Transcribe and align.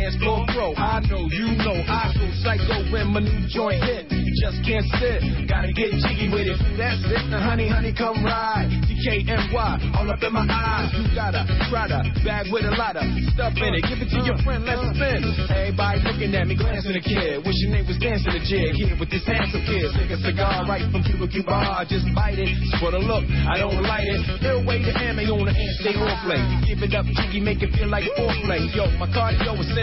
Dance 0.00 0.16
floor 0.16 0.46
pro, 0.48 0.72
I 0.80 1.04
know, 1.12 1.28
you 1.28 1.60
know, 1.60 1.76
I 1.76 2.08
go 2.16 2.24
psycho 2.40 2.88
when 2.88 3.12
my 3.12 3.20
new 3.20 3.44
joint 3.52 3.84
hit. 3.84 4.08
Just 4.40 4.64
can't 4.64 4.86
sit, 4.96 5.44
gotta 5.44 5.74
get 5.76 5.92
jiggy 5.92 6.32
with 6.32 6.48
it. 6.48 6.56
That's 6.80 7.04
it, 7.04 7.28
now 7.28 7.44
honey, 7.44 7.68
honey, 7.68 7.92
come 7.92 8.24
ride. 8.24 8.72
DKNY, 8.88 9.52
all 9.52 10.08
up 10.08 10.22
in 10.24 10.32
my 10.32 10.46
eyes. 10.48 10.88
You 10.96 11.04
got 11.12 11.36
a 11.36 11.44
Prada 11.68 12.00
bag 12.24 12.48
with 12.48 12.64
a 12.64 12.72
lot 12.80 12.96
of 12.96 13.04
stuff 13.36 13.52
in 13.60 13.76
it. 13.76 13.84
Give 13.84 14.00
it 14.00 14.08
to 14.08 14.20
your 14.24 14.40
friend, 14.40 14.64
let's 14.64 14.80
spin. 14.96 15.20
Everybody 15.52 16.00
looking 16.08 16.32
at 16.32 16.48
me, 16.48 16.56
glancing 16.56 16.96
a 16.96 17.04
kid. 17.04 17.44
Wish 17.44 17.60
your 17.60 17.76
name 17.76 17.84
was 17.84 18.00
dancing 18.00 18.32
a 18.32 18.40
jig 18.40 18.80
here 18.80 18.96
with 18.96 19.12
this 19.12 19.26
handsome 19.28 19.60
kid. 19.68 19.84
Take 20.00 20.16
a 20.16 20.20
cigar 20.24 20.64
right 20.64 20.86
from 20.88 21.04
Cuba 21.04 21.28
Cuba, 21.28 21.52
I 21.52 21.84
just 21.84 22.08
bite 22.16 22.40
it. 22.40 22.48
For 22.80 22.88
the 22.88 23.02
look, 23.04 23.28
I 23.28 23.60
don't 23.60 23.84
light 23.84 24.08
it. 24.08 24.24
Ill 24.48 24.64
way 24.64 24.80
to 24.80 24.92
ammo 24.96 25.36
on 25.36 25.44
the 25.44 25.52
hand, 25.52 25.74
stay 25.84 25.92
on 25.92 26.16
play. 26.24 26.40
Give 26.64 26.80
it 26.80 26.96
up, 26.96 27.04
jiggy, 27.04 27.44
make 27.44 27.60
it 27.60 27.76
feel 27.76 27.92
like 27.92 28.08
foreplay. 28.16 28.64
Yo, 28.72 28.88
my 28.96 29.10
cardio 29.10 29.58
is 29.60 29.68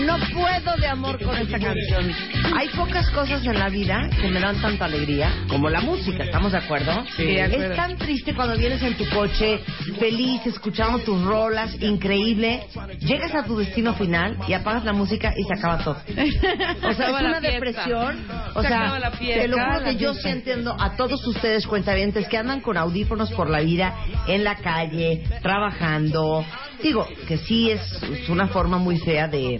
no 0.00 0.18
puedo 0.32 0.76
de 0.76 0.86
amor 0.86 1.22
con 1.22 1.36
esta 1.36 1.58
canción. 1.58 2.12
Hay 2.56 2.68
pocas 2.70 3.10
cosas 3.10 3.44
en 3.44 3.58
la 3.58 3.68
vida 3.68 4.08
que 4.20 4.28
me 4.28 4.40
dan 4.40 4.60
tanta 4.60 4.84
alegría 4.84 5.32
como 5.48 5.68
la 5.68 5.80
música, 5.80 6.24
¿estamos 6.24 6.52
de 6.52 6.58
acuerdo? 6.58 7.04
Sí, 7.16 7.24
de 7.24 7.42
acuerdo. 7.42 7.72
Es 7.72 7.76
tan 7.76 7.96
triste 7.96 8.34
cuando 8.34 8.56
vienes 8.56 8.82
en 8.82 8.96
tu 8.96 9.08
coche, 9.10 9.60
feliz, 9.98 10.44
escuchando 10.46 10.98
tus 11.00 11.22
rolas, 11.22 11.80
increíble. 11.80 12.66
Llegas 13.00 13.34
a 13.34 13.44
tu 13.44 13.58
destino 13.58 13.94
final 13.94 14.38
y 14.46 14.52
apagas 14.52 14.84
la 14.84 14.92
música 14.92 15.34
y 15.36 15.44
se 15.44 15.54
acaba 15.54 15.78
todo. 15.78 15.96
O 15.96 16.92
sea, 16.92 17.10
es 17.10 17.20
una 17.20 17.40
depresión. 17.40 18.26
O 18.54 18.62
Se 18.62 18.68
sea, 18.68 19.10
te 19.18 19.48
lo 19.48 19.58
juro 19.58 19.84
que 19.84 19.96
yo 19.96 20.14
sí 20.14 20.28
entiendo 20.28 20.76
a 20.78 20.96
todos 20.96 21.26
ustedes 21.26 21.66
cuentavientes 21.66 22.28
que 22.28 22.38
andan 22.38 22.60
con 22.60 22.76
audífonos 22.76 23.30
por 23.32 23.50
la 23.50 23.60
vida, 23.60 23.94
en 24.26 24.44
la 24.44 24.56
calle, 24.56 25.24
trabajando. 25.42 26.44
Digo, 26.82 27.06
que 27.26 27.38
sí 27.38 27.70
es, 27.70 27.80
es 28.02 28.28
una 28.28 28.48
forma 28.48 28.78
muy 28.78 28.98
fea 28.98 29.26
de, 29.28 29.58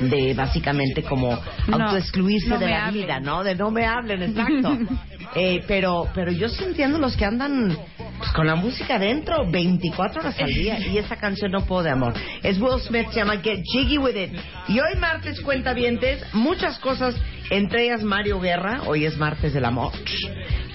de 0.00 0.34
básicamente 0.34 1.02
como 1.02 1.38
No, 1.68 1.76
autoexcluirse 1.76 2.48
no 2.48 2.58
de 2.58 2.68
la 2.68 2.86
hablen. 2.86 3.02
vida, 3.02 3.20
¿no? 3.20 3.42
De 3.42 3.54
no 3.54 3.70
me 3.70 3.84
hablen, 3.86 4.22
exacto. 4.22 4.78
Eh, 5.36 5.64
pero, 5.66 6.06
pero 6.14 6.30
yo 6.30 6.48
sí 6.48 6.62
entiendo 6.62 6.96
los 6.98 7.16
que 7.16 7.24
andan 7.24 7.76
pues, 8.18 8.30
con 8.34 8.46
la 8.46 8.54
música 8.54 8.96
adentro 8.96 9.50
24 9.50 10.20
horas 10.20 10.38
al 10.38 10.46
día 10.52 10.78
y 10.78 10.98
esa 10.98 11.16
canción 11.16 11.50
no 11.50 11.62
puedo 11.66 11.82
de 11.82 11.90
amor. 11.90 12.14
Es 12.42 12.60
Will 12.60 12.78
Smith, 12.80 13.08
se 13.10 13.16
llama 13.16 13.38
Get 13.38 13.64
Jiggy 13.64 13.98
With 13.98 14.14
It. 14.16 14.30
Y 14.68 14.78
hoy 14.78 14.94
martes 15.00 15.40
cuentavientes, 15.40 16.22
muchas 16.34 16.78
cosas, 16.78 17.16
entre 17.50 17.86
ellas 17.86 18.04
Mario 18.04 18.38
Guerra, 18.38 18.82
hoy 18.86 19.06
es 19.06 19.16
martes 19.16 19.52
del 19.54 19.64
amor. 19.64 19.90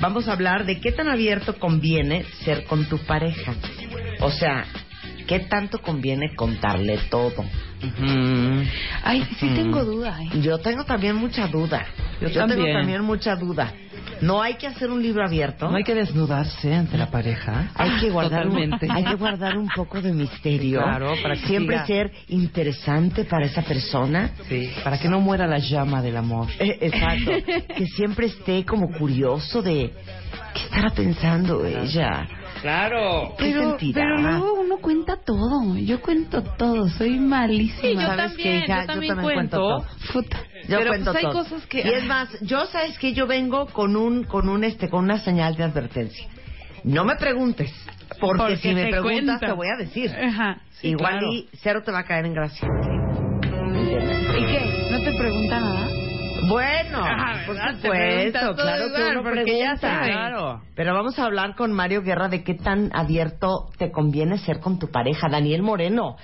Vamos 0.01 0.27
a 0.27 0.33
hablar 0.33 0.65
de 0.65 0.81
qué 0.81 0.91
tan 0.91 1.07
abierto 1.07 1.57
conviene 1.57 2.25
ser 2.43 2.65
con 2.65 2.83
tu 2.89 2.97
pareja. 2.97 3.53
O 4.19 4.31
sea, 4.31 4.65
qué 5.29 5.41
tanto 5.41 5.79
conviene 5.79 6.33
contarle 6.33 6.97
todo. 7.11 7.45
Ay, 9.03 9.23
sí 9.39 9.47
tengo 9.53 9.85
duda. 9.85 10.17
¿eh? 10.23 10.41
Yo 10.41 10.57
tengo 10.57 10.85
también 10.85 11.15
mucha 11.17 11.47
duda. 11.47 11.85
Yo, 12.19 12.31
tengo 12.31 12.47
también. 12.47 12.73
también 12.75 13.03
mucha 13.03 13.35
duda. 13.35 13.71
No 14.21 14.41
hay 14.41 14.55
que 14.55 14.65
hacer 14.65 14.89
un 14.89 15.03
libro 15.03 15.23
abierto. 15.23 15.69
No 15.69 15.77
hay 15.77 15.83
que 15.83 15.93
desnudarse 15.93 16.73
ante 16.73 16.97
la 16.97 17.11
pareja. 17.11 17.69
Hay 17.75 17.91
que 17.99 18.09
guardar 18.09 18.47
un, 18.47 18.53
Totalmente. 18.53 18.87
hay 18.89 19.03
que 19.03 19.13
guardar 19.13 19.55
un 19.55 19.67
poco 19.67 20.01
de 20.01 20.13
misterio. 20.13 20.81
Claro, 20.81 21.13
para 21.21 21.35
que 21.35 21.45
siempre 21.45 21.75
siga. 21.75 21.85
ser 21.85 22.11
interesante 22.29 23.23
para 23.23 23.45
esa 23.45 23.61
persona. 23.61 24.31
Sí, 24.49 24.71
para 24.83 24.99
que 24.99 25.09
no 25.09 25.21
muera 25.21 25.45
la 25.45 25.59
llama 25.59 26.01
del 26.01 26.17
amor. 26.17 26.47
Eh, 26.57 26.75
exacto. 26.81 27.31
que 27.77 27.85
siempre 27.85 28.25
esté 28.25 28.65
como 28.65 28.91
curioso 28.97 29.61
de 29.61 29.93
qué 30.55 30.61
estará 30.63 30.89
pensando 30.89 31.63
ella. 31.63 32.27
Claro. 32.61 33.33
¿Qué 33.37 33.45
Pero, 33.53 33.77
pero 33.93 34.17
luego 34.17 34.53
uno 34.61 34.77
cuenta 34.77 35.17
todo. 35.17 35.77
Yo 35.77 36.01
cuento 36.01 36.43
todo. 36.57 36.89
Soy 36.89 37.17
malísima. 37.19 37.81
Sí, 37.81 37.93
yo 37.95 38.01
¿Sabes 38.01 38.31
qué, 38.35 38.43
también, 38.43 38.63
hija? 38.63 38.81
yo 38.81 38.87
también, 38.87 39.09
Yo 39.09 39.15
también 39.15 39.35
cuento 39.35 39.57
todo. 39.57 39.85
Puta. 40.13 40.37
Yo 40.67 40.77
pero 40.77 40.89
cuento 40.89 41.11
pues 41.13 41.25
hay 41.25 41.31
todo. 41.31 41.43
cosas 41.43 41.65
que... 41.67 41.77
Y 41.79 41.89
es 41.89 42.03
más, 42.05 42.29
yo 42.41 42.65
sabes 42.65 42.97
que 42.99 43.13
yo 43.13 43.27
vengo 43.27 43.65
con 43.67 43.95
un 43.95 44.23
con 44.25 44.49
un 44.49 44.63
este 44.63 44.89
con 44.89 45.05
una 45.05 45.19
señal 45.19 45.55
de 45.55 45.63
advertencia. 45.63 46.27
No 46.83 47.03
me 47.05 47.15
preguntes, 47.15 47.71
porque, 48.19 48.37
Porque 48.37 48.57
si 48.57 48.73
me 48.73 48.87
preguntas 48.87 49.39
cuento. 49.39 49.45
te 49.47 49.51
voy 49.51 49.67
a 49.67 49.77
decir. 49.77 50.11
Ajá. 50.11 50.61
sí, 50.79 50.89
Igual 50.89 51.19
claro. 51.19 51.33
y 51.33 51.49
cero 51.61 51.81
te 51.83 51.91
va 51.91 51.99
a 51.99 52.03
caer 52.05 52.25
en 52.25 52.33
gracia. 52.33 52.67
¿Y 54.37 54.45
qué? 54.45 54.89
¿No 54.91 54.99
te 54.99 55.17
pregunta 55.17 55.59
nada? 55.59 55.88
Bueno, 56.49 56.99
Ah, 57.01 57.43
por. 57.45 57.55
Claro. 60.05 60.61
Pero 60.75 60.93
vamos 60.93 61.17
a 61.19 61.25
hablar 61.25 61.55
con 61.55 61.71
Mario 61.71 62.01
Guerra 62.01 62.27
de 62.27 62.43
qué 62.43 62.55
tan 62.55 62.89
abierto 62.93 63.69
te 63.77 63.91
conviene 63.91 64.37
ser 64.39 64.59
con 64.59 64.79
tu 64.79 64.89
pareja. 64.91 65.29
Daniel 65.29 65.61
Moreno, 65.61 66.15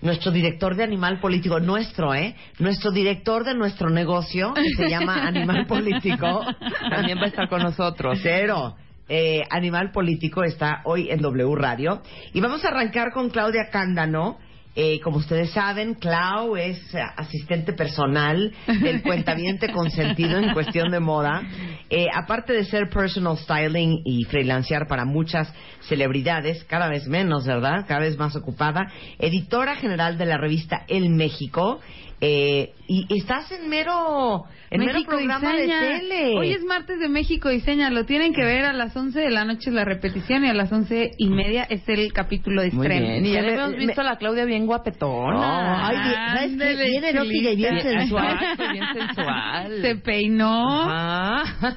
nuestro 0.00 0.32
director 0.32 0.74
de 0.76 0.84
Animal 0.84 1.20
Político, 1.20 1.60
nuestro, 1.60 2.14
¿eh? 2.14 2.34
Nuestro 2.58 2.90
director 2.90 3.44
de 3.44 3.54
nuestro 3.54 3.90
negocio, 3.90 4.54
que 4.54 4.68
se 4.76 4.88
llama 4.88 5.14
Animal 5.26 5.66
Político. 5.66 6.42
También 6.90 7.18
va 7.18 7.24
a 7.24 7.28
estar 7.28 7.48
con 7.48 7.62
nosotros. 7.62 8.18
Cero. 8.22 8.76
Eh, 9.08 9.42
Animal 9.50 9.90
Político 9.92 10.44
está 10.44 10.80
hoy 10.84 11.10
en 11.10 11.20
W 11.20 11.54
Radio. 11.56 12.00
Y 12.32 12.40
vamos 12.40 12.64
a 12.64 12.68
arrancar 12.68 13.12
con 13.12 13.28
Claudia 13.28 13.68
Cándano. 13.70 14.38
Eh, 14.76 14.98
como 15.00 15.18
ustedes 15.18 15.50
saben, 15.50 15.94
Clau 15.94 16.56
es 16.56 16.78
eh, 16.94 17.00
asistente 17.16 17.72
personal 17.74 18.52
del 18.66 19.02
cuentaviente 19.02 19.68
consentido 19.72 20.38
en 20.38 20.52
cuestión 20.52 20.90
de 20.90 20.98
moda. 20.98 21.42
Eh, 21.88 22.06
aparte 22.12 22.52
de 22.52 22.64
ser 22.64 22.88
personal 22.88 23.38
styling 23.38 24.02
y 24.04 24.24
freelancear 24.24 24.88
para 24.88 25.04
muchas 25.04 25.52
celebridades, 25.82 26.64
cada 26.64 26.88
vez 26.88 27.06
menos, 27.06 27.46
¿verdad? 27.46 27.84
Cada 27.86 28.00
vez 28.00 28.18
más 28.18 28.34
ocupada. 28.34 28.90
Editora 29.20 29.76
general 29.76 30.18
de 30.18 30.26
la 30.26 30.38
revista 30.38 30.84
El 30.88 31.10
México. 31.10 31.80
Eh, 32.20 32.72
y 32.86 33.06
estás 33.18 33.50
en 33.52 33.68
mero, 33.68 34.44
en 34.70 34.80
mero 34.80 34.92
México 34.94 35.10
programa 35.16 35.52
Diseña. 35.52 35.80
de 35.82 35.98
tele. 35.98 36.34
Hoy 36.38 36.52
es 36.52 36.62
martes 36.64 36.98
de 36.98 37.08
México 37.08 37.48
Diseña. 37.50 37.90
Lo 37.90 38.04
tienen 38.06 38.32
que 38.32 38.42
ver 38.44 38.64
a 38.64 38.72
las 38.72 38.96
11 38.96 39.18
de 39.20 39.30
la 39.30 39.44
noche 39.44 39.68
es 39.70 39.74
la 39.74 39.84
repetición 39.84 40.44
y 40.44 40.48
a 40.48 40.54
las 40.54 40.70
once 40.72 41.10
y 41.18 41.28
media 41.28 41.64
es 41.64 41.86
el 41.88 42.12
capítulo 42.12 42.62
de 42.62 42.70
Muy 42.70 42.86
estreno. 42.86 43.08
bien. 43.08 43.26
Y 43.26 43.32
ya 43.32 43.42
Me- 43.42 43.48
habíamos 43.52 43.76
visto 43.76 44.00
a 44.00 44.04
la 44.04 44.16
Claudia 44.16 44.44
bien 44.44 44.66
guapetona. 44.66 45.88
Ay, 45.88 45.96
bien- 45.96 46.56
¿sabes 46.58 46.76
qué? 46.76 46.84
Bien 46.90 47.04
erótica 47.04 47.50
y 47.50 47.56
bien 47.56 47.80
sensual. 47.82 48.38
Bien 48.72 48.84
sensual. 48.94 49.82
Se 49.82 49.96
peinó. 49.96 50.90
Ajá. 50.90 51.76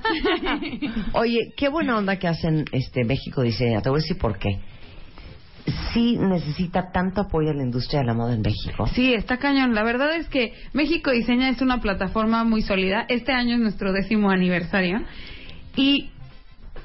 Oye, 1.13 1.39
qué 1.57 1.67
buena 1.69 1.97
onda 1.97 2.17
que 2.17 2.27
hacen 2.27 2.65
este 2.71 3.03
México 3.03 3.41
Diseña. 3.41 3.81
Te 3.81 3.89
voy 3.89 3.99
a 3.99 4.01
decir 4.01 4.17
por 4.17 4.37
qué. 4.37 4.59
Sí 5.93 6.17
necesita 6.17 6.91
tanto 6.91 7.21
apoyo 7.21 7.51
a 7.51 7.53
la 7.53 7.63
industria 7.63 7.99
de 7.99 8.05
la 8.05 8.13
moda 8.13 8.33
en 8.33 8.41
México. 8.41 8.87
Sí, 8.87 9.13
está 9.13 9.37
cañón. 9.37 9.75
La 9.75 9.83
verdad 9.83 10.15
es 10.15 10.29
que 10.29 10.53
México 10.73 11.11
Diseña 11.11 11.49
es 11.49 11.61
una 11.61 11.81
plataforma 11.81 12.43
muy 12.43 12.61
sólida. 12.61 13.05
Este 13.09 13.33
año 13.33 13.55
es 13.55 13.61
nuestro 13.61 13.91
décimo 13.91 14.29
aniversario. 14.29 15.01
Y 15.75 16.09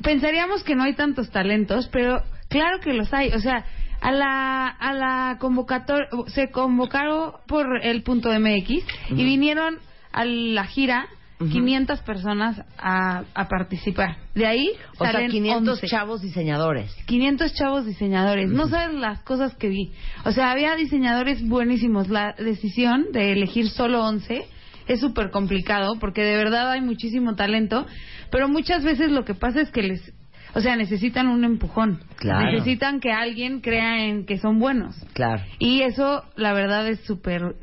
pensaríamos 0.02 0.64
que 0.64 0.74
no 0.74 0.82
hay 0.82 0.94
tantos 0.94 1.30
talentos, 1.30 1.88
pero 1.92 2.22
claro 2.48 2.80
que 2.80 2.92
los 2.92 3.12
hay. 3.14 3.28
O 3.28 3.38
sea, 3.38 3.64
a 4.00 4.10
la, 4.10 4.66
a 4.66 4.92
la 4.92 5.36
convocatoria, 5.38 6.08
se 6.26 6.50
convocaron 6.50 7.34
por 7.46 7.84
el 7.84 8.02
punto 8.02 8.30
MX 8.30 8.84
y 9.10 9.24
vinieron 9.24 9.78
a 10.12 10.24
la 10.24 10.64
gira 10.64 11.06
500 11.50 12.00
personas 12.00 12.62
a, 12.78 13.24
a 13.34 13.48
participar. 13.48 14.16
De 14.34 14.46
ahí 14.46 14.70
O 14.98 15.04
sea, 15.04 15.12
salen 15.12 15.30
500 15.30 15.74
11. 15.74 15.86
chavos 15.86 16.22
diseñadores. 16.22 16.94
500 17.06 17.54
chavos 17.54 17.86
diseñadores. 17.86 18.50
No 18.50 18.68
sabes 18.68 18.94
las 18.94 19.20
cosas 19.22 19.54
que 19.56 19.68
vi. 19.68 19.92
O 20.24 20.32
sea, 20.32 20.50
había 20.50 20.74
diseñadores 20.76 21.46
buenísimos. 21.46 22.08
La 22.08 22.34
decisión 22.38 23.06
de 23.12 23.32
elegir 23.32 23.68
solo 23.68 24.04
11 24.04 24.46
es 24.88 25.00
súper 25.00 25.30
complicado 25.30 25.98
porque 26.00 26.22
de 26.22 26.36
verdad 26.36 26.70
hay 26.70 26.80
muchísimo 26.80 27.34
talento, 27.34 27.86
pero 28.30 28.48
muchas 28.48 28.82
veces 28.84 29.10
lo 29.10 29.24
que 29.24 29.34
pasa 29.34 29.60
es 29.60 29.70
que 29.70 29.82
les... 29.82 30.12
O 30.54 30.60
sea, 30.60 30.76
necesitan 30.76 31.28
un 31.28 31.44
empujón. 31.44 32.00
Claro. 32.16 32.52
Necesitan 32.52 33.00
que 33.00 33.10
alguien 33.10 33.60
crea 33.60 34.04
en 34.04 34.26
que 34.26 34.36
son 34.36 34.58
buenos. 34.58 34.94
Claro. 35.14 35.42
Y 35.58 35.80
eso, 35.80 36.24
la 36.36 36.52
verdad, 36.52 36.86
es 36.88 37.00
súper 37.04 37.56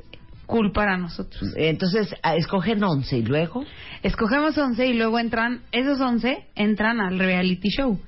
cool 0.49 0.71
para 0.71 0.97
nosotros. 0.97 1.53
Entonces, 1.55 2.13
ah, 2.23 2.35
escogen 2.35 2.83
11 2.83 3.17
y 3.19 3.23
luego. 3.23 3.63
Escogemos 4.01 4.57
11 4.57 4.87
y 4.87 4.93
luego 4.93 5.19
entran, 5.19 5.61
esos 5.71 6.01
11 6.01 6.47
entran 6.55 6.99
al 6.99 7.19
reality 7.19 7.69
show. 7.69 7.99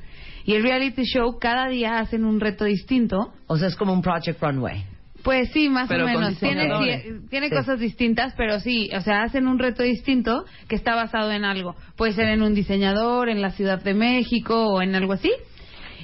Y 0.44 0.56
el 0.56 0.64
reality 0.64 1.04
show 1.04 1.38
cada 1.40 1.70
día 1.70 2.00
hacen 2.00 2.26
un 2.26 2.40
reto 2.40 2.66
distinto. 2.66 3.32
O 3.46 3.58
sea, 3.58 3.68
es 3.68 3.76
como 3.76 3.94
un 3.94 4.02
Project 4.02 4.42
Runway. 4.42 4.84
Pues 5.24 5.52
sí, 5.52 5.70
más 5.70 5.88
Pero 5.88 6.06
o 6.06 6.08
menos. 6.08 6.36
Tiene, 6.40 6.68
tiene 7.30 7.50
Sí. 7.50 7.56
cosas 7.56 7.80
distintas, 7.80 8.34
pero 8.36 8.60
sí, 8.60 8.90
o 8.98 9.02
sea, 9.02 9.22
hacen 9.22 9.48
un 9.48 9.60
reto 9.60 9.84
distinto 9.84 10.46
que 10.68 10.76
está 10.76 10.96
basado 10.96 11.32
en 11.32 11.46
algo. 11.46 11.76
Puede 11.96 12.14
ser 12.14 12.28
en 12.30 12.42
un 12.42 12.56
diseñador, 12.56 13.30
en 13.30 13.40
la 13.40 13.52
Ciudad 13.52 13.84
de 13.84 13.94
México 13.94 14.66
o 14.66 14.82
en 14.82 14.96
algo 14.96 15.14
así. 15.14 15.32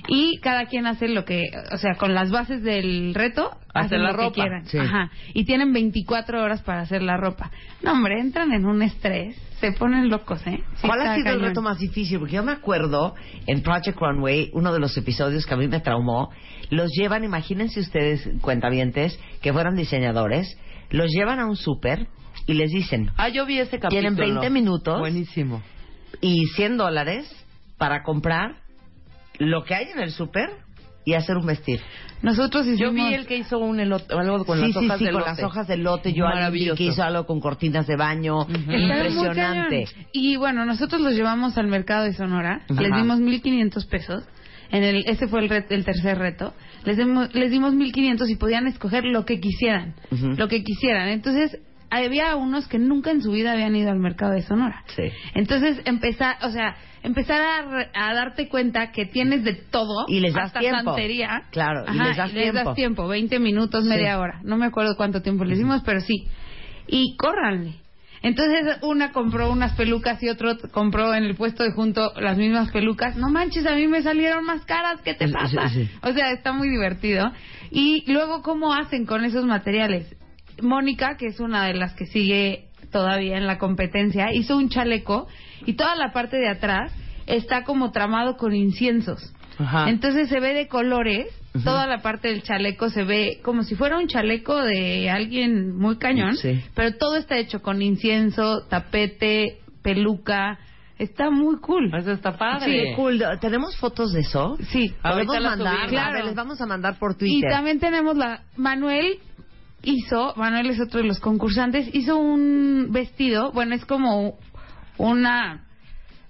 Y 0.07 0.39
cada 0.39 0.65
quien 0.65 0.87
hace 0.87 1.07
lo 1.07 1.25
que, 1.25 1.43
o 1.71 1.77
sea, 1.77 1.95
con 1.95 2.13
las 2.13 2.31
bases 2.31 2.63
del 2.63 3.13
reto, 3.13 3.51
Hace 3.73 3.95
hacen 3.95 4.03
la 4.03 4.11
lo 4.11 4.17
ropa. 4.17 4.27
que 4.29 4.41
quieran. 4.41 4.65
Sí. 4.65 4.77
Ajá. 4.77 5.11
Y 5.33 5.45
tienen 5.45 5.73
24 5.73 6.41
horas 6.41 6.61
para 6.61 6.81
hacer 6.81 7.01
la 7.03 7.17
ropa. 7.17 7.51
No, 7.83 7.91
hombre, 7.91 8.19
entran 8.19 8.51
en 8.53 8.65
un 8.65 8.81
estrés, 8.81 9.35
se 9.59 9.71
ponen 9.73 10.09
locos, 10.09 10.45
¿eh? 10.47 10.63
Sí 10.75 10.87
¿Cuál 10.87 11.01
ha 11.01 11.15
sido 11.15 11.33
el 11.33 11.41
reto 11.41 11.61
más 11.61 11.77
difícil? 11.79 12.19
Porque 12.19 12.35
yo 12.35 12.43
me 12.43 12.51
acuerdo 12.53 13.15
en 13.45 13.61
Project 13.61 13.97
Runway, 13.99 14.49
uno 14.53 14.71
de 14.73 14.79
los 14.79 14.95
episodios 14.97 15.45
que 15.45 15.53
a 15.53 15.57
mí 15.57 15.67
me 15.67 15.79
traumó, 15.81 16.29
los 16.69 16.89
llevan, 16.97 17.23
imagínense 17.23 17.79
ustedes, 17.79 18.29
cuentavientes, 18.41 19.19
que 19.41 19.51
fueran 19.53 19.75
diseñadores, 19.75 20.57
los 20.89 21.11
llevan 21.11 21.39
a 21.39 21.45
un 21.47 21.55
súper 21.57 22.07
y 22.45 22.53
les 22.53 22.71
dicen, 22.71 23.11
Ah, 23.17 23.29
yo 23.29 23.45
vi 23.45 23.59
ese 23.59 23.79
capítulo. 23.79 24.15
Tienen 24.15 24.15
20 24.15 24.49
minutos. 24.51 24.99
Buenísimo. 24.99 25.61
y 26.21 26.45
100 26.55 26.77
dólares 26.77 27.29
para 27.77 28.03
comprar 28.03 28.55
lo 29.39 29.63
que 29.63 29.75
hay 29.75 29.87
en 29.93 29.99
el 29.99 30.11
súper 30.11 30.49
y 31.05 31.13
hacer 31.13 31.37
un 31.37 31.45
vestido. 31.45 31.79
Nosotros 32.21 32.65
hicimos... 32.65 32.79
Yo 32.79 32.91
vi 32.91 33.13
el 33.13 33.25
que 33.27 33.37
hizo 33.37 33.59
un 33.59 33.79
elote, 33.79 34.13
algo 34.13 34.43
con 34.43 34.57
sí, 34.59 34.67
las 34.67 34.75
hojas 34.77 34.97
sí, 34.99 35.05
de 35.05 35.11
con 35.11 35.21
elote. 35.21 35.41
las 35.41 35.43
hojas 35.43 35.67
de 35.67 35.77
lote. 35.77 36.13
Yo 36.13 36.25
alguien 36.27 36.75
que 36.75 36.83
hizo 36.85 37.03
algo 37.03 37.25
con 37.25 37.39
cortinas 37.39 37.85
de 37.87 37.95
baño. 37.95 38.45
Impresionante. 38.49 39.85
Y 40.11 40.35
bueno, 40.37 40.65
nosotros 40.65 41.01
los 41.01 41.13
llevamos 41.13 41.57
al 41.57 41.67
mercado 41.67 42.05
de 42.05 42.13
Sonora, 42.13 42.61
Ajá. 42.69 42.81
les 42.81 42.93
dimos 42.95 43.19
1500 43.19 43.85
pesos. 43.85 44.23
En 44.69 44.83
el, 44.83 45.05
ese 45.07 45.27
fue 45.27 45.41
el, 45.41 45.49
re- 45.49 45.65
el 45.69 45.85
tercer 45.85 46.17
reto. 46.17 46.53
Les, 46.83 46.97
dimos- 46.97 47.33
les 47.33 47.51
dimos 47.51 47.73
1500 47.73 48.29
y 48.29 48.35
podían 48.35 48.67
escoger 48.67 49.05
lo 49.05 49.23
que 49.25 49.39
quisieran. 49.39 49.95
Lo 50.11 50.47
que 50.49 50.63
quisieran. 50.63 51.07
Entonces, 51.09 51.57
había 51.89 52.35
unos 52.35 52.67
que 52.67 52.79
nunca 52.79 53.11
en 53.11 53.21
su 53.21 53.31
vida 53.31 53.53
habían 53.53 53.75
ido 53.75 53.89
al 53.91 53.99
mercado 53.99 54.31
de 54.33 54.41
Sonora. 54.41 54.83
Sí. 54.95 55.03
Entonces, 55.35 55.81
empezar, 55.85 56.35
o 56.43 56.49
sea, 56.49 56.75
empezar 57.03 57.41
a, 57.41 57.61
re- 57.63 57.89
a 57.93 58.13
darte 58.13 58.49
cuenta 58.49 58.91
que 58.91 59.05
tienes 59.05 59.43
de 59.43 59.53
todo. 59.53 60.05
Y 60.07 60.19
les 60.19 60.33
das 60.33 60.45
hasta 60.47 60.59
tiempo. 60.59 60.83
santería. 60.83 61.43
Claro, 61.51 61.85
y 61.93 61.97
les 61.97 62.17
das 62.17 62.31
y 62.31 62.35
les 62.35 62.53
das 62.53 62.63
tiempo. 62.63 62.73
tiempo, 62.73 63.07
20 63.07 63.39
minutos, 63.39 63.83
Sí. 63.83 63.89
media 63.89 64.19
hora. 64.19 64.39
No 64.43 64.57
me 64.57 64.65
acuerdo 64.65 64.95
cuánto 64.97 65.21
tiempo 65.21 65.45
les 65.45 65.57
dimos, 65.57 65.81
pero 65.85 66.01
sí. 66.01 66.27
Y 66.87 67.15
córranle. 67.17 67.75
Entonces 68.23 68.79
una 68.81 69.11
compró 69.11 69.51
unas 69.51 69.73
pelucas 69.75 70.21
y 70.23 70.27
otro 70.29 70.57
compró 70.71 71.13
en 71.13 71.23
el 71.23 71.35
puesto 71.35 71.63
de 71.63 71.71
junto 71.71 72.11
las 72.19 72.35
mismas 72.35 72.71
pelucas. 72.71 73.15
No 73.15 73.29
manches, 73.29 73.65
a 73.67 73.75
mí 73.75 73.87
me 73.87 74.01
salieron 74.01 74.43
más 74.43 74.65
caras, 74.65 74.99
¿qué 75.03 75.13
te 75.13 75.27
Sí, 75.27 75.33
pasa? 75.33 75.69
sí. 75.69 75.87
O 76.01 76.11
sea, 76.11 76.31
está 76.31 76.51
muy 76.51 76.67
divertido. 76.67 77.31
Y 77.69 78.11
luego, 78.11 78.41
¿cómo 78.41 78.73
hacen 78.73 79.05
con 79.05 79.23
esos 79.23 79.45
materiales? 79.45 80.16
Mónica, 80.61 81.17
que 81.17 81.27
es 81.27 81.39
una 81.39 81.65
de 81.65 81.73
las 81.73 81.93
que 81.93 82.05
sigue 82.05 82.65
todavía 82.91 83.37
en 83.37 83.47
la 83.47 83.57
competencia, 83.57 84.33
hizo 84.33 84.57
un 84.57 84.69
chaleco 84.69 85.27
y 85.65 85.73
toda 85.73 85.95
la 85.95 86.11
parte 86.13 86.37
de 86.37 86.47
atrás 86.49 86.91
está 87.25 87.63
como 87.63 87.91
tramado 87.91 88.37
con 88.37 88.55
inciensos. 88.55 89.33
Ajá. 89.59 89.89
Entonces 89.89 90.29
se 90.29 90.39
ve 90.39 90.53
de 90.53 90.67
colores, 90.67 91.27
toda 91.63 91.87
la 91.87 92.01
parte 92.03 92.27
del 92.29 92.43
chaleco 92.43 92.89
se 92.89 93.03
ve 93.03 93.39
como 93.43 93.63
si 93.63 93.75
fuera 93.75 93.97
un 93.97 94.07
chaleco 94.07 94.61
de 94.63 95.09
alguien 95.09 95.75
muy 95.75 95.97
cañón, 95.97 96.35
Sí. 96.37 96.61
pero 96.75 96.95
todo 96.97 97.15
está 97.17 97.37
hecho 97.37 97.61
con 97.61 97.81
incienso, 97.81 98.67
tapete, 98.67 99.57
peluca, 99.81 100.59
está 100.99 101.29
muy 101.31 101.57
cool. 101.57 101.91
Eso 101.95 102.11
está 102.11 102.37
padre. 102.37 102.89
Sí, 102.89 102.95
cool. 102.95 103.21
¿Tenemos 103.41 103.75
fotos 103.77 104.13
de 104.13 104.19
eso? 104.21 104.57
Sí. 104.69 104.93
¿Podemos 105.01 105.03
Ahorita 105.35 105.39
las 105.39 105.57
mandar? 105.57 105.73
subimos. 105.73 105.89
Claro. 105.91 106.09
A 106.09 106.13
ver, 106.13 106.25
les 106.25 106.35
vamos 106.35 106.61
a 106.61 106.65
mandar 106.67 106.99
por 106.99 107.11
Y 107.13 107.15
Twitter. 107.17 107.49
también 107.51 107.79
tenemos 107.79 108.15
la 108.17 108.41
Manuel 108.55 109.17
hizo, 109.83 110.33
Manuel 110.35 110.69
es 110.69 110.79
otro 110.79 111.01
de 111.01 111.07
los 111.07 111.19
concursantes, 111.19 111.89
hizo 111.93 112.17
un 112.17 112.89
vestido, 112.91 113.51
bueno, 113.51 113.75
es 113.75 113.85
como 113.85 114.37
una 114.97 115.63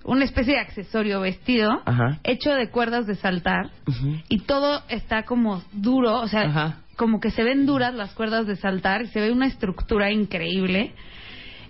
una 0.04 0.24
especie 0.24 0.54
de 0.54 0.60
accesorio 0.62 1.20
vestido 1.20 1.82
Ajá. 1.86 2.20
hecho 2.24 2.54
de 2.54 2.70
cuerdas 2.70 3.08
de 3.08 3.16
saltar 3.16 3.72
Ujú. 3.86 4.16
y 4.30 4.40
todo 4.40 4.82
está 4.88 5.24
como 5.24 5.62
duro, 5.74 6.22
o 6.22 6.28
sea, 6.30 6.44
Ajá. 6.44 6.78
como 6.96 7.20
que 7.20 7.30
se 7.30 7.44
ven 7.44 7.66
duras 7.66 7.94
las 7.94 8.14
cuerdas 8.14 8.48
de 8.48 8.56
saltar 8.56 9.02
y 9.02 9.08
se 9.08 9.20
ve 9.20 9.32
una 9.32 9.48
estructura 9.48 10.10
increíble. 10.12 10.94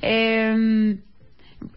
Eh, 0.04 0.98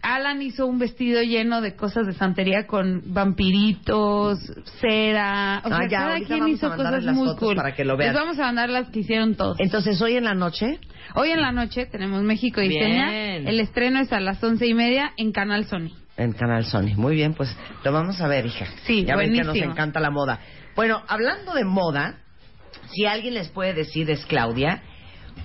Alan 0.03 0.41
hizo 0.41 0.67
un 0.67 0.77
vestido 0.79 1.21
lleno 1.23 1.59
de 1.61 1.75
cosas 1.75 2.05
de 2.05 2.13
santería 2.13 2.67
con 2.67 3.01
vampiritos, 3.13 4.39
cera, 4.79 5.61
o 5.65 5.67
Ah, 5.71 5.77
sea, 5.79 5.87
ya, 5.89 5.97
cada 5.99 6.19
quien 6.21 6.47
hizo 6.49 6.69
cosas 6.75 7.03
muy 7.05 7.35
cool. 7.35 7.55
para 7.55 7.73
que 7.73 7.83
lo 7.85 7.97
vean. 7.97 8.13
Les 8.13 8.21
vamos 8.21 8.37
a 8.39 8.43
mandar 8.43 8.69
las 8.69 8.89
que 8.89 8.99
hicieron 8.99 9.35
todos. 9.35 9.57
Entonces, 9.59 10.01
hoy 10.01 10.15
en 10.17 10.23
la 10.25 10.33
noche, 10.35 10.79
Hoy 11.13 11.29
en 11.31 11.41
la 11.41 11.51
noche 11.51 11.87
tenemos 11.87 12.21
México 12.23 12.61
Diseña. 12.61 13.09
Bien. 13.09 13.45
El 13.47 13.59
estreno 13.59 13.99
es 13.99 14.13
a 14.13 14.21
las 14.21 14.41
once 14.41 14.65
y 14.65 14.73
media 14.73 15.11
en 15.17 15.33
Canal 15.33 15.65
Sony. 15.65 15.89
en 16.15 16.31
Canal 16.33 16.63
Sony. 16.63 16.95
Muy 16.95 17.15
bien, 17.15 17.33
pues 17.33 17.53
lo 17.83 17.91
vamos 17.91 18.21
a 18.21 18.27
ver, 18.29 18.45
hija. 18.45 18.65
Sí, 18.85 19.03
ya 19.03 19.17
ven 19.17 19.33
que 19.33 19.43
nos 19.43 19.57
encanta 19.57 19.99
la 19.99 20.09
moda. 20.09 20.39
Bueno, 20.75 21.01
hablando 21.09 21.53
de 21.53 21.65
moda, 21.65 22.19
si 22.93 23.05
alguien 23.05 23.33
les 23.33 23.49
puede 23.49 23.73
decir, 23.73 24.09
es 24.09 24.25
Claudia, 24.25 24.83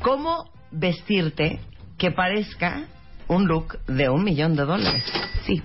¿cómo 0.02 0.50
vestirte 0.70 1.58
que 1.98 2.12
parezca 2.12 2.84
un 3.28 3.46
look 3.46 3.78
de 3.86 4.08
un 4.08 4.24
millón 4.24 4.56
de 4.56 4.64
dólares? 4.64 5.04
Sí, 5.44 5.62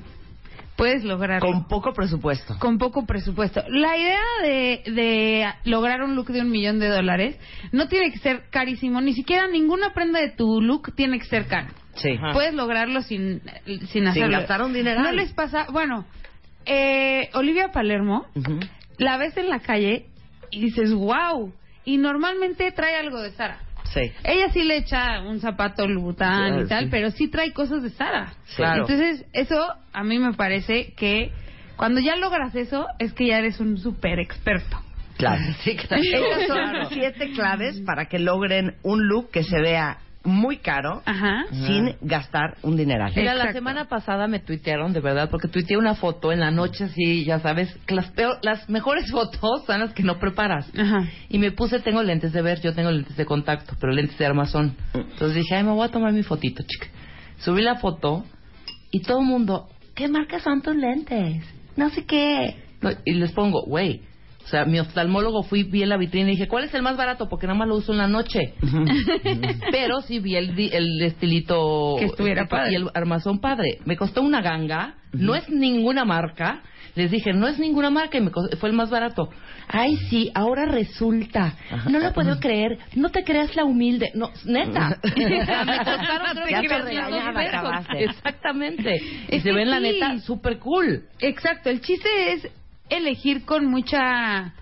puedes 0.75 1.03
lograrlo. 1.03 1.47
Con 1.47 1.67
poco 1.67 1.93
presupuesto. 1.93 2.57
con 2.59 2.77
poco 2.77 3.05
presupuesto. 3.05 3.63
La 3.67 3.97
idea 3.97 4.23
de, 4.43 4.83
de 4.91 5.47
lograr 5.65 6.01
un 6.01 6.15
look 6.15 6.27
de 6.27 6.41
un 6.41 6.49
millón 6.49 6.79
de 6.79 6.89
dólares 6.89 7.37
no 7.71 7.87
tiene 7.87 8.11
que 8.11 8.19
ser 8.19 8.49
carísimo, 8.49 9.01
ni 9.01 9.13
siquiera 9.13 9.47
ninguna 9.47 9.93
prenda 9.93 10.19
de 10.19 10.29
tu 10.29 10.61
look 10.61 10.93
tiene 10.95 11.19
que 11.19 11.25
ser 11.25 11.47
cara. 11.47 11.69
Sí. 11.95 12.17
Puedes 12.33 12.53
lograrlo 12.53 13.01
sin, 13.01 13.41
sin 13.89 14.07
hacerlo. 14.07 14.37
gastar 14.39 14.61
un 14.61 14.73
dineral. 14.73 15.03
No 15.03 15.11
les 15.11 15.33
pasa, 15.33 15.67
bueno, 15.71 16.05
eh, 16.65 17.29
Olivia 17.33 17.71
Palermo, 17.71 18.25
la 18.97 19.17
ves 19.17 19.35
en 19.37 19.49
la 19.49 19.59
calle 19.59 20.05
y 20.51 20.61
dices, 20.61 20.93
wow, 20.93 21.53
y 21.83 21.97
normalmente 21.97 22.71
trae 22.71 22.95
algo 22.95 23.21
de 23.21 23.31
Sara. 23.31 23.59
Sí. 23.93 24.11
Ella 24.23 24.49
sí 24.53 24.63
le 24.63 24.77
echa 24.77 25.21
un 25.21 25.39
zapato 25.39 25.87
Louboutin 25.87 26.61
y 26.63 26.67
tal, 26.67 26.83
sí. 26.85 26.87
pero 26.89 27.11
sí 27.11 27.27
trae 27.27 27.51
cosas 27.51 27.83
de 27.83 27.89
Sara. 27.89 28.33
Sí. 28.45 28.55
Claro. 28.57 28.81
Entonces, 28.87 29.25
eso 29.33 29.61
a 29.91 30.03
mí 30.03 30.17
me 30.19 30.33
parece 30.33 30.93
que 30.93 31.31
cuando 31.75 31.99
ya 31.99 32.15
logras 32.15 32.55
eso, 32.55 32.85
es 32.99 33.11
que 33.13 33.27
ya 33.27 33.39
eres 33.39 33.59
un 33.59 33.77
súper 33.77 34.19
experto. 34.19 34.77
Claro. 35.17 35.41
Sí, 35.63 35.75
claro. 35.75 36.01
Estas 36.03 36.47
son 36.47 36.57
Claro. 36.69 36.89
siete 36.89 37.31
claves 37.33 37.81
para 37.81 38.05
que 38.05 38.17
logren 38.19 38.75
un 38.83 39.07
look 39.07 39.29
que 39.31 39.43
se 39.43 39.59
vea 39.59 39.97
muy 40.23 40.57
caro 40.57 41.01
Ajá. 41.05 41.45
sin 41.51 41.95
gastar 42.01 42.55
un 42.61 42.77
dineral. 42.77 43.11
Mira, 43.15 43.33
la 43.33 43.51
semana 43.53 43.85
pasada 43.85 44.27
me 44.27 44.39
tuitearon, 44.39 44.93
de 44.93 44.99
verdad, 44.99 45.29
porque 45.31 45.47
tuiteé 45.47 45.77
una 45.77 45.95
foto 45.95 46.31
en 46.31 46.39
la 46.39 46.51
noche, 46.51 46.83
así, 46.83 47.25
ya 47.25 47.39
sabes, 47.39 47.73
que 47.87 47.95
las, 47.95 48.11
peor- 48.11 48.37
las 48.43 48.69
mejores 48.69 49.09
fotos 49.11 49.63
son 49.65 49.79
las 49.79 49.93
que 49.93 50.03
no 50.03 50.19
preparas. 50.19 50.71
Ajá. 50.77 51.07
Y 51.29 51.39
me 51.39 51.51
puse, 51.51 51.79
tengo 51.79 52.03
lentes 52.03 52.33
de 52.33 52.41
ver, 52.41 52.61
yo 52.61 52.73
tengo 52.73 52.91
lentes 52.91 53.17
de 53.17 53.25
contacto, 53.25 53.75
pero 53.79 53.91
lentes 53.93 54.17
de 54.17 54.25
armazón. 54.25 54.75
Entonces 54.93 55.35
dije, 55.35 55.55
ay, 55.55 55.63
me 55.63 55.71
voy 55.71 55.87
a 55.87 55.91
tomar 55.91 56.13
mi 56.13 56.23
fotito, 56.23 56.63
chica. 56.67 56.87
Subí 57.39 57.61
la 57.63 57.75
foto 57.75 58.23
y 58.91 59.01
todo 59.01 59.21
el 59.21 59.25
mundo, 59.25 59.69
¿qué 59.95 60.07
marca 60.07 60.39
son 60.39 60.61
tus 60.61 60.75
lentes? 60.75 61.43
No 61.75 61.89
sé 61.89 62.05
qué. 62.05 62.57
No, 62.81 62.91
y 63.05 63.13
les 63.13 63.31
pongo, 63.31 63.63
güey. 63.65 64.01
O 64.51 64.53
sea, 64.53 64.65
mi 64.65 64.79
oftalmólogo 64.79 65.43
fui, 65.43 65.63
vi 65.63 65.81
en 65.83 65.87
la 65.87 65.95
vitrina 65.95 66.27
y 66.27 66.31
dije, 66.33 66.49
¿cuál 66.49 66.65
es 66.65 66.73
el 66.73 66.81
más 66.81 66.97
barato? 66.97 67.29
Porque 67.29 67.47
nada 67.47 67.57
más 67.57 67.69
lo 67.69 67.75
uso 67.77 67.93
en 67.93 67.99
la 67.99 68.07
noche. 68.09 68.53
Pero 69.71 70.01
sí 70.01 70.19
vi 70.19 70.35
el, 70.35 70.53
di- 70.55 70.69
el 70.73 71.01
estilito 71.01 71.95
Que 71.97 72.05
estuviera 72.07 72.47
padre. 72.49 72.73
y 72.73 72.75
el 72.75 72.89
armazón 72.93 73.39
padre. 73.39 73.77
Me 73.85 73.95
costó 73.95 74.21
una 74.21 74.41
ganga, 74.41 74.95
No 75.13 75.35
es 75.35 75.47
ninguna 75.49 76.03
marca. 76.03 76.63
Les 76.95 77.09
dije, 77.09 77.31
no 77.31 77.47
es 77.47 77.57
ninguna 77.59 77.89
marca 77.89 78.17
y 78.17 78.21
me 78.21 78.31
co- 78.31 78.49
fue 78.59 78.67
el 78.67 78.75
más 78.75 78.89
barato. 78.89 79.29
Ay, 79.69 79.95
sí, 80.09 80.29
ahora 80.33 80.65
resulta. 80.65 81.55
No 81.89 81.99
lo 81.99 82.11
puedo 82.11 82.37
creer. 82.41 82.77
No 82.95 83.07
te 83.07 83.23
creas 83.23 83.55
la 83.55 83.63
humilde. 83.63 84.11
No, 84.15 84.31
neta. 84.45 84.97
O 85.05 85.45
sea, 85.45 85.63
me 85.63 85.77
costaron 85.77 86.27
creo 86.33 86.47
Ya 86.49 86.61
que 86.61 86.67
te 86.67 86.81
300 86.81 86.83
regañaba, 86.83 87.33
pesos. 87.39 87.53
acabaste. 87.53 88.03
Exactamente. 88.03 89.01
Y 89.31 89.39
se 89.39 89.53
ven 89.53 89.69
la 89.69 89.77
sí. 89.77 89.83
neta 89.83 90.19
súper 90.19 90.59
cool. 90.59 91.03
Exacto, 91.21 91.69
el 91.69 91.79
chiste 91.79 92.09
es 92.33 92.49
elegir 92.91 93.45
con 93.45 93.65
mucha... 93.65 94.53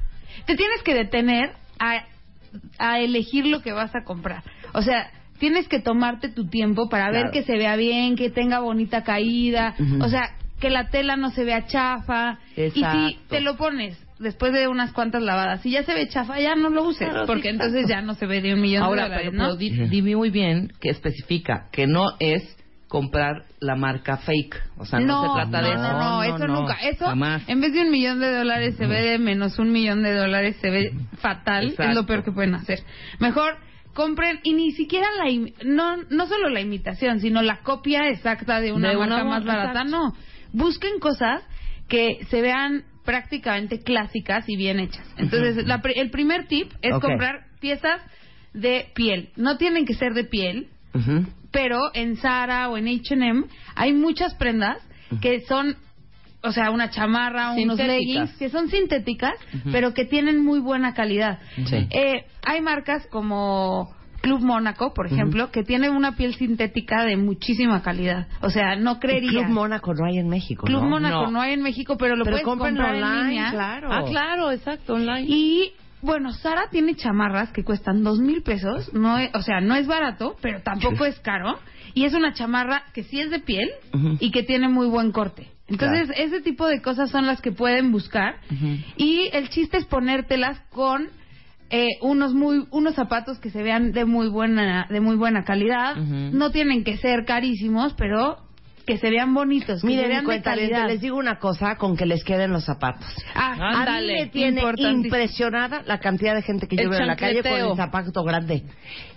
Te 0.45 0.55
tienes 0.55 0.81
que 0.83 0.93
detener 0.93 1.51
a, 1.79 2.05
a 2.77 2.99
elegir 2.99 3.45
lo 3.45 3.61
que 3.61 3.71
vas 3.73 3.93
a 3.95 4.03
comprar. 4.03 4.43
O 4.73 4.81
sea, 4.81 5.11
tienes 5.39 5.67
que 5.67 5.79
tomarte 5.79 6.29
tu 6.29 6.47
tiempo 6.47 6.89
para 6.89 7.11
ver 7.11 7.31
que 7.31 7.43
se 7.43 7.53
vea 7.57 7.75
bien, 7.75 8.15
que 8.15 8.29
tenga 8.29 8.59
bonita 8.59 9.03
caída, 9.03 9.75
o 10.01 10.07
sea, 10.09 10.31
que 10.59 10.69
la 10.69 10.89
tela 10.89 11.15
no 11.15 11.31
se 11.31 11.43
vea 11.43 11.65
chafa. 11.67 12.39
Y 12.55 12.69
si 12.71 12.79
Exacto. 12.81 13.19
te 13.29 13.41
lo 13.41 13.55
pones 13.57 13.97
después 14.19 14.51
de 14.51 14.67
unas 14.67 14.91
cuantas 14.91 15.21
lavadas, 15.23 15.61
si 15.61 15.71
ya 15.71 15.83
se 15.83 15.93
ve 15.93 16.09
chafa, 16.09 16.39
ya 16.39 16.55
no 16.55 16.69
lo 16.69 16.83
uses, 16.83 17.07
Claro, 17.07 17.25
porque 17.25 17.49
exacto. 17.49 17.67
entonces 17.67 17.89
ya 17.89 18.01
no 18.01 18.15
se 18.15 18.25
ve 18.25 18.41
de 18.41 18.53
un 18.53 18.61
millón 18.61 18.83
Ahora, 18.83 19.03
de 19.03 19.09
dólares, 19.09 19.29
pero, 19.31 19.37
¿no? 19.43 19.57
pero 19.57 19.87
di, 19.87 20.01
di 20.01 20.15
muy 20.15 20.29
bien 20.29 20.73
que 20.81 20.89
especifica 20.89 21.67
que 21.71 21.87
no 21.87 22.05
es 22.19 22.43
comprar 22.89 23.45
la 23.59 23.75
marca 23.75 24.17
fake. 24.17 24.61
O 24.77 24.85
sea, 24.85 24.99
no, 24.99 25.21
se 25.21 25.41
trata 25.41 25.61
de 25.61 25.73
eso. 25.73 25.81
No, 25.81 25.99
no, 25.99 26.23
eso 26.23 26.47
nunca. 26.47 26.73
Eso, 26.81 27.05
Jamás. 27.05 27.47
en 27.47 27.61
vez 27.61 27.71
de 27.71 27.83
un 27.83 27.91
millón 27.91 28.19
de 28.19 28.33
dólares, 28.33 28.75
se 28.75 28.87
ve 28.87 29.01
de 29.01 29.19
menos 29.19 29.57
un 29.59 29.71
millón 29.71 30.01
de 30.03 30.13
dólares, 30.13 30.57
se 30.59 30.69
ve 30.69 30.91
fatal. 31.21 31.75
Es 31.77 31.95
lo 31.95 32.05
peor 32.05 32.23
que 32.23 32.31
pueden 32.31 32.55
hacer. 32.55 32.79
Mejor 33.19 33.57
compren, 33.93 34.39
y 34.43 34.53
ni 34.53 34.71
siquiera 34.71 35.07
la, 35.17 35.25
no, 35.65 35.97
no 36.09 36.27
solo 36.27 36.49
la 36.49 36.61
imitación, 36.61 37.19
sino 37.19 37.41
la 37.43 37.57
copia 37.57 38.09
exacta 38.09 38.59
de 38.59 38.71
una 38.71 38.89
De 38.89 38.97
marca 38.97 39.23
más 39.23 39.45
barata. 39.45 39.81
exacto. 39.81 39.91
No. 39.91 40.13
Busquen 40.51 40.99
cosas 40.99 41.43
que 41.87 42.25
se 42.29 42.41
vean 42.41 42.85
prácticamente 43.05 43.81
clásicas 43.81 44.49
y 44.49 44.57
bien 44.57 44.79
hechas. 44.79 45.07
Entonces, 45.17 45.65
la 45.67 45.81
el 45.95 46.09
primer 46.09 46.47
tip 46.47 46.71
es 46.81 46.91
comprar 46.99 47.45
piezas 47.59 48.01
de 48.53 48.87
piel. 48.95 49.29
No 49.35 49.57
tienen 49.57 49.85
que 49.85 49.93
ser 49.93 50.13
de 50.13 50.23
piel, 50.23 50.69
Ujú. 50.95 51.25
Pero 51.51 51.79
en 51.93 52.15
Zara 52.17 52.69
o 52.69 52.77
en 52.77 52.87
H&M 52.87 53.43
hay 53.75 53.93
muchas 53.93 54.35
prendas 54.35 54.77
que 55.21 55.41
son, 55.41 55.75
o 56.43 56.51
sea, 56.51 56.69
una 56.71 56.89
chamarra, 56.91 57.51
unos 57.51 57.77
leggings, 57.77 58.31
que 58.37 58.49
son 58.49 58.69
sintéticas, 58.69 59.33
pero 59.71 59.93
que 59.93 60.05
tienen 60.05 60.43
muy 60.43 60.59
buena 60.59 60.93
calidad. 60.93 61.39
Sí. 61.65 61.87
Eh, 61.89 62.25
hay 62.45 62.61
marcas 62.61 63.07
como 63.07 63.93
Club 64.21 64.41
Mónaco, 64.41 64.93
por 64.93 65.07
ejemplo, 65.07 65.49
que 65.49 65.63
tienen 65.63 65.95
una 65.95 66.15
piel 66.15 66.35
sintética 66.35 67.05
de 67.05 67.15
muchísima 67.17 67.81
calidad. 67.81 68.27
O 68.41 68.49
sea, 68.49 68.75
no 68.75 68.99
creería. 68.99 69.31
Club 69.31 69.47
Mónaco 69.47 69.93
no 69.93 70.05
hay 70.05 70.17
en 70.19 70.27
México, 70.27 70.65
Club 70.67 70.83
¿no? 70.83 70.89
Mónaco 70.89 71.23
No. 71.25 71.31
no. 71.31 71.41
hay 71.41 71.53
en 71.53 71.63
México, 71.63 71.95
pero 71.97 72.15
lo 72.15 72.25
Pero 72.25 72.35
puedes 72.35 72.45
comprar 72.45 72.95
en 72.95 73.03
online, 73.03 73.29
línea. 73.29 73.51
claro. 73.51 73.89
Ah, 73.91 74.03
claro, 74.09 74.51
exacto, 74.51 74.93
online. 74.95 75.25
Y 75.27 75.71
bueno, 76.01 76.31
Sara 76.33 76.69
tiene 76.71 76.95
chamarras 76.95 77.51
que 77.51 77.63
cuestan 77.63 78.03
dos 78.03 78.19
mil 78.19 78.41
pesos. 78.43 78.93
No 78.93 79.17
es- 79.17 79.29
o 79.33 79.41
sea, 79.41 79.59
no 79.61 79.75
es 79.75 79.87
barato, 79.87 80.35
pero 80.41 80.61
tampoco 80.61 81.05
es 81.05 81.19
caro. 81.19 81.59
Y 81.93 82.05
es 82.05 82.13
una 82.13 82.33
chamarra 82.33 82.83
que 82.93 83.03
sí 83.03 83.19
es 83.19 83.29
de 83.31 83.39
piel 83.39 83.69
y 84.19 84.31
que 84.31 84.43
tiene 84.43 84.69
muy 84.69 84.87
buen 84.87 85.11
corte. 85.11 85.47
Entonces, 85.67 86.09
ese 86.17 86.41
tipo 86.41 86.65
de 86.67 86.81
cosas 86.81 87.11
son 87.11 87.25
las 87.27 87.41
que 87.41 87.51
pueden 87.51 87.91
buscar. 87.91 88.35
Y 88.97 89.29
el 89.33 89.49
chiste 89.49 89.77
es 89.77 89.85
ponértelas 89.85 90.59
con 90.71 91.09
eh, 91.71 91.87
unos 92.01 92.33
muy 92.33 92.65
unos 92.71 92.95
zapatos 92.95 93.37
que 93.37 93.51
se 93.51 93.61
vean 93.61 93.91
de 93.91 94.03
muy 94.05 94.27
buena 94.27 94.87
de 94.89 94.99
muy 95.01 95.15
buena 95.15 95.43
calidad. 95.43 95.95
No 95.97 96.49
tienen 96.49 96.83
que 96.83 96.97
ser 96.97 97.25
carísimos, 97.25 97.93
pero 97.93 98.37
que 98.89 98.97
se 98.97 99.09
vean 99.11 99.33
bonitos, 99.35 99.75
que 99.75 99.79
se 99.81 99.87
Miren, 99.87 100.07
vean 100.09 100.19
de 100.21 100.25
cuenta, 100.25 100.49
calidad. 100.51 100.87
les 100.87 100.99
digo 100.99 101.15
una 101.17 101.37
cosa, 101.37 101.75
con 101.75 101.95
que 101.95 102.05
les 102.07 102.23
queden 102.23 102.51
los 102.51 102.65
zapatos. 102.65 103.05
Ah, 103.35 103.51
A 103.53 103.55
mí 103.55 103.61
ándale, 103.75 104.13
me 104.21 104.27
tiene 104.27 104.63
impresionada 104.77 105.83
la 105.85 105.99
cantidad 105.99 106.33
de 106.33 106.41
gente 106.41 106.67
que 106.67 106.75
yo 106.75 106.83
El 106.83 106.89
veo 106.89 106.99
en 107.01 107.07
la 107.07 107.15
calle 107.15 107.41
con 107.43 107.51
el 107.51 107.75
zapato 107.75 108.23
grande. 108.23 108.63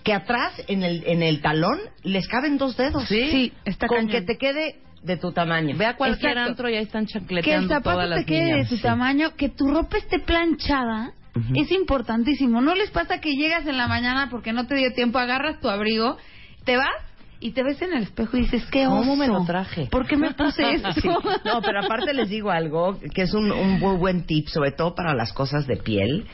Que 0.03 0.13
atrás, 0.13 0.53
en 0.67 0.83
el, 0.83 1.03
en 1.07 1.23
el 1.23 1.41
talón, 1.41 1.79
les 2.03 2.27
caben 2.27 2.57
dos 2.57 2.77
dedos. 2.77 3.03
Sí. 3.07 3.29
Sí, 3.31 3.53
está 3.65 3.87
Con 3.87 3.97
cañón. 4.07 4.11
que 4.11 4.21
te 4.21 4.37
quede 4.37 4.75
de 5.01 5.17
tu 5.17 5.31
tamaño. 5.31 5.75
Ve 5.77 5.85
a 5.87 5.95
cualquier 5.97 6.31
Exacto. 6.33 6.49
antro 6.51 6.69
y 6.69 6.75
ahí 6.75 6.83
están 6.83 7.05
que 7.05 7.13
el 7.13 7.19
chancleteando 7.21 7.67
zapato 7.69 7.99
todas 7.99 8.19
te 8.19 8.25
quede 8.25 8.51
niñas. 8.53 8.69
de 8.69 8.75
tu 8.77 8.81
tamaño, 8.81 9.35
que 9.35 9.49
tu 9.49 9.67
ropa 9.69 9.97
esté 9.97 10.19
planchada, 10.19 11.13
es 11.55 11.71
importantísimo. 11.71 12.61
No 12.61 12.75
les 12.75 12.91
pasa 12.91 13.19
que 13.19 13.33
llegas 13.35 13.65
en 13.65 13.77
la 13.77 13.87
mañana 13.87 14.27
porque 14.29 14.53
no 14.53 14.67
te 14.67 14.75
dio 14.75 14.93
tiempo, 14.93 15.17
agarras 15.19 15.59
tu 15.59 15.67
abrigo, 15.67 16.17
te 16.63 16.77
vas 16.77 16.87
y 17.43 17.51
te 17.51 17.61
ves 17.61 17.81
en 17.81 17.93
el 17.93 18.03
espejo 18.03 18.37
y 18.37 18.41
dices, 18.41 18.63
¿qué 18.71 18.85
¿Cómo 18.85 19.01
oso? 19.01 19.15
me 19.17 19.27
lo 19.27 19.43
traje? 19.43 19.87
¿Por 19.91 20.07
qué 20.07 20.15
me 20.15 20.33
puse 20.33 20.63
esto? 20.75 20.93
Sí. 20.93 21.09
No, 21.43 21.61
pero 21.61 21.81
aparte 21.81 22.13
les 22.13 22.29
digo 22.29 22.51
algo 22.51 22.97
que 23.13 23.23
es 23.23 23.33
un, 23.33 23.51
un 23.51 23.79
muy 23.79 23.97
buen 23.97 24.23
tip, 24.23 24.47
sobre 24.47 24.71
todo 24.71 24.95
para 24.95 25.13
las 25.13 25.33
cosas 25.33 25.67
de 25.67 25.75
piel, 25.75 26.25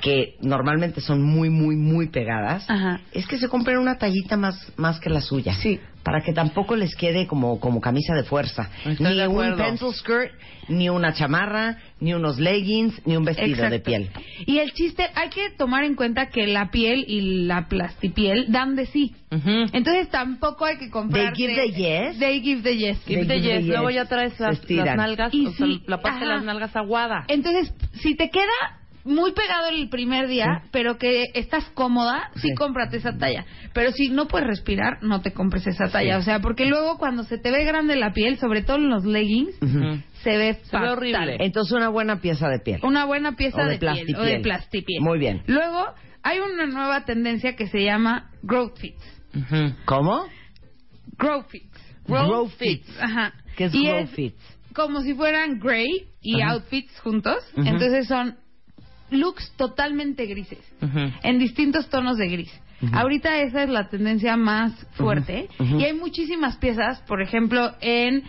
que 0.00 0.34
normalmente 0.40 1.00
son 1.00 1.22
muy, 1.22 1.50
muy, 1.50 1.76
muy 1.76 2.08
pegadas. 2.08 2.68
Ajá. 2.68 3.00
Es 3.12 3.26
que 3.26 3.38
se 3.38 3.48
compren 3.48 3.78
una 3.78 3.96
tallita 3.96 4.36
más, 4.36 4.72
más 4.76 4.98
que 4.98 5.08
la 5.08 5.20
suya. 5.20 5.54
Sí. 5.54 5.80
Para 6.06 6.20
que 6.20 6.32
tampoco 6.32 6.76
les 6.76 6.94
quede 6.94 7.26
como, 7.26 7.58
como 7.58 7.80
camisa 7.80 8.14
de 8.14 8.22
fuerza. 8.22 8.70
Estoy 8.84 9.08
ni 9.08 9.16
de 9.16 9.26
un 9.26 9.56
pencil 9.56 9.92
skirt, 9.92 10.30
ni 10.68 10.88
una 10.88 11.12
chamarra, 11.12 11.78
ni 11.98 12.14
unos 12.14 12.38
leggings, 12.38 13.04
ni 13.04 13.16
un 13.16 13.24
vestido 13.24 13.68
de 13.68 13.78
Exacto. 13.78 13.90
piel. 13.90 14.10
Y 14.46 14.58
el 14.58 14.72
chiste, 14.72 15.04
hay 15.16 15.30
que 15.30 15.50
tomar 15.58 15.82
en 15.82 15.96
cuenta 15.96 16.28
que 16.28 16.46
la 16.46 16.70
piel 16.70 17.04
y 17.08 17.46
la 17.46 17.66
plastipiel 17.66 18.52
dan 18.52 18.76
de 18.76 18.86
sí. 18.86 19.16
Ujú. 19.32 19.66
Entonces 19.72 20.08
tampoco 20.08 20.64
hay 20.64 20.78
que 20.78 20.90
comprar. 20.90 21.32
They 21.32 21.48
give 21.48 21.54
the 21.56 21.72
yes. 21.72 22.18
They 22.20 22.40
give 22.40 22.62
the 22.62 22.76
yes. 22.76 23.04
Give 23.04 23.22
the 23.22 23.26
the 23.26 23.40
yes. 23.40 23.64
yes. 23.64 23.66
Luego 23.66 23.90
ya 23.90 24.04
traes 24.04 24.38
las, 24.38 24.70
las 24.70 24.96
nalgas, 24.96 25.34
Y 25.34 25.48
o 25.48 25.50
sea, 25.54 25.66
la 25.88 26.00
parte 26.00 26.20
de 26.20 26.26
las 26.26 26.44
nalgas 26.44 26.76
aguada. 26.76 27.24
Entonces, 27.26 27.74
si 27.94 28.14
te 28.14 28.30
queda 28.30 28.85
muy 29.06 29.32
pegado 29.32 29.68
el 29.68 29.88
primer 29.88 30.28
día, 30.28 30.62
pero 30.72 30.98
que 30.98 31.24
estás 31.34 31.64
cómoda, 31.74 32.30
sí, 32.34 32.48
Sí. 32.48 32.54
cómprate 32.54 32.98
esa 32.98 33.16
talla. 33.16 33.46
Pero 33.72 33.92
si 33.92 34.08
no 34.10 34.26
puedes 34.28 34.46
respirar, 34.48 34.98
no 35.02 35.22
te 35.22 35.32
compres 35.32 35.66
esa 35.66 35.88
talla. 35.88 36.18
O 36.18 36.22
sea, 36.22 36.40
porque 36.40 36.66
luego 36.66 36.98
cuando 36.98 37.22
se 37.22 37.38
te 37.38 37.50
ve 37.50 37.64
grande 37.64 37.96
la 37.96 38.12
piel, 38.12 38.38
sobre 38.38 38.62
todo 38.62 38.76
en 38.76 38.88
los 38.90 39.04
leggings, 39.04 39.54
se 40.22 40.36
ve 40.36 40.58
Se 40.64 40.78
ve 40.78 40.88
horrible. 40.90 41.36
Entonces 41.40 41.72
una 41.72 41.88
buena 41.88 42.20
pieza 42.20 42.48
de 42.48 42.58
piel. 42.58 42.80
Una 42.82 43.04
buena 43.04 43.36
pieza 43.36 43.62
O 43.62 43.64
de 43.64 43.78
de, 43.78 43.78
piel 43.78 44.16
o 44.16 44.22
de 44.22 44.40
plastipiel. 44.40 45.00
Muy 45.02 45.18
bien. 45.18 45.42
Luego, 45.46 45.86
hay 46.22 46.40
una 46.40 46.66
nueva 46.66 47.04
tendencia 47.04 47.54
que 47.54 47.68
se 47.68 47.84
llama 47.84 48.30
growth 48.42 48.78
fits. 48.78 49.02
¿Cómo? 49.84 50.26
Growth 51.18 51.48
fits. 51.48 51.94
Grow 52.06 52.48
fits. 52.48 52.88
Ajá. 53.00 53.32
¿Qué 53.56 53.64
es 53.66 53.74
Y 53.74 53.86
grow 53.86 54.06
fits? 54.08 54.58
Como 54.74 55.00
si 55.00 55.14
fueran 55.14 55.58
gray 55.58 56.08
y 56.20 56.40
outfits 56.42 56.98
juntos. 57.00 57.38
Entonces 57.56 58.06
son 58.08 58.36
looks 59.10 59.52
totalmente 59.56 60.26
grises. 60.26 60.58
En 61.22 61.38
distintos 61.38 61.88
tonos 61.88 62.16
de 62.16 62.28
gris. 62.28 62.60
Ahorita 62.92 63.40
esa 63.40 63.62
es 63.62 63.70
la 63.70 63.88
tendencia 63.88 64.36
más 64.36 64.72
fuerte 64.92 65.48
y 65.58 65.82
hay 65.84 65.94
muchísimas 65.94 66.56
piezas, 66.58 67.00
por 67.02 67.22
ejemplo, 67.22 67.72
en 67.80 68.24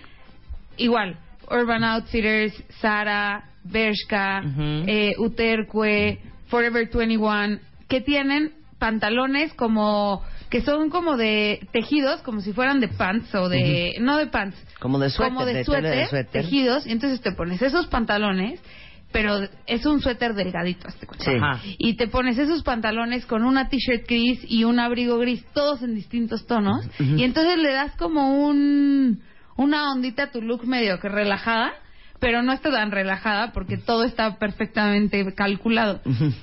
igual 0.77 1.17
Urban 1.49 1.83
Outfitters, 1.83 2.53
Zara, 2.79 3.43
Bershka, 3.63 4.41
eh, 4.87 5.13
Uterque, 5.17 6.19
Forever 6.47 6.89
21, 6.93 7.59
que 7.89 8.01
tienen 8.01 8.53
pantalones 8.79 9.53
como 9.53 10.21
que 10.49 10.61
son 10.61 10.89
como 10.89 11.17
de 11.17 11.67
tejidos, 11.73 12.21
como 12.21 12.39
si 12.39 12.53
fueran 12.53 12.79
de 12.79 12.87
pants 12.87 13.33
o 13.35 13.49
de 13.49 13.95
no 13.99 14.17
de 14.17 14.27
pants, 14.27 14.55
Como 14.79 14.97
de 14.97 15.09
suéter, 15.09 15.33
como 15.33 15.45
de, 15.45 15.53
de 15.55 15.63
suéter, 15.65 15.97
de 15.97 16.05
suéter. 16.07 16.31
tejidos, 16.43 16.87
y 16.87 16.91
entonces 16.93 17.19
te 17.19 17.33
pones 17.33 17.61
esos 17.61 17.87
pantalones, 17.87 18.61
pero 19.11 19.39
es 19.65 19.85
un 19.85 20.01
suéter 20.01 20.33
delgadito, 20.33 20.87
hazte 20.87 21.07
cuenta. 21.07 21.25
Sí. 21.25 21.31
Ajá. 21.35 21.61
Y 21.77 21.95
te 21.95 22.07
pones 22.07 22.37
esos 22.37 22.63
pantalones 22.63 23.25
con 23.25 23.43
una 23.43 23.69
t-shirt 23.69 24.07
gris 24.07 24.39
y 24.47 24.63
un 24.63 24.79
abrigo 24.79 25.17
gris, 25.17 25.45
todos 25.53 25.81
en 25.81 25.95
distintos 25.95 26.45
tonos. 26.45 26.85
Ujú. 26.99 27.15
Y 27.17 27.23
entonces 27.23 27.57
le 27.57 27.71
das 27.71 27.95
como 27.97 28.45
un 28.45 29.21
una 29.55 29.91
ondita 29.91 30.23
a 30.23 30.31
tu 30.31 30.41
look 30.41 30.65
medio 30.65 30.99
que 30.99 31.09
relajada, 31.09 31.73
pero 32.19 32.43
no 32.43 32.53
está 32.53 32.71
tan 32.71 32.91
relajada 32.91 33.51
porque 33.51 33.77
todo 33.77 34.03
está 34.03 34.37
perfectamente 34.37 35.33
calculado. 35.33 36.01
Ujú. 36.05 36.33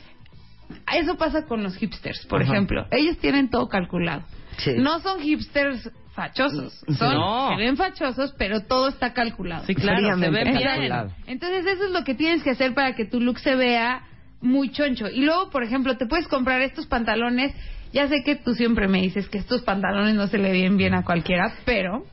Eso 0.92 1.16
pasa 1.16 1.47
con 1.47 1.62
los 1.62 1.76
hipsters, 1.76 2.26
por 2.26 2.42
ejemplo. 2.42 2.87
Ellos 2.90 3.18
tienen 3.18 3.50
todo 3.50 3.68
calculado. 3.68 4.25
Sí. 4.59 4.73
No 4.76 5.00
son 5.00 5.21
hipsters 5.21 5.90
fachosos. 6.14 6.73
Sí. 6.87 6.94
Son, 6.94 7.14
No. 7.14 7.50
Se 7.50 7.56
ven 7.56 7.76
fachosos, 7.76 8.35
pero 8.38 8.61
todo 8.61 8.88
está 8.88 9.12
calculado. 9.12 9.64
Sí, 9.66 9.75
claro, 9.75 9.99
se 9.99 10.02
Fríamente 10.02 10.30
ve 10.30 10.44
bien. 10.44 10.64
calculado. 10.66 11.11
Entonces 11.26 11.66
eso 11.66 11.85
es 11.85 11.90
lo 11.90 12.04
que 12.04 12.14
tienes 12.14 12.42
que 12.42 12.50
hacer 12.50 12.75
para 12.75 12.94
que 12.94 13.04
tu 13.04 13.21
look 13.21 13.38
se 13.38 13.54
vea 13.56 14.02
muy 14.40 14.71
choncho. 14.71 15.09
Y 15.09 15.23
luego, 15.23 15.50
por 15.50 15.62
ejemplo, 15.62 15.97
te 15.97 16.06
puedes 16.06 16.28
comprar 16.28 16.61
estos 16.61 16.87
pantalones. 16.87 17.54
Ya 17.92 18.09
sé 18.09 18.23
que 18.25 18.37
tú 18.37 18.54
siempre 18.54 18.88
me 18.88 19.00
dices 19.00 19.28
que 19.28 19.38
estos 19.38 19.62
pantalones 19.62 20.14
no 20.14 20.26
se 20.26 20.38
le 20.38 20.50
ven 20.52 20.76
bien 20.76 20.94
a 20.94 21.04
cualquiera, 21.04 21.52
pero 21.64 22.04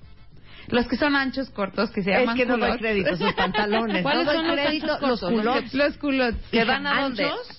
los 0.71 0.87
que 0.87 0.97
son 0.97 1.15
anchos, 1.15 1.49
cortos, 1.51 1.91
que 1.91 2.01
se 2.01 2.11
Es 2.11 2.19
llaman 2.21 2.35
que 2.37 2.45
no 2.45 2.53
doy 2.57 2.61
culottes. 2.61 2.81
crédito 2.81 3.13
a 3.13 3.17
sus 3.17 3.33
pantalones. 3.33 4.01
¿Cuáles 4.03 4.25
no 4.25 4.31
doy 4.31 4.35
son 4.41 4.47
los 4.47 4.55
crédito 4.65 4.93
anchos 4.93 5.09
los 5.09 5.19
cortos? 5.19 5.39
culottes. 5.41 5.73
Los 5.73 5.97
culottes. 5.97 6.47
¿Que 6.51 6.63
van 6.63 6.87
a? 6.87 7.09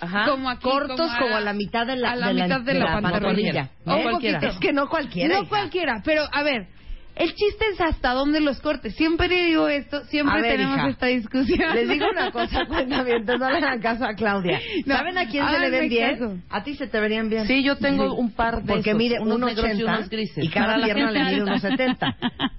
Ajá. 0.01 0.25
como 0.31 0.51
aquí, 0.51 0.63
cortos 0.63 1.11
como 1.21 1.37
a 1.37 1.41
la 1.41 1.53
mitad 1.53 1.87
de 1.87 1.97
la, 1.97 2.13
a 2.13 2.17
la 2.17 2.29
de 2.29 2.35
mitad 2.35 2.61
de 2.61 2.75
la, 2.75 3.01
pantorrilla. 3.01 3.71
No 3.85 3.97
Un 3.97 4.03
cualquiera. 4.03 4.39
poquito. 4.41 4.53
Es 4.55 4.59
que 4.61 4.73
no 4.73 4.89
cualquiera. 4.89 5.35
No 5.37 5.41
hija. 5.43 5.49
cualquiera, 5.49 6.03
pero 6.05 6.25
a 6.33 6.43
ver, 6.43 6.67
El 7.15 7.29
chiste 7.35 7.65
es 7.75 7.81
hasta 7.81 8.15
dónde 8.15 8.41
los 8.41 8.59
cortes. 8.61 8.95
Siempre 8.97 9.29
digo 9.29 9.69
esto, 9.69 10.03
siempre 10.07 10.39
A 10.39 10.43
ver, 10.43 10.53
tenemos 10.53 10.79
hija, 10.79 10.89
esta 10.89 11.07
discusión. 11.07 11.75
Les 11.75 11.89
digo 11.89 12.07
una 12.11 12.31
cosa, 12.33 12.65
cuenta 12.67 13.03
bien, 13.03 13.25
no 13.27 13.37
le 13.51 13.57
hagan 13.59 13.81
caso 13.81 14.05
a 14.07 14.15
Claudia. 14.15 14.59
No, 14.87 14.97
¿Saben 14.97 15.19
a 15.19 15.29
quién 15.29 15.47
se 15.47 15.59
le 15.59 15.71
ven 15.71 15.89
bien? 15.91 16.11
caso. 16.19 16.37
A 16.49 16.63
ti 16.65 16.75
se 16.75 16.87
te 16.87 16.99
verían 17.01 17.29
bien. 17.29 17.47
Sí, 17.47 17.63
yo 17.63 17.77
tengo 17.77 18.15
un 18.15 18.33
par 18.33 18.63
de 18.63 18.73
Porque 18.73 18.91
esos, 18.91 18.99
mide 18.99 19.21
unos 19.21 19.39
negros 19.41 19.67
y 19.67 19.83
1,80 19.83 19.85
unos 19.97 20.09
grises. 20.09 20.45
y 20.45 20.49
cada 20.49 20.75
Para 20.75 20.85
pierna 20.85 21.11
le 21.11 21.25
mide 21.25 21.51
alta. 21.53 21.69
1,70. 21.69 22.17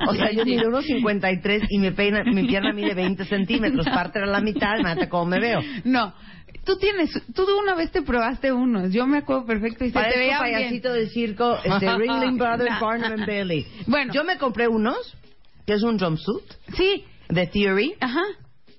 O 0.07 0.13
sea, 0.13 0.29
Sí, 0.29 0.35
yo 0.37 0.43
sí. 0.43 0.49
mido 0.51 0.69
1,53 0.69 1.65
y 1.69 1.79
mi, 1.79 1.91
peina- 1.91 2.23
mi 2.23 2.43
pierna 2.47 2.73
mide 2.73 2.93
20 2.93 3.25
centímetros. 3.25 3.85
Parte 3.87 4.19
a 4.19 4.25
la 4.27 4.39
mitad, 4.39 4.77
imagínate 4.79 5.09
cómo 5.09 5.25
me 5.25 5.39
veo. 5.39 5.61
No, 5.83 6.13
tú 6.63 6.77
tienes, 6.77 7.11
tú 7.33 7.45
una 7.59 7.75
vez 7.75 7.91
te 7.91 8.01
probaste 8.01 8.51
unos, 8.51 8.91
yo 8.91 9.05
me 9.07 9.19
acuerdo 9.19 9.45
perfecto 9.45 9.85
y 9.85 9.91
se 9.91 9.99
te 9.99 10.17
veía 10.19 10.41
bien. 10.41 10.53
payasito 10.55 10.93
del 10.93 11.09
circo, 11.09 11.57
este, 11.63 11.95
Ringling 11.97 12.37
Brothers. 12.37 12.79
Barnum 12.79 13.11
and 13.11 13.25
Bailey. 13.25 13.67
Bueno. 13.87 14.13
Yo 14.13 14.23
me 14.23 14.37
compré 14.37 14.67
unos, 14.67 15.15
que 15.65 15.73
es 15.73 15.83
un 15.83 15.99
jumpsuit, 15.99 16.43
Sí, 16.75 17.05
de 17.29 17.47
Theory. 17.47 17.95
ajá. 17.99 18.23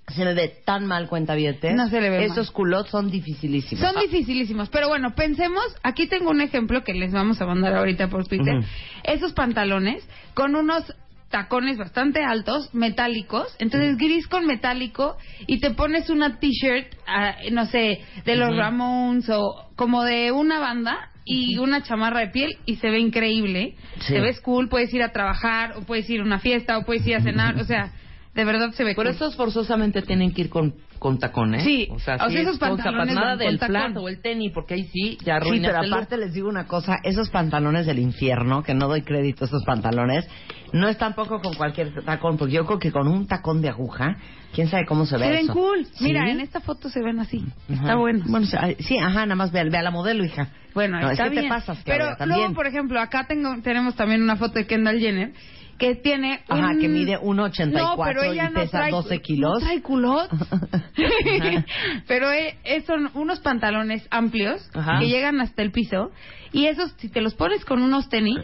Se 0.08 0.22
me 0.22 0.34
ve 0.34 0.48
tan 0.66 0.86
mal 0.86 1.08
cuenta 1.08 1.34
No 1.34 1.88
se 1.88 1.98
le 1.98 2.10
ve 2.10 2.26
Esos 2.26 2.50
culottes 2.50 2.90
son 2.90 3.10
dificilísimos. 3.10 3.82
Son 3.82 3.98
dificilísimos, 4.02 4.68
pero 4.68 4.88
bueno, 4.88 5.14
pensemos, 5.14 5.64
aquí 5.82 6.06
tengo 6.08 6.30
un 6.30 6.42
ejemplo 6.42 6.84
que 6.84 6.92
les 6.92 7.10
vamos 7.10 7.40
a 7.40 7.46
mandar 7.46 7.74
ahorita 7.74 8.08
por 8.10 8.26
Twitter. 8.26 8.62
Esos 9.02 9.32
pantalones 9.32 10.06
con 10.34 10.56
unos 10.56 10.94
tacones 11.34 11.76
bastante 11.76 12.22
altos, 12.22 12.72
metálicos, 12.72 13.56
entonces 13.58 13.98
gris 13.98 14.28
con 14.28 14.46
metálico 14.46 15.16
y 15.48 15.58
te 15.58 15.72
pones 15.72 16.08
una 16.08 16.38
t-shirt, 16.38 16.94
ah, 17.08 17.34
no 17.50 17.66
sé, 17.66 18.02
de 18.24 18.36
los 18.36 18.56
Ramones 18.56 19.28
o 19.30 19.66
como 19.74 20.04
de 20.04 20.30
una 20.30 20.60
banda 20.60 21.10
y 21.24 21.58
una 21.58 21.82
chamarra 21.82 22.20
de 22.20 22.28
piel 22.28 22.56
y 22.66 22.76
se 22.76 22.88
ve 22.88 23.00
increíble. 23.00 23.74
Sí. 23.98 24.12
Te 24.12 24.20
ves 24.20 24.40
cool, 24.42 24.68
puedes 24.68 24.94
ir 24.94 25.02
a 25.02 25.10
trabajar 25.10 25.72
o 25.76 25.80
puedes 25.80 26.08
ir 26.08 26.20
a 26.20 26.22
una 26.22 26.38
fiesta 26.38 26.78
o 26.78 26.84
puedes 26.84 27.04
ir 27.04 27.16
a 27.16 27.20
cenar, 27.20 27.56
o 27.56 27.64
sea, 27.64 27.90
de 28.32 28.44
verdad 28.44 28.70
se 28.70 28.84
ve 28.84 28.94
Por 28.94 29.06
cool. 29.06 29.16
eso 29.16 29.32
forzosamente 29.32 30.02
tienen 30.02 30.32
que 30.32 30.42
ir 30.42 30.50
con, 30.50 30.76
con 31.04 31.18
tacones. 31.18 31.62
Sí, 31.64 31.86
o 31.90 31.98
sea, 31.98 32.14
o 32.14 32.18
sea, 32.18 32.28
sí, 32.30 32.36
esos 32.38 32.56
pantalones 32.58 33.14
nada 33.14 33.32
con 33.36 33.38
del 33.40 33.58
tacón. 33.58 33.98
o 33.98 34.08
el 34.08 34.22
tenis, 34.22 34.52
porque 34.54 34.72
ahí 34.72 34.84
sí, 34.84 35.18
ya 35.22 35.38
Sí, 35.38 35.60
pero 35.60 35.80
aparte 35.80 36.16
les 36.16 36.32
digo 36.32 36.48
una 36.48 36.66
cosa, 36.66 36.96
esos 37.02 37.28
pantalones 37.28 37.84
del 37.84 37.98
infierno, 37.98 38.62
que 38.62 38.72
no 38.72 38.88
doy 38.88 39.02
crédito 39.02 39.44
a 39.44 39.48
esos 39.48 39.62
pantalones, 39.66 40.26
no 40.72 40.88
es 40.88 40.96
tampoco 40.96 41.42
con 41.42 41.52
cualquier 41.56 41.92
tacón, 42.06 42.38
porque 42.38 42.54
yo 42.54 42.64
creo 42.64 42.78
que 42.78 42.90
con 42.90 43.06
un 43.06 43.26
tacón 43.26 43.60
de 43.60 43.68
aguja, 43.68 44.16
quién 44.54 44.68
sabe 44.68 44.86
cómo 44.86 45.04
se 45.04 45.18
ve 45.18 45.24
Se 45.24 45.30
ven 45.30 45.44
eso. 45.44 45.52
cool. 45.52 45.84
¿Sí? 45.92 46.04
Mira, 46.04 46.30
en 46.30 46.40
esta 46.40 46.60
foto 46.60 46.88
se 46.88 47.02
ven 47.02 47.20
así. 47.20 47.44
Está 47.68 47.96
bueno. 47.96 48.24
Bueno, 48.26 48.46
sí, 48.78 48.96
ajá, 48.96 49.26
nada 49.26 49.34
más 49.34 49.52
ve, 49.52 49.62
ve 49.68 49.76
a 49.76 49.82
la 49.82 49.90
modelo, 49.90 50.24
hija. 50.24 50.48
Bueno, 50.72 50.98
No, 51.02 51.10
está 51.10 51.24
es 51.24 51.28
que 51.28 51.34
te 51.34 51.40
bien. 51.42 51.50
pasas, 51.50 51.84
Claudia, 51.84 52.04
Pero 52.06 52.16
también. 52.16 52.38
luego, 52.40 52.54
por 52.54 52.66
ejemplo, 52.66 52.98
acá 52.98 53.26
tengo, 53.28 53.54
tenemos 53.62 53.94
también 53.94 54.22
una 54.22 54.36
foto 54.36 54.54
de 54.54 54.66
Kendall 54.66 55.00
Jenner 55.00 55.32
que 55.78 55.94
tiene 55.96 56.40
Ajá, 56.48 56.70
un- 56.70 56.80
que 56.80 56.88
mide 56.88 57.18
1.84 57.18 57.72
no, 57.72 57.96
pero 58.04 58.22
ella 58.22 58.48
y 58.50 58.54
no 58.54 58.60
pesa 58.60 58.78
trae, 58.78 58.90
12 58.90 59.20
kilos. 59.20 59.52
No 59.54 59.58
trae 59.60 59.82
culot. 59.82 60.30
pero 62.06 62.30
eh, 62.30 62.56
eh, 62.64 62.82
son 62.82 63.10
unos 63.14 63.40
pantalones 63.40 64.06
amplios 64.10 64.68
Ajá. 64.74 64.98
que 65.00 65.08
llegan 65.08 65.40
hasta 65.40 65.62
el 65.62 65.70
piso 65.72 66.10
y 66.52 66.66
esos 66.66 66.92
si 66.98 67.08
te 67.08 67.20
los 67.20 67.34
pones 67.34 67.64
con 67.64 67.82
unos 67.82 68.08
tenis 68.08 68.38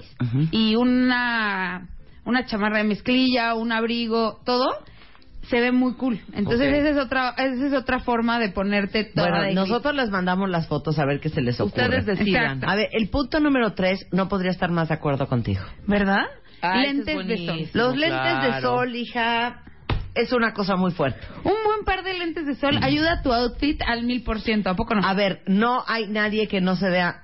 y 0.50 0.74
una 0.76 1.88
una 2.24 2.44
chamarra 2.46 2.78
de 2.78 2.84
mezclilla, 2.84 3.54
un 3.54 3.72
abrigo, 3.72 4.40
todo 4.44 4.68
se 5.48 5.58
ve 5.60 5.72
muy 5.72 5.94
cool. 5.94 6.20
Entonces 6.32 6.72
esa 6.72 6.90
es 6.90 6.96
otra 6.98 7.30
esa 7.30 7.66
es 7.66 7.72
otra 7.72 8.00
forma 8.00 8.38
de 8.38 8.50
ponerte 8.50 9.04
toda 9.04 9.30
Bueno, 9.30 9.44
de 9.44 9.54
nosotros 9.54 9.94
les 9.94 10.10
mandamos 10.10 10.48
las 10.50 10.68
fotos 10.68 10.98
a 10.98 11.04
ver 11.06 11.18
qué 11.20 11.28
se 11.28 11.40
les 11.40 11.60
ocurre. 11.60 11.84
Ustedes 11.84 12.06
decidan. 12.06 12.44
Exacto. 12.58 12.68
A 12.68 12.74
ver, 12.76 12.88
el 12.92 13.08
punto 13.08 13.40
número 13.40 13.72
3 13.72 14.08
no 14.12 14.28
podría 14.28 14.50
estar 14.50 14.70
más 14.70 14.88
de 14.88 14.94
acuerdo 14.94 15.26
contigo. 15.26 15.62
¿Verdad? 15.86 16.26
Lentes 16.62 17.26
de 17.26 17.46
sol. 17.46 17.68
Los 17.72 17.96
lentes 17.96 18.42
de 18.54 18.60
sol, 18.60 18.94
hija, 18.96 19.62
es 20.14 20.32
una 20.32 20.52
cosa 20.52 20.76
muy 20.76 20.90
fuerte. 20.92 21.20
Un 21.44 21.52
buen 21.64 21.84
par 21.84 22.02
de 22.04 22.14
lentes 22.14 22.46
de 22.46 22.54
sol 22.56 22.78
ayuda 22.82 23.12
a 23.14 23.22
tu 23.22 23.32
outfit 23.32 23.80
al 23.86 24.02
mil 24.04 24.22
por 24.22 24.40
ciento. 24.40 24.70
¿A 24.70 24.76
poco 24.76 24.94
no? 24.94 25.06
A 25.06 25.14
ver, 25.14 25.42
no 25.46 25.84
hay 25.86 26.06
nadie 26.08 26.48
que 26.48 26.60
no 26.60 26.76
se 26.76 26.88
vea 26.90 27.22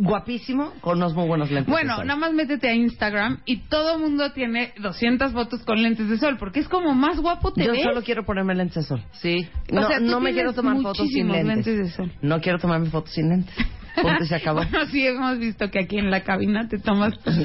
guapísimo 0.00 0.72
con 0.80 0.98
unos 0.98 1.12
muy 1.14 1.26
buenos 1.26 1.50
lentes 1.50 1.66
de 1.66 1.72
Bueno, 1.72 1.96
sol. 1.96 2.06
nada 2.06 2.20
más 2.20 2.32
métete 2.32 2.68
a 2.68 2.74
Instagram 2.74 3.40
y 3.46 3.62
todo 3.68 3.98
mundo 3.98 4.30
tiene 4.32 4.72
200 4.80 5.32
fotos 5.32 5.64
con 5.64 5.82
lentes 5.82 6.08
de 6.08 6.16
sol 6.18 6.36
porque 6.38 6.60
es 6.60 6.68
como 6.68 6.94
más 6.94 7.18
guapo 7.18 7.52
te 7.52 7.64
Yo 7.64 7.72
ves. 7.72 7.82
solo 7.82 8.02
quiero 8.02 8.24
ponerme 8.24 8.54
lentes 8.54 8.76
de 8.76 8.82
sol. 8.84 9.02
Sí. 9.12 9.48
No, 9.72 9.80
O 9.80 9.88
sea, 9.88 9.98
no 9.98 10.20
me 10.20 10.32
quiero 10.32 10.52
tomar 10.52 10.80
fotos 10.82 11.08
sin 11.08 11.26
lentes. 11.32 11.46
lentes 11.66 11.78
de 11.78 11.90
sol. 11.90 12.12
No 12.22 12.40
quiero 12.40 12.58
tomarme 12.60 12.90
fotos 12.90 13.12
sin 13.12 13.28
lentes. 13.28 13.54
Punto 13.94 14.24
se 14.24 14.34
acabó. 14.34 14.62
Bueno, 14.62 14.86
sí 14.86 15.06
hemos 15.06 15.38
visto 15.38 15.70
que 15.70 15.80
aquí 15.80 15.98
en 15.98 16.10
la 16.10 16.22
cabina 16.22 16.68
te 16.68 16.78
tomas 16.78 17.18
tus 17.24 17.36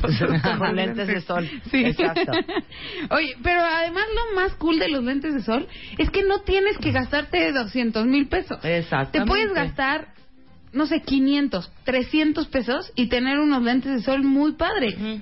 lentes 0.74 1.08
de 1.08 1.22
sol. 1.22 1.50
Sí. 1.72 1.86
Exacto. 1.86 2.32
Oye, 3.10 3.36
pero 3.42 3.62
además 3.62 4.06
lo 4.16 4.36
más 4.42 4.54
cool 4.56 4.80
de 4.80 4.90
los 4.90 5.04
lentes 5.04 5.34
de 5.34 5.42
sol 5.42 5.68
es 5.98 6.10
que 6.10 6.24
no 6.24 6.42
tienes 6.42 6.78
que 6.78 6.92
gastarte 6.92 7.52
200 7.52 8.06
mil 8.06 8.28
pesos. 8.28 8.60
Exactamente. 8.64 9.20
Te 9.20 9.26
puedes 9.26 9.54
gastar, 9.54 10.10
no 10.72 10.86
sé, 10.86 11.02
500, 11.02 11.72
300 11.84 12.48
pesos 12.48 12.92
y 12.96 13.08
tener 13.08 13.40
unos 13.40 13.62
lentes 13.64 13.92
de 13.92 14.02
sol 14.02 14.24
muy 14.24 14.54
padre. 14.54 15.22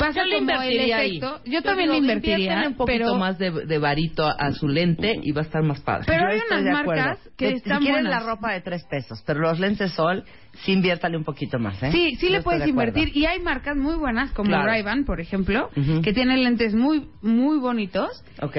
Pasa 0.00 0.20
Yo 0.24 0.24
como 0.24 0.34
el 0.36 0.40
invertiría 0.72 0.96
ahí. 0.96 1.18
efecto. 1.18 1.40
Yo, 1.44 1.62
también 1.62 1.90
digo, 1.90 1.92
le 1.92 1.98
invertiría. 2.12 2.64
un 2.68 2.74
poquito 2.74 2.98
pero, 2.98 3.14
más 3.16 3.38
de, 3.38 3.50
de 3.66 3.78
varito 3.78 4.26
a, 4.26 4.50
su 4.52 4.66
lente 4.66 5.20
y 5.22 5.30
va 5.32 5.42
a 5.42 5.44
estar 5.44 5.62
más 5.62 5.80
padre. 5.80 6.04
Pero 6.06 6.22
Yo 6.22 6.28
hay 6.30 6.38
estoy 6.38 6.58
unas 6.60 6.64
de 6.64 6.80
acuerdo. 6.80 7.02
marcas 7.04 7.28
que 7.36 7.44
De- 7.46 7.52
están 7.52 7.78
Si 7.80 7.84
quieren 7.84 8.04
buenas. 8.04 8.24
la 8.24 8.30
ropa 8.30 8.52
de 8.52 8.60
tres 8.62 8.84
pesos, 8.90 9.22
pero 9.26 9.40
los 9.40 9.60
lentes 9.60 9.92
sol, 9.92 10.24
sí 10.64 10.72
inviértale 10.72 11.16
un 11.16 11.24
poquito 11.24 11.58
más, 11.58 11.82
¿eh? 11.82 11.90
Sí, 11.92 12.16
sí 12.16 12.26
Yo 12.28 12.32
le 12.32 12.42
puedes 12.42 12.66
invertir 12.66 13.16
y 13.16 13.26
hay 13.26 13.38
marcas 13.40 13.76
muy 13.76 13.94
buenas 13.96 14.32
como 14.32 14.48
Claro. 14.48 14.64
Ray-Ban, 14.66 15.04
por 15.04 15.20
ejemplo, 15.20 15.70
que 16.02 16.12
tienen 16.12 16.42
lentes 16.42 16.74
muy 16.74 17.06
muy 17.22 17.58
bonitos 17.58 18.24
Ok, 18.42 18.56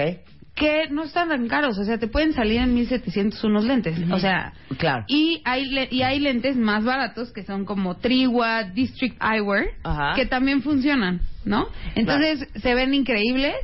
que 0.53 0.89
no 0.91 1.03
están 1.03 1.29
tan 1.29 1.47
caros, 1.47 1.77
o 1.79 1.83
sea, 1.85 1.97
te 1.97 2.07
pueden 2.07 2.33
salir 2.33 2.59
en 2.61 2.73
1700 2.75 3.41
unos 3.45 3.63
lentes, 3.63 3.97
o 4.11 4.19
sea, 4.19 4.53
claro. 4.77 5.05
y 5.07 5.41
hay 5.45 5.65
le- 5.65 5.87
y 5.89 6.01
hay 6.03 6.19
lentes 6.19 6.55
más 6.57 6.83
baratos 6.83 7.31
que 7.31 7.43
son 7.43 7.63
como 7.65 7.95
Triwa, 7.97 8.63
District 8.63 9.17
Eyewear, 9.23 9.65
Ajá. 9.83 10.13
que 10.15 10.25
también 10.25 10.61
funcionan, 10.61 11.21
¿no? 11.45 11.67
Entonces 11.95 12.47
se 12.61 12.75
ven 12.75 12.93
increíbles, 12.93 13.55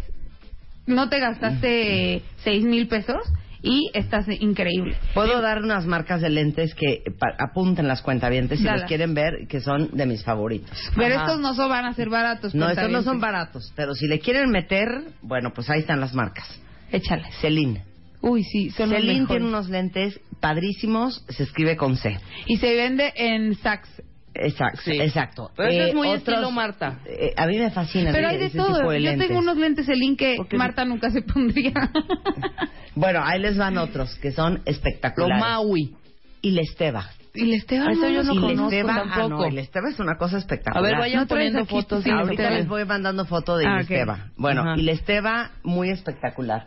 no 0.85 1.09
te 1.09 1.19
gastaste 1.19 2.21
seis 2.43 2.63
mil 2.63 2.87
pesos 2.87 3.21
y 3.61 3.89
estás 3.93 4.27
increíble. 4.27 4.95
Puedo 5.13 5.41
dar 5.41 5.61
unas 5.61 5.85
marcas 5.85 6.21
de 6.21 6.29
lentes 6.29 6.73
que 6.75 7.03
apunten 7.39 7.87
las 7.87 8.01
cuentavientes 8.01 8.59
si 8.59 8.65
los 8.65 8.83
quieren 8.83 9.13
ver, 9.13 9.47
que 9.47 9.59
son 9.59 9.89
de 9.91 10.05
mis 10.05 10.23
favoritos. 10.23 10.77
Pero 10.95 11.15
Ajá. 11.15 11.25
estos 11.25 11.39
no 11.41 11.53
son, 11.53 11.69
van 11.69 11.85
a 11.85 11.93
ser 11.93 12.09
baratos. 12.09 12.53
No, 12.55 12.69
estos 12.69 12.89
no 12.89 13.01
son 13.03 13.19
baratos, 13.19 13.73
pero 13.75 13.93
si 13.93 14.07
le 14.07 14.19
quieren 14.19 14.49
meter, 14.49 14.87
bueno, 15.21 15.51
pues 15.53 15.69
ahí 15.69 15.79
están 15.79 15.99
las 15.99 16.13
marcas. 16.13 16.47
Échales. 16.91 17.27
Celine. 17.41 17.83
Uy, 18.21 18.43
sí, 18.43 18.69
son 18.71 18.89
Celine 18.89 19.27
tiene 19.27 19.45
unos 19.45 19.69
lentes 19.69 20.19
padrísimos, 20.39 21.23
se 21.29 21.43
escribe 21.43 21.75
con 21.77 21.97
C. 21.97 22.17
Y 22.45 22.57
se 22.57 22.75
vende 22.75 23.13
en 23.15 23.55
Saks. 23.55 23.89
Exacto, 24.39 24.81
Sí. 24.83 24.91
exacto. 25.01 25.51
Pero 25.55 25.69
ese 25.69 25.89
es 25.89 25.95
muy 25.95 26.07
otros- 26.09 26.19
estilo 26.27 26.51
Marta. 26.51 26.99
eh, 27.05 27.33
a 27.35 27.47
mí 27.47 27.57
me 27.57 27.71
fascina 27.71 28.11
Pero 28.11 28.27
hay 28.27 28.37
de 28.37 28.45
ese 28.45 28.57
todo. 28.57 28.77
tipo 28.77 28.91
de 28.91 29.01
Yo 29.01 29.09
lentes. 29.11 29.27
tengo 29.27 29.39
unos 29.39 29.57
lentes 29.57 29.85
Celine 29.85 30.15
que 30.17 30.35
Porque- 30.37 30.57
Marta 30.57 30.85
nunca 30.85 31.09
se 31.11 31.21
pondría. 31.21 31.73
Bueno, 32.95 33.21
ahí 33.23 33.39
les 33.39 33.57
van 33.57 33.77
otros 33.77 34.15
que 34.15 34.31
son 34.31 34.55
Lo 34.55 34.61
espectaculares. 34.65 35.39
Maui. 35.39 35.95
Y 36.41 36.51
la 36.51 36.61
Esteba. 36.61 37.05
y 37.33 37.43
el 37.43 37.53
Esteban 37.53 37.91
Eso 37.91 38.09
yo 38.09 38.23
no 38.23 38.33
y 38.33 38.39
conozco 38.39 38.65
Esteba, 38.71 38.95
ah, 38.95 38.97
tampoco. 39.13 39.29
no, 39.29 39.45
el 39.45 39.59
Esteba 39.59 39.89
es 39.89 39.99
una 39.99 40.17
cosa 40.17 40.39
espectacular. 40.39 40.83
A 40.83 40.87
ver, 40.87 40.97
vayan 40.99 41.21
¿No 41.21 41.27
poniendo 41.27 41.65
fotos. 41.65 42.03
de 42.03 42.11
Ahorita 42.11 42.31
Esteba. 42.33 42.49
les 42.57 42.67
voy 42.67 42.85
mandando 42.85 43.25
foto 43.25 43.55
de 43.57 43.65
Ah, 43.67 43.69
la 43.69 43.75
ok. 43.75 43.81
Esteba. 43.81 44.27
Bueno, 44.37 44.61
Ajá. 44.61 44.73
y 44.77 44.81
la 44.81 44.91
Esteba, 44.93 45.51
muy 45.63 45.89
espectacular. 45.91 46.65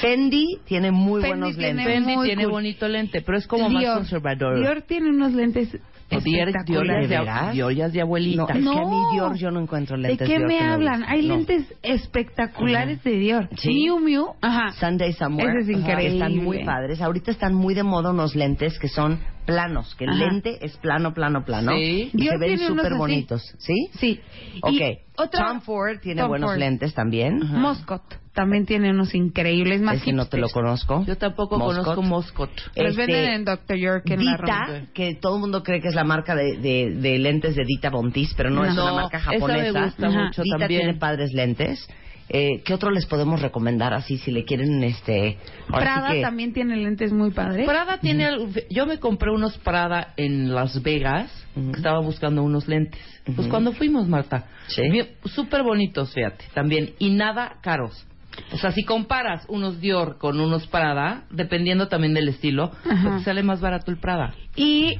Fendi 0.00 0.58
tiene 0.66 0.90
muy 0.90 1.22
Fendi 1.22 1.38
buenos 1.38 1.56
tiene 1.56 1.74
lentes. 1.84 1.94
Fendi 1.94 2.14
muy 2.16 2.26
tiene 2.26 2.42
cool. 2.44 2.52
bonito 2.52 2.88
lente, 2.88 3.22
pero 3.22 3.38
es 3.38 3.46
como 3.46 3.68
más 3.70 3.80
Dior. 3.82 3.96
conservador. 3.96 4.58
Dior 4.60 4.82
tiene 4.82 5.08
unos 5.10 5.32
lentes 5.32 5.78
O 6.12 6.20
Dior, 6.20 6.52
Dior, 6.64 6.86
de, 6.86 7.08
¿De? 7.08 7.08
Dior 7.52 7.74
de 7.74 7.98
No, 7.98 8.02
abuelita. 8.02 8.42
es 8.44 8.48
que 8.52 8.52
a 8.52 8.56
mí 8.62 8.62
No. 8.64 9.12
Dior 9.12 9.34
yo 9.36 9.50
no 9.50 9.60
encuentro 9.60 9.96
¿De 9.96 10.02
lentes 10.02 10.28
qué 10.28 10.36
Dior 10.36 10.48
me 10.48 10.60
hablan? 10.60 11.00
gusten. 11.00 11.10
Hay 11.12 11.26
No. 11.26 11.36
lentes 11.36 11.74
espectaculares 11.82 13.02
de 13.02 13.12
Dior. 13.18 13.48
Sí. 13.56 13.70
Miu 13.72 13.98
Miu. 13.98 14.26
Ajá. 14.40 14.72
Sunday 14.72 15.12
Somewhere. 15.14 15.60
Ese 15.60 15.72
es 15.72 15.78
Ajá. 15.78 15.90
increíble. 15.92 16.14
Están 16.18 16.36
muy 16.36 16.64
padres. 16.64 17.00
Ahorita 17.00 17.30
están 17.30 17.54
muy 17.54 17.74
de 17.74 17.82
moda 17.82 18.10
unos 18.10 18.34
lentes 18.36 18.78
que 18.78 18.88
son 18.88 19.18
planos, 19.46 19.94
que 19.96 20.04
el 20.04 20.10
Ajá. 20.10 20.18
lente 20.26 20.58
es 20.64 20.76
plano, 20.78 21.12
plano, 21.14 21.44
plano. 21.44 21.72
Sí. 21.72 22.10
Y 22.12 22.16
Dior 22.16 22.34
se 22.34 22.38
ven 22.38 22.58
súper 22.58 22.94
bonitos. 22.94 23.42
¿Sí? 23.58 23.88
Sí. 23.98 24.20
Ok. 24.62 24.72
Y 24.72 24.98
otra- 25.16 25.46
Tom 25.48 25.60
Ford 25.60 25.98
tiene 26.00 26.22
Tom 26.22 26.28
buenos 26.30 26.50
Ford. 26.50 26.58
lentes 26.58 26.94
también. 26.94 27.38
Moscot 27.52 28.02
también 28.32 28.66
tiene 28.66 28.90
unos 28.90 29.14
increíbles 29.14 29.80
más 29.80 29.98
Ese 29.98 30.12
no 30.12 30.26
te 30.26 30.38
lo 30.38 30.48
conozco. 30.48 31.04
Yo 31.06 31.16
tampoco 31.16 31.56
Moscot. 31.58 31.84
conozco 31.84 32.02
Moscot. 32.02 32.50
Los 32.74 32.90
Este, 32.90 33.06
venden 33.06 33.30
en 33.32 33.44
Dr. 33.44 33.76
York 33.76 34.10
en 34.10 34.24
la 34.24 34.32
Dita, 34.32 34.64
Roma. 34.66 34.86
que 34.92 35.14
todo 35.14 35.36
el 35.36 35.40
mundo 35.40 35.62
cree 35.62 35.80
que 35.80 35.88
es 35.88 35.94
la 35.94 36.02
marca 36.04 36.34
de, 36.34 36.56
de- 36.58 36.94
de 36.96 37.18
lentes 37.20 37.54
de 37.54 37.62
Dita 37.64 37.90
Bontis, 37.90 38.34
pero 38.36 38.50
no, 38.50 38.64
es 38.64 38.74
No, 38.74 38.82
una 38.84 38.94
marca 39.02 39.18
esa 39.18 39.30
me 39.30 39.38
japonesa. 39.38 39.84
gusta 39.84 40.06
Ajá. 40.08 40.24
mucho 40.24 40.42
Dita 40.42 40.58
también. 40.58 40.80
tiene 40.82 40.98
padres 40.98 41.32
lentes. 41.32 41.88
Eh, 42.28 42.62
¿Qué 42.64 42.72
otro 42.72 42.90
les 42.90 43.04
podemos 43.06 43.42
recomendar 43.42 43.92
así 43.92 44.16
si 44.18 44.30
le 44.30 44.44
quieren 44.44 44.82
este? 44.82 45.38
ahora 45.68 45.78
sí 45.78 45.84
Prada 46.00 46.12
que- 46.12 46.22
también 46.22 46.52
tiene 46.52 46.76
lentes 46.76 47.12
muy 47.12 47.30
padres. 47.30 47.66
Prada 47.66 47.98
tiene... 47.98 48.30
Yo 48.70 48.86
me 48.86 48.98
compré 48.98 49.30
unos 49.30 49.58
Prada 49.58 50.14
en 50.16 50.54
Las 50.54 50.82
Vegas. 50.82 51.30
Estaba 51.74 52.00
buscando 52.00 52.42
unos 52.42 52.66
lentes. 52.66 53.00
Pues 53.36 53.46
cuando 53.48 53.72
fuimos, 53.72 54.08
Marta. 54.08 54.46
Sí. 54.68 54.82
Súper 55.26 55.62
bonitos, 55.62 56.12
fíjate. 56.14 56.44
También. 56.54 56.90
Y 56.98 57.10
nada 57.10 57.58
caros. 57.62 58.06
O 58.52 58.56
sea, 58.56 58.72
si 58.72 58.82
comparas 58.84 59.44
unos 59.48 59.80
Dior 59.80 60.18
con 60.18 60.40
unos 60.40 60.66
Prada, 60.66 61.24
dependiendo 61.30 61.86
también 61.88 62.14
del 62.14 62.28
estilo, 62.28 62.72
pues 62.82 63.22
sale 63.22 63.42
más 63.44 63.60
barato 63.60 63.90
el 63.92 63.98
Prada. 63.98 64.34
Y 64.56 64.98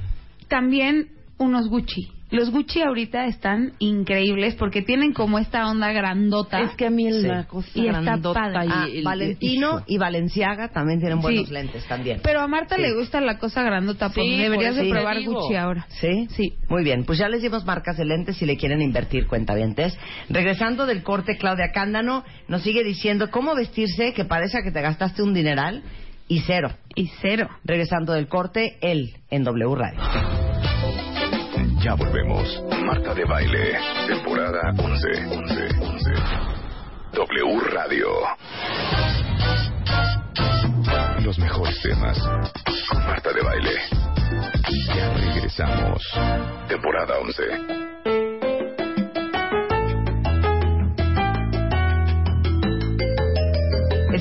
también 0.48 1.08
unos 1.38 1.68
Gucci. 1.68 2.08
Los 2.34 2.50
Gucci 2.50 2.82
ahorita 2.82 3.26
están 3.26 3.74
increíbles 3.78 4.56
porque 4.56 4.82
tienen 4.82 5.12
como 5.12 5.38
esta 5.38 5.68
onda 5.70 5.92
grandota. 5.92 6.60
Es 6.62 6.74
que 6.74 6.86
a 6.86 6.90
mí 6.90 7.10
Sí. 7.12 7.22
la 7.28 7.44
cosa 7.46 7.68
Y 7.74 7.86
está 7.86 8.16
padre. 8.32 8.66
y 8.66 8.70
Ah, 8.70 8.86
el- 8.92 9.04
Valentino 9.04 9.82
y 9.86 9.98
Valenciaga 9.98 10.68
también 10.68 10.98
tienen 10.98 11.20
buenos 11.20 11.46
Sí. 11.46 11.54
lentes 11.54 11.84
también. 11.86 12.20
Pero 12.24 12.40
a 12.40 12.48
Marta 12.48 12.74
Sí. 12.76 12.82
le 12.82 12.92
gusta 12.94 13.20
la 13.20 13.38
cosa 13.38 13.62
grandota, 13.62 14.08
pues 14.10 14.26
Sí, 14.26 14.36
deberías 14.36 14.74
por 14.74 14.84
de 14.84 14.90
probar. 14.90 15.22
Gucci 15.22 15.54
ahora. 15.54 15.86
¿Sí? 15.90 16.26
Sí. 16.30 16.54
Muy 16.68 16.82
bien, 16.82 17.04
pues 17.04 17.18
ya 17.20 17.28
les 17.28 17.40
dimos 17.40 17.64
marcas 17.64 17.96
de 17.96 18.04
lentes 18.04 18.36
si 18.36 18.46
le 18.46 18.56
quieren 18.56 18.82
invertir 18.82 19.28
cuentavientes. 19.28 19.96
Regresando 20.28 20.86
del 20.86 21.02
corte, 21.04 21.36
Claudia 21.36 21.70
Cándano 21.72 22.24
nos 22.48 22.62
sigue 22.62 22.82
diciendo 22.82 23.30
cómo 23.30 23.54
vestirse 23.54 24.12
que 24.12 24.24
parece 24.24 24.58
que 24.64 24.72
te 24.72 24.80
gastaste 24.82 25.22
un 25.22 25.34
dineral 25.34 25.82
y 26.26 26.40
cero. 26.40 26.70
Y 26.96 27.10
cero. 27.22 27.48
Regresando 27.64 28.12
del 28.12 28.26
corte, 28.26 28.76
él 28.80 29.12
en 29.30 29.44
W 29.44 29.74
Radio. 29.76 30.00
Ya 31.82 31.94
volvemos. 31.94 32.62
Marta 32.84 33.14
de 33.14 33.24
Baile, 33.24 33.78
temporada 34.06 34.72
11. 34.76 35.08
11, 35.26 35.68
11. 35.80 36.10
W 37.12 37.60
Radio. 37.72 38.08
Los 41.20 41.38
mejores 41.38 41.80
temas 41.82 42.18
con 42.88 42.98
Marta 43.06 43.32
de 43.32 43.42
Baile. 43.42 43.80
Ya 44.94 45.14
regresamos. 45.14 46.02
Temporada 46.68 47.18
11. 47.18 48.13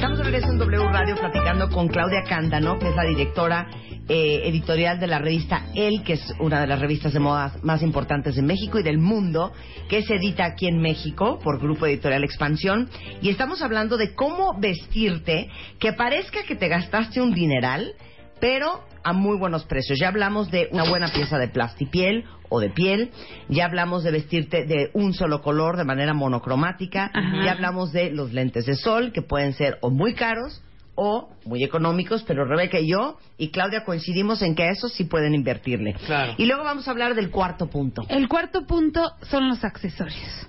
Estamos 0.03 0.19
de 0.19 0.37
en 0.37 0.57
W 0.57 0.83
Radio 0.89 1.15
platicando 1.15 1.69
con 1.69 1.87
Claudia 1.87 2.23
Cándano, 2.27 2.77
que 2.77 2.89
es 2.89 2.93
la 2.93 3.05
directora 3.05 3.69
eh, 4.09 4.41
editorial 4.43 4.99
de 4.99 5.07
la 5.07 5.17
revista 5.17 5.67
El, 5.75 6.03
que 6.03 6.13
es 6.13 6.33
una 6.41 6.59
de 6.59 6.67
las 6.67 6.81
revistas 6.81 7.13
de 7.13 7.21
moda 7.21 7.55
más 7.61 7.81
importantes 7.81 8.35
de 8.35 8.41
México 8.41 8.77
y 8.77 8.83
del 8.83 8.97
mundo, 8.97 9.53
que 9.87 10.03
se 10.03 10.15
edita 10.15 10.43
aquí 10.43 10.67
en 10.67 10.81
México 10.81 11.39
por 11.41 11.57
Grupo 11.57 11.85
Editorial 11.85 12.25
Expansión. 12.25 12.89
Y 13.21 13.29
estamos 13.29 13.61
hablando 13.61 13.95
de 13.95 14.13
cómo 14.13 14.59
vestirte 14.59 15.49
que 15.79 15.93
parezca 15.93 16.43
que 16.43 16.57
te 16.57 16.67
gastaste 16.67 17.21
un 17.21 17.33
dineral, 17.33 17.93
pero 18.41 18.83
a 19.05 19.13
muy 19.13 19.37
buenos 19.37 19.63
precios. 19.63 19.99
Ya 20.01 20.09
hablamos 20.09 20.51
de 20.51 20.67
una 20.73 20.83
buena 20.83 21.13
pieza 21.13 21.37
de 21.37 21.47
plastipiel 21.47 22.25
o 22.55 22.59
de 22.59 22.69
piel, 22.69 23.09
ya 23.49 23.65
hablamos 23.65 24.03
de 24.03 24.11
vestirte 24.11 24.65
de 24.65 24.91
un 24.93 25.13
solo 25.15 25.41
color 25.41 25.75
de 25.75 25.85
manera 25.85 26.13
monocromática, 26.13 27.09
Ajá. 27.11 27.43
ya 27.45 27.51
hablamos 27.53 27.91
de 27.91 28.11
los 28.11 28.31
lentes 28.31 28.67
de 28.67 28.75
sol 28.75 29.11
que 29.11 29.23
pueden 29.23 29.53
ser 29.53 29.79
o 29.81 29.89
muy 29.89 30.13
caros 30.13 30.61
o 30.95 31.31
muy 31.45 31.63
económicos, 31.63 32.21
pero 32.27 32.45
Rebeca 32.45 32.79
y 32.79 32.89
yo 32.91 33.17
y 33.39 33.49
Claudia 33.49 33.83
coincidimos 33.83 34.43
en 34.43 34.53
que 34.53 34.61
a 34.63 34.69
esos 34.69 34.93
sí 34.93 35.05
pueden 35.05 35.33
invertirle. 35.33 35.95
Claro. 36.05 36.35
Y 36.37 36.45
luego 36.45 36.63
vamos 36.63 36.87
a 36.87 36.91
hablar 36.91 37.15
del 37.15 37.31
cuarto 37.31 37.65
punto. 37.71 38.03
El 38.07 38.27
cuarto 38.27 38.67
punto 38.67 39.13
son 39.23 39.49
los 39.49 39.63
accesorios. 39.63 40.45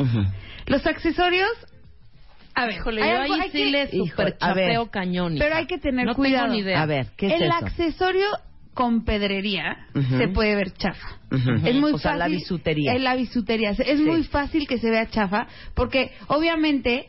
Los 0.66 0.86
accesorios... 0.86 1.48
A 2.56 2.66
ver, 2.66 2.74
Híjole, 2.76 3.02
hay 3.02 3.10
yo 3.10 3.20
algo- 3.22 3.34
ahí 3.34 3.40
hay 3.40 3.50
sí 3.50 3.58
que- 3.64 3.70
le 3.70 3.90
super 3.90 4.36
chapeo 4.36 4.90
cañón. 4.90 5.36
Pero 5.38 5.56
hay 5.56 5.66
que 5.66 5.78
tener 5.78 6.06
no 6.06 6.14
cuidado. 6.14 6.44
Tengo 6.44 6.54
ni 6.54 6.60
idea. 6.60 6.82
A 6.82 6.86
ver, 6.86 7.06
¿qué 7.16 7.26
es 7.28 7.40
el 7.40 7.48
eso? 7.48 7.54
accesorio 7.66 8.26
con 8.74 9.04
pedrería 9.04 9.86
se 10.18 10.28
puede 10.28 10.54
ver 10.56 10.72
chafa. 10.72 11.18
Es 11.64 11.74
muy 11.76 11.92
O 11.92 11.98
sea, 11.98 12.12
fácil. 12.12 12.18
la 12.18 12.28
bisutería. 12.28 12.92
Es 12.94 13.00
la 13.00 13.16
bisutería. 13.16 13.70
Es 13.70 14.00
muy 14.00 14.24
fácil 14.24 14.66
que 14.68 14.78
se 14.78 14.90
vea 14.90 15.08
chafa 15.08 15.46
porque 15.74 16.10
obviamente 16.26 17.08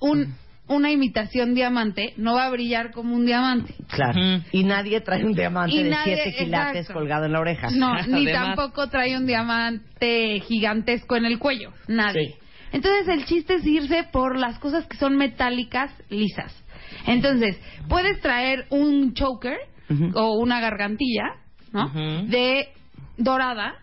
un, 0.00 0.34
una 0.68 0.90
imitación 0.90 1.54
diamante 1.54 2.12
no 2.16 2.34
va 2.34 2.46
a 2.46 2.50
brillar 2.50 2.90
como 2.92 3.14
un 3.16 3.26
diamante. 3.26 3.74
Claro. 3.88 4.20
Y 4.52 4.64
nadie 4.64 5.00
trae 5.00 5.24
un 5.24 5.32
diamante 5.32 5.74
Y 5.76 5.82
de 5.84 5.90
nadie- 5.90 6.16
7 6.22 6.34
quilates 6.44 6.76
exacto. 6.82 7.00
colgado 7.00 7.24
en 7.26 7.32
la 7.32 7.40
oreja. 7.40 7.70
No, 7.70 7.94
ni 8.06 8.26
Además. 8.28 8.56
tampoco 8.56 8.88
trae 8.88 9.16
un 9.16 9.26
diamante 9.26 10.40
gigantesco 10.46 11.16
en 11.16 11.24
el 11.26 11.38
cuello. 11.38 11.72
Nadie. 11.88 12.28
Sí. 12.28 12.34
Entonces 12.72 13.08
el 13.08 13.24
chiste 13.26 13.54
es 13.54 13.66
irse 13.66 14.04
por 14.12 14.38
las 14.38 14.58
cosas 14.58 14.86
que 14.86 14.96
son 14.96 15.16
metálicas 15.16 15.90
lisas. 16.10 16.52
Entonces, 17.06 17.56
puedes 17.88 18.20
traer 18.20 18.66
un 18.70 19.14
choker 19.14 19.56
O 20.14 20.38
una 20.38 20.60
gargantilla, 20.60 21.34
¿no? 21.72 21.90
De 22.28 22.68
dorada. 23.16 23.74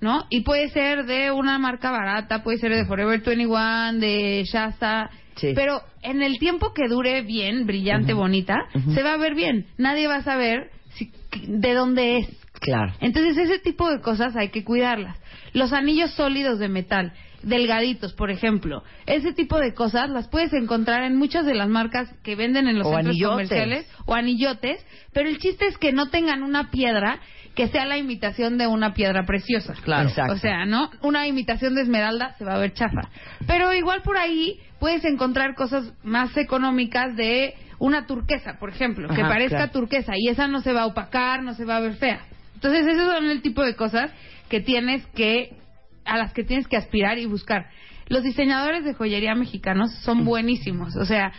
¿no? 0.00 0.26
Y 0.30 0.40
puede 0.40 0.68
ser 0.70 1.04
de 1.06 1.30
una 1.30 1.56
marca 1.58 1.92
barata, 1.92 2.42
puede 2.42 2.58
ser 2.58 2.74
de 2.74 2.84
Forever 2.86 3.20
21, 3.24 3.92
de 4.00 4.42
Shasta. 4.44 5.10
Sí. 5.36 5.52
Pero 5.54 5.80
en 6.02 6.22
el 6.22 6.38
tiempo 6.40 6.72
que 6.74 6.88
dure 6.88 7.22
bien, 7.22 7.66
brillante, 7.66 8.12
bonita, 8.12 8.56
se 8.92 9.02
va 9.04 9.14
a 9.14 9.16
ver 9.16 9.34
bien. 9.36 9.66
Nadie 9.78 10.08
va 10.08 10.16
a 10.16 10.22
saber 10.22 10.70
si- 10.94 11.12
de 11.46 11.72
dónde 11.74 12.18
es. 12.18 12.28
Claro. 12.60 12.92
Entonces 13.00 13.38
ese 13.38 13.58
tipo 13.60 13.88
de 13.90 14.00
cosas 14.00 14.34
hay 14.36 14.48
que 14.48 14.64
cuidarlas. 14.64 15.16
Los 15.52 15.72
anillos 15.72 16.10
sólidos 16.14 16.58
de 16.58 16.68
metal, 16.68 17.12
delgaditos, 17.42 18.12
por 18.12 18.30
ejemplo, 18.30 18.82
ese 19.06 19.32
tipo 19.32 19.58
de 19.58 19.74
cosas 19.74 20.10
las 20.10 20.28
puedes 20.28 20.52
encontrar 20.52 21.04
en 21.04 21.16
muchas 21.16 21.46
de 21.46 21.54
las 21.54 21.68
marcas 21.68 22.12
que 22.22 22.36
venden 22.36 22.68
en 22.68 22.78
los 22.78 22.86
O 22.86 22.90
centros 22.90 23.14
anillotes. 23.16 23.48
comerciales 23.48 23.90
o 24.06 24.14
anillotes, 24.14 24.84
pero 25.12 25.28
el 25.28 25.38
chiste 25.38 25.66
es 25.66 25.78
que 25.78 25.92
no 25.92 26.10
tengan 26.10 26.42
una 26.42 26.70
piedra 26.70 27.20
que 27.54 27.68
sea 27.68 27.84
la 27.84 27.98
imitación 27.98 28.58
de 28.58 28.66
una 28.66 28.94
piedra 28.94 29.24
preciosa. 29.24 29.74
Claro. 29.82 30.08
Exacto. 30.08 30.34
O 30.34 30.38
sea, 30.38 30.64
¿no? 30.66 30.90
Una 31.02 31.26
imitación 31.26 31.74
de 31.74 31.82
esmeralda 31.82 32.34
se 32.38 32.44
va 32.44 32.54
a 32.54 32.58
ver 32.58 32.72
chafa. 32.72 33.10
Pero 33.46 33.74
igual 33.74 34.02
por 34.02 34.16
ahí 34.16 34.60
puedes 34.78 35.04
encontrar 35.04 35.54
cosas 35.54 35.92
más 36.02 36.36
económicas 36.36 37.16
de 37.16 37.54
una 37.78 38.06
turquesa, 38.06 38.58
por 38.58 38.70
ejemplo, 38.70 39.08
que 39.08 39.22
parezca 39.22 39.56
claro. 39.56 39.72
turquesa 39.72 40.12
y 40.16 40.28
esa 40.28 40.46
no 40.46 40.60
se 40.60 40.72
va 40.72 40.82
a 40.82 40.86
opacar, 40.86 41.42
no 41.42 41.54
se 41.54 41.64
va 41.64 41.76
a 41.76 41.80
ver 41.80 41.94
fea. 41.94 42.20
Entonces, 42.54 42.86
esos 42.86 43.10
son 43.10 43.30
el 43.30 43.40
tipo 43.40 43.64
de 43.64 43.74
cosas 43.74 44.10
que 44.50 44.60
tienes 44.60 45.04
que 45.14 45.56
a 46.04 46.18
las 46.18 46.32
que 46.32 46.44
tienes 46.44 46.68
que 46.68 46.76
aspirar 46.76 47.18
y 47.18 47.26
buscar. 47.26 47.66
Los 48.08 48.22
diseñadores 48.22 48.84
de 48.84 48.94
joyería 48.94 49.34
mexicanos 49.34 49.92
son 50.02 50.24
buenísimos, 50.24 50.96
o 50.96 51.04
sea, 51.04 51.32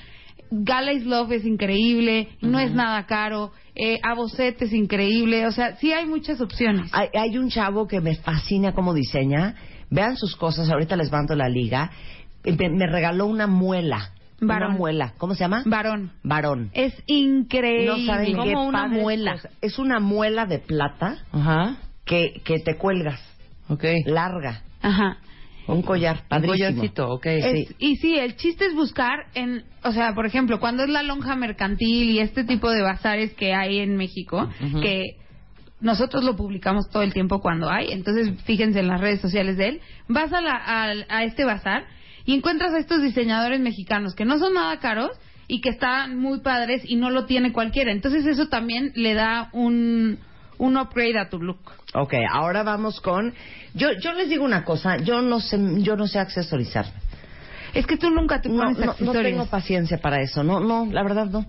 Gala 0.52 0.92
is 0.92 1.06
Love 1.06 1.32
es 1.32 1.46
increíble, 1.46 2.28
no 2.42 2.60
es 2.60 2.74
nada 2.74 3.06
caro, 3.06 3.54
eh, 3.74 4.00
es 4.60 4.74
increíble, 4.74 5.48
o 5.48 5.52
sea, 5.52 5.78
sí 5.78 5.94
hay 5.94 6.06
muchas 6.06 6.42
opciones. 6.42 6.92
Hay, 6.94 7.08
hay 7.14 7.38
un 7.38 7.50
chavo 7.50 7.88
que 7.88 8.02
me 8.02 8.16
fascina 8.16 8.74
cómo 8.74 8.94
diseña. 8.94 9.56
Vean 9.90 10.18
sus 10.18 10.36
cosas, 10.36 10.70
ahorita 10.70 10.98
les 10.98 11.10
mando 11.10 11.36
la 11.36 11.48
liga. 11.48 11.90
Me, 12.44 12.70
me 12.70 12.88
regaló 12.88 13.28
una 13.28 13.48
muela. 13.48 14.12
Varón. 14.42 14.70
Una 14.72 14.78
muela. 14.78 15.14
¿Cómo 15.18 15.36
se 15.36 15.42
llama? 15.42 15.64
Varón. 15.66 16.12
Varón. 16.24 16.72
Es 16.74 16.94
increíble. 17.06 17.86
No 17.86 18.06
saben 18.06 18.34
qué 18.44 18.56
una 18.56 18.88
muela. 18.88 19.38
Es 19.62 19.80
una 19.80 20.00
muela 20.00 20.46
de 20.46 20.60
plata 20.60 21.20
Ajá. 21.32 21.78
que, 22.06 22.42
que 22.44 22.60
te 22.60 22.76
cuelgas. 22.76 23.22
Ok. 23.72 23.84
Larga. 24.06 24.62
Ajá. 24.82 25.18
Un 25.68 25.82
collar. 25.84 26.18
Un 26.24 26.28
Padrísimo. 26.28 26.54
collarcito, 26.54 27.08
ok. 27.10 27.26
Es- 27.28 27.76
Y 27.80 27.96
sí, 27.98 28.18
el 28.18 28.36
chiste 28.36 28.66
es 28.66 28.74
buscar 28.74 29.28
en, 29.34 29.64
o 29.84 29.92
sea, 29.92 30.14
por 30.14 30.26
ejemplo, 30.26 30.60
cuando 30.60 30.84
es 30.84 30.90
la 30.90 31.04
lonja 31.04 31.36
mercantil 31.36 32.10
y 32.10 32.20
este 32.20 32.44
tipo 32.44 32.70
de 32.72 32.82
bazares 32.82 33.34
que 33.34 33.54
hay 33.54 33.80
en 33.80 33.96
México, 33.96 34.50
que 34.82 35.18
nosotros 35.80 36.24
lo 36.24 36.36
publicamos 36.36 36.90
todo 36.90 37.04
el 37.04 37.14
tiempo 37.14 37.40
cuando 37.42 37.70
hay, 37.70 37.92
entonces 37.92 38.30
fíjense 38.44 38.80
en 38.80 38.88
las 38.88 39.00
redes 39.02 39.22
sociales 39.22 39.58
de 39.58 39.68
él, 39.70 39.82
vas 40.08 40.32
a, 40.34 40.42
la, 40.42 40.52
a, 40.56 40.94
a 41.10 41.24
este 41.24 41.46
bazar 41.46 41.86
y 42.26 42.36
encuentras 42.36 42.74
a 42.74 42.80
estos 42.80 43.02
diseñadores 43.02 43.60
mexicanos 43.62 44.14
que 44.14 44.26
no 44.26 44.38
son 44.38 44.54
nada 44.54 44.78
caros 44.80 45.12
y 45.48 45.60
que 45.62 45.70
están 45.70 46.18
muy 46.18 46.42
padres 46.42 46.84
y 46.86 46.96
no 46.98 47.10
lo 47.10 47.26
tiene 47.26 47.52
cualquiera. 47.52 47.92
Entonces 47.92 48.26
eso 48.26 48.48
también 48.48 48.92
le 48.96 49.14
da 49.16 49.50
un, 49.54 50.20
un 50.62 50.78
upgrade 50.78 51.18
a 51.20 51.28
tu 51.30 51.40
look. 51.42 51.60
Ok, 51.94 52.14
ahora 52.32 52.64
vamos 52.64 53.02
con... 53.02 53.34
Yo, 53.74 53.92
yo 53.94 54.14
les 54.14 54.30
digo 54.30 54.44
una 54.46 54.64
cosa. 54.64 54.98
Yo 54.98 55.22
no 55.22 55.40
sé, 55.40 55.58
yo 55.80 55.96
no 55.96 56.08
sé 56.08 56.20
accesorizarme. 56.20 56.94
Es 57.74 57.88
que 57.88 57.98
tú 57.98 58.10
nunca 58.12 58.42
te 58.42 58.50
No, 58.50 58.58
pones 58.64 58.78
no, 58.78 58.86
no 58.86 58.92
accesorios. 58.92 59.24
tengo 59.24 59.46
paciencia 59.48 59.98
para 59.98 60.22
eso. 60.22 60.44
No, 60.44 60.60
no, 60.60 60.86
la 60.92 61.04
verdad 61.04 61.26
no. 61.26 61.46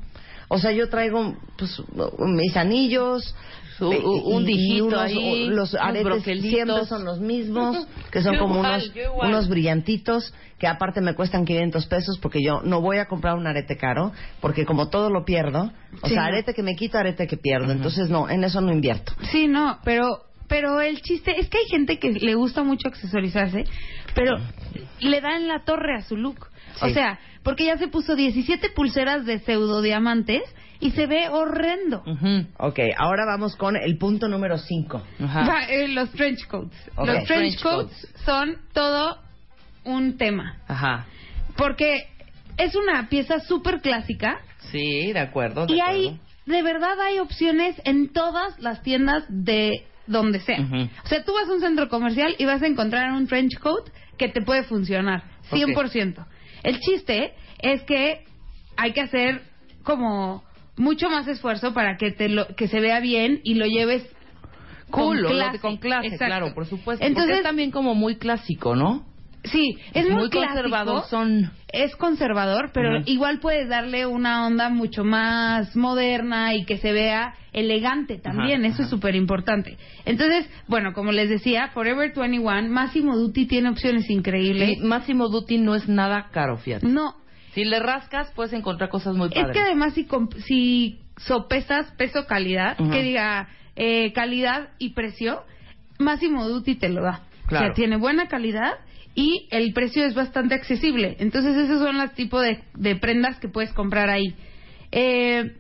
O 0.49 0.59
sea, 0.59 0.73
yo 0.73 0.89
traigo 0.89 1.37
pues, 1.59 1.83
mis 2.19 2.57
anillos, 2.57 3.35
Su- 3.79 3.89
un 3.89 4.45
dijito 4.45 4.87
unos- 4.87 5.01
ahí, 5.01 5.47
los 5.49 5.75
aretes 5.75 6.23
siempre 6.41 6.87
son 6.87 7.05
los 7.05 7.21
mismos, 7.21 7.87
que 8.11 8.21
son 8.23 8.35
Yo 8.35 8.41
como 8.41 8.57
igual, 8.57 8.93
unos, 8.95 9.29
unos 9.29 9.49
brillantitos, 9.49 10.35
que 10.59 10.67
aparte 10.67 11.01
me 11.01 11.15
cuestan 11.15 11.45
500 11.45 11.87
pesos 11.87 12.19
porque 12.19 12.39
yo 12.45 12.61
no 12.63 12.81
voy 12.81 12.99
a 12.99 13.07
comprar 13.07 13.37
un 13.37 13.47
arete 13.47 13.77
caro, 13.77 14.13
porque 14.41 14.65
como 14.67 14.89
todo 14.89 15.11
lo 15.11 15.25
pierdo, 15.25 15.73
o 16.03 16.09
Sí, 16.09 16.15
sea, 16.15 16.25
arete 16.27 16.55
que 16.55 16.63
me 16.63 16.77
quito, 16.77 16.99
arete 16.99 17.27
que 17.27 17.37
pierdo, 17.37 17.73
entonces 17.73 18.11
no, 18.11 18.29
en 18.29 18.45
eso 18.45 18.61
no 18.61 18.73
invierto. 18.73 19.13
Sí, 19.31 19.49
no, 19.49 19.79
pero 19.85 20.07
pero 20.49 20.83
el 20.83 21.01
chiste 21.01 21.41
es 21.41 21.49
que 21.49 21.57
hay 21.59 21.65
gente 21.71 21.99
que 21.99 22.11
le 22.13 22.35
gusta 22.35 22.63
mucho 22.63 22.89
accesorizarse, 22.89 23.65
pero 24.15 24.37
le 25.01 25.21
da 25.23 25.37
en 25.37 25.49
la 25.49 25.65
torre 25.65 25.97
a 25.97 26.03
su 26.03 26.15
look. 26.17 26.47
O 26.83 26.89
sea, 26.91 27.19
porque 27.43 27.65
ya 27.67 27.79
se 27.79 27.89
puso 27.89 28.15
17 28.17 28.69
pulseras 28.71 29.25
de 29.25 29.39
pseudodiamantes 29.39 30.43
y 30.83 30.91
se 30.91 31.07
ve 31.07 31.29
horrendo. 31.29 32.03
Ujú. 32.07 32.47
Ok, 32.59 32.79
ahora 32.99 33.25
vamos 33.27 33.57
con 33.57 33.77
el 33.77 33.97
punto 33.99 34.29
número 34.29 34.59
5. 34.59 35.03
Ajá. 35.25 35.47
Va, 35.49 35.65
eh, 35.69 35.89
los 35.89 36.11
trench 36.11 36.47
coats. 36.49 36.77
Los 36.97 37.07
trench, 37.07 37.27
Trench 37.29 37.63
coats, 37.63 37.95
coats. 38.01 38.23
son 38.25 38.57
todo 38.73 39.19
un 39.85 40.17
tema. 40.19 40.59
Ajá. 40.69 41.07
Porque 41.57 42.07
es 42.57 42.75
una 42.75 43.09
pieza 43.09 43.41
súper 43.41 43.81
clásica 43.81 44.41
Sí, 44.71 45.13
de 45.13 45.19
acuerdo. 45.21 45.67
de 45.67 45.75
y 45.75 45.81
acuerdo. 45.81 46.01
hay, 46.01 46.21
de 46.47 46.63
verdad 46.63 47.01
hay 47.01 47.19
opciones 47.19 47.81
en 47.85 48.13
todas 48.13 48.59
las 48.61 48.83
tiendas 48.83 49.25
de 49.29 49.85
donde 50.07 50.41
sea. 50.41 50.59
O 51.05 51.09
sea, 51.09 51.25
tú 51.25 51.33
vas 51.33 51.49
a 51.49 51.53
un 51.53 51.61
centro 51.61 51.89
comercial 51.89 52.35
y 52.39 52.45
vas 52.45 52.61
a 52.63 52.67
encontrar 52.67 53.13
un 53.13 53.27
trench 53.29 53.59
coat 53.61 53.89
que 54.19 54.29
te 54.29 54.43
puede 54.43 54.65
funcionar, 54.65 55.23
100%. 55.51 56.27
El 56.65 56.79
chiste 56.81 57.35
es 57.61 57.83
que 57.83 58.25
hay 58.77 58.93
que 58.93 59.01
hacer 59.01 59.43
como 59.85 60.43
mucho 60.77 61.09
más 61.11 61.27
esfuerzo 61.29 61.73
para 61.75 61.97
que 61.97 62.11
te 62.13 62.29
lo, 62.29 62.47
que 62.57 62.69
se 62.69 62.81
vea 62.81 63.01
bien 63.01 63.41
y 63.45 63.55
lo 63.55 63.67
lleves 63.67 64.05
Cool, 64.91 65.23
con 65.23 65.33
clase. 65.33 65.59
con 65.59 65.77
clase, 65.79 66.07
Exacto. 66.09 66.27
claro, 66.27 66.55
por 66.55 66.67
supuesto. 66.67 67.05
Entonces, 67.05 67.31
Porque 67.31 67.39
es 67.41 67.45
también 67.47 67.71
como 67.71 67.95
muy 67.95 68.17
clásico, 68.17 68.77
¿no? 68.77 69.07
Sí, 69.45 69.77
es 69.93 70.05
muy, 70.07 70.15
muy 70.15 70.31
clásico, 70.31 70.55
conservador, 70.55 71.05
son- 71.09 71.51
Es 71.73 71.97
conservador, 71.97 72.71
pero 72.73 73.01
igual 73.07 73.41
puedes 73.41 73.69
darle 73.69 74.07
una 74.07 74.47
onda 74.47 74.69
mucho 74.69 75.03
más 75.03 75.75
moderna 75.75 76.55
y 76.55 76.65
que 76.65 76.77
se 76.79 76.93
vea 76.93 77.35
elegante 77.53 78.19
también. 78.19 78.65
Eso 78.65 78.83
es 78.83 78.91
súper 78.91 79.17
importante. 79.17 79.79
Entonces, 80.05 80.47
bueno, 80.69 80.93
como 80.93 81.11
les 81.11 81.29
decía, 81.31 81.69
Forever 81.75 82.13
21, 82.15 82.69
Massimo 82.69 83.17
Dutti 83.17 83.47
tiene 83.47 83.71
opciones 83.71 84.09
increíbles. 84.11 84.77
Y 84.79 84.81
Máximo 84.83 85.29
Duty 85.29 85.59
no 85.59 85.75
es 85.75 85.89
nada 85.89 86.29
caro, 86.31 86.59
fíjate. 86.59 86.87
No, 86.87 87.17
Si 87.55 87.65
le 87.65 87.79
rascas, 87.81 88.31
puedes 88.33 88.53
encontrar 88.53 88.89
cosas 88.91 89.15
muy 89.15 89.29
es 89.29 89.35
padres. 89.35 89.53
que 89.53 89.61
además 89.63 89.95
si, 89.95 90.07
comp- 90.07 90.37
si 90.39 91.01
sopesas 91.19 91.91
peso-calidad, 91.99 92.77
que 92.91 93.03
diga 93.03 93.49
eh, 93.77 94.13
calidad 94.13 94.71
y 94.79 94.91
precio, 94.91 95.43
Massimo 95.99 96.49
Dutti 96.49 96.75
te 96.77 96.89
lo 96.89 97.03
da. 97.03 97.21
O 97.45 97.49
Claro. 97.49 97.67
sea, 97.67 97.75
tiene 97.75 97.97
buena 97.97 98.29
calidad 98.29 98.73
y 99.15 99.47
el 99.51 99.75
precio 99.75 100.05
es 100.07 100.15
bastante 100.15 100.55
accesible. 100.55 101.17
Entonces, 101.19 101.55
esos 101.57 101.81
son 101.81 101.99
los 101.99 102.13
tipos 102.15 102.43
de, 102.43 102.63
de 102.75 102.97
prendas 102.97 103.39
que 103.39 103.49
puedes 103.49 103.73
comprar 103.75 104.09
ahí. 104.09 104.35
Eh, 104.91 105.55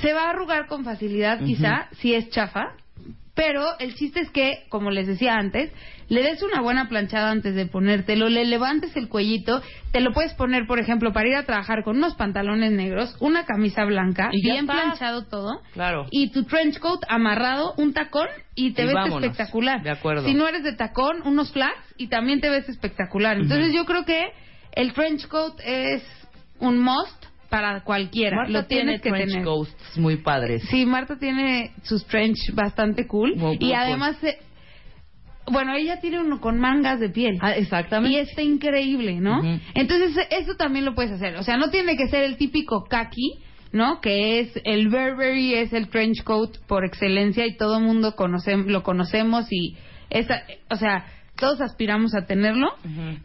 se 0.00 0.12
va 0.12 0.26
a 0.26 0.30
arrugar 0.30 0.66
con 0.66 0.84
facilidad, 0.84 1.42
quizá, 1.44 1.88
si 1.98 2.14
es 2.14 2.28
chafa. 2.30 2.74
Pero 3.34 3.64
el 3.78 3.94
chiste 3.94 4.20
es 4.20 4.30
que, 4.30 4.64
como 4.68 4.90
les 4.90 5.06
decía 5.06 5.36
antes, 5.36 5.72
le 6.08 6.22
des 6.22 6.42
una 6.42 6.60
buena 6.60 6.88
planchada 6.90 7.30
antes 7.30 7.54
de 7.54 7.64
ponértelo, 7.64 8.28
le 8.28 8.44
levantes 8.44 8.94
el 8.94 9.08
cuellito, 9.08 9.62
te 9.90 10.00
lo 10.02 10.12
puedes 10.12 10.34
poner, 10.34 10.66
por 10.66 10.78
ejemplo, 10.78 11.14
para 11.14 11.28
ir 11.30 11.36
a 11.36 11.46
trabajar 11.46 11.82
con 11.82 11.96
unos 11.96 12.14
pantalones 12.14 12.72
negros, 12.72 13.16
una 13.20 13.46
camisa 13.46 13.84
blanca, 13.86 14.28
Y 14.32 14.42
bien 14.42 14.64
está. 14.66 14.72
planchado 14.74 15.24
todo, 15.24 15.62
Claro. 15.72 16.06
y 16.10 16.30
tu 16.30 16.44
trench 16.44 16.78
coat 16.78 17.00
amarrado, 17.08 17.72
un 17.78 17.94
tacón, 17.94 18.28
y 18.54 18.72
te 18.74 18.82
Y 18.82 18.86
ves 18.86 18.94
vámonos. 18.94 19.22
espectacular. 19.22 19.82
De 19.82 19.90
acuerdo. 19.90 20.26
Si 20.26 20.34
no 20.34 20.46
eres 20.46 20.62
de 20.62 20.74
tacón, 20.74 21.22
unos 21.24 21.50
flats, 21.52 21.80
y 21.96 22.08
también 22.08 22.42
te 22.42 22.50
ves 22.50 22.68
espectacular. 22.68 23.38
Entonces 23.38 23.72
yo 23.72 23.86
creo 23.86 24.04
que 24.04 24.22
el 24.72 24.92
trench 24.92 25.26
coat 25.28 25.58
es 25.64 26.02
un 26.58 26.78
must 26.78 27.24
para 27.52 27.84
cualquiera. 27.84 28.34
Marta 28.34 28.50
lo 28.50 28.64
tiene 28.64 28.84
tienes 28.84 29.02
que 29.02 29.10
trench 29.10 29.30
tener. 29.32 29.44
coats 29.44 29.98
muy 29.98 30.16
padres. 30.16 30.62
Sí, 30.70 30.86
Marta 30.86 31.18
tiene 31.18 31.72
sus 31.82 32.02
trench 32.06 32.54
bastante 32.54 33.06
cool. 33.06 33.36
Muy, 33.36 33.58
muy 33.58 33.68
y 33.68 33.74
además, 33.74 34.16
eh, 34.24 34.38
bueno, 35.50 35.74
ella 35.74 36.00
tiene 36.00 36.20
uno 36.20 36.40
con 36.40 36.58
mangas 36.58 36.98
de 36.98 37.10
piel. 37.10 37.36
Ah, 37.42 37.52
exactamente. 37.54 38.16
Y 38.16 38.20
está 38.20 38.40
increíble, 38.40 39.20
¿no? 39.20 39.42
Entonces, 39.74 40.16
eso 40.30 40.54
también 40.54 40.86
lo 40.86 40.94
puedes 40.94 41.12
hacer. 41.12 41.36
O 41.36 41.42
sea, 41.42 41.58
no 41.58 41.68
tiene 41.68 41.94
que 41.98 42.08
ser 42.08 42.24
el 42.24 42.38
típico 42.38 42.84
khaki, 42.84 43.34
¿no? 43.70 44.00
Que 44.00 44.40
es 44.40 44.58
el 44.64 44.88
Burberry, 44.88 45.52
es 45.52 45.74
el 45.74 45.88
trench 45.88 46.24
coat 46.24 46.56
por 46.66 46.86
excelencia 46.86 47.44
y 47.44 47.58
todo 47.58 47.76
el 47.76 47.84
mundo 47.84 48.16
conoce, 48.16 48.56
lo 48.56 48.82
conocemos 48.82 49.44
y, 49.50 49.76
esa, 50.08 50.42
o 50.70 50.76
sea, 50.76 51.04
todos 51.36 51.60
aspiramos 51.60 52.14
a 52.14 52.26
tenerlo. 52.26 52.68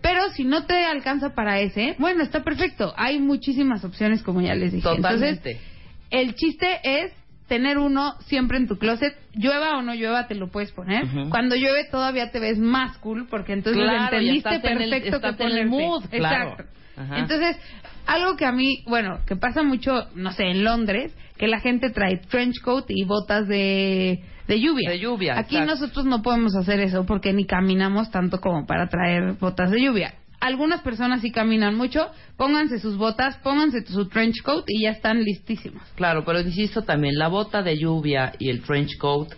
Pero 0.02 0.30
si 0.30 0.43
no 0.43 0.65
te 0.65 0.86
alcanza 0.86 1.36
para 1.36 1.60
ese, 1.60 1.96
bueno, 2.00 2.24
está 2.24 2.43
perfecto. 2.43 2.93
Hay 2.98 3.20
muchísimas 3.20 3.84
opciones, 3.86 4.24
como 4.24 4.41
ya 4.41 4.56
les 4.56 4.72
dije. 4.72 4.84
Totalmente. 4.84 5.52
Entonces, 5.52 5.67
el 6.10 6.36
chiste 6.36 6.80
es 6.84 7.12
tener 7.48 7.78
uno 7.78 8.13
siempre 8.26 8.58
en 8.58 8.67
tu 8.67 8.78
closet, 8.78 9.15
llueva 9.34 9.78
o 9.78 9.82
no 9.82 9.93
llueva, 9.93 10.28
te 10.28 10.36
lo 10.36 10.50
puedes 10.50 10.72
poner. 10.74 11.06
Cuando 11.30 11.56
llueve 11.56 11.86
todavía 11.89 12.32
te 12.32 12.39
ves 12.39 12.58
más 12.58 12.98
cool 12.98 13.28
porque 13.30 13.54
entonces 13.54 13.82
Claro, 13.84 14.04
entendiste 14.17 14.50
en 14.50 14.56
el- 14.82 14.89
perfecto 14.89 15.15
estás 15.17 15.36
que 15.38 15.43
en 15.43 15.52
el 15.52 15.67
mood, 15.67 16.04
claro. 16.10 16.50
Exacto. 16.52 16.74
Ajá. 16.98 17.20
Entonces, 17.20 17.58
algo 18.06 18.36
que 18.36 18.46
a 18.46 18.52
mí, 18.52 18.84
bueno, 18.88 19.20
que 19.28 19.36
pasa 19.36 19.63
mucho, 19.63 20.08
no 20.15 20.32
sé, 20.32 20.46
en 20.46 20.63
Londres, 20.63 21.15
que 21.38 21.48
la 21.48 21.60
gente 21.60 21.89
trae 21.91 22.17
trench 22.30 22.60
coat 22.62 22.86
y 22.89 23.06
botas 23.06 23.48
de, 23.48 24.20
de 24.48 24.60
lluvia. 24.60 24.90
De 24.90 25.00
lluvia, 25.00 25.38
Aquí 25.38 25.56
exacto. 25.58 25.74
nosotros 25.80 26.06
no 26.06 26.22
podemos 26.22 26.56
hacer 26.56 26.80
eso 26.80 27.06
porque 27.06 27.34
ni 27.34 27.46
caminamos 27.46 28.10
tanto 28.12 28.40
como 28.40 28.66
para 28.66 28.88
traer 28.88 29.34
botas 29.34 29.72
de 29.72 29.82
lluvia. 29.82 30.14
Algunas 30.40 30.82
personas 30.82 31.22
sí 31.22 31.32
caminan 31.32 31.76
mucho, 31.76 32.12
pónganse 32.38 32.80
sus 32.80 32.96
botas, 32.96 33.38
pónganse 33.40 33.84
su 33.88 34.08
trench 34.08 34.42
coat 34.44 34.66
y 34.68 34.84
ya 34.84 34.92
están 34.92 35.24
listísimos. 35.24 35.82
Claro, 35.96 36.24
pero 36.26 36.40
insisto 36.40 36.84
también, 36.84 37.16
la 37.16 37.28
bota 37.28 37.64
de 37.64 37.78
lluvia 37.78 38.34
y 38.38 38.50
el 38.50 38.62
trench 38.62 38.98
coat 39.00 39.30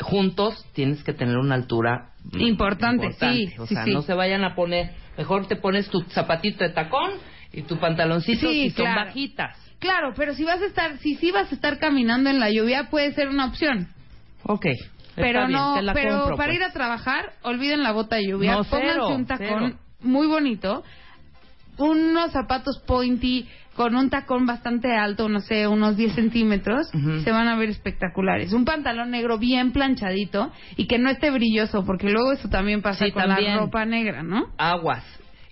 juntos 0.00 0.64
tienes 0.74 1.02
que 1.02 1.12
tener 1.12 1.36
una 1.36 1.54
altura 1.56 2.08
Importante, 2.34 3.12
sí, 3.12 3.52
O 3.58 3.66
sí, 3.66 3.74
sea, 3.74 3.84
sí. 3.84 3.92
no 3.92 4.02
se 4.02 4.14
vayan 4.14 4.44
a 4.44 4.54
poner, 4.54 4.92
mejor 5.18 5.46
te 5.48 5.56
pones 5.56 5.88
tu 5.88 6.02
zapatito 6.02 6.62
de 6.64 6.70
tacón 6.70 7.10
y 7.52 7.62
tu 7.62 7.78
pantaloncito 7.78 8.48
Sí, 8.48 8.64
si 8.64 8.70
son 8.70 8.84
claro. 8.86 9.06
bajitas. 9.06 9.56
Claro, 9.80 10.12
pero 10.16 10.32
si 10.34 10.44
vas 10.44 10.62
a 10.62 10.66
estar, 10.66 10.98
si 10.98 11.16
sí 11.16 11.32
vas 11.32 11.50
a 11.50 11.54
estar 11.56 11.78
caminando 11.80 12.30
en 12.30 12.38
la 12.38 12.48
lluvia, 12.50 12.88
puede 12.90 13.12
ser 13.12 13.28
una 13.28 13.46
opción. 13.46 13.88
Ok. 14.44 14.66
Pero 15.14 15.46
bien, 15.46 15.52
no, 15.60 15.74
pero 15.92 16.18
compro, 16.20 16.36
para 16.36 16.48
pues. 16.52 16.56
ir 16.56 16.64
a 16.64 16.72
trabajar, 16.72 17.32
olviden 17.42 17.82
la 17.82 17.92
bota 17.92 18.16
de 18.16 18.26
lluvia, 18.28 18.52
No, 18.52 18.64
pónganse 18.64 18.92
cero, 18.92 19.08
un 19.08 19.26
tacón 19.26 19.46
cero. 19.48 19.78
muy 20.00 20.26
bonito, 20.26 20.82
unos 21.78 22.32
zapatos 22.32 22.78
pointy 22.86 23.46
con 23.74 23.96
un 23.96 24.10
tacón 24.10 24.44
bastante 24.46 24.94
alto, 24.94 25.28
no 25.30 25.40
sé, 25.40 25.66
unos 25.66 25.96
10 25.96 26.14
centímetros, 26.14 26.88
se 27.24 27.30
van 27.32 27.48
a 27.48 27.56
ver 27.56 27.70
espectaculares. 27.70 28.52
Un 28.52 28.66
pantalón 28.66 29.10
negro 29.10 29.38
bien 29.38 29.72
planchadito 29.72 30.52
y 30.76 30.86
que 30.86 30.98
no 30.98 31.08
esté 31.08 31.30
brilloso, 31.30 31.82
porque 31.86 32.10
luego 32.10 32.32
eso 32.32 32.48
también 32.50 32.82
pasa 32.82 33.06
Sí, 33.06 33.12
con 33.12 33.24
también. 33.24 33.52
la 33.56 33.60
ropa 33.62 33.86
negra, 33.86 34.22
¿no? 34.22 34.48
Aguas. 34.58 35.02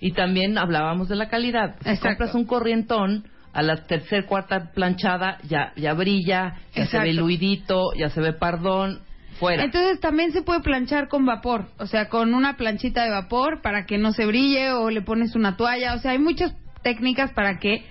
Y 0.01 0.13
también 0.13 0.59
hablábamos 0.59 1.09
de 1.09 1.17
la 1.17 1.29
calidad. 1.31 1.77
Si 1.83 1.97
compras 1.99 2.35
un 2.35 2.45
corrientón, 2.45 3.25
a 3.53 3.63
la 3.63 3.85
tercer, 3.87 4.27
cuarta 4.27 4.71
planchada 4.73 5.39
ya, 5.49 5.73
ya 5.77 5.95
brilla, 5.95 6.57
ya 6.75 6.87
se 6.87 6.99
ve 6.99 7.13
luidito, 7.15 7.93
ya 7.99 8.09
se 8.11 8.21
ve 8.21 8.33
pardón, 8.33 9.01
fuera. 9.39 9.65
Entonces 9.65 10.01
también 10.01 10.33
se 10.33 10.43
puede 10.43 10.61
planchar 10.61 11.09
con 11.09 11.27
vapor, 11.27 11.67
o 11.79 11.87
sea, 11.87 12.09
con 12.09 12.35
una 12.35 12.57
planchita 12.57 13.05
de 13.05 13.11
vapor 13.11 13.61
para 13.63 13.87
que 13.87 13.99
no 13.99 14.13
se 14.13 14.27
brille 14.27 14.73
o 14.73 14.91
le 14.91 15.03
pones 15.03 15.35
una 15.35 15.57
toalla, 15.57 15.95
o 15.95 15.99
sea, 15.99 16.13
hay 16.13 16.19
muchas 16.19 16.55
técnicas 16.83 17.33
para 17.33 17.59
que 17.59 17.85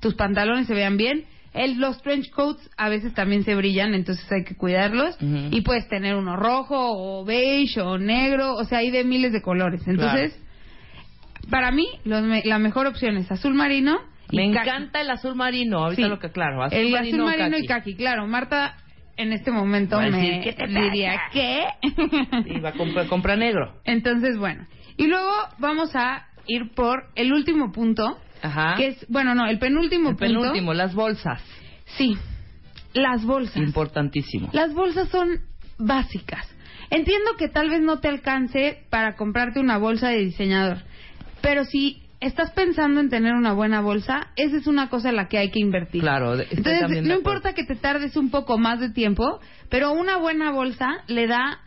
tus 0.00 0.14
pantalones 0.14 0.66
se 0.66 0.74
vean 0.74 0.96
bien. 0.96 1.24
El, 1.52 1.78
los 1.78 2.02
trench 2.02 2.30
coats 2.30 2.68
a 2.76 2.88
veces 2.88 3.14
también 3.14 3.44
se 3.44 3.54
brillan, 3.54 3.94
entonces 3.94 4.30
hay 4.32 4.42
que 4.42 4.56
cuidarlos. 4.56 5.16
Y 5.20 5.60
puedes 5.60 5.86
tener 5.88 6.16
uno 6.16 6.34
rojo 6.34 6.74
o 6.76 7.24
beige 7.24 7.80
o 7.80 7.96
negro, 7.96 8.56
o 8.56 8.64
sea, 8.64 8.78
hay 8.78 8.90
de 8.90 9.04
miles 9.04 9.32
de 9.32 9.40
colores. 9.40 9.86
Entonces, 9.86 10.36
para 11.50 11.70
mí, 11.70 11.86
los 12.04 12.24
la 12.44 12.58
mejor 12.58 12.86
opción 12.86 13.16
es 13.16 13.30
azul 13.30 13.54
marino. 13.54 13.98
Me 14.34 14.44
encanta 14.44 15.00
el 15.00 15.10
azul 15.10 15.34
marino, 15.34 15.78
ahorita 15.78 16.02
Sí. 16.02 16.08
lo 16.08 16.18
que 16.18 16.30
claro, 16.30 16.62
azul 16.62 16.78
el 16.78 16.90
marino, 16.90 17.26
azul 17.28 17.38
marino 17.38 17.58
y 17.58 17.66
caqui. 17.66 17.94
claro. 17.94 18.26
Marta 18.26 18.76
en 19.16 19.32
este 19.32 19.50
momento 19.50 20.00
me 20.00 20.10
decir, 20.10 20.40
¿qué 20.42 20.52
te 20.54 20.66
diría. 20.66 21.20
Y 22.46 22.60
va 22.60 22.70
a 22.70 22.72
comprar, 22.72 23.06
compra 23.06 23.36
negro. 23.36 23.80
Entonces, 23.84 24.36
bueno. 24.38 24.66
Y 24.96 25.06
luego 25.06 25.30
vamos 25.58 25.94
a 25.94 26.26
ir 26.46 26.72
por 26.74 27.04
el 27.14 27.32
último 27.32 27.72
punto, 27.72 28.18
Ajá. 28.42 28.74
que 28.76 28.88
es, 28.88 29.06
bueno, 29.08 29.34
no, 29.34 29.46
el 29.46 29.58
penúltimo 29.58 30.10
el 30.10 30.16
punto. 30.16 30.32
penúltimo, 30.40 30.74
las 30.74 30.94
bolsas. 30.94 31.42
Sí, 31.96 32.16
las 32.92 33.24
bolsas. 33.24 33.56
Importantísimo. 33.56 34.50
Las 34.52 34.72
bolsas 34.74 35.08
son 35.08 35.40
básicas. 35.78 36.48
Entiendo 36.90 37.32
que 37.38 37.48
tal 37.48 37.70
vez 37.70 37.80
no 37.80 37.98
te 38.00 38.08
alcance 38.08 38.84
para 38.90 39.16
comprarte 39.16 39.58
una 39.58 39.78
bolsa 39.78 40.10
de 40.10 40.18
diseñador, 40.18 40.78
pero 41.40 41.64
si 41.64 42.03
estás 42.26 42.50
pensando 42.52 43.00
en 43.00 43.08
tener 43.10 43.34
una 43.34 43.52
buena 43.52 43.80
bolsa, 43.80 44.28
esa 44.36 44.56
es 44.56 44.66
una 44.66 44.88
cosa 44.88 45.10
en 45.10 45.16
la 45.16 45.28
que 45.28 45.38
hay 45.38 45.50
que 45.50 45.60
invertir. 45.60 46.00
Claro, 46.02 46.34
Entonces, 46.40 47.02
no 47.02 47.14
importa 47.14 47.52
que 47.54 47.64
te 47.64 47.76
tardes 47.76 48.16
un 48.16 48.30
poco 48.30 48.58
más 48.58 48.80
de 48.80 48.90
tiempo, 48.90 49.40
pero 49.68 49.92
una 49.92 50.16
buena 50.16 50.50
bolsa 50.50 51.02
le 51.06 51.26
da 51.26 51.60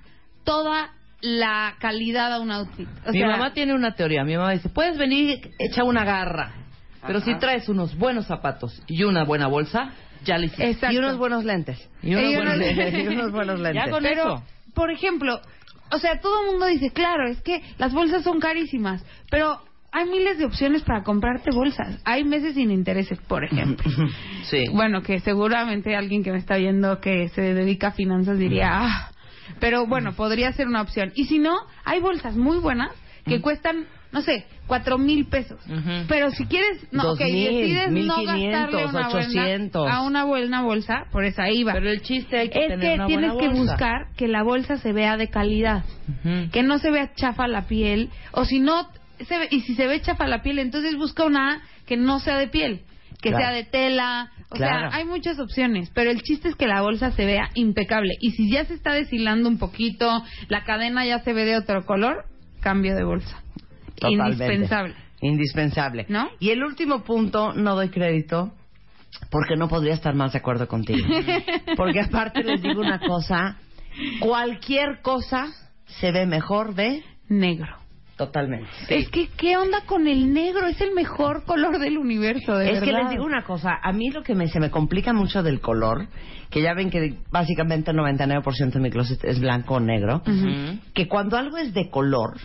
toda 0.43 0.91
la 1.22 1.76
calidad 1.80 2.34
a 2.34 2.39
un 2.39 2.52
outfit. 2.52 2.88
O 3.06 3.12
mi 3.12 3.20
sea, 3.20 3.28
mamá 3.30 3.54
tiene 3.54 3.74
una 3.74 3.96
teoría. 3.96 4.24
Mi 4.24 4.36
mamá 4.38 4.52
dice, 4.52 4.70
puedes 4.70 4.98
venir 4.98 5.50
echa 5.60 5.84
una 5.84 6.04
garra, 6.04 6.54
pero 7.06 7.22
si 7.22 7.36
traes 7.39 7.70
unos 7.70 7.98
buenos 7.98 8.28
zapatos 8.28 8.82
y 8.88 9.04
una 9.04 9.24
buena 9.24 9.48
bolsa, 9.48 9.91
ya 10.24 10.38
le 10.38 10.48
hiciste. 10.48 10.70
Exacto. 10.70 10.96
Y 10.96 10.98
unos 11.00 11.17
buenos 11.17 11.43
lentes. 11.46 11.89
Y 12.02 12.13
unos 12.15 12.24
Y 12.32 12.36
buenos 12.36 12.56
unos- 12.56 12.65
lentes. 12.67 12.93
y 13.04 13.08
unos 13.08 13.32
buenos 13.32 13.60
lentes. 13.60 13.86
Ya 13.86 13.91
con 13.91 14.04
Pero, 14.04 14.22
eso. 14.36 14.43
por 14.74 14.91
ejemplo, 14.91 15.39
o 15.91 15.98
sea, 16.00 16.20
todo 16.20 16.41
el 16.46 16.52
mundo 16.52 16.65
dice, 16.67 16.91
claro, 16.91 17.30
es 17.30 17.41
que 17.41 17.62
las 17.78 17.93
bolsas 17.93 18.24
son 18.24 18.39
carísimas, 18.39 19.04
pero 19.30 19.62
hay 19.91 20.10
miles 20.10 20.38
de 20.38 20.45
opciones 20.45 20.84
para 20.84 21.04
comprarte 21.04 21.50
bolsas. 21.52 22.00
Hay 22.06 22.23
meses 22.23 22.56
sin 22.56 22.71
intereses, 22.71 23.19
por 23.28 23.43
ejemplo. 23.43 23.89
Sí. 24.43 24.63
Bueno, 24.71 25.02
que 25.02 25.19
seguramente 25.19 25.93
alguien 25.95 26.23
que 26.23 26.32
me 26.32 26.38
está 26.38 26.56
viendo 26.56 27.02
que 27.02 27.28
se 27.30 27.41
dedica 27.54 27.89
a 27.89 27.91
finanzas 27.91 28.38
diría, 28.38 28.69
ah, 28.71 29.12
pero 29.60 29.86
bueno, 29.88 30.13
podría 30.13 30.54
ser 30.54 30.67
una 30.67 30.82
opción. 30.82 31.12
Y 31.15 31.26
si 31.26 31.38
no, 31.38 31.58
hay 31.84 32.00
bolsas 32.00 32.38
muy 32.38 32.60
buenas 32.60 32.91
que 33.26 33.41
cuestan, 33.41 33.88
no 34.13 34.21
sé, 34.21 34.45
cuatro 34.67 34.97
mil 34.97 35.26
pesos. 35.26 35.60
Pero 36.08 36.32
si 36.32 36.45
quieres, 36.45 36.88
no, 36.91 37.04
Dos 37.04 37.15
ok, 37.15 37.26
mil, 37.26 37.43
decides 37.43 37.91
mil 37.91 38.08
no 38.08 38.15
quinientos, 38.15 38.71
gastarle 38.71 38.86
una 38.86 39.10
buena, 39.10 39.93
a 39.93 40.02
una 40.04 40.23
buena 40.23 40.62
bolsa, 40.62 41.08
por 41.12 41.26
esa 41.26 41.50
iba. 41.50 41.73
Pero 41.73 41.89
el 41.89 42.02
chiste 42.02 42.38
hay 42.38 42.50
que 42.50 42.60
es 42.60 42.67
tener 42.69 42.88
que 42.88 42.95
una 42.95 43.06
tienes 43.08 43.34
buena 43.34 43.41
que 43.41 43.58
bolsa. 43.58 43.71
buscar 43.73 44.08
que 44.15 44.28
la 44.30 44.43
bolsa 44.43 44.78
se 44.78 44.93
vea 44.93 45.17
de 45.17 45.30
calidad, 45.30 45.84
que 46.54 46.63
no 46.63 46.80
se 46.80 46.89
vea 46.89 47.13
chafa 47.15 47.47
la 47.47 47.67
piel, 47.67 48.10
o 48.32 48.45
si 48.45 48.62
no, 48.62 48.88
se 49.25 49.38
ve- 49.38 49.47
y 49.51 49.62
si 49.62 49.75
se 49.75 49.88
ve 49.88 50.01
chafa 50.01 50.27
la 50.27 50.41
piel, 50.41 50.60
entonces 50.60 50.95
busca 50.97 51.25
una 51.25 51.62
que 51.86 51.97
no 51.97 52.19
sea 52.19 52.38
de 52.38 52.47
piel, 52.47 52.82
que 53.21 53.30
Claro. 53.30 53.38
sea 53.45 53.53
de 53.53 53.63
tela, 53.63 54.32
o 54.49 54.56
Claro. 54.56 54.89
sea, 54.89 54.97
hay 54.97 55.06
muchas 55.06 55.39
opciones, 55.39 55.89
pero 55.93 56.12
el 56.12 56.21
chiste 56.21 56.49
es 56.49 56.56
que 56.56 56.67
la 56.67 56.82
bolsa 56.82 57.12
se 57.12 57.25
vea 57.25 57.49
impecable, 57.56 58.13
y 58.21 58.32
si 58.32 58.49
ya 58.51 58.65
se 58.65 58.73
está 58.73 58.93
deshilando 58.93 59.49
un 59.49 59.58
poquito, 59.58 60.23
la 60.49 60.63
cadena 60.63 61.06
ya 61.06 61.19
se 61.19 61.34
ve 61.34 61.45
de 61.45 61.58
otro 61.58 61.86
color, 61.86 62.25
cambio 62.62 62.95
de 62.95 63.03
bolsa. 63.03 63.41
Totalmente. 63.95 64.43
Indispensable. 64.45 64.95
Indispensable. 65.21 66.06
¿No? 66.10 66.30
Y 66.39 66.51
el 66.51 66.63
último 66.63 67.03
punto, 67.03 67.53
no 67.53 67.75
doy 67.75 67.89
crédito, 67.89 68.53
porque 69.32 69.56
no 69.56 69.67
podría 69.67 69.93
estar 69.95 70.13
más 70.13 70.34
de 70.34 70.38
acuerdo 70.39 70.67
contigo. 70.67 70.99
Porque 71.75 72.01
aparte 72.01 72.43
les 72.43 72.62
digo 72.62 72.82
una 72.82 72.99
cosa, 72.99 73.58
cualquier 74.19 75.01
cosa 75.01 75.47
se 75.86 76.12
ve 76.12 76.25
mejor 76.27 76.75
de 76.75 77.03
Negro. 77.30 77.75
Totalmente. 78.17 78.67
Es 78.89 79.10
que, 79.10 79.30
¿qué 79.38 79.56
onda 79.58 79.82
con 79.86 80.08
el 80.08 80.34
negro? 80.34 80.67
Es 80.67 80.82
el 80.82 80.93
mejor 80.93 81.45
color 81.45 81.80
del 81.80 81.97
universo, 81.97 82.58
de 82.58 82.71
es 82.71 82.82
que 82.82 82.91
les 82.91 83.10
digo 83.10 83.23
una 83.23 83.43
cosa, 83.43 83.77
a 83.82 83.93
mí 83.93 84.10
lo 84.10 84.23
que 84.23 84.36
me, 84.36 84.47
se 84.47 84.60
me 84.60 84.71
complica 84.71 85.13
mucho 85.13 85.43
del 85.43 85.62
color, 85.62 86.08
que 86.49 86.62
ya 86.62 86.73
ven 86.73 86.89
que 86.89 87.15
básicamente 87.32 87.91
el 87.91 87.97
99% 87.97 88.71
de 88.71 88.80
mi 88.80 88.89
closet 88.89 89.23
es 89.23 89.39
blanco 89.39 89.75
o 89.75 89.80
negro, 89.80 90.21
que 90.93 91.08
cuando 91.08 91.38
algo 91.38 91.58
es 91.58 91.73
de 91.73 91.89
color, 91.89 92.38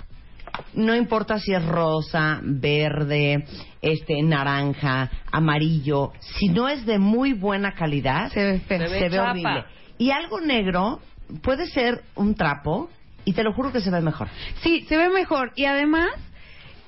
no 0.74 0.94
importa 0.94 1.38
si 1.38 1.54
es 1.54 1.64
rosa, 1.64 2.40
verde, 2.42 3.44
este 3.80 4.22
naranja, 4.22 5.10
amarillo, 5.30 6.12
si 6.20 6.48
no 6.48 6.68
es 6.68 6.84
de 6.84 6.98
muy 6.98 7.32
buena 7.32 7.72
calidad, 7.72 8.30
Se 8.30 8.44
ve. 8.44 8.60
Se 8.68 8.78
ve 8.78 8.88
se 8.88 9.08
ve 9.08 9.10
chapa. 9.10 9.30
horrible. 9.30 9.64
Y 9.98 10.10
algo 10.10 10.40
negro 10.40 11.00
puede 11.42 11.66
ser 11.66 12.02
un 12.14 12.34
trapo 12.34 12.90
y 13.24 13.32
te 13.32 13.42
lo 13.42 13.52
juro 13.52 13.72
que 13.72 13.80
se 13.80 13.90
ve 13.90 14.00
mejor. 14.00 14.28
Sí, 14.62 14.84
se 14.88 14.96
ve 14.96 15.08
mejor. 15.08 15.52
Y 15.56 15.64
además, 15.64 16.10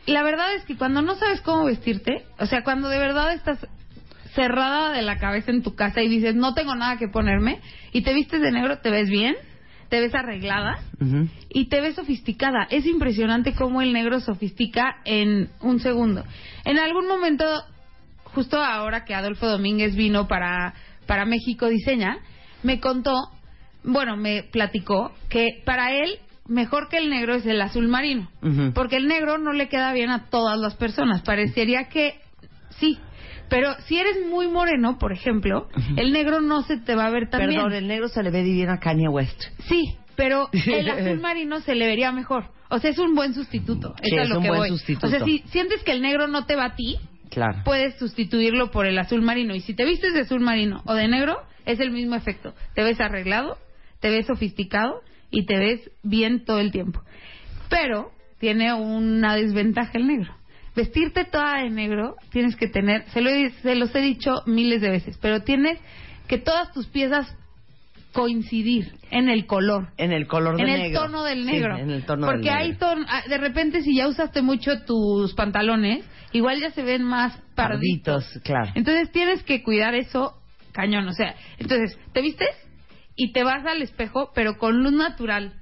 la 0.07 0.23
verdad 0.23 0.55
es 0.55 0.65
que 0.65 0.77
cuando 0.77 1.03
no 1.03 1.15
sabes 1.17 1.41
cómo 1.41 1.65
vestirte, 1.65 2.25
o 2.39 2.47
sea, 2.47 2.63
cuando 2.63 2.89
de 2.89 2.99
verdad 2.99 3.33
estás 3.33 3.67
cerrada 4.35 4.93
de 4.93 5.03
la 5.03 5.19
cabeza 5.19 5.51
en 5.51 5.63
tu 5.63 5.75
casa 5.75 6.03
y 6.03 6.09
dices, 6.09 6.35
no 6.35 6.55
tengo 6.55 6.75
nada 6.75 6.99
que 6.99 7.09
ponerme, 7.09 7.61
y 7.93 8.03
te 8.03 8.13
vistes 8.13 8.41
de 8.41 8.51
negro, 8.51 8.79
te 8.79 8.91
ves 8.91 9.09
bien, 9.09 9.37
te 9.89 10.01
ves 10.01 10.15
arreglada 10.15 10.81
y 11.51 11.69
te 11.69 11.81
ves 11.81 11.95
sofisticada. 11.95 12.67
Es 12.71 12.85
impresionante 12.87 13.55
cómo 13.55 13.81
el 13.81 13.93
negro 13.93 14.19
sofistica 14.21 14.97
en 15.05 15.51
un 15.61 15.79
segundo. 15.79 16.25
En 16.65 16.79
algún 16.79 17.07
momento, 17.07 17.45
justo 18.25 18.61
ahora 18.61 19.05
que 19.05 19.15
Adolfo 19.15 19.47
Domínguez 19.47 19.95
vino 19.95 20.27
para, 20.27 20.75
para 21.07 21.25
México 21.25 21.69
Diseña, 21.69 22.19
me 22.65 22.81
contó, 22.81 23.15
bueno, 23.85 24.17
me 24.17 24.43
platicó 24.43 25.13
que 25.29 25.63
para 25.65 25.93
él 25.93 26.19
mejor 26.47 26.89
que 26.89 26.99
el 26.99 27.11
negro 27.11 27.35
es 27.35 27.47
el 27.47 27.61
azul 27.61 27.89
marino. 27.89 28.29
Porque 28.75 28.97
el 28.97 29.07
negro 29.09 29.39
no 29.39 29.53
le 29.53 29.69
queda 29.69 29.93
bien 29.93 30.11
a 30.11 30.27
todas 30.31 30.59
las 30.59 30.75
personas. 30.77 31.23
Parecería 31.23 31.89
que 31.89 32.21
sí. 32.79 32.99
Pero 33.49 33.75
si 33.87 33.99
eres 33.99 34.17
muy 34.29 34.49
moreno, 34.49 34.99
por 34.99 35.13
ejemplo, 35.13 35.69
el 35.97 36.13
negro 36.13 36.41
no 36.41 36.63
se 36.63 36.79
te 36.79 36.95
va 36.95 37.07
a 37.07 37.11
ver 37.11 37.29
tan 37.29 37.41
Perdón, 37.41 37.69
bien. 37.71 37.83
el 37.85 37.89
negro 37.89 38.09
se 38.09 38.23
le 38.23 38.31
ve 38.31 38.43
divino 38.43 38.73
a 38.73 38.79
Kanye 38.81 39.09
West. 39.09 39.41
Sí, 39.69 39.97
pero 40.17 40.49
el 40.53 40.89
azul 40.91 41.21
marino 41.21 41.61
se 41.61 41.75
le 41.75 41.87
vería 41.87 42.11
mejor. 42.13 42.47
O 42.71 42.79
sea, 42.79 42.91
es 42.91 42.99
un 42.99 43.15
buen 43.15 43.35
sustituto. 43.35 43.95
Sí, 44.03 44.11
Eso 44.15 44.23
es 44.23 44.29
lo 44.31 44.39
un 44.39 44.43
que 44.43 44.49
buen 44.49 44.61
voy. 44.61 44.69
sustituto. 44.71 45.07
O 45.07 45.11
sea, 45.11 45.25
si 45.25 45.39
sientes 45.51 45.83
que 45.85 45.93
el 45.93 46.01
negro 46.03 46.27
no 46.27 46.47
te 46.47 46.57
va 46.57 46.65
a 46.67 46.75
ti, 46.75 46.97
Claro. 47.31 47.63
puedes 47.65 47.97
sustituirlo 47.99 48.71
por 48.71 48.87
el 48.87 48.99
azul 48.99 49.21
marino. 49.23 49.55
Y 49.55 49.61
si 49.61 49.75
te 49.75 49.85
vistes 49.85 50.15
de 50.15 50.21
azul 50.21 50.41
marino 50.41 50.83
o 50.87 50.95
de 50.95 51.07
negro, 51.09 51.37
es 51.67 51.81
el 51.81 51.91
mismo 51.91 52.15
efecto. 52.17 52.55
Te 52.75 52.83
ves 52.83 53.01
arreglado, 53.01 53.59
te 54.01 54.09
ves 54.11 54.27
sofisticado 54.27 55.01
y 55.35 55.45
te 55.47 55.59
ves 55.59 55.91
bien 56.03 56.45
todo 56.45 56.59
el 56.61 56.71
tiempo. 56.73 57.03
Pero 57.69 58.11
tiene 58.39 58.73
una 58.75 59.35
desventaja 59.37 59.93
el 59.99 60.07
negro. 60.07 60.35
Vestirte 60.77 61.25
toda 61.25 61.63
de 61.63 61.71
negro, 61.71 62.17
tienes 62.31 62.57
que 62.57 62.69
tener, 62.69 63.05
se, 63.11 63.21
lo 63.21 63.31
he- 63.31 63.51
se 63.63 63.75
los 63.77 63.95
he 63.95 64.01
dicho 64.01 64.43
miles 64.47 64.81
de 64.81 64.91
veces, 64.91 65.19
pero 65.21 65.43
tienes 65.43 65.79
que 66.29 66.39
todas 66.39 66.73
tus 66.73 66.87
piezas 66.89 67.37
coincidir 68.13 68.93
en 69.11 69.29
el 69.29 69.47
color 69.47 69.89
En 69.97 70.13
el 70.13 70.27
color 70.29 70.59
en 70.61 70.67
del 70.67 70.75
el 70.77 70.83
negro. 70.83 71.01
tono 71.03 71.25
del 71.25 71.45
Sí, 71.45 71.51
negro. 71.53 71.77
en 71.77 71.91
el 71.91 72.05
tono 72.05 72.27
Porque 72.27 72.49
del 72.49 72.57
hay 72.59 72.69
negro. 72.73 72.87
ton- 72.89 73.07
ah, 73.09 73.23
de 73.29 73.39
repente 73.39 73.83
si 73.83 73.97
ya 73.97 74.07
usaste 74.09 74.41
mucho 74.43 74.83
tus 74.85 75.35
pantalones, 75.35 76.05
igual 76.33 76.61
ya 76.61 76.71
se 76.71 76.83
ven 76.85 77.03
más 77.03 77.37
parditos. 77.57 78.25
Parditos, 78.25 78.43
claro. 78.45 78.71
Entonces 78.77 79.11
tienes 79.11 79.43
que 79.43 79.63
cuidar 79.63 79.95
eso 79.95 80.35
cañón, 80.73 81.07
o 81.09 81.13
sea, 81.13 81.35
entonces 81.59 81.99
te 82.13 82.21
vistes 82.21 82.49
y 83.17 83.33
te 83.33 83.45
vas 83.45 83.65
al 83.67 83.83
espejo, 83.83 84.31
pero 84.35 84.59
con 84.59 84.83
luz 84.83 84.93
natural, 84.93 85.55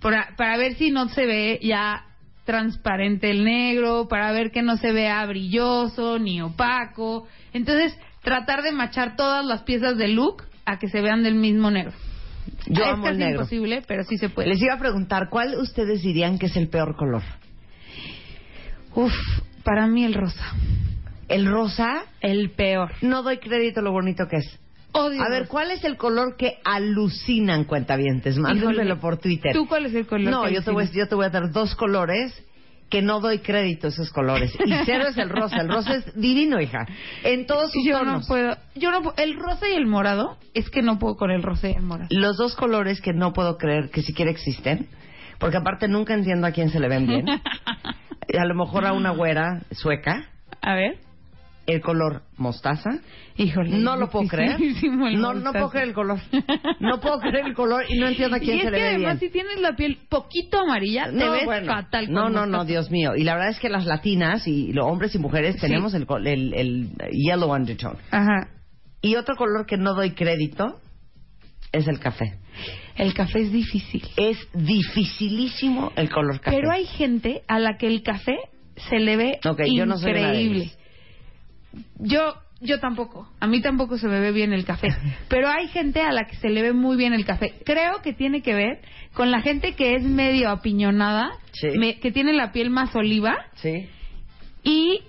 para, 0.00 0.34
para 0.36 0.56
ver 0.56 0.74
si 0.74 0.90
no 0.90 1.08
se 1.08 1.26
ve 1.26 1.60
ya 1.62 2.04
transparente 2.44 3.30
el 3.30 3.44
negro, 3.44 4.08
para 4.08 4.32
ver 4.32 4.50
que 4.50 4.62
no 4.62 4.76
se 4.76 4.92
vea 4.92 5.24
brilloso 5.26 6.18
ni 6.18 6.40
opaco. 6.40 7.26
Entonces, 7.52 7.98
tratar 8.22 8.62
de 8.62 8.72
machar 8.72 9.16
todas 9.16 9.44
las 9.44 9.62
piezas 9.62 9.98
del 9.98 10.14
look 10.14 10.44
a 10.64 10.78
que 10.78 10.88
se 10.88 11.00
vean 11.00 11.22
del 11.22 11.34
mismo 11.34 11.70
negro. 11.70 11.92
Yo 12.66 12.84
es 12.84 12.88
amo 12.88 13.06
el 13.06 13.12
casi 13.12 13.18
negro. 13.18 13.40
imposible, 13.40 13.82
pero 13.86 14.04
sí 14.04 14.16
se 14.16 14.30
puede. 14.30 14.48
Les 14.48 14.62
iba 14.62 14.74
a 14.74 14.78
preguntar, 14.78 15.28
¿cuál 15.30 15.56
ustedes 15.58 16.02
dirían 16.02 16.38
que 16.38 16.46
es 16.46 16.56
el 16.56 16.68
peor 16.68 16.96
color? 16.96 17.22
Uf, 18.94 19.12
para 19.62 19.86
mí 19.86 20.04
el 20.04 20.14
rosa. 20.14 20.54
¿El 21.28 21.46
rosa? 21.46 22.04
El 22.20 22.50
peor. 22.50 22.92
No 23.02 23.22
doy 23.22 23.38
crédito 23.38 23.80
a 23.80 23.82
lo 23.82 23.92
bonito 23.92 24.26
que 24.28 24.36
es. 24.36 24.58
Odio. 24.92 25.22
A 25.22 25.28
ver. 25.28 25.48
¿cuál 25.48 25.70
es 25.70 25.84
el 25.84 25.96
color 25.96 26.36
que 26.36 26.58
alucinan 26.64 27.64
cuentavientes? 27.64 28.38
Mándenmelo 28.38 28.98
por 29.00 29.18
Twitter. 29.18 29.52
¿Tú 29.52 29.66
cuál 29.66 29.86
es 29.86 29.94
el 29.94 30.06
color? 30.06 30.30
No, 30.30 30.44
que 30.44 30.54
yo 30.54 30.62
te, 30.62 30.70
voy, 30.70 30.88
yo 30.92 31.06
te 31.08 31.14
voy 31.14 31.26
a 31.26 31.30
dar 31.30 31.50
dos 31.52 31.74
colores 31.74 32.32
que 32.88 33.02
no 33.02 33.20
doy 33.20 33.40
crédito 33.40 33.88
a 33.88 33.90
esos 33.90 34.10
colores. 34.10 34.54
Y 34.64 34.72
cero 34.86 35.04
es 35.08 35.18
el 35.18 35.28
rosa. 35.28 35.60
El 35.60 35.68
rosa 35.68 35.96
es 35.96 36.14
divino, 36.18 36.60
hija. 36.60 36.86
En 37.22 37.46
todos 37.46 37.70
sus 37.70 37.84
Yo 37.84 37.98
no 37.98 38.12
tonos. 38.12 38.28
puedo. 38.28 38.56
Yo 38.76 38.90
no 38.90 39.02
puedo. 39.02 39.16
El 39.18 39.34
rosa 39.36 39.68
y 39.68 39.74
el 39.74 39.86
morado, 39.86 40.38
es 40.54 40.70
que 40.70 40.82
no 40.82 40.98
puedo 40.98 41.16
con 41.16 41.30
el 41.30 41.42
rosa 41.42 41.68
y 41.68 41.72
el 41.74 41.82
morado. 41.82 42.08
Los 42.10 42.38
dos 42.38 42.56
colores 42.56 43.00
que 43.00 43.12
no 43.12 43.32
puedo 43.32 43.58
creer 43.58 43.90
que 43.90 44.02
siquiera 44.02 44.30
existen. 44.30 44.88
Porque 45.38 45.58
aparte 45.58 45.86
nunca 45.86 46.14
entiendo 46.14 46.46
a 46.46 46.52
quién 46.52 46.70
se 46.70 46.80
le 46.80 46.88
ven 46.88 47.06
bien. 47.06 47.26
A 48.38 48.44
lo 48.44 48.54
mejor 48.54 48.84
a 48.84 48.92
una 48.92 49.10
güera 49.10 49.62
sueca. 49.70 50.28
A 50.60 50.74
ver. 50.74 50.98
El 51.68 51.80
color 51.82 52.22
mostaza. 52.38 52.90
Híjole. 53.36 53.76
No 53.78 53.96
lo 53.96 54.08
puedo 54.08 54.26
creer. 54.26 54.58
No, 55.18 55.34
no 55.34 55.52
puedo 55.52 55.70
creer 55.70 55.88
el 55.88 55.94
color. 55.94 56.18
No 56.80 56.98
puedo 57.00 57.20
creer 57.20 57.46
el 57.46 57.54
color 57.54 57.84
y 57.88 57.98
no 57.98 58.08
entiendo 58.08 58.36
a 58.36 58.40
quién 58.40 58.56
y 58.56 58.58
es 58.60 58.64
se 58.64 58.70
le 58.70 58.76
que 58.78 58.82
ve 58.82 58.88
además, 58.88 59.20
bien. 59.20 59.30
si 59.30 59.32
tienes 59.38 59.60
la 59.60 59.76
piel 59.76 59.98
poquito 60.08 60.60
amarilla, 60.60 61.04
te 61.06 61.12
No, 61.12 61.32
ves 61.32 61.44
bueno. 61.44 61.66
fatal. 61.72 62.06
con 62.06 62.14
No, 62.14 62.30
no, 62.30 62.46
no. 62.46 62.64
Dios 62.64 62.90
mío. 62.90 63.10
Y 63.16 63.22
la 63.24 63.34
verdad 63.34 63.50
es 63.50 63.60
que 63.60 63.68
las 63.68 63.84
latinas 63.84 64.48
y 64.48 64.72
los 64.72 64.86
hombres 64.86 65.14
y 65.14 65.18
mujeres 65.18 65.56
Sí. 65.56 65.60
tenemos 65.60 65.92
el, 65.94 66.06
el, 66.26 66.54
el 66.54 66.88
yellow 67.12 67.52
undertone. 67.54 67.98
Ajá. 68.10 68.48
Y 69.02 69.14
otro 69.16 69.36
color 69.36 69.66
que 69.66 69.76
no 69.76 69.94
doy 69.94 70.12
crédito 70.12 70.80
es 71.72 71.86
el 71.86 72.00
café. 72.00 72.38
El 72.96 73.12
café 73.14 73.42
es 73.42 73.52
difícil. 73.52 74.02
Es 74.16 74.38
dificilísimo 74.54 75.92
el 75.96 76.10
color 76.10 76.40
café. 76.40 76.56
Pero 76.56 76.72
hay 76.72 76.86
gente 76.86 77.42
a 77.46 77.58
la 77.58 77.76
que 77.76 77.86
el 77.86 78.02
café 78.02 78.36
se 78.88 78.98
le 78.98 79.16
ve 79.16 79.38
Ok, 79.44 79.60
yo 79.74 79.86
no 79.86 79.98
soy 79.98 80.12
Yo, 81.98 82.34
yo 82.60 82.80
tampoco. 82.80 83.28
A 83.40 83.46
mí 83.46 83.60
tampoco 83.62 83.98
se 83.98 84.08
me 84.08 84.20
ve 84.20 84.32
bien 84.32 84.52
el 84.52 84.64
café. 84.64 84.88
Pero 85.28 85.48
hay 85.48 85.68
gente 85.68 86.02
a 86.02 86.12
la 86.12 86.24
que 86.26 86.36
se 86.36 86.48
le 86.48 86.62
ve 86.62 86.72
muy 86.72 86.96
bien 86.96 87.12
el 87.12 87.24
café. 87.24 87.54
Creo 87.64 88.02
que 88.02 88.12
tiene 88.12 88.42
que 88.42 88.54
ver 88.54 88.80
con 89.14 89.30
la 89.30 89.40
gente 89.42 89.74
que 89.74 89.94
es 89.94 90.02
medio 90.02 90.50
apiñonada, 90.50 91.30
Sí. 91.52 91.68
me- 91.78 91.98
que 92.00 92.12
tiene 92.12 92.32
la 92.32 92.52
piel 92.52 92.70
más 92.70 92.94
oliva 92.94 93.36
Sí, 93.56 93.88
y 94.62 95.00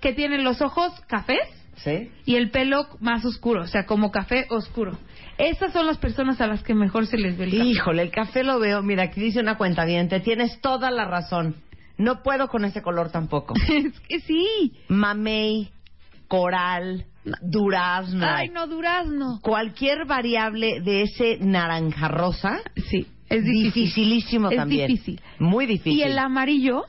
que 0.00 0.12
tiene 0.12 0.38
los 0.38 0.60
ojos 0.62 0.92
cafés 1.08 1.40
sí. 1.76 2.10
y 2.24 2.36
el 2.36 2.50
pelo 2.50 2.86
más 3.00 3.24
oscuro, 3.24 3.62
o 3.62 3.66
sea, 3.66 3.86
como 3.86 4.10
café 4.12 4.46
oscuro. 4.50 4.98
Esas 5.38 5.72
son 5.72 5.86
las 5.86 5.98
personas 5.98 6.40
a 6.40 6.46
las 6.46 6.62
que 6.62 6.74
mejor 6.74 7.06
se 7.06 7.18
les 7.18 7.36
ve 7.36 7.44
el 7.44 7.50
café. 7.50 7.64
Híjole, 7.64 8.02
el 8.02 8.10
café 8.10 8.42
lo 8.44 8.58
veo. 8.58 8.82
Mira, 8.82 9.04
aquí 9.04 9.20
dice 9.20 9.40
una 9.40 9.58
cuenta 9.58 9.84
bien. 9.84 10.08
Te 10.08 10.20
tienes 10.20 10.60
toda 10.62 10.90
la 10.90 11.04
razón. 11.04 11.56
No 11.98 12.22
puedo 12.22 12.48
con 12.48 12.64
ese 12.64 12.80
color 12.82 13.10
tampoco. 13.10 13.54
es 13.68 13.98
que 14.00 14.20
sí. 14.20 14.72
Mamey, 14.88 15.68
coral, 16.28 17.06
durazno. 17.42 18.26
Ay, 18.26 18.48
no, 18.50 18.66
durazno. 18.66 19.40
Cualquier 19.42 20.06
variable 20.06 20.80
de 20.80 21.02
ese 21.02 21.38
naranja 21.40 22.08
rosa. 22.08 22.60
Sí, 22.76 23.06
es 23.28 23.44
difícil. 23.44 23.72
Dificilísimo 23.72 24.50
Es 24.50 24.56
también. 24.56 24.88
difícil. 24.88 25.20
Muy 25.38 25.66
difícil. 25.66 25.98
Y 25.98 26.02
el 26.02 26.18
amarillo 26.18 26.84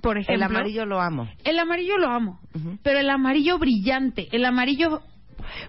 por 0.00 0.16
ejemplo... 0.16 0.34
El 0.36 0.42
amarillo 0.44 0.86
lo 0.86 1.00
amo. 1.00 1.28
El 1.44 1.58
amarillo 1.58 1.96
lo 1.98 2.08
amo, 2.08 2.38
pero 2.82 3.00
el 3.00 3.10
amarillo 3.10 3.58
brillante, 3.58 4.28
el 4.30 4.44
amarillo 4.44 5.00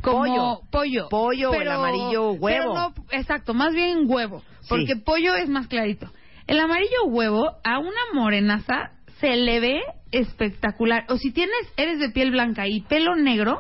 como 0.01 0.21
Pollo. 0.21 0.59
pollo, 0.69 1.09
Pollo 1.09 1.51
o 1.51 1.53
el 1.55 1.67
amarillo 1.67 2.31
huevo. 2.33 2.39
pero 2.41 2.73
no, 2.73 2.93
exacto, 3.11 3.53
más 3.53 3.73
bien 3.73 4.03
huevo, 4.05 4.43
porque 4.67 4.93
Sí. 4.95 5.01
pollo 5.03 5.35
es 5.35 5.49
más 5.49 5.67
clarito. 5.67 6.11
El 6.47 6.59
amarillo 6.59 7.05
huevo 7.07 7.55
a 7.63 7.79
una 7.79 8.01
morenaza 8.13 8.91
se 9.19 9.35
le 9.35 9.59
ve 9.59 9.81
espectacular. 10.11 11.05
O 11.09 11.17
si 11.17 11.31
tienes, 11.31 11.55
eres 11.77 11.99
de 11.99 12.09
piel 12.09 12.31
blanca 12.31 12.67
y 12.67 12.81
pelo 12.81 13.15
negro, 13.15 13.59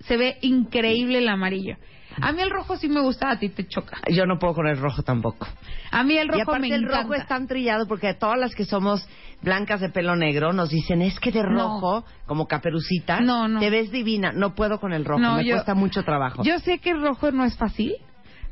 se 0.00 0.16
ve 0.16 0.38
increíble 0.42 1.18
el 1.18 1.28
amarillo. 1.28 1.76
A 2.20 2.32
mí 2.32 2.42
el 2.42 2.50
rojo 2.50 2.76
sí 2.76 2.88
me 2.88 3.00
gusta, 3.00 3.30
a 3.30 3.38
ti 3.38 3.48
te 3.50 3.66
choca. 3.68 3.98
Yo 4.10 4.26
no 4.26 4.38
puedo 4.38 4.52
con 4.54 4.66
el 4.66 4.76
rojo 4.78 5.02
tampoco. 5.02 5.46
A 5.92 6.02
mí 6.02 6.18
el 6.18 6.26
rojo 6.28 6.38
y 6.38 6.42
aparte 6.42 6.60
me 6.68 6.74
el 6.74 6.82
encanta. 6.84 7.02
rojo 7.02 7.14
es 7.14 7.26
tan 7.28 7.46
trillado 7.46 7.86
porque 7.86 8.12
todas 8.14 8.38
las 8.38 8.54
que 8.54 8.64
somos 8.64 9.08
blancas 9.42 9.80
de 9.80 9.90
pelo 9.90 10.16
negro 10.16 10.52
nos 10.52 10.70
dicen 10.70 11.02
es 11.02 11.18
que 11.20 11.30
de 11.30 11.42
No. 11.44 11.48
rojo, 11.80 12.04
como 12.26 12.46
caperucita, 12.46 13.20
No, 13.20 13.46
no. 13.48 13.60
te 13.60 13.70
ves 13.70 13.90
divina. 13.92 14.32
No 14.32 14.54
puedo 14.54 14.80
con 14.80 14.92
el 14.92 15.04
rojo, 15.04 15.20
No, 15.20 15.36
me 15.36 15.44
yo- 15.44 15.54
cuesta 15.54 15.74
mucho 15.74 16.02
trabajo. 16.02 16.42
Yo 16.42 16.58
sé 16.58 16.78
que 16.78 16.90
el 16.90 17.00
rojo 17.00 17.30
no 17.30 17.44
es 17.44 17.56
fácil, 17.56 17.94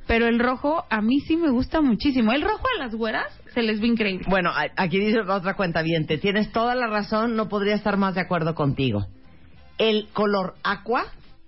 pero 0.09 0.27
el 0.27 0.41
rojo 0.41 0.85
a 0.91 1.01
mí 1.01 1.21
sí 1.21 1.37
me 1.37 1.51
gusta 1.51 1.81
muchísimo. 1.81 2.33
El 2.33 2.43
rojo 2.43 2.65
a 2.77 2.83
las 2.83 2.95
güeras 2.95 3.27
se 3.55 3.63
les 3.63 3.79
ve 3.81 3.87
increíble. 3.87 4.27
Bueno, 4.29 4.51
aquí 4.77 4.99
dice 4.99 5.21
otra 5.21 5.55
cuenta 5.55 5.83
bien, 5.83 6.07
tienes 6.07 6.51
toda 6.51 6.75
la 6.75 6.89
razón, 6.89 7.37
no 7.37 7.49
podría 7.49 7.77
estar 7.77 7.97
más 7.97 8.17
de 8.17 8.23
acuerdo 8.23 8.55
contigo. 8.57 9.07
El 9.79 10.09
color 10.13 10.55
aqua, 10.65 11.05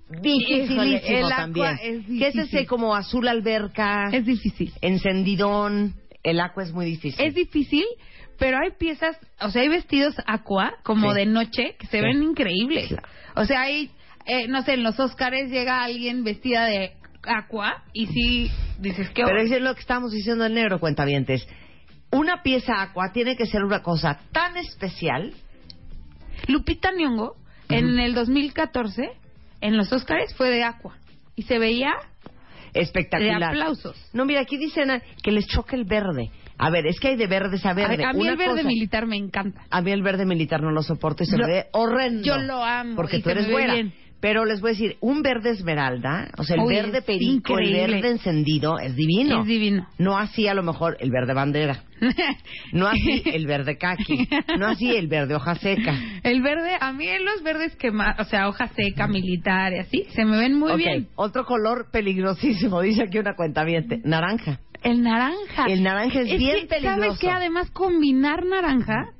dificilísimo 0.08 0.84
Híjole, 0.84 1.18
el 1.18 1.24
aqua 1.26 1.36
también. 1.36 1.78
es 1.82 2.06
¿Qué 2.06 2.28
es 2.28 2.34
ese 2.34 2.42
difícil. 2.42 2.66
como 2.66 2.94
azul 2.94 3.26
alberca, 3.26 4.10
Es 4.12 4.24
difícil. 4.26 4.72
encendidón? 4.82 5.94
El 6.22 6.38
aqua 6.40 6.62
es 6.62 6.72
muy 6.72 6.84
difícil. 6.86 7.24
Es 7.24 7.34
difícil, 7.34 7.84
pero 8.38 8.58
hay 8.58 8.72
piezas, 8.78 9.16
o 9.40 9.50
sea, 9.50 9.62
hay 9.62 9.68
vestidos 9.68 10.14
aqua, 10.26 10.74
como 10.82 11.10
Sí. 11.12 11.18
de 11.18 11.26
noche, 11.26 11.76
que 11.78 11.86
se 11.86 11.98
Sí. 11.98 12.04
ven 12.04 12.22
increíbles. 12.22 12.88
Claro. 12.88 13.08
O 13.36 13.44
sea, 13.46 13.62
hay, 13.62 13.90
eh, 14.26 14.46
no 14.48 14.62
sé, 14.62 14.74
en 14.74 14.82
los 14.82 15.00
Óscares 15.00 15.50
llega 15.50 15.82
alguien 15.82 16.24
vestida 16.24 16.66
de 16.66 16.92
aqua 17.22 17.84
y 17.92 18.06
sí 18.06 18.50
dices 18.78 19.10
que... 19.10 19.22
Pero 19.24 19.40
eso 19.40 19.54
es 19.56 19.62
lo 19.62 19.74
que 19.74 19.80
estamos 19.80 20.12
diciendo 20.12 20.44
el 20.46 20.54
negro, 20.54 20.80
cuentavientes. 20.80 21.46
Una 22.12 22.42
pieza 22.42 22.80
aqua 22.82 23.12
tiene 23.12 23.36
que 23.36 23.46
ser 23.46 23.62
una 23.64 23.82
cosa 23.82 24.18
tan 24.32 24.56
especial. 24.56 25.32
Lupita 26.48 26.90
Nyong'o, 26.92 27.34
en 27.68 27.98
el 27.98 28.14
2014, 28.14 29.10
en 29.60 29.76
los 29.76 29.92
Óscares, 29.92 30.34
fue 30.34 30.50
de 30.50 30.64
aqua. 30.64 30.96
Y 31.36 31.42
se 31.42 31.58
veía 31.58 31.92
Espectacular. 32.72 33.38
de 33.38 33.44
aplausos. 33.46 33.96
No, 34.12 34.24
mira, 34.24 34.40
aquí 34.40 34.56
dicen 34.56 35.02
que 35.22 35.30
les 35.32 35.46
choca 35.46 35.76
el 35.76 35.84
verde. 35.84 36.30
A 36.58 36.70
ver, 36.70 36.86
es 36.86 37.00
que 37.00 37.08
hay 37.08 37.16
de 37.16 37.26
verdes 37.26 37.64
a 37.64 37.72
verde. 37.72 38.04
A, 38.04 38.10
a 38.10 38.12
mí 38.12 38.20
Una 38.20 38.32
el 38.32 38.36
verde 38.36 38.50
cosa- 38.56 38.68
militar 38.68 39.06
me 39.06 39.16
encanta. 39.16 39.62
A 39.70 39.80
mí 39.80 39.90
el 39.92 40.02
verde 40.02 40.26
militar 40.26 40.60
no 40.62 40.70
lo 40.70 40.82
soporto 40.82 41.22
y 41.22 41.26
se 41.26 41.36
me 41.36 41.46
ve 41.46 41.66
horrendo. 41.72 42.22
yo 42.22 42.38
lo 42.38 42.62
amo 42.64 42.96
Porque 42.96 43.16
y 43.18 43.22
tú 43.22 43.28
se 43.30 43.32
eres 43.32 43.44
me 43.44 43.48
ve 43.48 43.52
buena. 43.54 43.74
bien. 43.74 43.94
Pero 44.20 44.44
les 44.44 44.60
voy 44.60 44.70
a 44.70 44.72
decir, 44.72 44.96
un 45.00 45.22
verde 45.22 45.50
esmeralda, 45.50 46.30
o 46.36 46.44
sea, 46.44 46.56
el 46.56 46.62
Uy, 46.62 46.74
verde 46.74 47.02
perico, 47.02 47.58
el 47.58 47.72
verde 47.72 48.10
encendido, 48.10 48.78
es 48.78 48.94
divino. 48.94 49.40
Es 49.40 49.46
divino. 49.46 49.88
No 49.98 50.18
así 50.18 50.46
a 50.46 50.54
lo 50.54 50.62
mejor 50.62 50.96
el 51.00 51.10
verde 51.10 51.34
bandera. 51.34 51.84
No 52.72 52.86
así 52.86 53.22
el 53.26 53.46
verde 53.46 53.76
kaki. 53.76 54.28
No 54.58 54.66
así 54.66 54.94
el 54.94 55.08
verde 55.08 55.34
hoja 55.34 55.54
seca. 55.56 55.94
El 56.22 56.40
verde, 56.40 56.76
a 56.80 56.92
mí 56.92 57.06
los 57.22 57.42
verdes 57.42 57.76
que 57.76 57.90
más, 57.90 58.18
o 58.18 58.24
sea, 58.24 58.48
hoja 58.48 58.68
seca, 58.68 59.06
militar 59.06 59.72
y 59.72 59.78
así, 59.78 60.06
se 60.14 60.24
me 60.24 60.38
ven 60.38 60.58
muy 60.58 60.76
bien. 60.76 61.08
otro 61.16 61.44
color 61.44 61.90
peligrosísimo, 61.92 62.80
dice 62.82 63.02
aquí 63.02 63.18
una 63.18 63.34
cuenta 63.34 63.64
naranja. 64.04 64.60
El 64.82 65.02
naranja. 65.02 65.66
El 65.68 65.82
naranja 65.82 66.20
es 66.20 66.38
bien 66.38 66.66
que, 66.66 66.80
¿Sabes 66.80 66.82
peligroso. 66.82 67.18
qué? 67.20 67.30
Además, 67.30 67.70
combinar 67.70 68.46
naranja, 68.46 69.10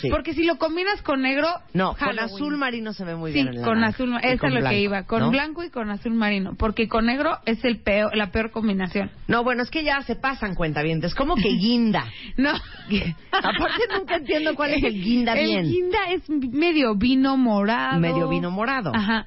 Sí. 0.00 0.08
porque 0.10 0.32
si 0.34 0.44
lo 0.44 0.56
combinas 0.58 1.02
con 1.02 1.22
negro... 1.22 1.48
No, 1.74 1.90
con 1.90 1.98
Halloween. 1.98 2.24
azul 2.24 2.56
marino 2.56 2.92
se 2.92 3.04
ve 3.04 3.16
muy 3.16 3.32
Sí, 3.32 3.42
bien. 3.42 3.54
el 3.58 3.62
con 3.62 3.82
azul, 3.84 4.16
esa 4.18 4.28
es 4.34 4.40
con 4.40 4.54
lo 4.54 4.60
que 4.68 4.80
iba, 4.80 5.02
con 5.04 5.20
¿no? 5.20 5.30
blanco 5.30 5.64
y 5.64 5.70
con 5.70 5.90
azul 5.90 6.14
marino, 6.14 6.54
porque 6.56 6.88
con 6.88 7.06
negro 7.06 7.38
es 7.46 7.64
el 7.64 7.78
peor, 7.80 8.16
la 8.16 8.30
peor 8.30 8.50
combinación. 8.50 9.10
No, 9.26 9.44
bueno, 9.44 9.62
es 9.62 9.70
que 9.70 9.84
ya 9.84 10.00
se 10.02 10.14
pasan 10.16 10.54
cuentavientes. 10.54 11.14
como 11.14 11.34
que 11.34 11.48
guinda? 11.50 12.04
No. 12.36 12.50
Aparte 13.32 13.82
nunca 13.96 14.16
entiendo 14.16 14.54
cuál 14.54 14.72
es 14.74 14.84
el 14.84 15.02
guinda 15.02 15.34
bien. 15.34 15.58
El 15.66 15.70
guinda 15.70 15.98
es 16.10 16.28
medio 16.30 16.94
vino 16.94 17.36
morado. 17.36 17.98
Medio 18.00 18.28
vino 18.28 18.50
morado. 18.50 18.92
Ajá. 18.94 19.26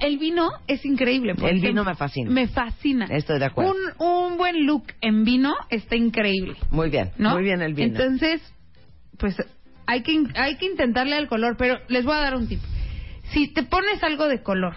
El 0.00 0.18
vino 0.18 0.50
es 0.66 0.84
increíble. 0.84 1.34
El 1.42 1.60
vino 1.60 1.82
me 1.84 1.94
fascina. 1.94 2.30
Me 2.30 2.46
fascina. 2.48 3.06
Estoy 3.10 3.38
de 3.38 3.46
acuerdo. 3.46 3.72
Un, 3.98 4.06
un 4.06 4.36
buen 4.36 4.66
look 4.66 4.84
en 5.00 5.24
vino 5.24 5.54
está 5.70 5.96
increíble. 5.96 6.56
Muy 6.70 6.90
bien, 6.90 7.10
¿no? 7.16 7.30
muy 7.30 7.42
bien 7.42 7.62
el 7.62 7.72
vino. 7.74 7.88
Entonces, 7.88 8.42
pues 9.18 9.36
hay 9.88 10.02
que, 10.02 10.22
hay 10.34 10.56
que 10.58 10.66
intentarle 10.66 11.16
al 11.16 11.28
color, 11.28 11.56
pero 11.56 11.78
les 11.88 12.04
voy 12.04 12.14
a 12.14 12.20
dar 12.20 12.36
un 12.36 12.46
tip. 12.46 12.60
Si 13.32 13.48
te 13.54 13.62
pones 13.62 14.02
algo 14.02 14.28
de 14.28 14.42
color, 14.42 14.74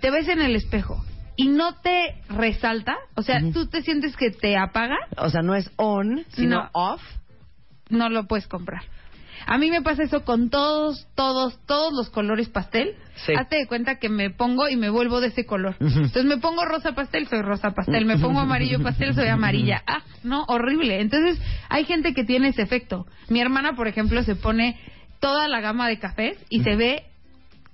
te 0.00 0.12
ves 0.12 0.28
en 0.28 0.40
el 0.40 0.54
espejo 0.54 1.04
y 1.34 1.48
no 1.48 1.74
te 1.80 2.14
resalta, 2.28 2.96
o 3.16 3.22
sea, 3.22 3.38
Ujú. 3.40 3.52
tú 3.52 3.66
te 3.66 3.82
sientes 3.82 4.16
que 4.16 4.30
te 4.30 4.56
apaga, 4.56 4.98
o 5.16 5.28
sea, 5.30 5.42
no 5.42 5.56
es 5.56 5.68
on, 5.76 6.24
sino 6.34 6.62
No. 6.62 6.70
off. 6.74 7.02
no 7.90 8.08
lo 8.08 8.26
puedes 8.28 8.46
comprar. 8.46 8.82
A 9.46 9.58
mí 9.58 9.70
me 9.70 9.82
pasa 9.82 10.02
eso 10.02 10.24
con 10.24 10.50
todos, 10.50 11.06
todos, 11.14 11.58
todos 11.66 11.92
los 11.92 12.10
colores 12.10 12.48
pastel. 12.48 12.94
Sí. 13.26 13.32
Hazte 13.38 13.56
de 13.56 13.66
cuenta 13.66 13.96
que 13.98 14.08
me 14.08 14.30
pongo 14.30 14.68
y 14.68 14.76
me 14.76 14.88
vuelvo 14.90 15.20
de 15.20 15.28
ese 15.28 15.44
color. 15.46 15.76
Entonces 15.80 16.24
me 16.24 16.38
pongo 16.38 16.64
rosa 16.64 16.92
pastel, 16.94 17.26
soy 17.28 17.42
rosa 17.42 17.70
pastel. 17.72 18.04
Me 18.06 18.18
pongo 18.18 18.40
amarillo 18.40 18.82
pastel, 18.82 19.14
soy 19.14 19.28
amarilla. 19.28 19.82
Ah, 19.86 20.02
no, 20.24 20.44
horrible. 20.48 21.00
Entonces 21.00 21.40
hay 21.68 21.84
gente 21.84 22.14
que 22.14 22.24
tiene 22.24 22.48
ese 22.48 22.62
efecto. 22.62 23.06
Mi 23.28 23.40
hermana, 23.40 23.74
por 23.74 23.88
ejemplo, 23.88 24.22
se 24.22 24.34
pone 24.36 24.78
toda 25.20 25.46
la 25.48 25.60
gama 25.60 25.88
de 25.88 25.98
cafés 25.98 26.38
y 26.48 26.62
se 26.62 26.74
ve 26.76 27.04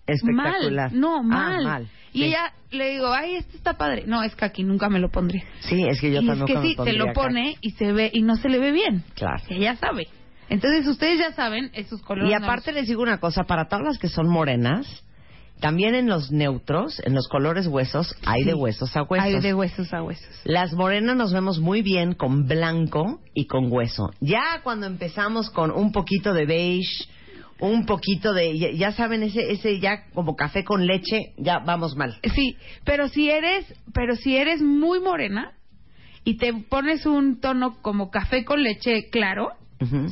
Espectacular. 0.07 0.91
mal. 0.93 1.01
No, 1.01 1.17
Ah, 1.19 1.59
mal. 1.63 1.89
Y 2.13 2.21
Sí. 2.21 2.25
ella 2.25 2.53
le 2.71 2.91
digo, 2.93 3.13
ay, 3.13 3.37
este 3.37 3.57
está 3.59 3.75
padre. 3.75 4.05
No, 4.07 4.23
es 4.23 4.35
que 4.35 4.45
aquí 4.45 4.65
nunca 4.65 4.89
me 4.89 4.99
lo 4.99 5.11
pondría. 5.11 5.45
Sí, 5.61 5.83
es 5.87 6.01
que 6.01 6.11
yo 6.11 6.21
y 6.21 6.25
es 6.25 6.27
también 6.27 6.47
que 6.47 6.55
me 6.55 6.63
sí, 6.63 6.77
se 6.83 6.93
lo 6.95 7.05
acá. 7.05 7.13
pone 7.13 7.57
y 7.61 7.71
se 7.73 7.93
ve 7.93 8.11
y 8.13 8.23
no 8.23 8.37
se 8.37 8.49
le 8.49 8.59
ve 8.59 8.73
bien. 8.73 9.05
Claro. 9.15 9.43
Ella 9.51 9.77
sabe. 9.77 10.09
Entonces 10.49 10.87
ustedes 10.87 11.19
ya 11.19 11.33
saben 11.33 11.71
esos 11.75 12.01
colores. 12.03 12.31
Y 12.31 12.35
aparte 12.35 12.73
les 12.73 12.87
digo 12.89 13.03
una 13.03 13.19
cosa, 13.19 13.45
para 13.45 13.69
todas 13.69 13.85
las 13.85 13.99
que 13.99 14.09
son 14.09 14.29
morenas, 14.29 14.87
también 15.61 15.95
en 15.95 16.07
los 16.07 16.31
neutros, 16.31 17.01
en 17.05 17.15
los 17.15 17.29
colores 17.29 17.67
huesos, 17.67 18.15
hay 18.25 18.43
Sí. 18.43 18.47
de 18.49 18.55
huesos 18.55 18.97
a 18.97 19.03
huesos. 19.03 19.27
Hay 19.27 19.41
de 19.41 19.55
huesos 19.55 19.93
a 19.93 20.03
huesos. 20.03 20.41
Las 20.45 20.73
morenas 20.73 21.17
nos 21.17 21.33
vemos 21.33 21.59
muy 21.59 21.83
bien 21.83 22.15
con 22.15 22.47
blanco 22.47 23.21
y 23.35 23.47
con 23.47 23.71
hueso. 23.71 24.11
Ya 24.21 24.61
cuando 24.63 24.87
empezamos 24.87 25.51
con 25.51 25.71
un 25.71 25.91
poquito 25.93 26.33
de 26.33 26.47
beige, 26.47 27.09
un 27.61 27.87
poquito 27.87 28.33
de, 28.35 28.57
ya, 28.57 28.71
ya 28.71 28.93
saben, 28.93 29.25
ese, 29.25 29.51
ese 29.51 29.81
ya 29.81 30.05
como 30.15 30.37
café 30.37 30.63
con 30.65 30.87
leche, 30.87 31.33
ya 31.39 31.59
vamos 31.59 31.97
mal. 31.97 32.17
Sí, 32.35 32.57
pero 32.85 33.09
si 33.09 33.29
eres, 33.29 33.67
pero 33.93 34.15
si 34.15 34.37
eres 34.37 34.63
muy 34.63 35.01
morena 35.01 35.53
y 36.23 36.37
te 36.37 36.53
pones 36.55 37.05
un 37.05 37.41
tono 37.41 37.83
como 37.83 38.11
café 38.11 38.45
con 38.45 38.63
leche 38.63 39.09
claro, 39.11 39.51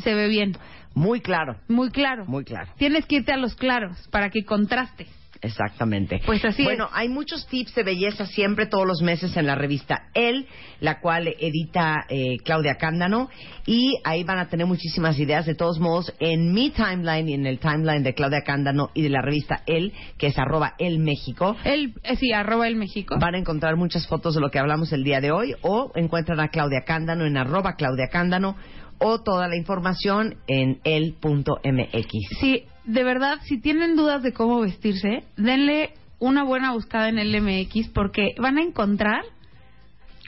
Se 0.02 0.14
ve 0.14 0.28
bien, 0.28 0.56
Muy 0.94 1.20
claro, 1.20 1.56
muy 1.68 1.90
claro. 1.90 2.24
muy 2.26 2.44
claro. 2.44 2.70
Tienes 2.78 3.06
que 3.06 3.16
irte 3.16 3.32
a 3.32 3.36
los 3.36 3.54
claros 3.54 3.96
para 4.10 4.30
que 4.30 4.44
contraste. 4.44 5.06
Exactamente. 5.42 6.20
Pues 6.24 6.42
así 6.46 6.64
Bueno, 6.64 6.88
hay 6.92 7.10
muchos 7.10 7.46
tips 7.46 7.74
de 7.74 7.82
belleza 7.82 8.24
siempre 8.24 8.64
todos 8.66 8.86
los 8.86 9.02
meses 9.02 9.36
en 9.36 9.46
la 9.46 9.54
revista 9.54 10.08
El, 10.14 10.46
la 10.80 10.98
cual 11.00 11.28
edita 11.38 12.06
eh, 12.08 12.38
Claudia 12.42 12.76
Cándano 12.76 13.28
y 13.66 13.98
ahí 14.04 14.24
van 14.24 14.38
a 14.38 14.48
tener 14.48 14.66
muchísimas 14.66 15.18
ideas. 15.18 15.44
De 15.44 15.54
todos 15.54 15.78
modos, 15.78 16.12
en 16.20 16.52
mi 16.54 16.70
timeline 16.70 17.28
y 17.28 17.34
en 17.34 17.46
el 17.46 17.58
timeline 17.58 18.02
de 18.02 18.14
Claudia 18.14 18.40
Cándano 18.46 18.90
y 18.94 19.02
de 19.02 19.10
la 19.10 19.20
revista 19.20 19.62
El, 19.66 19.92
que 20.16 20.28
es 20.28 20.38
arroba 20.38 20.74
El 20.78 21.00
México, 21.00 21.54
El, 21.64 21.92
eh, 22.02 22.16
sí, 22.16 22.32
arroba 22.32 22.66
el 22.66 22.76
México. 22.76 23.16
van 23.20 23.34
a 23.34 23.38
encontrar 23.38 23.76
muchas 23.76 24.06
fotos 24.08 24.34
de 24.34 24.40
lo 24.40 24.50
que 24.50 24.58
hablamos 24.58 24.90
el 24.94 25.04
día 25.04 25.20
de 25.20 25.32
hoy 25.32 25.54
o 25.60 25.92
encuentran 25.96 26.40
a 26.40 26.48
Claudia 26.48 26.80
Cándano 26.86 27.26
en 27.26 27.36
arroba 27.36 27.74
Claudia 27.76 28.08
Cándano 28.10 28.56
o 28.98 29.20
toda 29.22 29.48
la 29.48 29.56
información 29.56 30.36
en 30.46 30.80
el.mx. 30.84 32.10
Sí, 32.40 32.64
de 32.84 33.04
verdad, 33.04 33.38
si 33.44 33.60
tienen 33.60 33.96
dudas 33.96 34.22
de 34.22 34.32
cómo 34.32 34.60
vestirse, 34.60 35.24
denle 35.36 35.94
una 36.18 36.44
buena 36.44 36.72
buscada 36.72 37.08
en 37.08 37.18
el 37.18 37.40
MX 37.40 37.88
porque 37.88 38.34
van 38.38 38.58
a 38.58 38.62
encontrar 38.62 39.24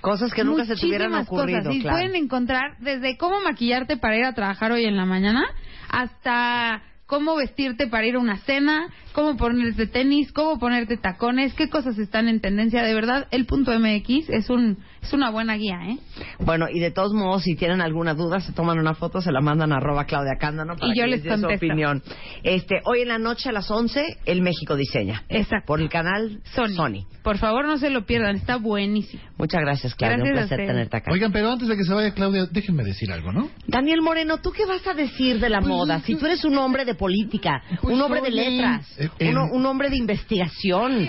Cosas 0.00 0.32
que 0.32 0.44
nunca 0.44 0.64
se 0.64 0.76
te 0.76 0.86
hubieran 0.86 1.14
ocurrido, 1.14 1.58
cosas. 1.58 1.74
Y 1.74 1.80
claro. 1.80 1.96
pueden 1.96 2.14
encontrar 2.14 2.76
desde 2.78 3.16
cómo 3.16 3.40
maquillarte 3.40 3.96
para 3.96 4.16
ir 4.16 4.24
a 4.24 4.32
trabajar 4.32 4.70
hoy 4.72 4.84
en 4.84 4.96
la 4.96 5.04
mañana 5.04 5.44
hasta 5.88 6.82
cómo 7.08 7.36
vestirte 7.36 7.86
para 7.88 8.06
ir 8.06 8.16
a 8.16 8.18
una 8.18 8.36
cena, 8.36 8.90
cómo 9.12 9.36
ponerte 9.38 9.86
tenis, 9.86 10.30
cómo 10.30 10.58
ponerte 10.58 10.98
tacones, 10.98 11.54
qué 11.54 11.70
cosas 11.70 11.98
están 11.98 12.28
en 12.28 12.40
tendencia. 12.40 12.82
De 12.82 12.94
verdad, 12.94 13.26
el 13.30 13.46
punto 13.46 13.72
MX 13.76 14.28
es 14.28 14.50
un 14.50 14.76
es 15.02 15.12
una 15.12 15.30
buena 15.30 15.54
guía, 15.56 15.78
¿eh? 15.88 15.98
Bueno, 16.40 16.66
y 16.70 16.80
de 16.80 16.90
todos 16.90 17.14
modos, 17.14 17.42
si 17.42 17.54
tienen 17.54 17.80
alguna 17.80 18.14
duda, 18.14 18.40
se 18.40 18.52
toman 18.52 18.78
una 18.78 18.94
foto, 18.94 19.20
se 19.20 19.32
la 19.32 19.40
mandan 19.40 19.72
a 19.72 19.76
arroba 19.76 20.04
Claudia 20.04 20.34
Cándano 20.38 20.76
para 20.76 20.92
Y 20.92 20.98
yo 20.98 21.04
que 21.04 21.10
les 21.10 21.22
dé 21.22 21.38
su 21.38 21.46
opinión. 21.46 22.02
Este, 22.42 22.80
hoy 22.84 23.02
en 23.02 23.08
la 23.08 23.18
noche 23.18 23.48
a 23.48 23.52
las 23.52 23.70
11, 23.70 24.18
El 24.26 24.42
México 24.42 24.76
Diseña. 24.76 25.22
Exacto. 25.28 25.66
Por 25.66 25.80
el 25.80 25.88
canal 25.88 26.40
Sony. 26.52 27.06
Por 27.22 27.38
favor, 27.38 27.64
no 27.66 27.78
se 27.78 27.90
lo 27.90 28.04
pierdan, 28.04 28.36
está 28.36 28.56
buenísimo. 28.56 29.22
Muchas 29.38 29.60
gracias, 29.60 29.94
Claudia. 29.94 30.18
Gracias 30.18 30.42
Un 30.42 30.48
placer 30.48 30.66
tenerte 30.66 30.96
acá. 30.96 31.12
Oigan, 31.12 31.32
pero 31.32 31.52
antes 31.52 31.68
de 31.68 31.76
que 31.76 31.84
se 31.84 31.94
vaya 31.94 32.12
Claudia, 32.12 32.46
déjenme 32.50 32.84
decir 32.84 33.10
algo, 33.12 33.32
¿no? 33.32 33.48
Daniel 33.66 34.02
Moreno, 34.02 34.38
¿tú 34.38 34.50
qué 34.52 34.66
vas 34.66 34.86
a 34.86 34.94
decir 34.94 35.40
de 35.40 35.48
la 35.48 35.60
Pues, 35.60 35.68
moda? 35.68 36.00
Si 36.00 36.16
tú 36.16 36.26
eres 36.26 36.44
un 36.44 36.58
hombre 36.58 36.84
de 36.84 36.94
política, 36.98 37.62
Pues, 37.80 37.94
un 37.94 38.02
hombre 38.02 38.20
de 38.20 38.30
letras, 38.30 38.86
eh, 38.98 39.08
eh, 39.18 39.30
uno- 39.30 39.48
un 39.50 39.64
hombre 39.64 39.88
de 39.88 39.96
investigación, 39.96 41.08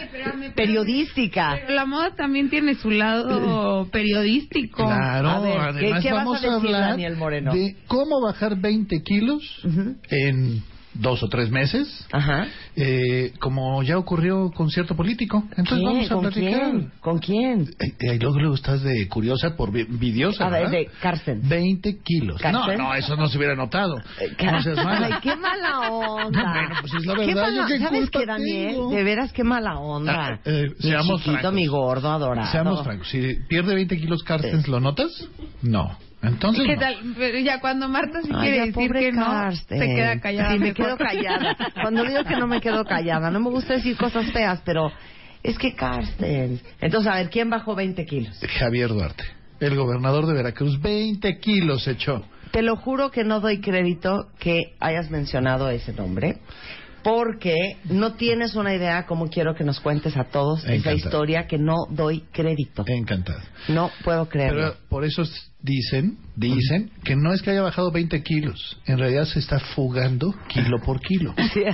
periodística. 0.55 1.57
Pero 1.61 1.73
la 1.73 1.85
moda 1.85 2.15
también 2.15 2.49
tiene 2.49 2.75
su 2.75 2.91
lado 2.91 3.87
periodístico. 3.91 4.83
Claro, 4.85 5.29
A 5.29 5.39
ver, 5.41 5.53
¿qué- 5.53 5.59
además 5.87 6.03
qué 6.03 6.11
vas 6.11 6.21
a 6.21 6.25
vamos 6.25 6.45
a, 6.45 6.55
hablar 6.55 6.89
Daniel 6.91 7.17
Moreno? 7.17 7.53
de 7.53 7.75
cómo 7.87 8.21
bajar 8.21 8.55
20 8.57 9.01
kilos 9.03 9.43
en 10.09 10.61
dos 10.99 11.23
o 11.23 11.27
tres 11.29 11.49
meses, 11.49 12.05
Ajá. 12.11 12.47
eh, 12.75 13.31
como 13.39 13.81
ya 13.83 13.97
ocurrió 13.97 14.51
con 14.51 14.69
cierto 14.69 14.95
político. 14.95 15.43
Entonces 15.51 15.77
¿Quién? 15.79 15.85
vamos 15.85 16.05
a 16.11 16.13
¿Con 16.13 16.21
platicar. 16.23 16.61
quién? 16.71 16.91
¿Con 17.01 17.17
quién? 17.19 17.61
Eh, 17.79 17.93
eh, 17.99 18.19
luego, 18.19 18.39
luego 18.39 18.55
estás 18.55 18.81
de 18.83 19.07
curiosa 19.07 19.55
por 19.55 19.71
vi- 19.71 19.81
envidiosa, 19.81 20.45
A 20.45 20.49
ver, 20.49 20.69
de 20.69 20.89
Carsten. 21.01 21.41
20 21.47 21.99
kilos. 22.03 22.41
¿Carsten? 22.41 22.77
No, 22.77 22.89
no, 22.89 22.93
eso 22.95 23.15
no 23.15 23.27
se 23.27 23.37
hubiera 23.37 23.55
notado. 23.55 23.95
No 23.97 24.61
seas 24.61 24.83
mala. 24.83 25.07
Ay, 25.07 25.13
qué 25.21 25.35
mala 25.35 25.89
onda. 25.89 26.43
No, 26.43 26.51
bueno, 26.53 26.75
pues 26.81 26.93
es 26.93 27.05
la 27.05 27.13
Qué 27.15 27.25
verdad, 27.27 27.41
mala- 27.43 27.55
yo 27.61 27.67
qué 27.67 27.79
¿Sabes 27.79 28.09
qué, 28.09 28.25
Daniel? 28.25 28.69
tengo? 28.73 28.89
De 28.91 29.03
veras, 29.03 29.31
qué 29.33 29.43
mala 29.43 29.79
onda. 29.79 30.13
Ah, 30.33 30.39
eh, 30.45 30.67
mi 30.77 30.89
seamos 30.89 31.07
chiquito, 31.21 31.31
francos. 31.31 31.53
mi 31.53 31.65
gordo 31.67 32.11
adorado. 32.11 32.51
Seamos 32.51 32.83
francos, 32.83 33.07
si 33.09 33.35
pierde 33.47 33.73
20 33.75 33.97
kilos 33.97 34.21
Carstens, 34.23 34.67
¿lo 34.67 34.79
notas? 34.79 35.11
No. 35.61 35.97
Entonces 36.21 36.65
¿Qué 36.67 36.75
no. 36.75 36.81
tal? 36.81 36.97
Pero 37.17 37.39
ya 37.39 37.59
cuando 37.61 37.87
Marta 37.87 38.21
sí 38.21 38.29
Ay, 38.33 38.41
quiere 38.41 38.65
decir 38.67 38.91
que 38.91 39.11
no, 39.13 39.25
Carsten. 39.25 39.79
se 39.79 39.85
queda 39.95 40.19
callada. 40.19 40.51
Sí, 40.53 40.59
me 40.59 40.73
quedo 40.73 40.97
callada. 40.97 41.57
Cuando 41.81 42.03
digo 42.03 42.23
que 42.25 42.35
no 42.35 42.47
me 42.47 42.59
quedo 42.59 42.83
callada, 42.85 43.31
no 43.31 43.39
me 43.39 43.49
gusta 43.49 43.75
decir 43.75 43.95
cosas 43.95 44.29
feas, 44.31 44.61
pero 44.65 44.91
es 45.43 45.57
que 45.57 45.73
Carsten. 45.75 46.59
Entonces, 46.81 47.11
a 47.11 47.15
ver, 47.15 47.29
¿quién 47.29 47.49
bajó 47.49 47.73
20 47.75 48.05
kilos? 48.05 48.37
Javier 48.59 48.89
Duarte, 48.89 49.23
el 49.61 49.75
gobernador 49.75 50.25
de 50.25 50.33
Veracruz, 50.33 50.81
20 50.81 51.39
kilos 51.39 51.87
echó. 51.87 52.25
Te 52.51 52.63
lo 52.63 52.75
juro 52.75 53.11
que 53.11 53.23
no 53.23 53.39
doy 53.39 53.61
crédito 53.61 54.27
que 54.39 54.73
hayas 54.79 55.09
mencionado 55.11 55.69
ese 55.69 55.93
nombre, 55.93 56.39
porque 57.03 57.77
no 57.85 58.13
tienes 58.13 58.55
una 58.55 58.73
idea 58.73 59.05
cómo 59.05 59.29
quiero 59.29 59.55
que 59.55 59.63
nos 59.63 59.79
cuentes 59.79 60.17
a 60.17 60.25
todos 60.25 60.65
esa 60.65 60.93
historia 60.93 61.47
que 61.47 61.57
no 61.57 61.75
doy 61.89 62.25
crédito. 62.31 62.83
Encantado. 62.87 63.41
No 63.67 63.91
puedo 64.03 64.27
creerlo. 64.29 64.73
Pero 64.73 64.75
por 64.89 65.05
eso 65.05 65.23
dicen, 65.61 66.17
dicen 66.35 66.91
que 67.03 67.15
no 67.15 67.33
es 67.33 67.41
que 67.41 67.51
haya 67.51 67.61
bajado 67.61 67.91
20 67.91 68.21
kilos, 68.23 68.79
en 68.85 68.97
realidad 68.97 69.25
se 69.25 69.39
está 69.39 69.59
fugando 69.59 70.33
kilo 70.47 70.79
por 70.79 70.99
kilo. 71.01 71.33
Sí. 71.53 71.61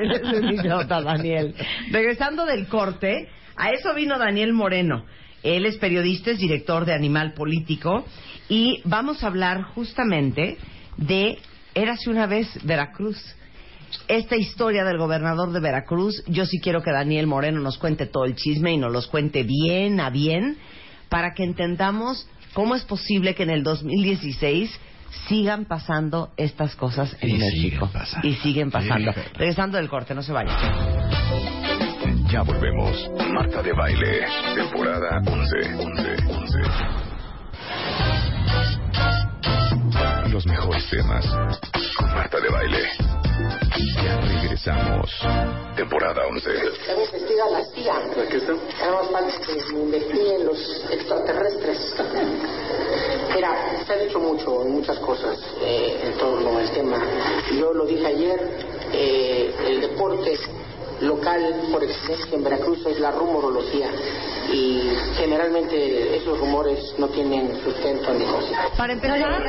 Eres 0.00 0.22
un 0.32 0.54
idiota, 0.54 1.02
Daniel. 1.02 1.54
Regresando 1.90 2.46
del 2.46 2.68
corte, 2.68 3.28
a 3.56 3.70
eso 3.70 3.94
vino 3.94 4.18
Daniel 4.18 4.54
Moreno. 4.54 5.04
Él 5.42 5.66
es 5.66 5.76
periodista, 5.76 6.30
es 6.30 6.38
director 6.38 6.86
de 6.86 6.94
Animal 6.94 7.34
Político 7.34 8.06
y 8.48 8.80
vamos 8.84 9.22
a 9.22 9.26
hablar 9.26 9.62
justamente 9.74 10.56
de 10.96 11.38
Érase 11.74 12.10
una 12.10 12.26
vez 12.26 12.48
Veracruz. 12.64 13.18
Esta 14.08 14.36
historia 14.36 14.84
del 14.84 14.98
gobernador 14.98 15.52
de 15.52 15.60
Veracruz, 15.60 16.22
yo 16.26 16.46
sí 16.46 16.60
quiero 16.60 16.82
que 16.82 16.92
Daniel 16.92 17.26
Moreno 17.26 17.60
nos 17.60 17.76
cuente 17.78 18.06
todo 18.06 18.24
el 18.24 18.36
chisme 18.36 18.72
y 18.72 18.76
nos 18.78 18.92
los 18.92 19.06
cuente 19.08 19.42
bien 19.42 19.98
a 20.00 20.10
bien 20.10 20.56
para 21.08 21.34
que 21.34 21.42
entendamos 21.42 22.28
cómo 22.54 22.74
es 22.76 22.84
posible 22.84 23.34
que 23.34 23.42
en 23.42 23.50
el 23.50 23.62
2016 23.64 24.70
sigan 25.28 25.64
pasando 25.64 26.30
estas 26.36 26.76
cosas 26.76 27.16
en 27.20 27.30
Y 27.30 27.32
México. 27.38 27.86
siguen 27.86 27.90
pasando. 27.90 28.28
Y 28.28 28.34
siguen 28.34 28.70
pasando. 28.70 29.12
Sí. 29.12 29.20
Regresando 29.34 29.76
del 29.78 29.88
corte, 29.88 30.14
no 30.14 30.22
se 30.22 30.32
vayan. 30.32 30.56
Ya 32.30 32.42
volvemos. 32.42 33.10
Marta 33.32 33.60
de 33.60 33.72
Baile, 33.72 34.20
temporada 34.54 35.20
11. 35.26 35.74
11, 35.74 36.16
11. 36.28 36.58
Los 40.30 40.46
mejores 40.46 40.88
temas 40.90 41.26
con 41.96 42.14
Marta 42.14 42.40
de 42.40 42.48
Baile. 42.48 42.88
Ya 44.02 44.20
regresamos. 44.20 45.10
Temporada 45.76 46.22
11. 46.26 46.50
Debo 46.50 47.04
investigar 47.04 47.50
la 47.50 47.64
CIA. 47.64 47.96
Aquí 47.96 48.36
está. 48.36 48.52
Además, 48.82 49.10
falta 49.10 49.46
que 49.46 49.72
me 49.74 49.80
investiguen 49.80 50.46
los 50.46 50.84
extraterrestres. 50.90 51.94
Mira, 53.34 53.84
se 53.86 53.92
ha 53.92 53.96
dicho 53.96 54.18
mucho, 54.18 54.64
muchas 54.64 54.98
cosas 54.98 55.38
eh, 55.62 56.00
en 56.04 56.18
torno 56.18 56.58
al 56.58 56.70
tema. 56.70 56.98
Yo 57.58 57.72
lo 57.72 57.86
dije 57.86 58.06
ayer, 58.06 58.40
eh, 58.92 59.54
el 59.66 59.80
deporte 59.80 60.38
local 61.02 61.40
por 61.72 61.82
excelencia 61.82 62.34
en 62.36 62.44
Veracruz 62.44 62.84
es 62.86 63.00
la 63.00 63.10
rumorología 63.12 63.88
y 64.52 64.80
generalmente 65.16 66.16
esos 66.16 66.38
rumores 66.38 66.94
no 66.98 67.08
tienen 67.08 67.52
sustento 67.62 68.12
ni 68.14 68.24
cosa. 68.24 68.56
Para 68.76 68.92
empezar, 68.92 69.42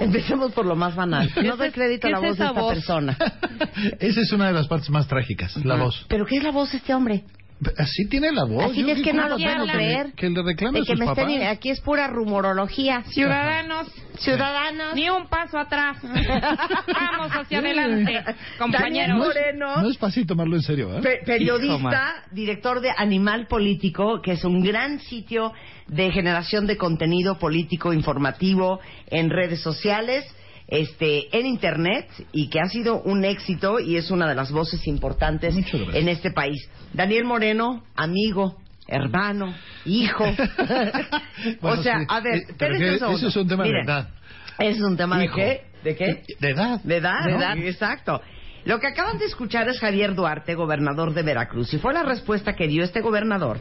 empecemos 0.00 0.52
por 0.52 0.66
lo 0.66 0.76
más 0.76 0.94
banal. 0.94 1.30
No 1.42 1.56
doy 1.56 1.70
crédito 1.70 2.06
a 2.06 2.10
¿Qué 2.10 2.12
la 2.12 2.18
es 2.18 2.28
voz 2.28 2.38
de 2.38 2.44
esta 2.44 2.60
voz? 2.60 2.74
persona. 2.74 3.16
Esa 4.00 4.20
es 4.20 4.32
una 4.32 4.46
de 4.48 4.52
las 4.52 4.66
partes 4.66 4.90
más 4.90 5.06
trágicas, 5.06 5.56
la 5.64 5.76
voz. 5.76 6.04
¿Pero 6.08 6.26
qué 6.26 6.36
es 6.36 6.42
la 6.42 6.50
voz 6.50 6.70
de 6.72 6.78
este 6.78 6.94
hombre? 6.94 7.24
Así 7.76 8.08
tiene 8.08 8.30
la 8.30 8.44
voz. 8.44 8.70
Así 8.70 8.82
Yo 8.82 8.88
es 8.90 9.02
que 9.02 9.12
no 9.12 9.28
lo 9.28 9.36
puedo 9.36 9.64
que- 9.66 9.72
creer. 9.72 10.12
Que 10.14 10.30
le 10.30 10.42
reclame 10.42 10.78
De 10.78 10.82
a 10.82 10.86
que 10.86 10.92
sus 10.92 11.00
me 11.00 11.06
papás. 11.06 11.28
estén, 11.28 11.46
aquí 11.48 11.70
es 11.70 11.80
pura 11.80 12.06
rumorología. 12.06 13.02
Ciudadanos, 13.08 13.88
Ciudadanos. 14.18 14.94
ni 14.94 15.10
un 15.10 15.26
paso 15.28 15.58
atrás. 15.58 15.96
Vamos 16.02 17.30
hacia 17.32 17.58
adelante, 17.58 18.24
compañeros. 18.58 19.18
Moreno. 19.18 19.82
No 19.82 19.90
es 19.90 19.98
fácil 19.98 20.26
tomarlo 20.26 20.54
en 20.56 20.62
serio, 20.62 20.96
¿eh? 20.98 21.00
Pe- 21.02 21.20
periodista, 21.26 22.24
director 22.30 22.80
de 22.80 22.90
Animal 22.96 23.46
Político, 23.48 24.20
que 24.22 24.32
es 24.32 24.44
un 24.44 24.62
gran 24.62 25.00
sitio 25.00 25.52
de 25.88 26.12
generación 26.12 26.66
de 26.66 26.76
contenido 26.76 27.38
político 27.38 27.92
informativo 27.92 28.78
en 29.08 29.30
redes 29.30 29.60
sociales, 29.62 30.24
este, 30.68 31.36
en 31.36 31.46
internet 31.46 32.06
y 32.32 32.48
que 32.50 32.60
ha 32.60 32.68
sido 32.68 33.00
un 33.02 33.24
éxito 33.24 33.80
y 33.80 33.96
es 33.96 34.10
una 34.10 34.28
de 34.28 34.34
las 34.34 34.52
voces 34.52 34.86
importantes 34.86 35.54
en 35.94 36.08
este 36.08 36.30
país. 36.30 36.68
Daniel 36.92 37.24
Moreno, 37.24 37.84
amigo, 37.96 38.56
hermano, 38.86 39.54
hijo. 39.84 40.24
Bueno, 41.60 41.80
o 41.80 41.82
sea, 41.82 42.00
sí. 42.00 42.06
a 42.08 42.20
ver, 42.20 42.34
Eh, 42.34 42.44
espérense 42.48 43.04
un 43.06 43.14
ese 43.14 43.26
es 43.28 43.36
un 43.36 43.48
tema 43.48 43.64
de 43.64 43.80
edad. 43.80 44.08
Es 44.58 44.80
un 44.80 44.96
tema 44.96 45.24
Hijo. 45.24 45.36
de 45.36 45.42
qué? 45.44 45.62
¿De 45.84 45.96
qué? 45.96 46.22
De 46.40 46.50
edad. 46.50 46.80
De 46.82 46.96
edad, 46.96 47.20
¿no? 47.20 47.26
de 47.30 47.36
edad, 47.36 47.58
exacto. 47.58 48.20
Lo 48.64 48.80
que 48.80 48.88
acaban 48.88 49.18
de 49.18 49.24
escuchar 49.26 49.68
es 49.68 49.78
Javier 49.78 50.14
Duarte, 50.16 50.54
gobernador 50.54 51.14
de 51.14 51.22
Veracruz, 51.22 51.72
y 51.72 51.78
fue 51.78 51.94
la 51.94 52.02
respuesta 52.02 52.54
que 52.54 52.66
dio 52.66 52.82
este 52.82 53.00
gobernador 53.00 53.60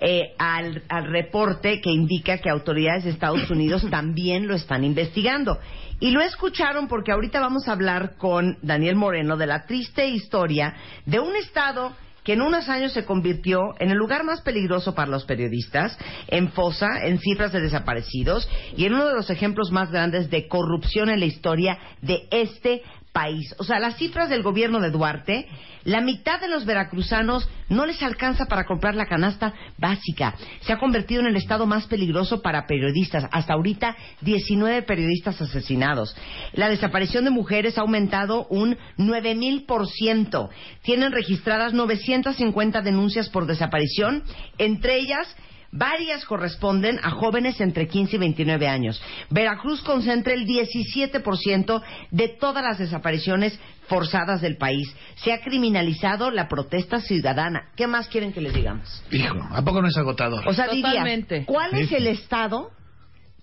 eh, 0.00 0.32
al, 0.38 0.82
al 0.88 1.04
reporte 1.12 1.80
que 1.82 1.90
indica 1.90 2.38
que 2.38 2.48
autoridades 2.48 3.04
de 3.04 3.10
Estados 3.10 3.50
Unidos 3.50 3.86
también 3.90 4.48
lo 4.48 4.54
están 4.54 4.82
investigando. 4.82 5.58
Y 6.00 6.10
lo 6.10 6.22
escucharon 6.22 6.88
porque 6.88 7.12
ahorita 7.12 7.40
vamos 7.40 7.68
a 7.68 7.72
hablar 7.72 8.16
con 8.16 8.58
Daniel 8.62 8.96
Moreno 8.96 9.36
de 9.36 9.46
la 9.46 9.66
triste 9.66 10.08
historia 10.08 10.74
de 11.04 11.20
un 11.20 11.36
estado 11.36 11.92
que 12.24 12.32
en 12.34 12.42
unos 12.42 12.68
años 12.68 12.92
se 12.92 13.04
convirtió 13.04 13.74
en 13.78 13.90
el 13.90 13.98
lugar 13.98 14.24
más 14.24 14.40
peligroso 14.40 14.94
para 14.94 15.10
los 15.10 15.24
periodistas, 15.24 15.96
en 16.28 16.52
fosa, 16.52 16.88
en 17.04 17.18
cifras 17.18 17.52
de 17.52 17.60
desaparecidos 17.60 18.48
y 18.76 18.86
en 18.86 18.94
uno 18.94 19.06
de 19.06 19.14
los 19.14 19.30
ejemplos 19.30 19.70
más 19.70 19.90
grandes 19.90 20.30
de 20.30 20.48
corrupción 20.48 21.10
en 21.10 21.20
la 21.20 21.26
historia 21.26 21.78
de 22.02 22.28
este 22.30 22.82
país. 23.12 23.54
O 23.58 23.64
sea, 23.64 23.78
las 23.78 23.96
cifras 23.96 24.28
del 24.28 24.42
gobierno 24.42 24.80
de 24.80 24.90
Duarte, 24.90 25.48
la 25.84 26.00
mitad 26.00 26.40
de 26.40 26.48
los 26.48 26.64
veracruzanos 26.64 27.48
no 27.68 27.86
les 27.86 28.02
alcanza 28.02 28.46
para 28.46 28.64
comprar 28.64 28.94
la 28.94 29.06
canasta 29.06 29.54
básica. 29.78 30.34
Se 30.60 30.72
ha 30.72 30.78
convertido 30.78 31.20
en 31.20 31.28
el 31.28 31.36
estado 31.36 31.66
más 31.66 31.86
peligroso 31.86 32.42
para 32.42 32.66
periodistas. 32.66 33.26
Hasta 33.32 33.54
ahorita, 33.54 33.96
19 34.20 34.82
periodistas 34.82 35.40
asesinados. 35.40 36.16
La 36.52 36.68
desaparición 36.68 37.24
de 37.24 37.30
mujeres 37.30 37.78
ha 37.78 37.82
aumentado 37.82 38.46
un 38.48 38.76
9000%. 38.98 40.48
Tienen 40.82 41.12
registradas 41.12 41.72
950 41.72 42.82
denuncias 42.82 43.28
por 43.28 43.46
desaparición, 43.46 44.22
entre 44.58 44.96
ellas 44.96 45.34
Varias 45.72 46.24
corresponden 46.24 46.98
a 47.02 47.10
jóvenes 47.10 47.60
entre 47.60 47.86
15 47.86 48.16
y 48.16 48.18
29 48.18 48.66
años. 48.66 49.00
Veracruz 49.30 49.82
concentra 49.82 50.34
el 50.34 50.46
17% 50.46 51.82
de 52.10 52.28
todas 52.28 52.64
las 52.64 52.78
desapariciones 52.78 53.58
forzadas 53.86 54.40
del 54.40 54.56
país. 54.56 54.92
Se 55.16 55.32
ha 55.32 55.40
criminalizado 55.40 56.30
la 56.30 56.48
protesta 56.48 57.00
ciudadana. 57.00 57.70
¿Qué 57.76 57.86
más 57.86 58.08
quieren 58.08 58.32
que 58.32 58.40
les 58.40 58.52
digamos? 58.52 59.02
Hijo, 59.12 59.38
¿a 59.50 59.62
poco 59.62 59.80
no 59.80 59.88
es 59.88 59.96
agotador? 59.96 60.46
O 60.48 60.52
sea, 60.52 60.66
dirías, 60.66 60.92
Totalmente. 60.92 61.44
¿cuál 61.44 61.74
es 61.74 61.92
el 61.92 62.08
estado 62.08 62.70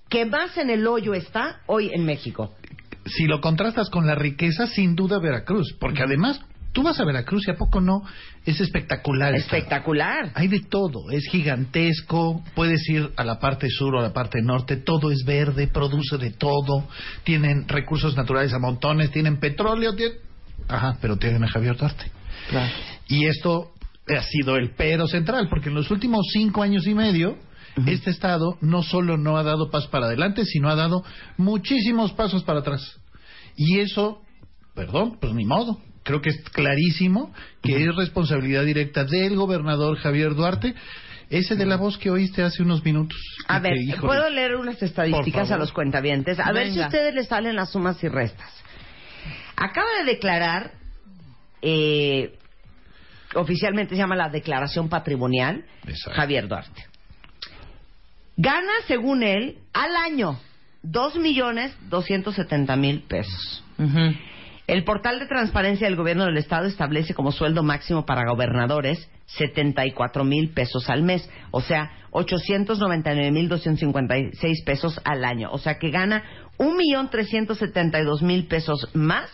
que 0.09 0.25
más 0.25 0.57
en 0.57 0.69
el 0.69 0.86
hoyo 0.86 1.13
está 1.13 1.61
hoy 1.65 1.91
en 1.93 2.03
México? 2.05 2.53
si 3.07 3.25
lo 3.25 3.41
contrastas 3.41 3.89
con 3.89 4.05
la 4.05 4.15
riqueza, 4.15 4.67
sin 4.67 4.95
duda 4.95 5.19
Veracruz, 5.19 5.75
porque 5.80 6.03
además 6.03 6.41
tú 6.78 6.84
vas 6.84 6.99
a 6.99 7.05
Veracruz 7.05 7.47
y 7.47 7.49
a 7.49 7.55
poco 7.55 7.82
no 7.82 8.03
es 8.45 8.61
espectacular. 8.61 9.34
Espectacular. 9.34 10.32
Hay 10.36 10.47
de 10.47 10.59
todo, 10.59 11.09
es 11.09 11.28
gigantesco, 11.32 12.43
puedes 12.53 12.88
ir 12.88 13.09
a 13.15 13.23
la 13.23 13.39
parte 13.39 13.67
sur 13.67 13.95
o 13.95 13.99
a 13.99 14.03
la 14.03 14.13
parte 14.13 14.43
norte, 14.43 14.78
todo 14.78 15.09
es 15.09 15.25
verde, 15.25 15.69
produce 15.69 16.19
de 16.19 16.34
todo, 16.34 16.88
tienen 17.23 17.67
recursos 17.67 18.15
naturales 18.15 18.53
a 18.53 18.59
montones, 18.59 19.09
tienen 19.09 19.39
petróleo, 19.39 19.95
tienen... 19.95 20.19
Ajá, 20.67 20.99
pero 21.01 21.17
tienen 21.17 21.43
a 21.43 21.47
Javier 21.47 21.78
Duarte. 21.78 22.11
Claro. 22.47 22.71
Y 23.07 23.25
esto 23.25 23.71
ha 24.15 24.21
sido 24.21 24.55
el 24.55 24.75
pero 24.75 25.07
central, 25.07 25.47
porque 25.49 25.69
en 25.69 25.75
los 25.75 25.89
últimos 25.89 26.28
cinco 26.32 26.61
años 26.61 26.86
y 26.86 26.93
medio, 26.93 27.39
este 27.88 28.11
Estado 28.11 28.55
no 28.61 28.84
solo 28.84 29.17
no 29.17 29.38
ha 29.38 29.41
dado 29.41 29.71
pasos 29.71 29.89
para 29.89 30.05
adelante, 30.05 30.45
sino 30.45 30.69
ha 30.69 30.75
dado 30.75 31.03
muchísimos 31.38 32.13
pasos 32.13 32.43
para 32.43 32.59
atrás. 32.59 32.99
Y 33.55 33.80
eso, 33.80 34.21
perdón, 34.75 35.17
pues 35.19 35.34
ni 35.34 35.43
modo. 35.43 35.80
Creo 36.08 36.22
que 36.22 36.30
es 36.30 36.39
clarísimo 36.51 37.34
que 37.62 37.84
es 37.84 37.93
responsabilidad 37.93 38.64
directa 38.64 39.03
del 39.03 39.36
gobernador 39.36 39.97
Javier 39.97 40.36
Duarte, 40.36 40.74
ese 41.30 41.58
de 41.58 41.66
la 41.66 41.76
voz 41.76 41.97
que 41.97 42.10
oíste 42.10 42.43
hace 42.43 42.64
unos 42.64 42.86
minutos. 42.86 43.20
A 43.49 43.62
que, 43.62 43.72
ver, 43.72 43.99
¿puedo 43.99 44.30
leer 44.30 44.55
unas 44.55 44.82
estadísticas 44.82 45.51
a 45.51 45.58
los 45.58 45.74
cuentavientes? 45.74 46.39
A 46.39 46.53
ver 46.53 46.72
si 46.72 46.82
a 46.82 46.86
ustedes 46.86 47.14
les 47.14 47.28
salen 47.28 47.58
las 47.58 47.74
sumas 47.74 48.01
y 48.05 48.08
restas. 48.08 48.49
Acaba 49.58 49.89
de 49.99 50.14
declarar, 50.14 50.72
eh, 51.62 52.38
oficialmente 53.36 53.95
se 53.95 53.99
llama 53.99 54.16
la 54.16 54.30
declaración 54.30 54.88
patrimonial, 54.88 55.66
Exacto. 55.86 56.16
Javier 56.16 56.47
Duarte. 56.47 56.86
Gana, 58.38 58.72
según 58.88 59.24
él, 59.24 59.58
al 59.74 59.93
año, 59.97 60.39
dos 60.84 61.18
millones 61.18 61.76
doscientos 61.89 62.36
setenta 62.36 62.78
mil 62.78 63.01
pesos. 63.01 63.62
Ujú. 63.78 64.16
El 64.68 64.84
portal 64.84 65.18
de 65.18 65.28
transparencia 65.28 65.88
del 65.88 65.95
gobierno 65.95 66.26
del 66.26 66.36
estado 66.36 66.65
establece 66.65 67.13
como 67.13 67.32
sueldo 67.32 67.63
máximo 67.63 68.05
para 68.05 68.30
gobernadores 68.30 69.09
74 69.28 70.26
mil 70.26 70.49
pesos 70.49 70.89
al 70.89 71.03
mes, 71.03 71.30
o 71.51 71.61
sea, 71.61 71.89
899 72.11 73.32
mil 73.32 73.47
256 73.47 74.63
pesos 74.65 74.99
al 75.05 75.24
año, 75.24 75.49
o 75.53 75.57
sea 75.57 75.80
que 75.80 75.89
gana 75.89 76.22
un 76.57 76.76
millón 76.76 77.09
372 77.09 78.22
mil 78.24 78.47
pesos 78.47 78.89
más 78.93 79.30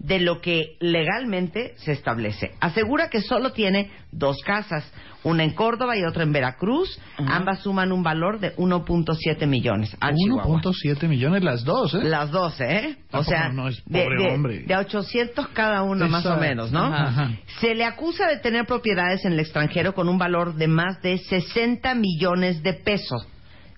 de 0.00 0.18
lo 0.18 0.40
que 0.40 0.76
legalmente 0.80 1.74
se 1.76 1.92
establece. 1.92 2.52
Asegura 2.60 3.10
que 3.10 3.20
solo 3.20 3.52
tiene 3.52 3.90
dos 4.10 4.38
casas, 4.44 4.90
una 5.24 5.44
en 5.44 5.50
Córdoba 5.50 5.94
y 5.98 6.02
otra 6.04 6.22
en 6.22 6.32
Veracruz, 6.32 6.98
ambas 7.18 7.60
suman 7.60 7.92
un 7.92 8.02
valor 8.02 8.40
de 8.40 8.56
1.7 8.56 9.46
millones 9.46 9.94
al 10.00 10.14
Chihuahua. 10.16 10.62
1.7 10.62 11.06
millones 11.06 11.44
las 11.44 11.64
dos, 11.64 11.92
¿eh? 11.92 12.00
Las 12.02 12.30
dos, 12.30 12.58
¿eh? 12.62 12.96
O 13.08 13.22
Tampoco 13.22 13.24
sea, 13.30 13.48
no 13.50 13.68
es 13.68 13.76
de, 13.84 14.02
pobre 14.04 14.22
de- 14.24 14.30
hombre. 14.34 14.58
de 14.60 14.72
a 14.74 14.78
800 14.80 15.48
cada 15.48 15.82
uno, 15.82 16.08
más 16.08 16.24
o 16.24 16.36
menos, 16.38 16.72
¿no? 16.72 16.84
Ajá. 16.86 17.32
Se 17.60 17.74
le 17.74 17.84
acusa 17.84 18.26
de 18.26 18.38
tener 18.38 18.64
propiedades 18.64 19.24
en 19.26 19.32
el 19.34 19.40
extranjero 19.40 19.92
con 19.94 20.08
un 20.08 20.16
valor 20.16 20.54
de 20.54 20.66
más 20.66 21.02
de 21.02 21.18
60 21.18 21.94
millones 21.94 22.62
de 22.62 22.72
pesos. 22.72 23.26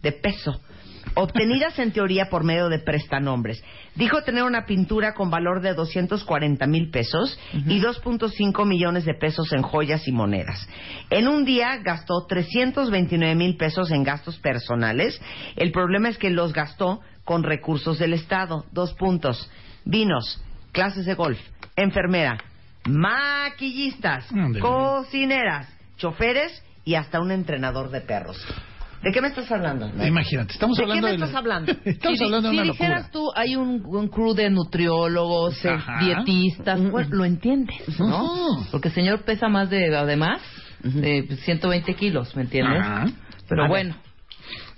De 0.02 0.12
peso. 0.12 0.60
Obtenidas 1.14 1.78
en 1.78 1.92
teoría 1.92 2.30
por 2.30 2.44
medio 2.44 2.68
de 2.68 2.78
prestanombres. 2.78 3.62
Dijo 3.94 4.22
tener 4.22 4.44
una 4.44 4.64
pintura 4.64 5.12
con 5.14 5.30
valor 5.30 5.60
de 5.60 5.74
240 5.74 6.66
mil 6.66 6.90
pesos 6.90 7.38
y 7.52 7.80
2.5 7.80 8.66
millones 8.66 9.04
de 9.04 9.14
pesos 9.14 9.52
en 9.52 9.62
joyas 9.62 10.08
y 10.08 10.12
monedas. 10.12 10.66
En 11.10 11.28
un 11.28 11.44
día 11.44 11.76
gastó 11.78 12.26
329 12.26 13.34
mil 13.34 13.56
pesos 13.56 13.90
en 13.90 14.04
gastos 14.04 14.38
personales. 14.38 15.20
El 15.56 15.70
problema 15.72 16.08
es 16.08 16.16
que 16.16 16.30
los 16.30 16.52
gastó 16.52 17.00
con 17.24 17.42
recursos 17.42 17.98
del 17.98 18.14
Estado. 18.14 18.64
Dos 18.72 18.94
puntos. 18.94 19.50
Vinos, 19.84 20.42
clases 20.72 21.04
de 21.04 21.14
golf, 21.14 21.38
enfermera, 21.76 22.38
maquillistas, 22.88 24.26
cocineras, 24.60 25.68
choferes 25.96 26.62
y 26.84 26.94
hasta 26.94 27.20
un 27.20 27.30
entrenador 27.30 27.90
de 27.90 28.00
perros. 28.00 28.42
¿De 29.02 29.10
qué 29.12 29.20
me 29.20 29.28
estás 29.28 29.50
hablando? 29.50 29.90
Imagínate, 30.04 30.52
estamos 30.52 30.76
¿De 30.76 30.82
hablando 30.84 31.06
qué 31.08 31.12
me 31.12 31.18
de 31.18 31.24
estás 31.24 31.34
hablando? 31.38 31.72
estamos 31.84 32.18
si, 32.18 32.24
hablando 32.24 32.48
de 32.48 32.54
si 32.54 32.60
una 32.60 32.72
dijeras 32.72 33.02
locura. 33.06 33.10
tú, 33.12 33.30
hay 33.34 33.56
un, 33.56 33.82
un 33.84 34.08
crew 34.08 34.34
de 34.34 34.50
nutriólogos, 34.50 35.64
eh, 35.64 35.76
dietistas, 36.00 36.80
bueno, 36.90 37.08
lo 37.12 37.24
entiendes, 37.24 37.98
¿no? 37.98 38.64
Porque 38.70 38.88
el 38.88 38.94
señor 38.94 39.22
pesa 39.24 39.48
más 39.48 39.70
de, 39.70 39.94
además, 39.96 40.40
de 40.82 41.36
120 41.44 41.94
kilos, 41.94 42.34
¿me 42.36 42.42
entiendes? 42.42 42.80
Ajá. 42.80 43.06
Pero 43.48 43.68
bueno, 43.68 43.94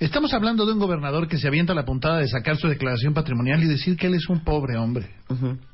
Estamos 0.01 0.35
hablando 0.35 0.66
de 0.66 0.72
un 0.72 0.79
gobernador 0.79 1.29
que 1.29 1.39
se 1.39 1.49
avienta 1.49 1.72
la 1.75 1.85
puntada 1.85 2.18
de 2.18 2.29
sacar 2.29 2.57
su 2.57 2.68
declaración 2.68 3.14
patrimonial 3.14 3.62
y 3.62 3.66
decir 3.66 3.97
que 3.97 4.09
él 4.09 4.14
es 4.14 4.29
un 4.29 4.43
pobre 4.45 4.77
hombre. 4.77 5.09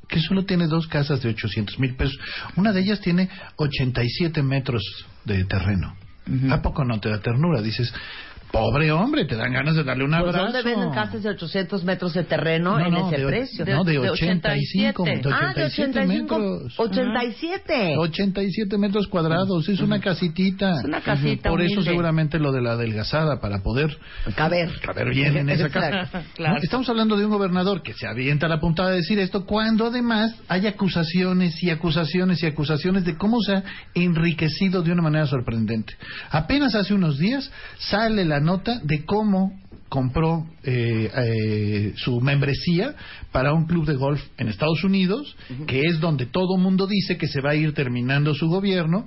Que 0.07 0.19
solo 0.19 0.45
tiene 0.45 0.67
dos 0.67 0.87
casas 0.87 1.21
de 1.21 1.29
800 1.29 1.79
mil 1.79 1.95
pesos. 1.95 2.17
Una 2.55 2.71
de 2.71 2.81
ellas 2.81 3.01
tiene 3.01 3.29
87 3.57 4.43
metros 4.43 4.83
de 5.25 5.43
terreno. 5.45 5.95
¿A 6.51 6.61
poco 6.61 6.85
no 6.85 6.99
te 6.99 7.09
da 7.09 7.19
ternura? 7.19 7.61
Dices, 7.61 7.91
pobre 8.51 8.91
hombre, 8.91 9.25
te 9.25 9.35
dan 9.35 9.53
ganas 9.53 9.75
de 9.75 9.83
darle 9.83 10.03
un 10.03 10.11
Pues, 10.11 10.21
abrazo. 10.21 10.43
¿Dónde 10.43 10.61
venden 10.63 10.91
casas 10.91 11.23
de 11.23 11.29
800 11.29 11.83
metros 11.83 12.13
de 12.13 12.23
terreno 12.23 12.77
No, 12.77 12.85
en 12.85 12.91
no, 12.93 13.07
ese 13.09 13.21
de, 13.21 13.27
precio? 13.27 13.65
No, 13.65 13.83
de, 13.83 13.93
De 13.93 14.09
85, 14.09 15.03
87. 15.03 15.27
de 15.27 15.33
ah, 15.33 15.53
de 15.55 15.63
87 15.65 15.99
85. 15.99 16.39
metros. 16.39 16.79
87. 16.79 17.95
87 17.97 18.77
metros 18.77 19.07
cuadrados, 19.07 19.67
es 19.69 19.79
una 19.79 19.99
casitita. 19.99 20.79
Es 20.79 20.85
una 20.85 21.01
casita 21.01 21.49
Por 21.49 21.61
eso 21.61 21.81
seguramente 21.81 22.39
lo 22.39 22.51
de 22.51 22.61
la 22.61 22.73
adelgazada, 22.73 23.39
para 23.39 23.59
poder 23.63 23.97
Caber. 24.35 24.69
caber 24.81 25.09
bien 25.09 25.37
en 25.37 25.49
esa 25.49 25.69
casa. 25.69 26.23
Claro. 26.35 26.57
Estamos 26.61 26.87
hablando 26.89 27.15
de 27.17 27.25
un 27.25 27.31
gobernador 27.31 27.81
que 27.83 27.93
se 27.93 28.07
avienta 28.07 28.47
la 28.47 28.59
puntada 28.59 28.89
de 28.91 28.97
decir 28.97 29.19
esto 29.19 29.45
cuando 29.45 29.87
además 29.87 30.35
hay 30.47 30.65
acusaciones 30.67 31.61
y 31.63 31.69
acusaciones 31.69 32.41
y 32.43 32.47
acusaciones 32.47 33.05
de 33.05 33.15
cómo 33.15 33.39
se 33.41 33.53
ha 33.55 33.63
enriquecido 33.93 34.81
de 34.81 34.91
una 34.91 35.01
manera 35.01 35.25
sorprendente. 35.25 35.93
Apenas 36.29 36.75
hace 36.75 36.93
unos 36.93 37.17
días 37.17 37.51
sale 37.77 38.25
la 38.25 38.39
nota 38.41 38.79
de 38.83 39.05
cómo 39.05 39.53
compró 39.91 40.47
eh, 40.63 41.11
eh, 41.13 41.93
su 41.97 42.21
membresía 42.21 42.95
para 43.31 43.53
un 43.53 43.65
club 43.65 43.85
de 43.85 43.95
golf 43.95 44.21
en 44.37 44.47
Estados 44.47 44.83
Unidos, 44.85 45.35
que 45.67 45.81
es 45.81 45.99
donde 45.99 46.27
todo 46.27 46.57
mundo 46.57 46.87
dice 46.87 47.17
que 47.17 47.27
se 47.27 47.41
va 47.41 47.51
a 47.51 47.55
ir 47.55 47.73
terminando 47.73 48.33
su 48.33 48.47
gobierno, 48.47 49.05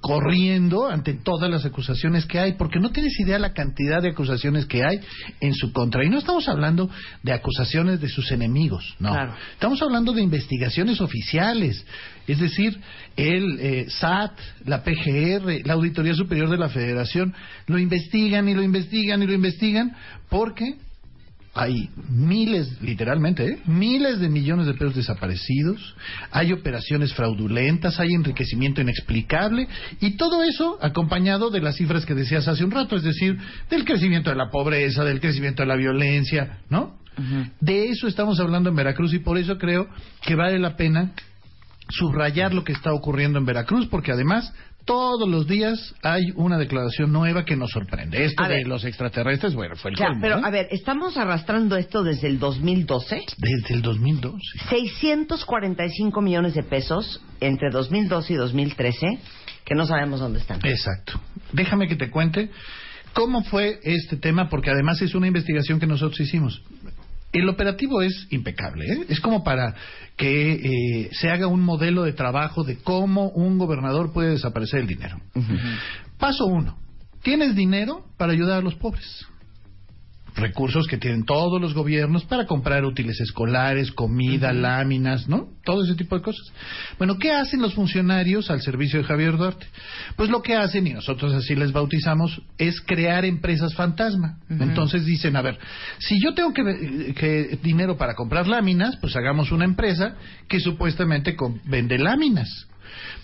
corriendo 0.00 0.88
ante 0.88 1.14
todas 1.14 1.50
las 1.50 1.64
acusaciones 1.64 2.26
que 2.26 2.38
hay, 2.38 2.52
porque 2.52 2.78
no 2.78 2.90
tienes 2.90 3.18
idea 3.18 3.38
la 3.38 3.52
cantidad 3.52 4.02
de 4.02 4.10
acusaciones 4.10 4.66
que 4.66 4.84
hay 4.84 5.00
en 5.40 5.54
su 5.54 5.72
contra. 5.72 6.04
Y 6.04 6.10
no 6.10 6.18
estamos 6.18 6.48
hablando 6.48 6.88
de 7.22 7.32
acusaciones 7.32 8.00
de 8.00 8.08
sus 8.08 8.30
enemigos, 8.30 8.94
no. 8.98 9.10
Claro. 9.10 9.34
Estamos 9.52 9.80
hablando 9.82 10.12
de 10.12 10.22
investigaciones 10.22 11.00
oficiales, 11.00 11.84
es 12.26 12.38
decir, 12.38 12.78
el 13.16 13.58
eh, 13.60 13.86
SAT, 13.88 14.38
la 14.64 14.82
PGR, 14.82 15.66
la 15.66 15.74
Auditoría 15.74 16.14
Superior 16.14 16.50
de 16.50 16.58
la 16.58 16.68
Federación, 16.68 17.34
lo 17.66 17.78
investigan 17.78 18.48
y 18.48 18.54
lo 18.54 18.62
investigan 18.62 19.22
y 19.22 19.26
lo 19.26 19.32
investigan 19.32 19.96
porque 20.28 20.76
hay 21.56 21.88
miles, 22.10 22.80
literalmente, 22.82 23.46
¿eh? 23.46 23.58
miles 23.64 24.20
de 24.20 24.28
millones 24.28 24.66
de 24.66 24.74
pesos 24.74 24.94
desaparecidos, 24.94 25.96
hay 26.30 26.52
operaciones 26.52 27.14
fraudulentas, 27.14 27.98
hay 27.98 28.12
enriquecimiento 28.12 28.82
inexplicable 28.82 29.66
y 30.00 30.18
todo 30.18 30.42
eso 30.42 30.78
acompañado 30.82 31.48
de 31.48 31.62
las 31.62 31.76
cifras 31.76 32.04
que 32.04 32.14
decías 32.14 32.46
hace 32.46 32.62
un 32.62 32.70
rato, 32.70 32.94
es 32.96 33.02
decir, 33.02 33.38
del 33.70 33.86
crecimiento 33.86 34.28
de 34.28 34.36
la 34.36 34.50
pobreza, 34.50 35.02
del 35.02 35.18
crecimiento 35.18 35.62
de 35.62 35.68
la 35.68 35.76
violencia, 35.76 36.58
¿no? 36.68 36.98
De 37.60 37.88
eso 37.88 38.06
estamos 38.06 38.38
hablando 38.40 38.68
en 38.68 38.76
Veracruz 38.76 39.14
y 39.14 39.20
por 39.20 39.38
eso 39.38 39.56
creo 39.56 39.88
que 40.20 40.34
vale 40.34 40.58
la 40.58 40.76
pena 40.76 41.12
subrayar 41.88 42.52
lo 42.52 42.64
que 42.64 42.72
está 42.72 42.92
ocurriendo 42.92 43.38
en 43.38 43.46
Veracruz 43.46 43.86
porque 43.86 44.12
además 44.12 44.52
todos 44.86 45.28
los 45.28 45.46
días 45.46 45.94
hay 46.02 46.32
una 46.36 46.56
declaración 46.56 47.12
nueva 47.12 47.44
que 47.44 47.56
nos 47.56 47.70
sorprende. 47.70 48.24
Esto 48.24 48.44
A 48.44 48.48
de 48.48 48.56
ver. 48.56 48.66
los 48.66 48.84
extraterrestres, 48.84 49.54
bueno, 49.54 49.76
fue 49.76 49.90
el 49.90 49.96
sea, 49.98 50.06
colmo, 50.06 50.22
pero 50.22 50.38
¿eh? 50.38 50.42
a 50.44 50.50
ver, 50.50 50.68
estamos 50.70 51.16
arrastrando 51.18 51.76
esto 51.76 52.02
desde 52.02 52.28
el 52.28 52.38
2012. 52.38 53.24
Desde 53.36 53.74
el 53.74 53.82
2002. 53.82 54.34
sí. 54.52 54.58
645 54.70 56.20
millones 56.22 56.54
de 56.54 56.62
pesos 56.62 57.20
entre 57.40 57.70
2012 57.70 58.32
y 58.32 58.36
2013 58.36 59.18
que 59.64 59.74
no 59.74 59.84
sabemos 59.84 60.20
dónde 60.20 60.38
están. 60.38 60.60
Exacto. 60.64 61.20
Déjame 61.52 61.88
que 61.88 61.96
te 61.96 62.08
cuente 62.08 62.50
cómo 63.12 63.42
fue 63.42 63.80
este 63.82 64.16
tema, 64.16 64.48
porque 64.48 64.70
además 64.70 65.02
es 65.02 65.14
una 65.14 65.26
investigación 65.26 65.80
que 65.80 65.86
nosotros 65.86 66.20
hicimos. 66.20 66.62
El 67.32 67.48
operativo 67.48 68.02
es 68.02 68.26
impecable, 68.30 68.86
¿eh? 68.86 69.06
es 69.08 69.20
como 69.20 69.44
para 69.44 69.74
que 70.16 70.52
eh, 70.52 71.10
se 71.12 71.30
haga 71.30 71.46
un 71.46 71.60
modelo 71.60 72.04
de 72.04 72.12
trabajo 72.12 72.64
de 72.64 72.78
cómo 72.78 73.28
un 73.30 73.58
gobernador 73.58 74.12
puede 74.12 74.30
desaparecer 74.30 74.80
el 74.80 74.86
dinero. 74.86 75.20
Paso 76.18 76.46
uno, 76.46 76.78
tienes 77.22 77.54
dinero 77.54 78.06
para 78.16 78.32
ayudar 78.32 78.58
a 78.58 78.62
los 78.62 78.74
pobres. 78.76 79.26
Recursos 80.36 80.86
que 80.86 80.98
tienen 80.98 81.24
todos 81.24 81.60
los 81.60 81.74
gobiernos 81.74 82.24
para 82.24 82.46
comprar 82.46 82.84
útiles 82.84 83.20
escolares, 83.20 83.90
comida, 83.90 84.52
láminas, 84.52 85.28
¿no? 85.28 85.48
Todo 85.64 85.82
ese 85.82 85.94
tipo 85.94 86.16
de 86.16 86.22
cosas. 86.22 86.46
Bueno, 86.98 87.18
¿qué 87.18 87.32
hacen 87.32 87.60
los 87.60 87.74
funcionarios 87.74 88.50
al 88.50 88.60
servicio 88.60 89.00
de 89.00 89.06
Javier 89.06 89.36
Duarte? 89.36 89.66
Pues 90.14 90.28
lo 90.28 90.42
que 90.42 90.54
hacen, 90.54 90.86
y 90.86 90.92
nosotros 90.92 91.32
así 91.32 91.54
les 91.54 91.72
bautizamos, 91.72 92.42
es 92.58 92.80
crear 92.80 93.24
empresas 93.24 93.74
fantasma. 93.74 94.38
Entonces 94.48 95.06
dicen, 95.06 95.36
a 95.36 95.42
ver, 95.42 95.58
si 95.98 96.20
yo 96.22 96.34
tengo 96.34 96.52
que, 96.52 97.14
que 97.14 97.58
dinero 97.62 97.96
para 97.96 98.14
comprar 98.14 98.46
láminas, 98.46 98.96
pues 98.96 99.16
hagamos 99.16 99.50
una 99.52 99.64
empresa 99.64 100.16
que 100.48 100.60
supuestamente 100.60 101.34
vende 101.64 101.98
láminas. 101.98 102.66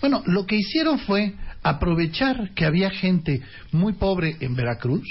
Bueno, 0.01 0.23
lo 0.25 0.45
que 0.45 0.57
hicieron 0.57 0.99
fue 0.99 1.33
aprovechar 1.61 2.53
que 2.53 2.65
había 2.65 2.89
gente 2.89 3.41
muy 3.71 3.93
pobre 3.93 4.35
en 4.41 4.55
Veracruz 4.55 5.07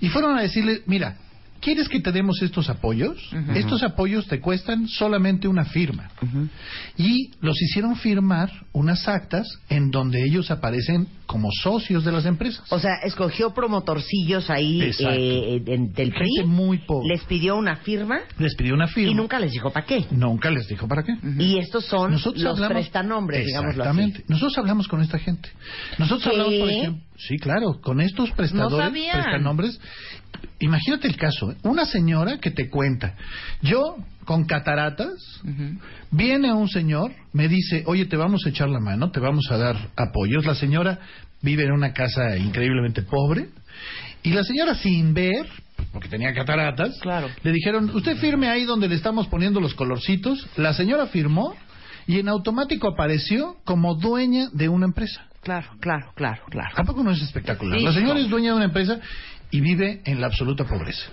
y 0.00 0.08
fueron 0.08 0.36
a 0.36 0.42
decirle, 0.42 0.82
mira, 0.86 1.16
¿quieres 1.64 1.88
que 1.88 2.00
te 2.00 2.12
demos 2.12 2.40
estos 2.42 2.68
apoyos? 2.68 3.16
Estos 3.54 3.82
apoyos 3.82 4.26
te 4.26 4.40
cuestan 4.40 4.86
solamente 4.88 5.48
una 5.48 5.64
firma. 5.64 6.10
Y 6.96 7.30
los 7.40 7.60
hicieron 7.60 7.96
firmar 7.96 8.50
unas 8.72 9.08
actas 9.08 9.46
en 9.68 9.90
donde 9.90 10.22
ellos 10.22 10.50
aparecen 10.50 11.08
como 11.26 11.48
socios 11.62 12.04
de 12.04 12.12
las 12.12 12.26
empresas. 12.26 12.70
O 12.70 12.78
sea, 12.78 12.96
escogió 13.02 13.54
promotorcillos 13.54 14.50
ahí 14.50 14.82
eh, 14.82 15.62
en- 15.66 15.92
del 15.92 16.10
PRI. 16.12 16.28
Gente 16.36 16.44
muy 16.46 16.78
pobre. 16.78 17.08
Les 17.08 17.24
pidió 17.24 17.56
una 17.56 17.76
firma 17.76 18.18
Les 18.38 18.54
pidió 18.54 18.74
una 18.74 18.86
firma. 18.86 19.10
y 19.10 19.14
nunca 19.14 19.38
les 19.40 19.50
dijo 19.52 19.70
para 19.72 19.86
qué. 19.86 20.04
Nunca 20.10 20.50
les 20.50 20.68
dijo 20.68 20.86
para 20.86 21.02
qué. 21.02 21.14
Y 21.38 21.58
estos 21.58 21.86
son 21.86 22.12
Nosotros 22.12 22.42
los 22.42 22.54
hablamos- 22.58 22.74
prestanombres, 22.82 23.46
digámoslo 23.46 23.82
así. 23.84 23.90
Exactamente. 23.90 24.24
Nosotros 24.28 24.58
hablamos 24.58 24.86
con 24.86 25.00
esta 25.00 25.18
gente. 25.18 25.48
Nosotros 25.98 26.24
¿Qué? 26.24 26.30
hablamos, 26.30 26.54
por 26.60 26.68
ejemplo, 26.70 27.02
sí, 27.16 27.36
claro, 27.38 27.80
con 27.80 28.00
estos 28.02 28.30
prestadores, 28.32 28.86
sabían. 28.86 29.22
prestanombres. 29.22 29.80
Imagínate 30.60 31.06
el 31.08 31.16
caso, 31.16 31.52
¿eh? 31.52 31.56
una 31.62 31.84
señora 31.84 32.38
que 32.38 32.50
te 32.50 32.68
cuenta, 32.68 33.14
yo 33.62 33.96
con 34.24 34.44
cataratas, 34.44 35.12
viene 36.10 36.52
un 36.52 36.68
señor, 36.68 37.12
me 37.32 37.46
dice, 37.48 37.82
oye, 37.86 38.06
te 38.06 38.16
vamos 38.16 38.46
a 38.46 38.48
echar 38.48 38.68
la 38.70 38.80
mano, 38.80 39.10
te 39.10 39.20
vamos 39.20 39.44
a 39.50 39.58
dar 39.58 39.76
apoyos. 39.96 40.46
La 40.46 40.54
señora 40.54 40.98
vive 41.42 41.64
en 41.64 41.72
una 41.72 41.92
casa 41.92 42.36
increíblemente 42.38 43.02
pobre 43.02 43.48
y 44.22 44.30
la 44.30 44.42
señora 44.42 44.74
sin 44.76 45.12
ver, 45.12 45.46
porque 45.92 46.08
tenía 46.08 46.32
cataratas, 46.32 46.98
Claro. 47.00 47.28
le 47.42 47.52
dijeron, 47.52 47.90
usted 47.94 48.16
firme 48.16 48.48
ahí 48.48 48.64
donde 48.64 48.88
le 48.88 48.94
estamos 48.94 49.26
poniendo 49.26 49.60
los 49.60 49.74
colorcitos. 49.74 50.46
La 50.56 50.72
señora 50.72 51.06
firmó 51.08 51.54
y 52.06 52.18
en 52.18 52.28
automático 52.28 52.88
apareció 52.88 53.56
como 53.64 53.94
dueña 53.94 54.48
de 54.52 54.68
una 54.70 54.86
empresa. 54.86 55.26
Claro, 55.42 55.68
claro, 55.78 56.10
claro, 56.14 56.40
claro. 56.48 56.70
¿A 56.74 56.84
poco 56.84 57.02
no 57.02 57.10
es 57.10 57.20
espectacular? 57.20 57.78
Sí, 57.78 57.84
la 57.84 57.92
señora 57.92 58.14
no. 58.14 58.20
es 58.20 58.30
dueña 58.30 58.50
de 58.52 58.56
una 58.56 58.64
empresa 58.64 58.98
y 59.54 59.60
vive 59.60 60.00
en 60.04 60.20
la 60.20 60.26
absoluta 60.26 60.64
pobreza. 60.64 61.06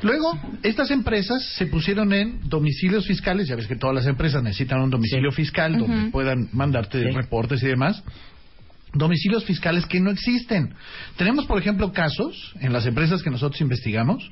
Luego, 0.00 0.40
estas 0.62 0.90
empresas 0.90 1.44
se 1.58 1.66
pusieron 1.66 2.14
en 2.14 2.48
domicilios 2.48 3.06
fiscales, 3.06 3.46
ya 3.46 3.56
ves 3.56 3.66
que 3.66 3.76
todas 3.76 3.94
las 3.94 4.06
empresas 4.06 4.42
necesitan 4.42 4.80
un 4.80 4.88
domicilio 4.88 5.30
fiscal 5.32 5.76
donde 5.76 6.10
puedan 6.10 6.48
mandarte 6.52 6.98
reportes 7.12 7.62
y 7.62 7.66
demás. 7.66 8.02
Domicilios 8.94 9.44
fiscales 9.44 9.84
que 9.84 10.00
no 10.00 10.10
existen. 10.10 10.72
Tenemos, 11.18 11.44
por 11.44 11.58
ejemplo, 11.58 11.92
casos 11.92 12.54
en 12.58 12.72
las 12.72 12.86
empresas 12.86 13.22
que 13.22 13.28
nosotros 13.28 13.60
investigamos 13.60 14.30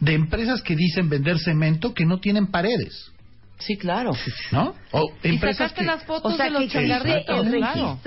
de 0.00 0.12
empresas 0.12 0.60
que 0.60 0.76
dicen 0.76 1.08
vender 1.08 1.38
cemento 1.38 1.94
que 1.94 2.04
no 2.04 2.20
tienen 2.20 2.48
paredes, 2.48 3.12
Sí, 3.60 3.76
claro. 3.76 4.12
¿no? 4.52 4.74
O 4.92 5.10
Y 5.24 5.30
empresas 5.30 5.70
sacaste 5.70 5.80
que 5.80 5.86
las 5.86 6.04
fotos 6.04 6.34
O 6.34 6.36
sea, 6.36 6.44
de 6.44 6.52
los 6.52 6.70
que 6.70 6.78
el 6.78 7.56
claro. 7.56 7.98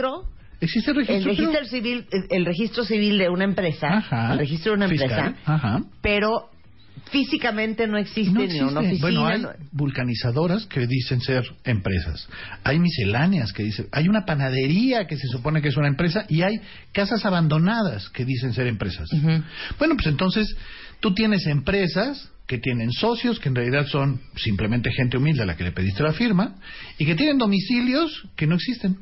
Existe 0.61 0.91
el 0.91 0.99
el 0.99 1.05
registro, 1.25 1.51
pero- 1.51 1.65
civil, 1.65 2.05
el 2.29 2.45
registro 2.45 2.83
civil 2.85 3.17
de 3.17 3.29
una 3.29 3.43
empresa, 3.43 3.87
Ajá. 3.89 4.33
el 4.33 4.39
registro 4.39 4.71
de 4.71 4.77
una 4.77 4.87
Fiscal, 4.87 5.09
empresa, 5.27 5.35
ajá. 5.45 5.81
pero 6.01 6.49
físicamente 7.09 7.87
no 7.87 7.97
existe, 7.97 8.31
No 8.31 8.39
ni 8.39 8.45
existe. 8.45 8.65
una 8.65 8.79
oficina. 8.81 9.01
Bueno, 9.01 9.27
hay 9.27 9.41
vulcanizadoras 9.71 10.65
que 10.67 10.87
dicen 10.87 11.19
ser 11.21 11.43
empresas. 11.65 12.27
Hay 12.63 12.79
misceláneas 12.79 13.51
que 13.53 13.63
dicen. 13.63 13.87
Hay 13.91 14.07
una 14.07 14.23
panadería 14.25 15.07
que 15.07 15.17
se 15.17 15.27
supone 15.27 15.61
que 15.61 15.69
es 15.69 15.77
una 15.77 15.87
empresa 15.87 16.25
y 16.29 16.43
hay 16.43 16.61
casas 16.93 17.25
abandonadas 17.25 18.09
que 18.09 18.23
dicen 18.23 18.53
ser 18.53 18.67
empresas. 18.67 19.09
Bueno, 19.79 19.95
pues 19.95 20.07
entonces 20.07 20.55
tú 21.01 21.13
tienes 21.13 21.45
empresas 21.47 22.29
que 22.47 22.57
tienen 22.57 22.91
socios, 22.91 23.39
que 23.39 23.49
en 23.49 23.55
realidad 23.55 23.87
son 23.87 24.21
simplemente 24.35 24.91
gente 24.91 25.17
humilde 25.17 25.43
a 25.43 25.45
la 25.45 25.55
que 25.55 25.63
le 25.63 25.71
pediste 25.71 26.03
la 26.03 26.13
firma, 26.13 26.55
y 26.97 27.05
que 27.05 27.15
tienen 27.15 27.37
domicilios 27.37 28.27
que 28.35 28.47
no 28.47 28.55
existen. 28.55 28.97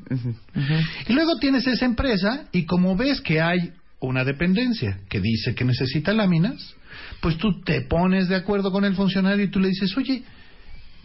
Y 1.08 1.14
luego 1.14 1.38
tienes 1.39 1.66
esa 1.68 1.86
empresa 1.86 2.47
y 2.52 2.66
como 2.66 2.95
ves 2.95 3.22
que 3.22 3.41
hay 3.41 3.72
una 4.02 4.24
dependencia 4.24 5.00
que 5.10 5.20
dice 5.20 5.56
que 5.56 5.66
necesita 5.66 6.14
láminas, 6.14 6.76
pues 7.22 7.38
tú 7.38 7.62
te 7.62 7.82
pones 7.82 8.30
de 8.30 8.36
acuerdo 8.36 8.72
con 8.72 8.86
el 8.86 8.95
funcionario 8.95 9.45
y 9.45 9.50
tú 9.50 9.60
le 9.60 9.70
dices, 9.70 9.95
oye, 9.97 10.24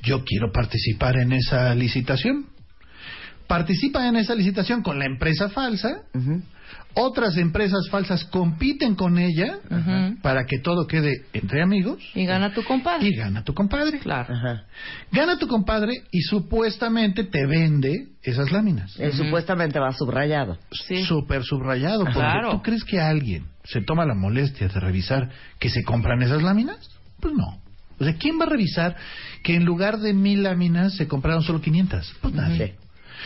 yo 0.02 0.22
quiero 0.22 0.52
participar 0.52 1.16
en 1.16 1.32
esa 1.32 1.74
licitación. 1.74 2.46
Participa 3.46 4.06
en 4.06 4.16
esa 4.16 4.34
licitación 4.34 4.82
con 4.82 4.98
la 4.98 5.06
empresa 5.06 5.48
falsa. 5.48 6.02
Otras 6.96 7.36
empresas 7.36 7.88
falsas 7.90 8.24
compiten 8.26 8.94
con 8.94 9.18
ella 9.18 9.58
para 10.22 10.44
que 10.46 10.58
todo 10.60 10.86
quede 10.86 11.24
entre 11.32 11.60
amigos. 11.60 11.98
Y 12.14 12.24
gana 12.24 12.54
tu 12.54 12.62
compadre. 12.62 13.08
Y 13.08 13.16
gana 13.16 13.42
tu 13.42 13.52
compadre. 13.52 13.98
Claro. 13.98 14.32
Ajá. 14.32 14.64
Gana 15.10 15.36
tu 15.38 15.48
compadre 15.48 15.92
y 16.12 16.20
supuestamente 16.20 17.24
te 17.24 17.46
vende 17.46 18.10
esas 18.22 18.52
láminas. 18.52 18.94
Eh, 19.00 19.10
Supuestamente 19.12 19.80
va 19.80 19.92
subrayado. 19.92 20.56
Sí. 20.70 21.04
Súper 21.04 21.42
subrayado. 21.42 22.04
Porque 22.04 22.18
Claro. 22.18 22.52
¿Tú 22.52 22.62
crees 22.62 22.84
que 22.84 23.00
alguien 23.00 23.46
se 23.64 23.80
toma 23.80 24.06
la 24.06 24.14
molestia 24.14 24.68
de 24.68 24.78
revisar 24.80 25.30
que 25.58 25.70
se 25.70 25.82
compran 25.82 26.22
esas 26.22 26.42
láminas? 26.42 26.78
Pues 27.20 27.34
no. 27.34 27.60
O 27.98 28.04
sea, 28.04 28.14
¿quién 28.14 28.38
va 28.38 28.44
a 28.44 28.48
revisar 28.48 28.96
que 29.42 29.54
en 29.56 29.64
lugar 29.64 29.98
de 29.98 30.14
mil 30.14 30.42
láminas 30.44 30.94
se 30.96 31.08
compraron 31.08 31.42
solo 31.42 31.60
500? 31.60 32.14
Pues 32.20 32.34
nadie. 32.34 32.76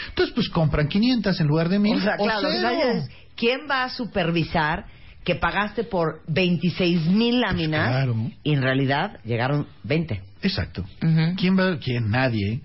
Entonces, 0.09 0.35
pues 0.35 0.49
compran 0.49 0.89
500 0.89 1.41
en 1.41 1.47
lugar 1.47 1.69
de 1.69 1.79
mil. 1.79 1.97
O 1.97 2.01
sea, 2.01 2.17
claro, 2.17 2.51
diciendo 2.51 2.69
es, 2.69 3.11
¿quién 3.37 3.61
va 3.71 3.85
a 3.85 3.89
supervisar 3.89 4.87
que 5.25 5.35
pagaste 5.35 5.85
por 5.85 6.23
26 6.29 7.07
mil 7.07 7.41
láminas 7.41 7.89
claro. 7.89 8.17
y 8.43 8.53
en 8.55 8.63
realidad 8.63 9.19
llegaron 9.25 9.67
20? 9.85 10.23
Exacto. 10.43 10.85
Ujú. 11.03 11.35
¿Quién 11.37 11.59
va? 11.59 11.79
¿Quién? 11.79 12.11
Nadie. 12.11 12.61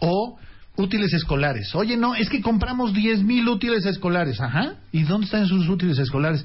O 0.00 0.38
útiles 0.76 1.12
escolares. 1.12 1.74
Oye, 1.74 1.96
no, 1.96 2.14
es 2.14 2.28
que 2.28 2.40
compramos 2.40 2.94
10 2.94 3.22
mil 3.22 3.48
útiles 3.48 3.84
escolares. 3.84 4.40
Ajá. 4.40 4.76
¿Y 4.92 5.02
dónde 5.02 5.26
están 5.26 5.44
esos 5.44 5.68
útiles 5.68 5.98
escolares? 5.98 6.44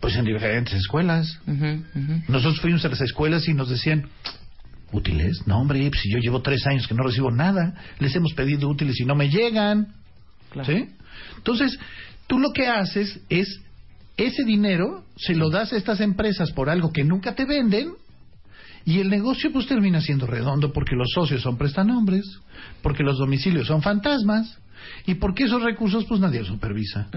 Pues 0.00 0.16
en 0.16 0.24
diferentes 0.24 0.74
escuelas. 0.74 1.38
Ujú. 1.46 1.84
Nosotros 2.28 2.60
fuimos 2.60 2.84
a 2.84 2.88
las 2.88 3.00
escuelas 3.00 3.46
y 3.48 3.54
nos 3.54 3.68
decían, 3.68 4.08
¿útiles? 4.92 5.46
No, 5.46 5.60
hombre, 5.60 5.88
pues 5.88 6.02
si 6.02 6.10
yo 6.10 6.18
llevo 6.18 6.42
tres 6.42 6.66
años 6.66 6.86
que 6.86 6.94
no 6.94 7.02
recibo 7.02 7.30
nada, 7.30 7.74
les 7.98 8.14
hemos 8.14 8.32
pedido 8.34 8.68
útiles 8.68 8.98
y 9.00 9.04
no 9.04 9.14
me 9.14 9.28
llegan. 9.28 9.88
Claro. 10.50 10.72
¿Sí? 10.72 10.88
Entonces, 11.36 11.78
tú 12.26 12.38
lo 12.38 12.52
que 12.52 12.66
haces 12.66 13.20
es, 13.28 13.60
ese 14.16 14.44
dinero 14.44 15.04
se 15.16 15.34
lo 15.34 15.50
das 15.50 15.72
a 15.72 15.76
estas 15.76 16.00
empresas 16.00 16.52
por 16.52 16.70
algo 16.70 16.92
que 16.92 17.04
nunca 17.04 17.34
te 17.34 17.44
venden 17.44 17.92
y 18.84 19.00
el 19.00 19.10
negocio 19.10 19.52
pues 19.52 19.66
termina 19.66 20.00
siendo 20.00 20.26
redondo 20.26 20.72
porque 20.72 20.94
los 20.94 21.10
socios 21.12 21.42
son 21.42 21.58
prestanombres, 21.58 22.24
porque 22.82 23.02
los 23.02 23.18
domicilios 23.18 23.66
son 23.66 23.82
fantasmas 23.82 24.58
y 25.06 25.14
porque 25.14 25.44
esos 25.44 25.62
recursos 25.62 26.04
pues 26.06 26.20
nadie 26.20 26.40
los 26.40 26.48
supervisa. 26.48 27.08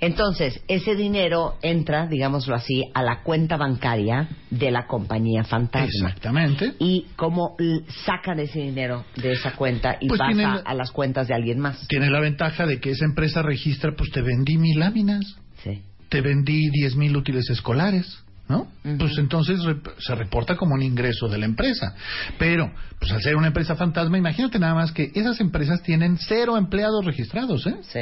Entonces, 0.00 0.62
ese 0.68 0.94
dinero 0.94 1.56
entra, 1.62 2.06
digámoslo 2.06 2.54
así, 2.54 2.84
a 2.94 3.02
la 3.02 3.22
cuenta 3.22 3.56
bancaria 3.56 4.28
de 4.50 4.70
la 4.70 4.86
compañía 4.86 5.44
fantasma. 5.44 5.86
Exactamente. 5.86 6.74
¿Y 6.78 7.06
cómo 7.16 7.56
sacan 8.04 8.40
ese 8.40 8.60
dinero 8.60 9.04
de 9.16 9.32
esa 9.32 9.52
cuenta 9.52 9.96
y 10.00 10.08
Pues 10.08 10.18
pasa 10.18 10.62
a 10.64 10.74
las 10.74 10.90
cuentas 10.90 11.28
de 11.28 11.34
alguien 11.34 11.58
más? 11.60 11.86
Tiene 11.88 12.10
la 12.10 12.20
ventaja 12.20 12.66
de 12.66 12.80
que 12.80 12.90
esa 12.90 13.04
empresa 13.04 13.42
registra, 13.42 13.94
pues 13.96 14.10
te 14.10 14.22
vendí 14.22 14.56
mil 14.58 14.78
láminas. 14.78 15.36
Sí. 15.62 15.82
te 16.08 16.22
vendí 16.22 16.70
10 16.70 16.96
mil 16.96 17.16
útiles 17.16 17.48
escolares, 17.50 18.24
¿no? 18.50 18.66
Pues 18.98 19.16
entonces 19.16 19.60
rep- 19.60 19.94
se 19.98 20.14
reporta 20.14 20.56
como 20.56 20.74
un 20.74 20.82
ingreso 20.82 21.28
de 21.28 21.38
la 21.38 21.46
empresa. 21.46 21.94
Pero, 22.38 22.70
pues 22.98 23.10
al 23.12 23.22
ser 23.22 23.36
una 23.36 23.46
empresa 23.46 23.76
fantasma, 23.76 24.18
imagínate 24.18 24.58
nada 24.58 24.74
más 24.74 24.92
que 24.92 25.10
esas 25.14 25.40
empresas 25.40 25.82
tienen 25.82 26.18
cero 26.18 26.58
empleados 26.58 27.04
registrados, 27.04 27.66
¿eh? 27.66 27.76
Sí. 27.82 28.00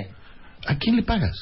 ¿A 0.67 0.77
quién 0.77 0.97
le 0.97 1.03
pagas? 1.05 1.37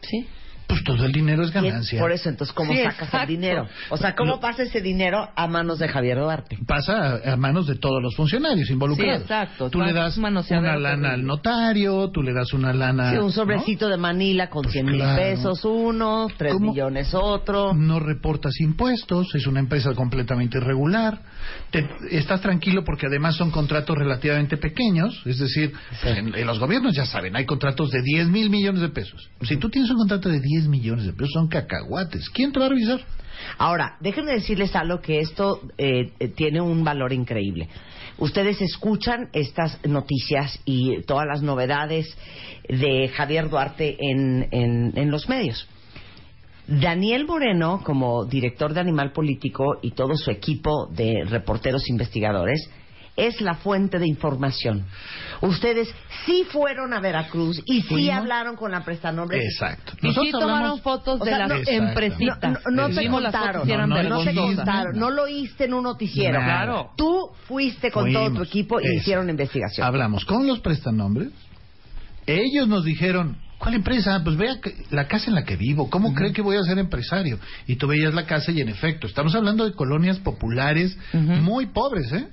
Sí. 0.00 0.26
Pues 0.66 0.82
todo 0.82 1.04
el 1.04 1.12
dinero 1.12 1.44
es 1.44 1.50
ganancia. 1.52 2.00
Por 2.00 2.10
eso, 2.10 2.28
entonces, 2.30 2.54
¿cómo 2.54 2.72
Sí, 2.72 2.82
sacas 2.82 3.12
el 3.14 3.26
dinero? 3.28 3.68
O 3.90 3.96
sea, 3.98 4.14
¿cómo 4.14 4.32
Lo- 4.32 4.40
pasa 4.40 4.62
ese 4.62 4.80
dinero 4.80 5.28
a 5.36 5.46
manos 5.46 5.78
de 5.78 5.88
Javier 5.88 6.18
Duarte? 6.18 6.58
Pasa 6.66 7.20
a, 7.24 7.32
a 7.34 7.36
manos 7.36 7.66
de 7.66 7.74
todos 7.76 8.02
los 8.02 8.14
funcionarios 8.16 8.70
involucrados. 8.70 9.16
Sí, 9.18 9.22
exacto. 9.22 9.68
Tú 9.70 9.80
le 9.82 9.92
das 9.92 10.16
una 10.16 10.76
lana 10.78 11.12
al 11.12 11.24
notario, 11.24 12.10
tú 12.10 12.22
le 12.22 12.32
das 12.32 12.52
una 12.54 12.72
lana... 12.72 13.10
Sí, 13.10 13.16
un 13.18 13.24
¿no? 13.26 13.30
sobrecito 13.30 13.88
de 13.88 13.96
Manila 13.98 14.48
con 14.48 14.62
Pues 14.62 14.72
100 14.72 14.86
mil 14.86 14.96
claro. 14.96 15.16
pesos 15.22 15.64
uno, 15.64 16.28
3 16.36 16.52
¿Cómo? 16.54 16.70
millones 16.70 17.12
otro. 17.14 17.74
no 17.74 18.00
reportas 18.00 18.58
impuestos, 18.60 19.34
es 19.34 19.46
una 19.46 19.60
empresa 19.60 19.92
completamente 19.94 20.56
irregular, 20.58 21.20
te- 21.70 21.86
estás 22.10 22.40
tranquilo 22.40 22.84
porque 22.84 23.06
además 23.06 23.36
son 23.36 23.50
contratos 23.50 23.96
relativamente 23.98 24.56
pequeños, 24.56 25.20
es 25.26 25.38
decir, 25.38 25.72
en, 26.04 26.34
en 26.34 26.46
los 26.46 26.58
gobiernos 26.58 26.94
ya 26.96 27.04
saben, 27.04 27.36
hay 27.36 27.44
contratos 27.44 27.90
de 27.90 28.00
10 28.02 28.28
mil 28.28 28.48
millones 28.48 28.80
de 28.80 28.88
pesos. 28.88 29.28
Si 29.42 29.56
tú 29.58 29.68
tienes 29.68 29.90
un 29.90 29.98
contrato 29.98 30.28
de 30.30 30.40
10 30.40 30.53
10 30.54 30.68
millones 30.68 31.04
de 31.06 31.12
pesos, 31.12 31.32
son 31.32 31.48
cacahuates. 31.48 32.28
¿Quién 32.30 32.52
te 32.52 32.58
va 32.60 32.66
a 32.66 32.68
revisar? 32.70 33.00
Ahora, 33.58 33.96
déjenme 34.00 34.32
decirles 34.32 34.74
algo 34.76 35.00
que 35.00 35.18
esto 35.20 35.60
eh, 35.76 36.12
eh, 36.20 36.28
tiene 36.28 36.60
un 36.60 36.84
valor 36.84 37.12
increíble. 37.12 37.68
Ustedes 38.18 38.60
escuchan 38.62 39.28
estas 39.32 39.78
noticias 39.86 40.60
y 40.64 41.02
todas 41.02 41.26
las 41.26 41.42
novedades 41.42 42.16
de 42.68 43.08
Javier 43.08 43.48
Duarte 43.50 43.96
en, 43.98 44.46
en- 44.52 44.92
en 44.96 45.10
los 45.10 45.28
medios. 45.28 45.66
Daniel 46.66 47.26
Moreno, 47.26 47.82
como 47.84 48.24
director 48.24 48.72
de 48.72 48.80
Animal 48.80 49.12
Político 49.12 49.78
y 49.82 49.90
todo 49.90 50.16
su 50.16 50.30
equipo 50.30 50.86
de 50.92 51.24
reporteros 51.28 51.88
investigadores, 51.90 52.70
es 53.16 53.40
la 53.40 53.54
fuente 53.54 53.98
de 53.98 54.08
información. 54.08 54.84
Ustedes 55.40 55.88
sí 56.26 56.44
fueron 56.50 56.92
a 56.94 57.00
Veracruz 57.00 57.60
y 57.66 57.82
sí 57.82 57.88
Fuimos. 57.88 58.16
hablaron 58.16 58.56
con 58.56 58.72
la 58.72 58.84
prestanombre. 58.84 59.38
Exacto. 59.44 59.92
Y 60.02 60.12
sí 60.12 60.30
tomaron 60.32 60.50
hablamos- 60.56 60.80
fotos 60.82 61.20
O 61.20 61.24
de 61.24 61.30
las 61.30 61.48
no- 61.48 61.54
empresitas. 61.66 62.58
No, 62.70 62.88
no, 62.88 62.94
te 62.94 63.08
contaron, 63.08 63.68
No, 63.68 63.76
no, 63.76 63.86
no 63.86 63.94
te 63.96 64.02
vergonzosas. 64.02 64.34
contaron, 64.56 64.98
no 64.98 65.10
lo 65.10 65.22
oíste 65.24 65.64
en 65.64 65.74
un 65.74 65.84
noticiero. 65.84 66.40
Claro. 66.40 66.90
Tú 66.96 67.30
fuiste 67.46 67.90
con 67.90 68.12
todo 68.12 68.32
tu 68.32 68.42
equipo 68.42 68.80
y 68.80 68.84
Eso. 68.84 68.94
hicieron 68.94 69.30
investigación. 69.30 69.86
Hablamos 69.86 70.24
con 70.24 70.46
los 70.46 70.60
prestanombres. 70.60 71.28
Ellos 72.26 72.66
nos 72.68 72.84
dijeron, 72.84 73.36
¿cuál 73.58 73.74
empresa? 73.74 74.20
Pues 74.24 74.36
vea 74.36 74.56
la 74.90 75.06
casa 75.06 75.26
en 75.28 75.34
la 75.34 75.44
que 75.44 75.56
vivo. 75.56 75.90
¿Cómo 75.90 76.14
cree 76.14 76.32
que 76.32 76.40
voy 76.42 76.56
a 76.56 76.62
ser 76.62 76.78
empresario? 76.78 77.38
Y 77.66 77.76
tú 77.76 77.86
veías 77.86 78.14
la 78.14 78.24
casa 78.26 78.50
y 78.50 78.60
en 78.60 78.70
efecto, 78.70 79.06
estamos 79.06 79.34
hablando 79.34 79.64
de 79.66 79.72
colonias 79.74 80.18
populares 80.20 80.96
muy 81.12 81.66
pobres, 81.66 82.10
¿eh? 82.12 82.28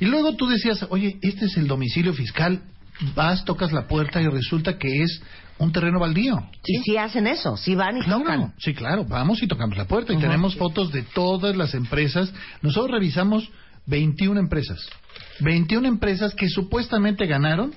Y 0.00 0.06
luego 0.06 0.34
tú 0.34 0.46
decías, 0.46 0.86
oye, 0.90 1.18
este 1.22 1.46
es 1.46 1.56
el 1.56 1.66
domicilio 1.66 2.12
fiscal. 2.12 2.62
Vas, 3.14 3.44
tocas 3.44 3.72
la 3.72 3.86
puerta 3.86 4.20
y 4.20 4.26
resulta 4.26 4.78
que 4.78 5.02
es 5.02 5.22
un 5.58 5.72
terreno 5.72 5.98
baldío. 5.98 6.42
Y 6.66 6.78
sí 6.78 6.96
hacen 6.96 7.26
eso, 7.26 7.56
sí 7.56 7.74
van 7.74 7.98
y 7.98 8.00
Claro, 8.00 8.20
tocan. 8.20 8.54
Sí, 8.58 8.74
claro, 8.74 9.04
vamos 9.04 9.42
y 9.42 9.46
tocamos 9.46 9.76
la 9.76 9.86
puerta 9.86 10.12
y 10.12 10.18
tenemos 10.18 10.56
fotos 10.56 10.90
de 10.90 11.02
todas 11.02 11.56
las 11.56 11.74
empresas. 11.74 12.32
Nosotros 12.62 12.92
revisamos 12.92 13.48
21 13.86 14.40
empresas. 14.40 14.88
21 15.40 15.86
empresas 15.86 16.34
que 16.34 16.48
supuestamente 16.48 17.26
ganaron 17.26 17.74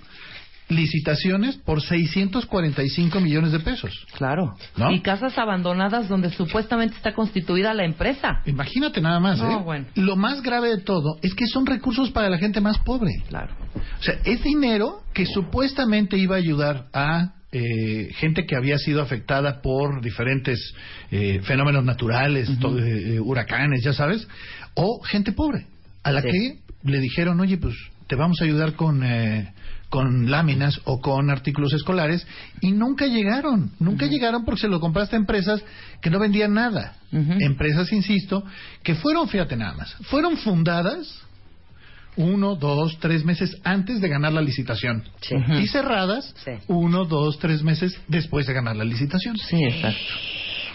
licitaciones 0.74 1.56
por 1.58 1.82
645 1.82 3.20
millones 3.20 3.52
de 3.52 3.60
pesos. 3.60 3.92
Claro. 4.18 4.56
¿No? 4.78 4.92
Y 4.92 5.02
casas 5.02 5.38
abandonadas 5.38 6.10
donde 6.10 6.30
supuestamente 6.32 6.96
está 6.96 7.14
constituida 7.14 7.74
la 7.74 7.86
empresa. 7.86 8.42
Imagínate 8.46 9.02
nada 9.02 9.20
más, 9.20 9.40
No, 9.40 9.52
¿eh? 9.52 9.64
bueno. 9.64 9.86
Lo 9.96 10.16
más 10.16 10.42
grave 10.42 10.70
de 10.70 10.82
todo 10.82 11.18
es 11.22 11.34
que 11.34 11.48
son 11.48 11.66
recursos 11.66 12.12
para 12.12 12.30
la 12.30 12.38
gente 12.38 12.62
más 12.62 12.78
pobre. 12.80 13.12
Claro. 13.30 13.56
O 14.00 14.04
sea, 14.04 14.16
es 14.26 14.44
dinero 14.44 15.02
que 15.14 15.26
supuestamente 15.26 16.18
iba 16.18 16.36
a 16.36 16.40
ayudar 16.40 16.88
a 16.94 17.34
eh, 17.52 18.10
gente 18.16 18.46
que 18.48 18.56
había 18.56 18.78
sido 18.80 19.02
afectada 19.02 19.62
por 19.62 20.02
diferentes 20.02 20.74
eh, 21.12 21.40
fenómenos 21.44 21.84
naturales, 21.86 22.50
eh, 22.50 22.56
eh, 23.16 23.20
huracanes, 23.20 23.84
ya 23.84 23.94
sabes, 23.94 24.28
o 24.74 25.02
gente 25.04 25.34
pobre, 25.34 25.68
a 26.04 26.12
la 26.12 26.22
Sí. 26.22 26.30
que 26.32 26.60
le 26.92 27.00
dijeron, 27.00 27.40
oye, 27.40 27.58
pues 27.58 27.76
te 28.08 28.16
vamos 28.16 28.42
a 28.42 28.46
ayudar 28.46 28.74
con, 28.74 29.04
eh, 29.04 29.54
con 29.94 30.32
láminas 30.32 30.82
o 30.86 31.00
con 31.00 31.30
artículos 31.30 31.72
escolares, 31.72 32.26
y 32.62 32.72
nunca 32.72 33.06
llegaron, 33.06 33.70
nunca 33.78 34.08
llegaron 34.08 34.44
porque 34.44 34.62
se 34.62 34.68
lo 34.68 34.80
compraste 34.80 35.16
a 35.16 35.20
empresas 35.20 35.64
que 36.02 36.10
no 36.10 36.18
vendían 36.18 36.56
nada. 36.56 36.96
Empresas, 37.12 37.94
insisto, 37.94 38.44
que 38.82 38.96
fueron, 38.96 39.28
fíjate 39.30 39.56
nada 39.56 39.76
más, 39.76 39.94
fueron 40.10 40.36
fundadas 40.38 41.22
uno, 42.16 42.56
dos, 42.56 42.98
tres 43.00 43.24
meses 43.24 43.56
antes 43.64 44.02
de 44.02 44.10
ganar 44.10 44.34
la 44.34 44.42
licitación. 44.42 45.04
Sí. 45.22 45.36
Y 45.62 45.68
cerradas 45.68 46.34
Sí. 46.44 46.54
uno, 46.70 47.06
dos, 47.06 47.38
tres 47.38 47.62
meses 47.62 47.96
después 48.08 48.48
de 48.48 48.54
ganar 48.54 48.76
la 48.76 48.86
licitación. 48.86 49.38
Sí, 49.38 49.64
exacto. 49.64 50.00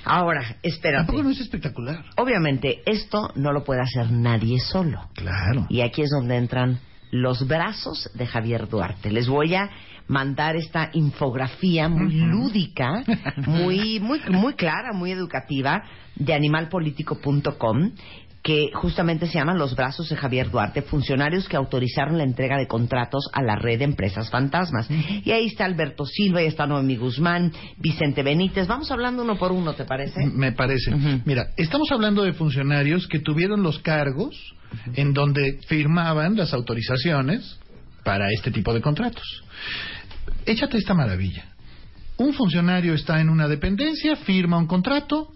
Ahora, 0.04 0.58
espérate. 0.62 1.06
Tampoco 1.06 1.24
no 1.24 1.30
es 1.30 1.40
espectacular. 1.40 2.04
Obviamente, 2.18 2.82
esto 2.86 3.32
no 3.34 3.50
lo 3.52 3.64
puede 3.64 3.80
hacer 3.80 4.12
nadie 4.12 4.60
solo. 4.60 5.10
Claro. 5.14 5.66
Y 5.70 5.80
aquí 5.80 6.02
es 6.02 6.10
donde 6.10 6.36
entran 6.36 6.78
los 7.10 7.46
brazos 7.46 8.10
de 8.14 8.26
Javier 8.26 8.68
Duarte. 8.68 9.10
Les 9.10 9.28
voy 9.28 9.54
a 9.54 9.70
mandar 10.06 10.56
esta 10.56 10.90
infografía 10.92 11.88
muy 11.88 12.14
lúdica, 12.14 13.04
muy, 13.46 14.00
muy, 14.00 14.20
muy 14.30 14.54
clara, 14.54 14.92
muy 14.92 15.12
educativa, 15.12 15.82
de 16.16 16.34
animalpolitico.com 16.34 17.92
que 18.42 18.70
justamente 18.72 19.26
se 19.26 19.34
llaman 19.34 19.58
Los 19.58 19.74
Brazos 19.74 20.08
de 20.08 20.16
Javier 20.16 20.50
Duarte, 20.50 20.82
funcionarios 20.82 21.48
que 21.48 21.56
autorizaron 21.56 22.16
la 22.16 22.24
entrega 22.24 22.56
de 22.56 22.66
contratos 22.66 23.28
a 23.32 23.42
la 23.42 23.56
red 23.56 23.78
de 23.78 23.84
empresas 23.84 24.30
fantasmas. 24.30 24.88
Y 24.90 25.30
ahí 25.32 25.46
está 25.46 25.64
Alberto 25.64 26.06
Silva, 26.06 26.40
ahí 26.40 26.46
está 26.46 26.66
Noemí 26.66 26.96
Guzmán, 26.96 27.52
Vicente 27.76 28.22
Benítez. 28.22 28.66
Vamos 28.66 28.90
hablando 28.90 29.22
uno 29.22 29.36
por 29.36 29.52
uno, 29.52 29.74
¿te 29.74 29.84
parece? 29.84 30.24
Me 30.26 30.52
parece. 30.52 30.94
Mira, 31.24 31.48
estamos 31.56 31.90
hablando 31.92 32.22
de 32.22 32.32
funcionarios 32.32 33.06
que 33.06 33.18
tuvieron 33.18 33.62
los 33.62 33.80
cargos 33.80 34.54
en 34.94 35.12
donde 35.12 35.60
firmaban 35.66 36.36
las 36.36 36.52
autorizaciones 36.52 37.58
para 38.04 38.30
este 38.30 38.50
tipo 38.50 38.72
de 38.72 38.80
contratos. 38.80 39.42
Échate 40.46 40.78
esta 40.78 40.94
maravilla. 40.94 41.44
Un 42.16 42.32
funcionario 42.32 42.94
está 42.94 43.20
en 43.20 43.28
una 43.28 43.46
dependencia, 43.46 44.16
firma 44.16 44.58
un 44.58 44.66
contrato, 44.66 45.28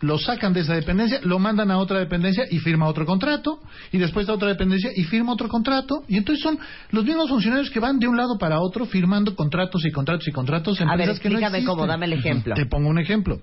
lo 0.00 0.18
sacan 0.18 0.52
de 0.52 0.60
esa 0.60 0.74
dependencia, 0.74 1.20
lo 1.22 1.38
mandan 1.38 1.70
a 1.70 1.78
otra 1.78 1.98
dependencia 1.98 2.44
y 2.50 2.58
firma 2.58 2.86
otro 2.86 3.04
contrato, 3.04 3.60
y 3.90 3.98
después 3.98 4.28
a 4.28 4.34
otra 4.34 4.48
dependencia 4.48 4.90
y 4.94 5.04
firma 5.04 5.32
otro 5.32 5.48
contrato, 5.48 6.04
y 6.06 6.16
entonces 6.16 6.42
son 6.42 6.58
los 6.90 7.04
mismos 7.04 7.28
funcionarios 7.28 7.70
que 7.70 7.80
van 7.80 7.98
de 7.98 8.06
un 8.06 8.16
lado 8.16 8.38
para 8.38 8.60
otro 8.60 8.86
firmando 8.86 9.34
contratos 9.34 9.84
y 9.84 9.90
contratos 9.90 10.28
y 10.28 10.32
contratos 10.32 10.80
en 10.80 10.88
A 10.88 10.96
ver, 10.96 11.06
que 11.18 11.28
no 11.30 11.38
explícame 11.38 11.64
cómo, 11.64 11.86
dame 11.86 12.06
el 12.06 12.12
ejemplo. 12.12 12.54
Te 12.54 12.66
pongo 12.66 12.88
un 12.88 12.98
ejemplo. 12.98 13.40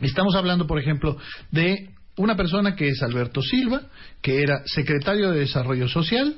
Estamos 0.00 0.34
hablando, 0.34 0.66
por 0.66 0.78
ejemplo, 0.78 1.16
de 1.50 1.90
una 2.16 2.36
persona 2.36 2.74
que 2.74 2.88
es 2.88 3.02
Alberto 3.02 3.42
Silva, 3.42 3.82
que 4.22 4.40
era 4.42 4.62
secretario 4.66 5.30
de 5.30 5.40
Desarrollo 5.40 5.88
Social, 5.88 6.36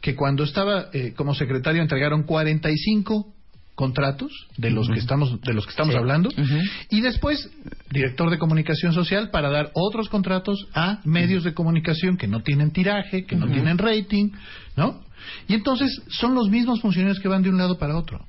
que 0.00 0.14
cuando 0.14 0.44
estaba 0.44 0.86
eh, 0.92 1.12
como 1.16 1.34
secretario 1.34 1.82
entregaron 1.82 2.22
45 2.22 3.34
contratos 3.74 4.32
de 4.56 4.70
los 4.70 4.88
que 4.88 4.98
estamos 4.98 5.40
de 5.40 5.54
los 5.54 5.64
que 5.64 5.70
estamos 5.70 5.92
Sí. 5.94 5.98
hablando 5.98 6.30
y 6.90 7.00
después 7.00 7.48
director 7.92 8.28
de 8.28 8.36
comunicación 8.38 8.92
social 8.92 9.30
para 9.30 9.50
dar 9.50 9.70
otros 9.74 10.08
contratos 10.08 10.66
a 10.74 11.00
medios 11.04 11.44
de 11.44 11.54
comunicación 11.54 12.16
que 12.16 12.26
no 12.26 12.42
tienen 12.42 12.72
tiraje, 12.72 13.24
que 13.24 13.36
no 13.36 13.46
tienen 13.46 13.78
rating, 13.78 14.30
¿no? 14.76 15.00
Y 15.46 15.54
entonces 15.54 15.90
son 16.08 16.34
los 16.34 16.48
mismos 16.48 16.80
funcionarios 16.80 17.20
que 17.20 17.28
van 17.28 17.42
de 17.42 17.50
un 17.50 17.58
lado 17.58 17.78
para 17.78 17.96
otro. 17.96 18.24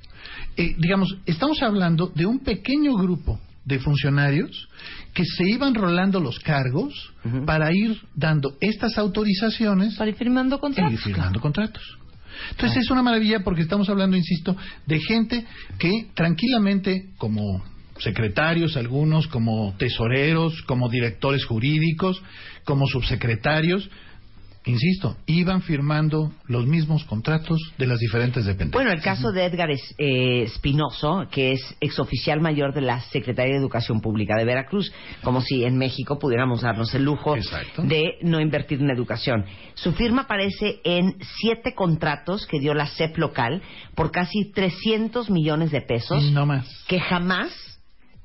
Eh, 0.55 0.75
digamos, 0.77 1.17
estamos 1.25 1.61
hablando 1.63 2.11
de 2.13 2.27
un 2.27 2.39
pequeño 2.43 2.93
grupo 2.93 3.39
de 3.65 3.79
funcionarios 3.79 4.67
que 5.14 5.24
se 5.26 5.49
iban 5.49 5.74
rolando 5.76 6.20
los 6.20 6.39
cargos 6.39 6.93
para 7.45 7.72
ir 7.74 7.99
dando 8.16 8.55
estas 8.62 8.97
autorizaciones 8.97 9.95
Para 9.95 10.12
ir 10.12 10.16
firmando 10.16 10.57
y 10.57 10.60
contratos. 10.60 10.93
ir 10.93 10.99
firmando 10.99 11.39
contratos. 11.39 11.84
Entonces 12.51 12.84
es 12.84 12.91
una 12.91 13.01
maravilla 13.01 13.41
porque 13.43 13.62
estamos 13.62 13.89
hablando, 13.89 14.16
insisto, 14.16 14.55
de 14.86 14.99
gente 14.99 15.45
que 15.78 16.07
tranquilamente, 16.14 17.10
como 17.18 17.64
secretarios 17.99 18.78
algunos, 18.78 19.28
como 19.28 19.76
tesoreros, 19.78 20.62
como 20.64 20.89
directores 20.89 21.45
jurídicos, 21.45 22.22
como 22.64 22.88
subsecretarios, 22.88 23.89
insisto, 24.70 25.17
iban 25.26 25.61
firmando 25.61 26.32
los 26.47 26.65
mismos 26.65 27.03
contratos 27.05 27.59
de 27.78 27.88
las 27.88 27.99
diferentes 27.99 28.45
dependencias. 28.45 28.74
Bueno, 28.74 28.91
el 28.91 29.01
caso 29.01 29.32
de 29.32 29.45
Edgar 29.45 29.70
eh, 29.72 30.43
Espinoso, 30.43 31.28
que 31.32 31.53
es 31.53 31.76
exoficial 31.80 32.39
mayor 32.41 32.74
de 32.74 32.82
la 32.82 33.01
Secretaría 33.01 33.53
de 33.53 33.59
Educación 33.59 34.01
Pública 34.01 34.36
de 34.38 34.45
Veracruz, 34.45 34.91
como 35.24 35.41
si 35.41 35.63
en 35.63 35.78
México 35.78 36.20
pudiéramos 36.20 36.61
darnos 36.61 36.93
el 36.93 37.03
lujo 37.03 37.36
Exacto. 37.36 37.84
de 37.84 38.13
no 38.22 38.39
invertir 38.39 38.80
en 38.82 38.89
educación. 38.89 39.45
Su 39.74 39.93
firma 39.93 40.24
aparece 40.24 40.80
en 40.84 41.15
siete 41.39 41.74
contratos 41.76 42.45
que 42.45 42.59
dio 42.59 42.74
la 42.74 42.88
CEP 42.88 43.17
local 43.17 43.61
por 43.95 44.11
casi 44.11 44.51
300 44.51 45.30
millones 45.30 45.72
de 45.72 45.82
pesos 45.82 46.32
no 46.32 46.45
más. 46.45 46.67
que 46.88 46.99
jamás, 46.99 47.51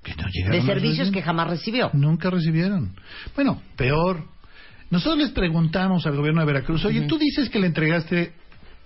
Que 0.03 0.15
no 0.15 0.51
de 0.53 0.63
servicios 0.63 1.11
que 1.11 1.23
jamás 1.23 1.49
recibió. 1.49 1.91
Nunca 1.95 2.31
recibieron. 2.31 2.95
Bueno, 3.35 3.61
peor. 3.77 4.34
Nosotros 4.95 5.19
les 5.19 5.31
preguntamos 5.33 6.07
al 6.07 6.15
gobierno 6.15 6.41
de 6.41 6.47
Veracruz, 6.47 6.85
oye, 6.85 7.01
tú 7.09 7.19
dices 7.19 7.51
que 7.51 7.59
le 7.59 7.67
entregaste 7.67 8.33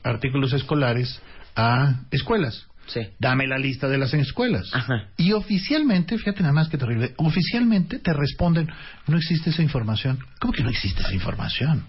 artículos 0.03 0.55
escolares 0.55 1.21
a 1.55 2.01
escuelas. 2.11 2.67
Sí. 2.87 3.01
Dame 3.19 3.47
la 3.47 3.59
lista 3.59 3.89
de 3.89 3.99
las 3.99 4.15
escuelas. 4.15 4.71
Ajá. 4.73 5.09
Y 5.19 5.33
oficialmente, 5.33 6.17
fíjate 6.17 6.41
nada 6.41 6.55
más 6.55 6.71
que 6.71 6.79
terrible, 6.79 7.13
oficialmente 7.19 7.99
te 7.99 8.15
responden, 8.15 8.71
no 9.07 9.19
existe 9.19 9.51
esa 9.51 9.63
información. 9.63 10.19
¿Cómo 10.41 10.55
que 10.55 10.63
no 10.63 10.71
existe 10.71 11.03
esa 11.03 11.13
información? 11.13 11.85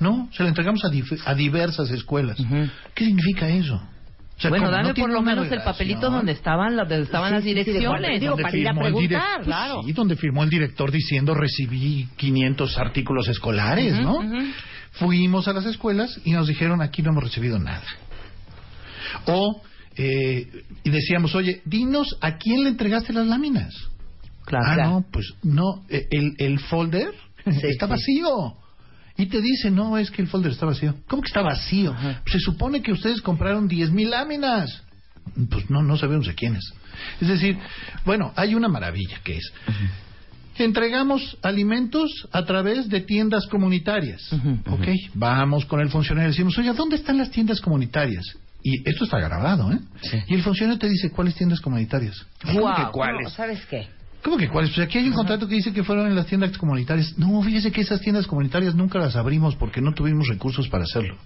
No, 0.00 0.30
se 0.32 0.44
la 0.44 0.48
entregamos 0.48 0.82
a, 0.86 1.34
diversas 1.34 1.90
escuelas. 1.90 2.38
¿Qué 2.94 3.04
significa 3.04 3.50
eso? 3.50 3.86
O 4.38 4.40
sea, 4.40 4.50
bueno, 4.50 4.70
dame 4.70 4.88
¿No 4.88 4.94
tiene 4.94 5.08
por 5.08 5.14
lo 5.16 5.22
menos 5.22 5.50
el 5.50 5.62
papelito 5.62 6.10
donde 6.10 6.30
estaban, 6.32 6.76
las- 6.76 6.88
donde 6.88 7.04
estaban 7.04 7.30
Sí, 7.30 7.34
las 7.34 7.42
sí, 7.42 7.48
direcciones. 7.48 8.20
Digo, 8.20 8.36
para 8.36 8.56
ir 8.56 8.68
a 8.68 8.72
preguntar, 8.74 9.36
pues 9.38 9.46
claro. 9.46 9.82
sí, 9.84 9.92
donde 9.92 10.14
firmó 10.16 10.44
el 10.44 10.50
director 10.50 10.92
diciendo 10.92 11.34
recibí 11.34 12.08
500 12.16 12.78
artículos 12.78 13.26
escolares, 13.28 13.98
¿no? 14.00 14.20
Fuimos 14.92 15.48
a 15.48 15.52
las 15.52 15.66
escuelas 15.66 16.20
y 16.24 16.30
nos 16.32 16.46
dijeron 16.46 16.80
aquí 16.82 17.02
no 17.02 17.10
hemos 17.10 17.24
recibido 17.24 17.58
nada. 17.58 17.82
O, 19.26 19.60
eh, 19.96 20.46
y 20.84 20.90
decíamos, 20.90 21.34
oye, 21.34 21.60
dinos 21.64 22.16
a 22.20 22.36
quién 22.36 22.62
le 22.62 22.70
entregaste 22.70 23.12
las 23.12 23.26
láminas. 23.26 23.74
Claro. 24.44 24.64
ah, 24.68 24.74
Claro. 24.74 24.90
no, 24.90 25.04
pues 25.12 25.26
no, 25.42 25.84
eh, 25.88 26.06
el, 26.10 26.34
el 26.38 26.58
folder 26.60 27.12
está 27.44 27.86
vacío. 27.86 28.54
Y 29.18 29.26
te 29.26 29.42
dice, 29.42 29.70
no, 29.70 29.98
es 29.98 30.10
que 30.12 30.22
el 30.22 30.28
folder 30.28 30.52
está 30.52 30.64
vacío. 30.64 30.94
¿Cómo 31.08 31.22
que 31.22 31.26
está 31.26 31.42
vacío? 31.42 31.94
Se 32.26 32.38
supone 32.38 32.80
que 32.80 32.92
ustedes 32.92 33.20
compraron 33.20 33.68
10.000 33.68 34.08
láminas. 34.08 34.82
Pues 35.50 35.68
no, 35.68 35.82
no 35.82 35.96
sabemos 35.96 36.26
de 36.26 36.34
quiénes. 36.34 36.64
Es 37.20 37.28
decir, 37.28 37.58
bueno, 38.04 38.32
hay 38.36 38.54
una 38.54 38.68
maravilla 38.68 39.20
que 39.24 39.38
es, 39.38 39.52
entregamos 40.56 41.36
alimentos 41.42 42.28
a 42.32 42.44
través 42.44 42.88
de 42.88 43.00
tiendas 43.00 43.46
comunitarias. 43.46 44.32
¿Ok? 44.70 44.86
Vamos 45.14 45.66
con 45.66 45.80
el 45.80 45.90
funcionario 45.90 46.28
y 46.28 46.32
decimos, 46.32 46.56
oye, 46.56 46.72
¿dónde 46.72 46.96
están 46.96 47.18
las 47.18 47.30
tiendas 47.30 47.60
comunitarias? 47.60 48.24
Y 48.62 48.88
esto 48.88 49.04
está 49.04 49.18
grabado, 49.18 49.72
¿eh? 49.72 49.78
Y 50.26 50.34
el 50.34 50.42
funcionario 50.42 50.78
te 50.78 50.88
dice, 50.88 51.10
¿cuáles 51.10 51.34
tiendas 51.34 51.60
comunitarias? 51.60 52.26
¿Cómo 52.42 52.54
que 52.54 52.60
Guau, 52.60 52.92
cuáles? 52.92 53.24
no, 53.24 53.30
¿Sabes 53.30 53.64
qué? 53.66 53.88
¿Cómo 54.28 54.36
que 54.36 54.48
cuáles? 54.50 54.72
Pues 54.74 54.86
aquí 54.86 54.98
hay 54.98 55.08
un 55.08 55.14
contrato 55.14 55.48
que 55.48 55.54
dice 55.54 55.72
que 55.72 55.82
fueron 55.82 56.06
en 56.06 56.14
las 56.14 56.26
tiendas 56.26 56.58
comunitarias. 56.58 57.16
No, 57.16 57.40
fíjese 57.40 57.72
que 57.72 57.80
esas 57.80 57.98
tiendas 58.02 58.26
comunitarias 58.26 58.74
nunca 58.74 58.98
las 58.98 59.16
abrimos 59.16 59.56
porque 59.56 59.80
no 59.80 59.94
tuvimos 59.94 60.28
recursos 60.28 60.68
para 60.68 60.84
hacerlo. 60.84 61.16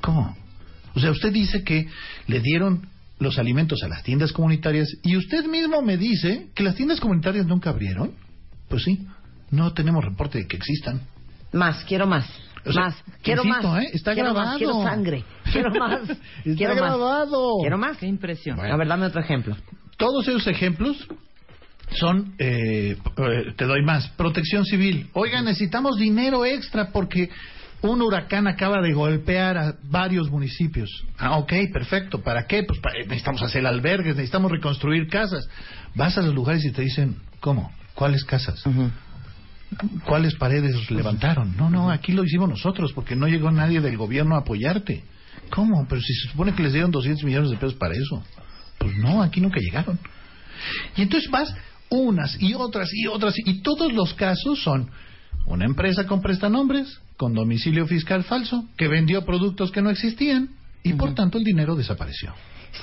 ¿Cómo? 0.00 0.34
O 0.94 0.98
sea, 0.98 1.10
usted 1.10 1.30
dice 1.30 1.62
que 1.62 1.88
le 2.26 2.40
dieron 2.40 2.88
los 3.18 3.38
alimentos 3.38 3.82
a 3.82 3.88
las 3.88 4.02
tiendas 4.02 4.32
comunitarias 4.32 4.88
y 5.02 5.18
usted 5.18 5.44
mismo 5.44 5.82
me 5.82 5.98
dice 5.98 6.46
que 6.54 6.62
las 6.62 6.74
tiendas 6.74 7.00
comunitarias 7.00 7.44
nunca 7.44 7.68
abrieron. 7.68 8.12
Pues 8.70 8.82
sí, 8.82 9.06
no 9.50 9.74
tenemos 9.74 10.02
reporte 10.02 10.38
de 10.38 10.46
que 10.46 10.56
existan. 10.56 11.02
Más, 11.52 11.84
quiero 11.84 12.06
más. 12.06 12.24
O 12.64 12.72
sea, 12.72 12.84
más, 12.84 13.04
quiero 13.22 13.44
insisto, 13.44 13.68
más. 13.68 13.84
¿eh? 13.84 13.90
Está 13.92 14.14
quiero 14.14 14.32
grabado. 14.32 14.52
Más, 14.52 14.56
quiero 14.56 14.82
sangre. 14.82 15.24
Quiero 15.52 15.70
más. 15.78 16.00
Está 16.00 16.54
quiero 16.56 16.74
grabado. 16.76 17.56
más. 17.56 17.60
Quiero 17.60 17.76
más. 17.76 17.98
Qué 17.98 18.06
impresión. 18.06 18.56
Bueno. 18.56 18.72
A 18.72 18.78
ver, 18.78 18.88
dame 18.88 19.04
otro 19.04 19.20
ejemplo. 19.20 19.54
Todos 19.98 20.26
esos 20.26 20.46
ejemplos 20.46 21.06
son, 21.90 22.34
eh, 22.38 22.96
eh, 23.16 23.52
te 23.56 23.64
doy 23.64 23.82
más, 23.82 24.08
protección 24.10 24.64
civil. 24.64 25.08
Oiga, 25.14 25.40
necesitamos 25.42 25.96
dinero 25.96 26.44
extra 26.44 26.90
porque 26.92 27.30
un 27.80 28.02
huracán 28.02 28.46
acaba 28.48 28.80
de 28.82 28.92
golpear 28.92 29.56
a 29.56 29.74
varios 29.84 30.30
municipios. 30.30 30.90
Ah, 31.16 31.36
ok, 31.38 31.52
perfecto. 31.72 32.20
¿Para 32.22 32.46
qué? 32.46 32.64
Pues 32.64 32.80
pa- 32.80 32.90
necesitamos 33.06 33.42
hacer 33.42 33.64
albergues, 33.66 34.16
necesitamos 34.16 34.50
reconstruir 34.50 35.08
casas. 35.08 35.48
Vas 35.94 36.18
a 36.18 36.22
los 36.22 36.34
lugares 36.34 36.64
y 36.64 36.72
te 36.72 36.82
dicen, 36.82 37.16
¿cómo? 37.40 37.72
¿Cuáles 37.94 38.24
casas? 38.24 38.62
¿Cuáles 40.04 40.34
paredes 40.36 40.90
levantaron? 40.90 41.56
No, 41.56 41.68
no, 41.70 41.90
aquí 41.90 42.12
lo 42.12 42.24
hicimos 42.24 42.48
nosotros 42.48 42.92
porque 42.94 43.14
no 43.14 43.28
llegó 43.28 43.50
nadie 43.50 43.80
del 43.80 43.96
gobierno 43.96 44.34
a 44.34 44.40
apoyarte. 44.40 45.04
¿Cómo? 45.50 45.86
Pero 45.88 46.00
si 46.00 46.14
se 46.14 46.28
supone 46.30 46.54
que 46.54 46.62
les 46.62 46.72
dieron 46.72 46.90
200 46.90 47.24
millones 47.24 47.50
de 47.50 47.56
pesos 47.56 47.74
para 47.74 47.94
eso. 47.94 48.24
Pues 48.78 48.96
no, 48.96 49.22
aquí 49.22 49.40
nunca 49.40 49.60
llegaron. 49.60 49.98
Y 50.96 51.02
entonces 51.02 51.30
vas 51.30 51.54
unas 51.90 52.40
y 52.40 52.54
otras 52.54 52.90
y 52.92 53.06
otras 53.06 53.34
y 53.38 53.62
todos 53.62 53.92
los 53.92 54.14
casos 54.14 54.62
son 54.62 54.90
una 55.46 55.64
empresa 55.64 56.06
con 56.06 56.20
prestanombres, 56.20 57.00
con 57.16 57.34
domicilio 57.34 57.86
fiscal 57.86 58.24
falso, 58.24 58.64
que 58.76 58.88
vendió 58.88 59.24
productos 59.24 59.70
que 59.70 59.82
no 59.82 59.90
existían 59.90 60.50
y 60.82 60.92
por 60.92 61.14
tanto 61.14 61.38
el 61.38 61.44
dinero 61.44 61.74
desapareció. 61.74 62.34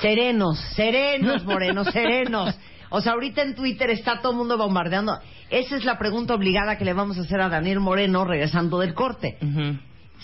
Serenos, 0.02 0.60
serenos, 0.76 1.46
morenos, 1.46 1.88
serenos. 1.88 2.56
O 2.90 3.02
sea, 3.02 3.14
ahorita 3.14 3.42
en 3.42 3.56
Twitter 3.56 3.90
está 3.90 4.22
todo 4.22 4.32
el 4.32 4.38
mundo 4.38 4.58
bombardeando. 4.58 5.20
Esa 5.50 5.76
es 5.76 5.86
la 5.86 5.98
pregunta 5.98 6.34
obligada 6.34 6.78
que 6.78 6.86
le 6.86 6.94
vamos 6.94 7.18
a 7.18 7.22
hacer 7.22 7.40
a 7.42 7.50
Daniel 7.50 7.80
Moreno 7.80 8.26
regresando 8.26 8.80
del 8.80 8.94
corte. 8.94 9.38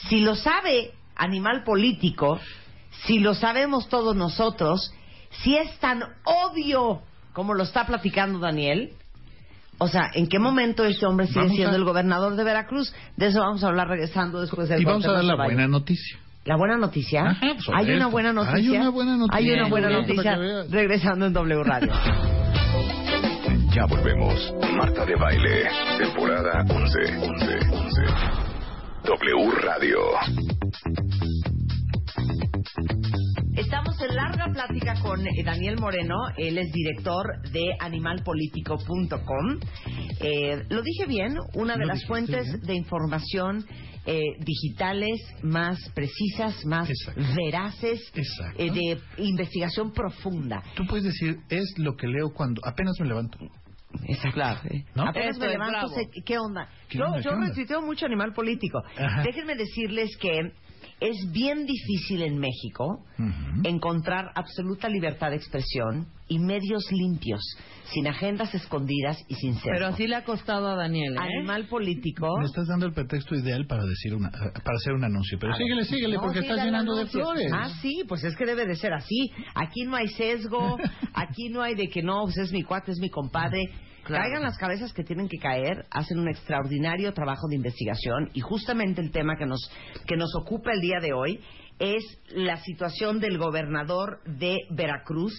Si 0.09 0.21
lo 0.21 0.35
sabe 0.35 0.91
Animal 1.15 1.63
Político, 1.63 2.39
si 3.05 3.19
lo 3.19 3.33
sabemos 3.33 3.87
todos 3.89 4.15
nosotros, 4.15 4.93
si 5.43 5.55
es 5.55 5.77
tan 5.79 6.03
obvio 6.23 7.01
como 7.33 7.53
lo 7.53 7.63
está 7.63 7.85
platicando 7.85 8.39
Daniel, 8.39 8.91
o 9.77 9.87
sea, 9.87 10.11
¿en 10.13 10.27
qué 10.27 10.37
momento 10.39 10.85
este 10.85 11.05
hombre 11.05 11.27
sigue 11.27 11.39
Vamos 11.39 11.55
siendo 11.55 11.73
a- 11.73 11.77
el 11.77 11.83
gobernador 11.85 12.35
de 12.35 12.43
Veracruz? 12.43 12.93
De 13.17 13.27
eso 13.27 13.39
vamos 13.39 13.63
a 13.63 13.67
hablar 13.67 13.87
regresando 13.87 14.41
después 14.41 14.69
del 14.69 14.81
Y 14.81 14.85
vamos 14.85 15.05
a 15.05 15.11
dar 15.13 15.23
la 15.23 15.35
buena 15.35 15.67
noticia. 15.67 16.19
¿La 16.45 16.57
buena 16.57 16.75
noticia? 16.77 17.21
Ajá, 17.23 17.53
pues, 17.53 17.67
Hay 17.73 17.91
una 17.91 18.07
buena 18.07 18.33
noticia. 18.33 18.57
Hay 18.57 18.77
una 18.79 18.89
buena 18.89 19.15
noticia. 19.17 19.37
Hay 19.37 19.51
una 19.51 19.67
buena 19.69 19.89
noticia. 19.89 20.37
Regresando 20.69 21.25
en 21.27 21.33
W 21.33 21.63
Radio. 21.63 21.91
Ya 23.73 23.85
volvemos. 23.85 24.53
Marta 24.75 25.05
de 25.05 25.15
Baile, 25.15 25.63
temporada 25.97 26.65
11. 26.67 27.17
11. 27.17 27.45
11. 27.71 28.01
W 29.05 29.51
Radio. 29.63 29.97
Estamos 33.71 34.01
en 34.01 34.15
larga 34.17 34.47
plática 34.51 34.95
con 35.01 35.25
eh, 35.25 35.31
Daniel 35.45 35.77
Moreno, 35.79 36.15
él 36.35 36.57
es 36.57 36.69
director 36.73 37.41
de 37.53 37.69
animalpolitico.com. 37.79 39.59
Eh, 40.19 40.65
lo 40.69 40.81
dije 40.81 41.05
bien, 41.05 41.37
una 41.53 41.77
de 41.77 41.85
las 41.85 42.05
fuentes 42.05 42.47
bien. 42.51 42.61
de 42.63 42.75
información 42.75 43.65
eh, 44.05 44.23
digitales 44.39 45.21
más 45.43 45.79
precisas, 45.95 46.65
más 46.65 46.89
Exacto. 46.89 47.21
veraces, 47.33 48.11
Exacto. 48.13 48.61
eh, 48.61 48.71
de 48.71 48.99
investigación 49.23 49.93
profunda. 49.93 50.61
Tú 50.75 50.85
puedes 50.85 51.05
decir, 51.05 51.37
es 51.47 51.73
lo 51.77 51.95
que 51.95 52.07
leo 52.07 52.33
cuando 52.33 52.61
apenas 52.65 52.95
me 52.99 53.07
levanto. 53.07 53.37
Exacto. 54.03 54.31
Claro. 54.33 54.59
¿No? 54.95 55.03
Apenas 55.07 55.37
Eso 55.37 55.39
me 55.39 55.45
es 55.45 55.51
levanto, 55.53 55.95
¿qué 56.25 56.37
onda? 56.37 56.67
¿Qué 56.89 56.97
yo 56.97 57.05
onda, 57.05 57.19
yo 57.21 57.29
qué 57.29 57.35
onda? 57.37 57.47
retuiteo 57.47 57.81
mucho 57.81 58.05
animal 58.05 58.33
político. 58.33 58.83
Ajá. 58.97 59.23
Déjenme 59.23 59.55
decirles 59.55 60.09
que 60.17 60.51
es 61.01 61.31
bien 61.31 61.65
difícil 61.65 62.21
en 62.21 62.37
México 62.37 63.03
encontrar 63.63 64.31
absoluta 64.35 64.87
libertad 64.87 65.31
de 65.31 65.35
expresión 65.37 66.07
y 66.27 66.39
medios 66.39 66.83
limpios, 66.91 67.41
sin 67.91 68.07
agendas 68.07 68.53
escondidas 68.53 69.17
y 69.27 69.35
sin 69.35 69.55
sesgo. 69.55 69.71
Pero 69.73 69.87
así 69.87 70.07
le 70.07 70.15
ha 70.15 70.23
costado 70.23 70.67
a 70.69 70.75
Daniel, 70.75 71.15
¿eh? 71.15 71.19
Animal 71.19 71.67
político. 71.67 72.27
Me 72.39 72.45
estás 72.45 72.67
dando 72.67 72.85
el 72.85 72.93
pretexto 72.93 73.35
ideal 73.35 73.65
para 73.67 73.83
decir 73.83 74.15
una, 74.15 74.29
para 74.29 74.77
hacer 74.77 74.93
un 74.93 75.03
anuncio. 75.03 75.37
Pero 75.39 75.53
A 75.53 75.57
síguele, 75.57 75.83
síguele, 75.85 76.15
no, 76.15 76.21
porque 76.21 76.39
sí, 76.39 76.45
estás 76.47 76.65
llenando 76.65 76.95
de 76.95 77.07
flores. 77.07 77.51
Ah, 77.51 77.69
sí, 77.81 78.03
pues 78.07 78.23
es 78.23 78.35
que 78.35 78.45
debe 78.45 78.65
de 78.65 78.75
ser 78.75 78.93
así. 78.93 79.31
Aquí 79.55 79.83
no 79.83 79.95
hay 79.95 80.07
sesgo, 80.07 80.77
aquí 81.13 81.49
no 81.49 81.63
hay 81.63 81.73
de 81.75 81.89
que 81.89 82.03
no, 82.03 82.23
pues 82.25 82.37
es 82.37 82.51
mi 82.51 82.63
cuate, 82.63 82.91
es 82.91 82.99
mi 82.99 83.09
compadre. 83.09 83.71
Claro. 84.11 84.23
Caigan 84.23 84.43
las 84.43 84.57
cabezas 84.57 84.93
que 84.93 85.03
tienen 85.03 85.27
que 85.27 85.37
caer, 85.37 85.85
hacen 85.89 86.19
un 86.19 86.29
extraordinario 86.29 87.13
trabajo 87.13 87.47
de 87.47 87.55
investigación 87.55 88.29
y 88.33 88.41
justamente 88.41 89.01
el 89.01 89.11
tema 89.11 89.37
que 89.37 89.45
nos, 89.45 89.71
que 90.05 90.17
nos 90.17 90.35
ocupa 90.35 90.71
el 90.73 90.81
día 90.81 90.99
de 91.01 91.13
hoy 91.13 91.39
es 91.79 92.03
la 92.29 92.57
situación 92.57 93.19
del 93.19 93.37
gobernador 93.37 94.21
de 94.25 94.57
Veracruz 94.69 95.33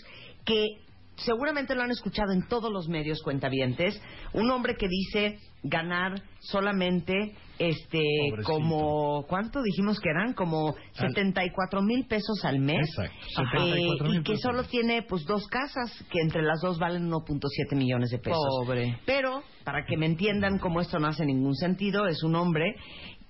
que 0.44 0.81
seguramente 1.16 1.74
lo 1.74 1.82
han 1.82 1.90
escuchado 1.90 2.32
en 2.32 2.46
todos 2.48 2.70
los 2.72 2.88
medios 2.88 3.22
cuentavientes, 3.22 4.00
un 4.32 4.50
hombre 4.50 4.76
que 4.76 4.88
dice 4.88 5.38
ganar 5.64 6.20
solamente 6.40 7.34
este 7.58 8.00
Pobrecito. 8.30 8.52
como 8.52 9.24
¿cuánto 9.28 9.62
dijimos 9.62 10.00
que 10.00 10.08
eran? 10.10 10.32
Como 10.34 10.74
74 10.94 11.80
mil 11.82 12.06
pesos 12.06 12.44
al 12.44 12.58
mes 12.58 12.88
Exacto, 12.98 13.62
Eh, 13.66 13.76
74,000 13.76 14.14
y 14.20 14.22
que 14.24 14.32
pesos. 14.32 14.42
solo 14.42 14.64
tiene 14.64 15.02
pues 15.02 15.24
dos 15.24 15.46
casas 15.46 15.92
que 16.10 16.20
entre 16.20 16.42
las 16.42 16.60
dos 16.60 16.78
valen 16.78 17.08
1.7 17.08 17.76
millones 17.76 18.10
de 18.10 18.18
pesos 18.18 18.40
Pobre. 18.64 18.98
pero 19.06 19.42
para 19.64 19.84
que 19.86 19.96
me 19.96 20.06
entiendan 20.06 20.58
cómo 20.58 20.80
esto 20.80 20.98
no 20.98 21.06
hace 21.06 21.24
ningún 21.24 21.54
sentido 21.54 22.06
es 22.08 22.24
un 22.24 22.34
hombre 22.34 22.74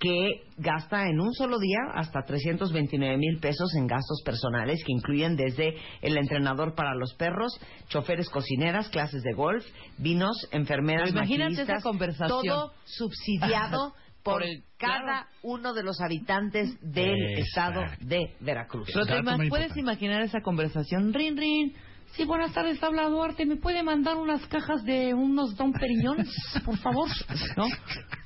que 0.02 0.42
gasta 0.58 1.06
en 1.06 1.20
un 1.20 1.32
solo 1.32 1.60
día 1.60 1.78
hasta 1.94 2.22
329 2.24 3.16
mil 3.18 3.38
pesos 3.38 3.72
en 3.76 3.86
gastos 3.86 4.20
personales 4.24 4.82
que 4.84 4.92
incluyen 4.92 5.36
desde 5.36 5.76
el 6.00 6.16
entrenador 6.16 6.74
para 6.74 6.96
los 6.96 7.14
perros, 7.14 7.52
choferes 7.88 8.28
cocineras, 8.28 8.88
clases 8.88 9.22
de 9.22 9.32
golf, 9.32 9.64
vinos, 9.98 10.36
enfermeras, 10.50 11.10
imagínate 11.10 11.50
maquillistas, 11.52 11.78
esa 11.78 11.82
conversación. 11.88 12.42
todo 12.44 12.72
subsidiado 12.84 13.92
por, 14.24 14.34
Por 14.34 14.42
el- 14.44 14.64
cada 14.76 15.02
claro. 15.02 15.26
uno 15.42 15.72
de 15.72 15.82
los 15.84 16.00
habitantes 16.00 16.76
del 16.80 17.16
Exacto. 17.38 17.80
estado 17.82 17.96
de 18.00 18.34
Veracruz. 18.40 18.88
Pero 18.92 19.06
te 19.06 19.48
puedes 19.48 19.76
imaginar 19.76 20.22
esa 20.22 20.40
conversación. 20.40 21.12
Rin, 21.12 21.36
rin. 21.36 21.74
Sí, 22.16 22.24
buenas 22.26 22.52
tardes, 22.52 22.82
habla 22.82 23.08
Duarte. 23.08 23.46
¿Me 23.46 23.56
puede 23.56 23.82
mandar 23.82 24.16
unas 24.16 24.46
cajas 24.46 24.84
de 24.84 25.14
unos 25.14 25.56
Don 25.56 25.72
Periñones, 25.72 26.28
por 26.64 26.76
favor? 26.76 27.08
¿No? 27.56 27.64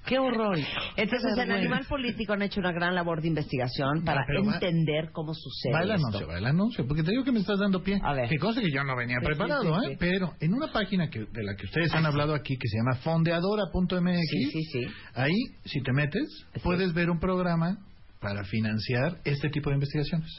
Qué 0.04 0.18
horror. 0.18 0.58
Entonces, 0.96 1.38
en. 1.38 1.52
Animal 1.52 1.86
Político 1.88 2.32
han 2.32 2.42
hecho 2.42 2.58
una 2.60 2.72
gran 2.72 2.94
labor 2.96 3.22
de 3.22 3.28
investigación 3.28 4.04
para 4.04 4.24
entender 4.28 5.10
cómo 5.12 5.32
sucede 5.34 5.72
Va 5.72 5.82
el 5.82 5.90
esto. 5.92 6.06
anuncio, 6.08 6.26
va 6.28 6.38
el 6.38 6.46
anuncio, 6.46 6.86
porque 6.86 7.02
te 7.04 7.12
digo 7.12 7.22
que 7.24 7.30
me 7.32 7.38
estás 7.40 7.58
dando 7.60 7.82
pie. 7.82 8.00
A 8.02 8.12
ver. 8.12 8.28
Que 8.28 8.38
cosa 8.38 8.60
que 8.60 8.70
yo 8.72 8.82
no 8.82 8.96
venía 8.96 9.18
Sí, 9.20 9.26
preparado, 9.26 9.62
sí, 9.62 9.86
sí, 9.86 9.92
¿eh? 9.92 9.96
Pero 10.00 10.32
en 10.40 10.52
una 10.54 10.72
página 10.72 11.08
que, 11.08 11.20
de 11.20 11.44
la 11.44 11.54
que 11.54 11.66
ustedes 11.66 11.92
han 11.94 12.06
hablado 12.06 12.34
aquí, 12.34 12.56
que 12.56 12.68
se 12.68 12.78
llama 12.78 12.96
fondeadora.mx, 13.02 14.30
ahí, 15.14 15.34
si 15.64 15.80
te 15.82 15.92
metes, 15.92 16.46
puedes 16.62 16.92
ver 16.92 17.08
un 17.10 17.20
programa 17.20 17.78
para 18.20 18.42
financiar 18.44 19.18
este 19.24 19.48
tipo 19.50 19.70
de 19.70 19.76
investigaciones. 19.76 20.30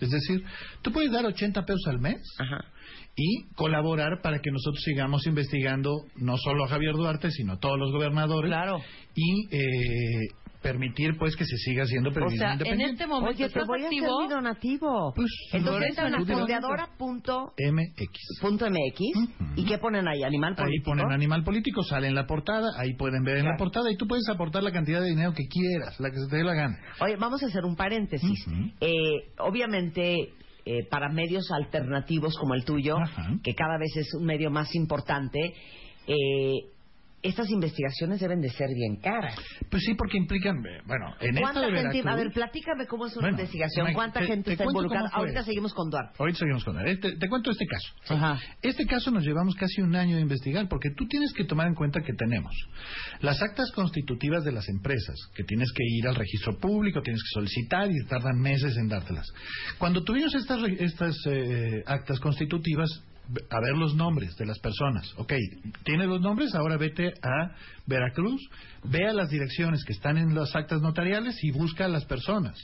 Es 0.00 0.10
decir, 0.10 0.44
tú 0.82 0.92
puedes 0.92 1.10
dar 1.10 1.26
80 1.26 1.64
pesos 1.64 1.82
al 1.88 1.98
mes 1.98 2.18
Ajá. 2.38 2.64
Y 3.18 3.42
colaborar 3.56 4.20
para 4.22 4.38
que 4.38 4.50
nosotros 4.50 4.82
sigamos 4.84 5.26
investigando 5.26 5.90
no 6.16 6.36
solo 6.38 6.64
a 6.64 6.68
Javier 6.68 6.94
Duarte, 6.94 7.30
sino 7.32 7.54
a 7.54 7.58
todos 7.58 7.78
los 7.78 7.90
gobernadores. 7.92 8.48
Claro. 8.48 8.80
Y 9.14 9.48
eh, 9.54 10.28
permitir 10.62 11.16
pues 11.18 11.36
que 11.36 11.44
se 11.44 11.56
siga 11.56 11.84
haciendo 11.84 12.10
O 12.10 12.12
periodismo 12.12 12.38
sea, 12.40 12.48
en 12.48 12.52
independiente. 12.58 12.92
este 12.94 13.06
momento 13.06 13.30
Oye, 13.30 13.38
te 13.38 13.44
estás 13.46 13.66
voy 13.66 13.82
a 13.82 13.86
hacer 13.86 14.00
mi 14.00 14.28
donativo. 14.28 15.12
Pues, 15.14 15.28
Entonces 15.52 15.72
por 15.72 15.82
eso, 15.82 15.88
entran 15.88 16.14
a 16.14 16.18
tú 16.18 16.24
dime. 16.24 16.38
fondeadora.mx 16.38 18.42
MX. 18.42 19.00
y 19.56 19.64
¿qué 19.64 19.78
ponen 19.78 20.08
ahí? 20.08 20.22
Animal 20.24 20.54
Ahí 20.58 20.64
político. 20.64 20.90
ponen 20.90 21.12
animal 21.12 21.44
político, 21.44 21.82
sale 21.82 22.08
en 22.08 22.14
la 22.14 22.26
portada, 22.26 22.68
ahí 22.78 22.94
pueden 22.94 23.22
ver 23.22 23.38
en 23.38 23.46
la 23.46 23.56
portada 23.56 23.90
y 23.92 23.96
tú 23.96 24.06
puedes 24.06 24.28
aportar 24.28 24.62
la 24.62 24.72
cantidad 24.72 25.00
de 25.00 25.08
dinero 25.10 25.32
que 25.32 25.46
quieras, 25.48 25.98
la 26.00 26.10
que 26.10 26.16
se 26.18 26.28
te 26.28 26.36
dé 26.36 26.44
la 26.44 26.54
gana. 26.54 26.78
Oye, 27.00 27.16
vamos 27.16 27.42
a 27.42 27.46
hacer 27.46 27.64
un 27.64 27.76
paréntesis. 27.76 28.44
Eh, 28.80 28.90
obviamente, 29.38 30.32
eh, 30.70 30.84
para 30.84 31.08
medios 31.08 31.50
alternativos 31.50 32.36
como 32.36 32.52
el 32.52 32.62
tuyo, 32.62 32.98
Ajá. 32.98 33.38
que 33.42 33.54
cada 33.54 33.78
vez 33.78 33.96
es 33.96 34.12
un 34.12 34.26
medio 34.26 34.50
más 34.50 34.74
importante, 34.74 35.54
eh, 36.06 36.58
estas 37.22 37.50
investigaciones 37.50 38.20
deben 38.20 38.40
de 38.40 38.48
ser 38.50 38.68
bien 38.74 38.96
caras. 38.96 39.34
Pues 39.70 39.82
sí, 39.84 39.94
porque 39.94 40.16
implican, 40.18 40.56
eh, 40.58 40.80
bueno, 40.86 41.06
en 41.20 41.30
esta 41.36 41.40
¿Cuánta 41.40 41.60
de 41.66 41.72
gente? 41.92 42.08
A 42.08 42.14
ver, 42.14 42.30
platícame 42.32 42.86
cómo 42.86 43.06
es 43.06 43.16
una 43.16 43.28
Bueno, 43.28 43.38
investigación. 43.38 43.92
¿Cuánta 43.92 44.20
te- 44.20 44.26
gente 44.26 44.44
te 44.44 44.52
está 44.52 44.64
involucrada? 44.64 45.08
Ahorita 45.12 45.42
seguimos 45.42 45.74
con 45.74 45.90
Duarte. 45.90 46.14
Ahorita 46.18 46.38
seguimos 46.38 46.64
con 46.64 46.78
él. 46.78 47.00
Te, 47.00 47.16
te 47.16 47.28
cuento 47.28 47.50
este 47.50 47.66
caso. 47.66 47.88
Ajá. 48.14 48.38
Este 48.62 48.86
caso 48.86 49.10
nos 49.10 49.24
llevamos 49.24 49.54
casi 49.56 49.82
un 49.82 49.94
año 49.96 50.16
de 50.16 50.22
investigar 50.22 50.68
porque 50.68 50.90
tú 50.96 51.06
tienes 51.08 51.32
que 51.32 51.44
tomar 51.44 51.66
en 51.66 51.74
cuenta 51.74 52.00
que 52.00 52.12
tenemos 52.12 52.54
las 53.20 53.42
actas 53.42 53.70
constitutivas 53.72 54.44
de 54.44 54.52
las 54.52 54.68
empresas, 54.68 55.16
que 55.34 55.44
tienes 55.44 55.72
que 55.72 55.82
ir 55.84 56.06
al 56.06 56.14
registro 56.14 56.58
público, 56.58 57.02
tienes 57.02 57.22
que 57.22 57.34
solicitar 57.40 57.90
y 57.90 58.06
tardan 58.06 58.38
meses 58.40 58.76
en 58.76 58.88
dártelas. 58.88 59.26
Cuando 59.78 60.04
tuvimos 60.04 60.34
estas, 60.34 60.60
estas 60.78 61.16
eh, 61.26 61.82
actas 61.86 62.20
constitutivas, 62.20 62.88
a 63.50 63.60
ver 63.60 63.76
los 63.76 63.94
nombres 63.94 64.36
de 64.36 64.46
las 64.46 64.58
personas. 64.58 65.12
Ok, 65.16 65.34
tienes 65.84 66.06
los 66.06 66.20
nombres, 66.20 66.54
ahora 66.54 66.76
vete 66.76 67.12
a 67.22 67.54
Veracruz, 67.86 68.40
vea 68.84 69.12
las 69.12 69.28
direcciones 69.28 69.84
que 69.84 69.92
están 69.92 70.16
en 70.16 70.34
las 70.34 70.54
actas 70.56 70.80
notariales 70.80 71.36
y 71.42 71.50
busca 71.50 71.84
a 71.84 71.88
las 71.88 72.04
personas. 72.04 72.58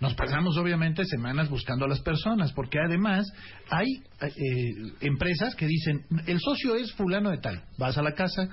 Nos 0.00 0.14
pasamos 0.14 0.56
obviamente 0.56 1.04
semanas 1.04 1.48
buscando 1.48 1.84
a 1.84 1.88
las 1.88 2.00
personas, 2.00 2.52
porque 2.52 2.78
además 2.78 3.26
hay 3.70 3.88
eh, 4.20 4.92
empresas 5.00 5.54
que 5.54 5.66
dicen, 5.66 6.04
el 6.26 6.38
socio 6.40 6.76
es 6.76 6.92
fulano 6.92 7.30
de 7.30 7.38
tal, 7.38 7.64
vas 7.78 7.98
a 7.98 8.02
la 8.02 8.12
casa 8.12 8.48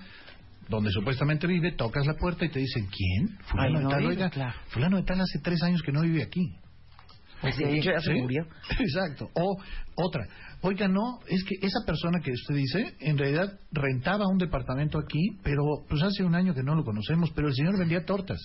donde 0.68 0.89
supuestamente 0.91 1.47
vive, 1.47 1.74
tocas 1.74 2.05
la 2.05 2.14
puerta 2.14 2.45
y 2.45 2.49
te 2.49 2.59
dicen, 2.59 2.88
¿quién? 2.88 3.38
Fulano 3.45 3.82
no 3.82 3.89
de 3.89 3.95
tal, 3.95 4.05
oiga, 4.05 4.30
claro. 4.30 4.59
fulano 4.70 4.97
de 4.97 5.03
tal 5.03 5.20
hace 5.20 5.39
tres 5.43 5.62
años 5.64 5.82
que 5.82 5.91
no 5.91 6.01
vive 6.01 6.24
aquí. 6.24 6.55
Pues 7.41 7.57
de 7.57 7.76
hecho, 7.76 7.91
ya 7.91 7.99
se 7.99 8.14
murió. 8.14 8.45
Exacto. 8.80 9.30
O 9.34 9.57
otra, 9.95 10.28
oiga, 10.62 10.88
no, 10.88 11.20
es 11.28 11.43
que 11.43 11.55
esa 11.62 11.86
persona 11.86 12.20
que 12.20 12.32
usted 12.32 12.55
dice, 12.55 12.95
en 12.99 13.18
realidad 13.18 13.59
rentaba 13.72 14.28
un 14.28 14.38
departamento 14.38 14.99
aquí, 14.99 15.38
pero 15.43 15.64
pues 15.88 16.01
hace 16.03 16.24
un 16.24 16.36
año 16.36 16.53
que 16.53 16.64
no 16.64 16.76
lo 16.76 16.84
conocemos, 16.84 17.32
pero 17.36 17.47
el 17.47 17.55
señor 17.55 17.78
vendía 17.78 18.05
tortas. 18.05 18.39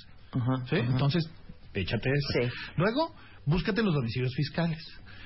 ¿Sí? 0.68 0.76
Entonces, 0.76 1.28
échate 1.74 2.10
eso. 2.10 2.40
Sí. 2.40 2.72
Luego, 2.76 3.14
búscate 3.44 3.82
los 3.82 3.94
domicilios 3.94 4.34
fiscales. 4.34 4.78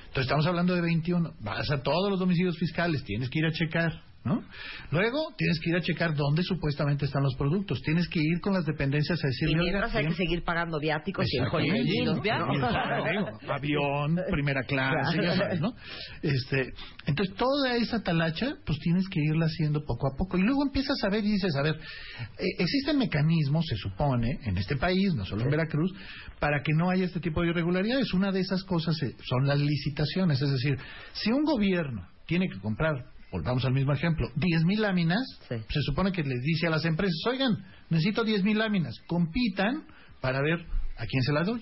Entonces, 0.07 0.23
estamos 0.23 0.45
hablando 0.45 0.75
de 0.75 0.81
21. 0.81 1.33
Vas 1.39 1.71
a 1.71 1.81
todos 1.81 2.09
los 2.09 2.19
domicilios 2.19 2.57
fiscales, 2.57 3.03
tienes 3.03 3.29
que 3.29 3.39
ir 3.39 3.45
a 3.45 3.51
checar, 3.51 3.91
¿no? 4.23 4.43
Luego, 4.91 5.33
tienes 5.35 5.59
que 5.59 5.71
ir 5.71 5.75
a 5.75 5.81
checar 5.81 6.15
dónde 6.15 6.43
supuestamente 6.43 7.05
están 7.05 7.23
los 7.23 7.35
productos. 7.35 7.81
Tienes 7.81 8.07
que 8.07 8.19
ir 8.19 8.39
con 8.39 8.53
las 8.53 8.65
dependencias 8.65 9.23
a 9.23 9.27
Y 9.27 9.29
decirle, 9.29 9.57
mientras 9.57 9.95
hay 9.95 10.07
que 10.07 10.13
seguir 10.13 10.43
pagando 10.43 10.79
viáticos 10.79 11.25
y 11.27 11.37
el. 11.37 11.87
Y 11.87 12.05
los 12.05 12.17
¿no? 12.17 12.21
viáticos. 12.21 12.69
Claro, 12.69 13.03
digo, 13.09 13.51
avión, 13.51 14.19
primera 14.31 14.63
clase, 14.63 15.17
ya 15.21 15.35
sabes, 15.35 15.59
¿no? 15.59 15.73
Este, 16.21 16.73
entonces 17.07 17.35
toda 17.35 17.75
esa 17.77 18.01
talacha, 18.03 18.55
pues 18.65 18.77
tienes 18.79 19.07
que 19.09 19.19
irla 19.21 19.45
haciendo 19.47 19.83
poco 19.85 20.07
a 20.07 20.15
poco 20.15 20.37
y 20.37 20.41
luego 20.41 20.63
empiezas 20.63 21.03
a 21.03 21.09
ver 21.09 21.25
y 21.25 21.31
dices, 21.31 21.55
a 21.55 21.63
ver, 21.63 21.75
eh, 21.75 22.45
existen 22.59 22.99
mecanismos, 22.99 23.65
se 23.67 23.75
supone, 23.77 24.39
en 24.43 24.57
este 24.57 24.75
país, 24.75 25.15
no 25.15 25.25
solo 25.25 25.43
en 25.43 25.49
Veracruz, 25.49 25.91
para 26.39 26.61
que 26.61 26.73
no 26.73 26.91
haya 26.91 27.05
este 27.05 27.19
tipo 27.19 27.41
de 27.41 27.49
irregularidades. 27.49 28.13
Una 28.13 28.31
de 28.31 28.41
esas 28.41 28.63
cosas 28.65 28.95
eh, 29.01 29.15
son 29.23 29.47
las 29.47 29.59
licitaciones, 29.59 30.41
es 30.41 30.51
decir, 30.51 30.77
si 31.13 31.31
un 31.31 31.43
gobierno 31.43 32.07
tiene 32.27 32.47
que 32.47 32.59
comprar 32.59 33.05
Volvamos 33.31 33.63
al 33.65 33.73
mismo 33.73 33.93
ejemplo. 33.93 34.27
10.000 34.35 34.79
láminas, 34.79 35.21
Sí. 35.47 35.55
se 35.69 35.81
supone 35.81 36.11
que 36.11 36.21
les 36.23 36.41
dice 36.41 36.67
a 36.67 36.69
las 36.69 36.83
empresas, 36.85 37.15
oigan, 37.27 37.57
necesito 37.89 38.23
10.000 38.25 38.57
láminas, 38.57 38.95
compitan 39.07 39.83
para 40.19 40.41
ver 40.41 40.65
a 40.97 41.05
quién 41.05 41.23
se 41.23 41.31
las 41.31 41.47
doy. 41.47 41.61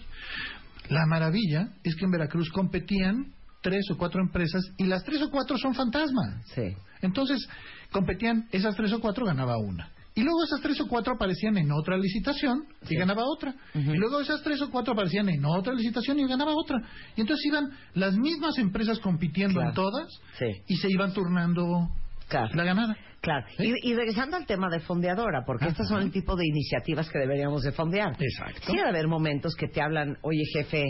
La 0.89 1.05
maravilla 1.05 1.69
es 1.83 1.95
que 1.95 2.05
en 2.05 2.11
Veracruz 2.11 2.49
competían 2.49 3.33
tres 3.61 3.85
o 3.91 3.97
cuatro 3.97 4.21
empresas 4.21 4.63
y 4.77 4.85
las 4.85 5.03
tres 5.03 5.21
o 5.21 5.29
cuatro 5.29 5.57
son 5.57 5.75
fantasma. 5.75 6.41
Sí. 6.55 6.73
Entonces, 7.01 7.47
competían 7.91 8.47
esas 8.51 8.75
tres 8.75 8.91
o 8.93 8.99
cuatro, 8.99 9.25
ganaba 9.25 9.57
una. 9.57 9.91
Y 10.19 10.23
luego 10.23 10.43
esas 10.43 10.59
tres 10.61 10.79
o 10.81 10.87
cuatro 10.87 11.13
aparecían 11.13 11.57
en 11.57 11.71
otra 11.71 11.97
licitación 11.97 12.65
y 12.89 12.95
ganaba 12.95 13.23
otra. 13.25 13.53
Y 13.73 13.95
luego 13.97 14.19
esas 14.19 14.41
tres 14.43 14.61
o 14.61 14.69
cuatro 14.69 14.93
aparecían 14.93 15.29
en 15.29 15.45
otra 15.45 15.73
licitación 15.73 16.19
y 16.19 16.27
ganaba 16.27 16.53
otra. 16.55 16.77
Y 17.15 17.21
entonces 17.21 17.45
iban 17.45 17.69
las 17.93 18.17
mismas 18.17 18.57
empresas 18.57 18.99
compitiendo 18.99 19.55
Claro. 19.55 19.69
en 19.69 19.75
todas 19.75 20.21
Sí. 20.37 20.45
y 20.67 20.75
se 20.77 20.89
iban 20.91 21.13
turnando 21.13 21.89
Claro. 22.27 22.49
la 22.53 22.63
ganada. 22.63 22.97
Claro. 23.21 23.45
¿Sí? 23.57 23.73
Y, 23.83 23.91
y 23.91 23.93
regresando 23.95 24.37
al 24.37 24.45
tema 24.45 24.69
de 24.69 24.79
fondeadora, 24.81 25.43
porque 25.45 25.65
Ajá. 25.65 25.71
estas 25.71 25.87
son 25.89 26.01
el 26.01 26.11
tipo 26.11 26.35
de 26.35 26.45
iniciativas 26.47 27.09
que 27.09 27.19
deberíamos 27.19 27.63
de 27.63 27.71
fondear. 27.71 28.13
Exacto. 28.19 28.61
Sí 28.67 28.75
debe 28.77 28.89
haber 28.89 29.07
momentos 29.07 29.55
que 29.55 29.67
te 29.67 29.81
hablan, 29.81 30.17
oye 30.21 30.43
jefe, 30.53 30.83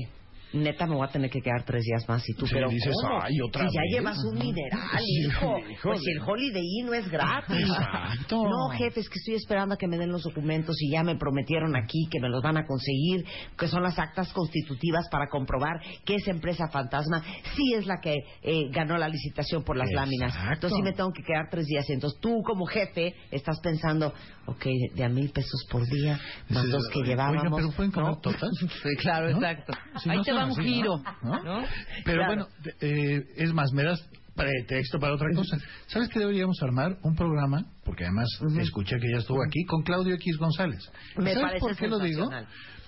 neta 0.54 0.86
me 0.88 0.96
voy 0.96 1.08
a 1.08 1.12
tener 1.12 1.30
que 1.30 1.42
quedar 1.42 1.64
tres 1.64 1.84
días 1.84 2.08
más 2.08 2.28
y 2.28 2.34
tú, 2.34 2.48
Sí, 2.48 2.54
pero 2.56 2.70
dices, 2.70 2.94
¿cómo? 3.02 3.20
"Ay, 3.22 3.36
otra 3.42 3.68
si 3.70 3.76
ya 3.76 3.82
vez". 3.82 3.92
llevas 3.94 4.18
un 4.24 4.40
mineral, 4.40 4.80
Sí, 4.98 5.26
hijo, 5.28 5.58
híjole. 5.60 5.78
pues 5.84 6.00
si 6.02 6.12
el 6.12 6.20
Holiday 6.22 6.64
Inn 6.80 6.86
no 6.88 6.94
es 6.94 7.10
gratis. 7.10 7.56
Exacto. 7.60 8.44
No, 8.44 8.70
jefe, 8.70 9.00
es 9.02 9.10
que 9.10 9.20
estoy 9.20 9.36
esperando 9.36 9.76
a 9.76 9.78
que 9.78 9.88
me 9.88 9.98
den 9.98 10.12
los 10.12 10.24
documentos 10.24 10.76
y 10.82 10.92
ya 10.92 11.04
me 11.04 11.16
prometieron 11.18 11.76
aquí 11.76 12.08
que 12.12 12.20
me 12.20 12.30
los 12.30 12.42
van 12.42 12.58
a 12.58 12.66
conseguir, 12.66 13.26
que 13.58 13.68
son 13.68 13.84
las 13.84 13.98
actas 14.00 14.32
constitutivas 14.34 15.06
para 15.12 15.28
comprobar 15.30 15.80
que 16.06 16.16
esa 16.16 16.32
empresa 16.32 16.68
fantasma 16.70 17.22
sí 17.56 17.74
es 17.76 17.86
la 17.86 18.00
que 18.02 18.16
eh, 18.42 18.70
ganó 18.72 18.98
la 18.98 19.08
licitación 19.08 19.64
por 19.64 19.78
las 19.78 19.90
Exacto. 19.90 20.06
láminas. 20.10 20.36
Entonces 20.54 20.78
sí 20.78 20.82
me 20.84 20.94
tengo 20.94 21.12
que 21.12 21.24
quedar 21.24 21.48
tres 21.52 21.66
días. 21.66 21.86
Entonces 21.90 22.20
tú 22.20 22.42
como 22.44 22.66
jefe 22.66 23.14
estás 23.32 23.60
pensando, 23.62 24.14
ok, 24.48 24.66
de 24.96 25.04
a 25.04 25.10
mil 25.10 25.30
pesos 25.32 25.66
por 25.70 25.86
día, 25.88 26.20
más 26.50 26.66
los 26.66 26.88
que 26.90 27.00
"Oiga, 27.00 27.10
llevábamos. 27.10 27.54
pero 27.56 27.72
pueden 27.72 27.92
comer 27.92 28.10
¿no? 28.10 28.20
Sí, 28.84 28.90
claro, 29.00 29.30
¿No? 29.32 29.38
exacto. 29.38 29.74
Si 30.02 30.10
Ahí 30.10 30.18
no 30.18 30.24
te 30.24 30.32
va 30.40 30.46
un 30.46 30.56
giro. 30.64 31.02
¿No? 31.24 31.44
¿no? 31.44 31.64
Pero 32.06 32.18
Claro. 32.24 32.28
bueno, 32.28 32.48
eh, 32.82 33.24
es 33.38 33.54
más, 33.54 33.72
me 33.74 33.84
das 33.84 34.00
pretexto 34.36 35.00
para 35.00 35.14
otra 35.16 35.28
cosa. 35.36 35.58
¿Sabes 35.88 36.08
que 36.10 36.20
deberíamos 36.20 36.62
armar? 36.64 36.98
Un 37.04 37.16
programa, 37.16 37.66
porque 37.84 38.06
además 38.06 38.28
escuché 38.60 38.98
que 39.00 39.12
ya 39.12 39.18
estuvo 39.20 39.44
aquí, 39.44 39.66
con 39.66 39.84
Claudio 39.84 40.16
X 40.16 40.38
González. 40.38 40.80
Me 41.18 41.34
¿Sabes 41.34 41.60
por 41.60 41.76
qué 41.76 41.88
lo 41.88 42.00
digo? 42.00 42.30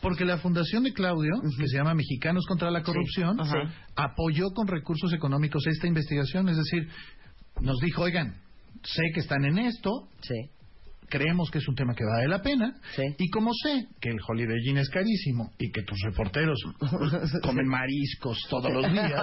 Porque 0.01 0.25
la 0.25 0.37
fundación 0.37 0.83
de 0.83 0.93
Claudio, 0.93 1.31
que 1.59 1.67
se 1.67 1.77
llama 1.77 1.93
Mexicanos 1.93 2.45
contra 2.47 2.71
la 2.71 2.81
Corrupción, 2.83 3.37
apoyó 3.95 4.49
con 4.51 4.67
recursos 4.67 5.13
económicos 5.13 5.67
esta 5.67 5.87
investigación. 5.87 6.47
Es 6.49 6.57
decir, 6.57 6.87
nos 7.61 7.77
dijo, 7.79 8.01
oigan, 8.03 8.33
sé 8.83 9.03
que 9.13 9.19
están 9.19 9.43
en 9.45 9.59
esto, 9.59 9.91
Sí. 10.21 10.33
Creemos 11.11 11.51
que 11.51 11.59
es 11.59 11.67
un 11.67 11.75
tema 11.75 11.93
que 11.93 12.03
vale 12.05 12.27
la 12.27 12.41
pena 12.41 12.73
Sí. 12.95 13.03
y 13.19 13.29
como 13.29 13.51
sé 13.53 13.87
que 13.99 14.09
el 14.09 14.17
Holiday 14.27 14.57
Inn 14.69 14.77
es 14.77 14.89
carísimo 14.89 15.51
y 15.59 15.69
que 15.71 15.83
tus 15.83 15.99
reporteros 16.05 16.57
comen 17.43 17.67
mariscos 17.67 18.39
todos 18.49 18.71
los 18.71 18.91
días. 18.91 19.21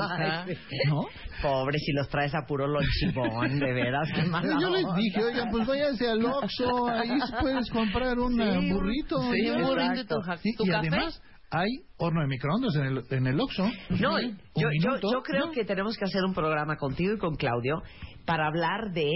¿no? 0.87 1.01
Pobre, 1.43 1.79
si 1.79 1.93
los 1.93 2.09
traes 2.09 2.35
a 2.35 2.47
puro 2.47 2.67
lonchibón, 2.69 3.59
de 3.59 3.73
veras, 3.73 4.09
qué 4.15 4.23
mala 4.25 4.59
Yo 4.61 4.71
les 4.71 4.85
dije, 4.97 5.25
oigan, 5.25 5.49
pues 5.51 5.67
váyanse 5.67 6.09
al 6.09 6.25
Oxxo, 6.25 6.87
ahí 6.89 7.11
puedes 7.41 7.71
comprar 7.71 8.19
un 8.19 8.35
Sí, 8.35 8.71
burrito. 8.73 9.21
Sí, 9.33 9.51
un 9.51 9.63
burrito 9.63 10.17
tu, 10.17 10.33
Sí, 10.43 10.55
tu 10.57 10.65
y 10.65 10.69
café. 10.69 10.89
además 10.89 11.23
hay 11.51 11.69
horno 11.97 12.21
de 12.21 12.27
microondas 12.27 12.77
en 12.77 12.85
el, 12.85 13.03
en 13.11 13.27
el 13.27 13.41
Oxxo. 13.41 13.67
Pues, 13.89 14.01
No, 14.01 14.17
un 14.17 14.37
yo, 14.55 14.69
yo, 14.83 15.01
yo 15.01 15.23
creo 15.23 15.47
¿no? 15.47 15.53
que 15.53 15.65
tenemos 15.65 15.97
que 15.97 16.05
hacer 16.05 16.23
un 16.25 16.35
programa 16.35 16.77
contigo 16.77 17.15
y 17.15 17.19
con 17.19 17.37
Claudio 17.37 17.83
para 18.27 18.47
hablar 18.49 18.93
de 18.93 19.09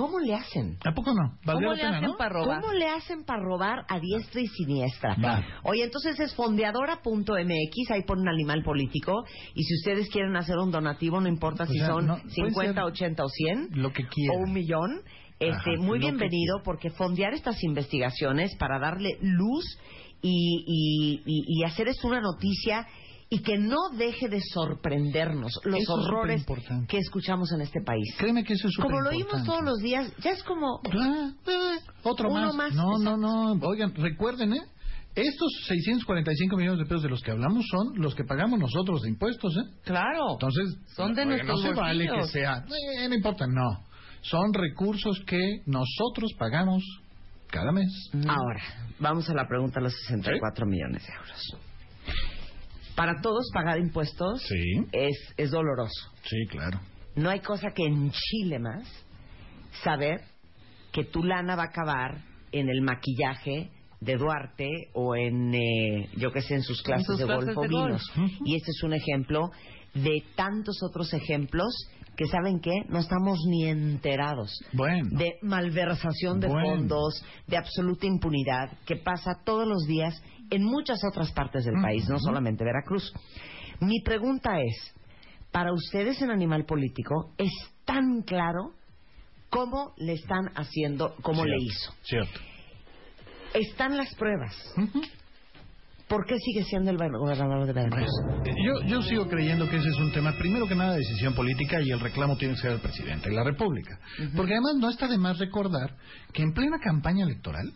cómo 0.00 0.18
le 0.20 0.34
hacen. 0.34 0.78
¿A 0.84 0.92
poco 0.92 1.12
no? 1.14 1.38
¿Cómo 1.44 1.72
le 1.72 1.76
pena, 1.82 1.96
hacen 1.98 2.10
¿no? 2.10 2.16
para 2.16 2.30
robar? 2.30 2.60
¿Cómo 2.60 2.72
le 2.72 2.88
hacen 2.88 3.24
para 3.24 3.42
robar 3.42 3.84
a 3.88 3.98
diestra 4.00 4.40
y 4.40 4.46
siniestra? 4.48 5.16
Va. 5.22 5.44
Oye, 5.64 5.84
entonces 5.84 6.18
es 6.20 6.34
fondeadora.mx, 6.34 7.90
ahí 7.90 8.02
ponen 8.06 8.28
animal 8.28 8.62
político, 8.62 9.24
y 9.54 9.62
si 9.64 9.74
ustedes 9.74 10.08
quieren 10.10 10.36
hacer 10.36 10.56
un 10.58 10.70
donativo, 10.70 11.20
no 11.20 11.28
importa 11.28 11.64
O 11.64 11.66
si 11.66 11.78
sea, 11.78 11.88
son 11.88 12.06
no, 12.06 12.14
puede 12.18 12.30
50, 12.34 12.74
ser 12.74 12.82
80 12.84 13.24
o 13.24 13.28
100, 13.28 13.68
Lo 13.74 13.92
que 13.92 14.06
quieran. 14.06 14.36
o 14.36 14.44
un 14.44 14.52
millón, 14.52 15.00
este, 15.38 15.54
Ajá, 15.72 15.80
muy 15.82 15.98
que 15.98 16.06
bienvenido 16.06 16.62
porque 16.64 16.90
fondear 16.90 17.32
estas 17.34 17.62
investigaciones 17.62 18.54
para 18.56 18.78
darle 18.78 19.16
luz 19.22 19.64
y, 20.22 20.64
y- 20.66 21.22
y- 21.24 21.44
y 21.60 21.64
hacer 21.64 21.88
esto 21.88 22.08
una 22.08 22.20
noticia 22.20 22.86
y 23.32 23.42
que 23.42 23.56
no 23.58 23.90
deje 23.96 24.28
de 24.28 24.40
sorprendernos 24.40 25.52
los 25.64 25.80
Eso 25.80 26.00
es 26.00 26.06
horrores 26.06 26.44
que 26.88 26.98
escuchamos 26.98 27.52
en 27.52 27.60
este 27.60 27.80
país. 27.80 28.16
Créeme 28.18 28.42
que 28.42 28.54
eso 28.54 28.66
es 28.66 28.76
Como 28.76 29.00
lo 29.00 29.10
oímos 29.10 29.44
todos 29.44 29.62
los 29.62 29.78
días, 29.78 30.12
ya 30.18 30.32
es 30.32 30.42
como... 30.42 30.80
Ah, 30.92 31.30
eh, 31.46 31.78
otro 32.02 32.28
Uno 32.28 32.52
más. 32.52 32.54
más, 32.54 32.74
No, 32.74 32.98
no, 32.98 33.16
no. 33.16 33.52
Oigan, 33.68 33.94
recuerden, 33.94 34.54
¿eh? 34.54 34.62
Estos 35.14 35.48
645 35.68 36.56
millones 36.56 36.78
de 36.80 36.84
pesos 36.86 37.02
de 37.04 37.08
los 37.08 37.22
que 37.22 37.30
hablamos 37.30 37.64
son 37.70 38.00
los 38.00 38.16
que 38.16 38.24
pagamos 38.24 38.58
nosotros 38.58 39.02
de 39.02 39.10
impuestos, 39.10 39.56
¿eh? 39.56 39.78
Claro. 39.84 40.32
Entonces, 40.32 40.76
Son 40.96 41.14
de 41.14 41.24
nuestros 41.24 41.62
no 41.62 41.68
se 41.68 41.74
vale 41.74 42.08
que 42.08 42.22
sea, 42.28 42.64
eh, 42.98 43.08
no 43.08 43.14
importa, 43.14 43.46
no. 43.46 43.84
Son 44.22 44.52
recursos 44.52 45.20
que 45.24 45.62
nosotros 45.66 46.32
pagamos 46.36 46.82
Cada 47.48 47.72
mes. 47.72 48.10
Ahora, 48.28 48.62
vamos 48.98 49.28
a 49.28 49.34
la 49.34 49.46
pregunta 49.48 49.80
de 49.80 49.84
los 49.84 49.94
64 50.06 50.66
millones 50.66 51.04
de 51.04 51.12
euros. 51.12 51.69
Para 52.96 53.20
todos 53.22 53.50
pagar 53.52 53.78
impuestos 53.78 54.42
Sí. 54.42 54.86
es, 54.92 55.16
es 55.36 55.50
doloroso. 55.50 56.12
Sí, 56.24 56.46
claro. 56.48 56.80
No 57.16 57.30
hay 57.30 57.40
cosa 57.40 57.70
que 57.74 57.84
enchile 57.84 58.58
más 58.58 58.86
saber 59.82 60.20
que 60.92 61.04
tu 61.04 61.22
lana 61.24 61.56
va 61.56 61.64
a 61.64 61.66
acabar 61.66 62.22
en 62.52 62.68
el 62.68 62.82
maquillaje 62.82 63.70
de 64.00 64.16
Duarte 64.16 64.68
o 64.94 65.14
en, 65.14 65.54
eh, 65.54 66.08
yo 66.16 66.32
que 66.32 66.40
sé, 66.40 66.54
en 66.54 66.62
sus 66.62 66.82
clases 66.82 67.06
sus 67.06 67.18
de 67.18 67.26
clases 67.26 67.54
golf 67.54 67.68
vinos. 67.68 68.02
Y 68.44 68.56
este 68.56 68.70
es 68.70 68.82
un 68.82 68.92
ejemplo 68.94 69.50
de 69.94 70.22
tantos 70.36 70.78
otros 70.82 71.12
ejemplos 71.12 71.66
que, 72.16 72.26
¿saben 72.26 72.60
qué? 72.60 72.72
No 72.88 72.98
estamos 72.98 73.38
ni 73.48 73.66
enterados. 73.66 74.50
Bueno. 74.72 75.08
De 75.12 75.34
malversación 75.42 76.40
de 76.40 76.48
Bueno. 76.48 76.66
fondos, 76.76 77.22
de 77.46 77.56
absoluta 77.56 78.06
impunidad, 78.06 78.78
que 78.86 78.96
pasa 78.96 79.32
todos 79.44 79.66
los 79.66 79.84
días 79.86 80.20
en 80.50 80.64
muchas 80.64 80.98
otras 81.04 81.32
partes 81.32 81.64
del 81.64 81.80
país, 81.80 82.08
no 82.08 82.18
solamente 82.18 82.64
Veracruz. 82.64 83.12
Mi 83.80 84.00
pregunta 84.02 84.60
es, 84.60 84.94
para 85.50 85.72
ustedes 85.72 86.20
en 86.22 86.30
Animal 86.30 86.64
Político, 86.64 87.32
¿es 87.38 87.52
tan 87.84 88.22
claro 88.22 88.72
cómo 89.48 89.94
le 89.96 90.12
están 90.14 90.50
haciendo, 90.54 91.14
cómo 91.22 91.44
le 91.44 91.56
hizo? 91.58 91.94
Cierto. 92.02 92.40
Están 93.54 93.96
las 93.96 94.14
pruebas. 94.14 94.54
¿Por 96.10 96.26
qué 96.26 96.36
sigue 96.38 96.64
siendo 96.64 96.90
el 96.90 96.96
gobernador 96.96 97.66
de 97.66 97.72
Veracruz? 97.72 98.10
Yo, 98.44 98.86
yo 98.86 99.02
sigo 99.02 99.28
creyendo 99.28 99.68
que 99.68 99.76
ese 99.76 99.88
es 99.88 99.96
un 99.96 100.10
tema, 100.10 100.32
primero 100.32 100.66
que 100.66 100.74
nada, 100.74 100.92
de 100.92 100.98
decisión 100.98 101.34
política 101.34 101.80
y 101.80 101.90
el 101.90 102.00
reclamo 102.00 102.36
tiene 102.36 102.54
que 102.54 102.60
ser 102.60 102.72
el 102.72 102.80
presidente 102.80 103.28
de 103.28 103.36
la 103.36 103.44
República. 103.44 103.98
Porque 104.36 104.52
además 104.52 104.74
no 104.80 104.90
está 104.90 105.06
de 105.06 105.18
más 105.18 105.38
recordar 105.38 105.96
que 106.32 106.42
en 106.42 106.52
plena 106.52 106.78
campaña 106.82 107.24
electoral, 107.24 107.72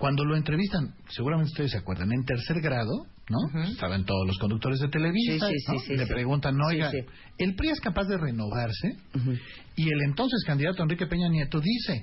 cuando 0.00 0.24
lo 0.24 0.34
entrevistan, 0.34 0.94
seguramente 1.10 1.50
ustedes 1.50 1.72
se 1.72 1.76
acuerdan, 1.78 2.10
en 2.10 2.24
tercer 2.24 2.62
grado, 2.62 3.06
¿no? 3.28 3.60
Estaban 3.64 4.06
todos 4.06 4.26
los 4.26 4.38
conductores 4.38 4.80
de 4.80 4.88
Televisa, 4.88 5.46
Sí, 5.46 5.54
sí, 5.58 5.72
¿no? 5.72 5.78
sí, 5.78 5.86
sí, 5.88 5.96
le 5.96 6.06
preguntan, 6.06 6.56
oiga, 6.62 6.90
el 7.36 7.54
PRI 7.54 7.68
es 7.68 7.80
capaz 7.80 8.04
de 8.04 8.16
renovarse 8.16 8.96
y 9.76 9.84
el 9.84 10.00
entonces 10.06 10.42
candidato 10.46 10.82
Enrique 10.82 11.06
Peña 11.06 11.28
Nieto 11.28 11.60
dice, 11.60 12.02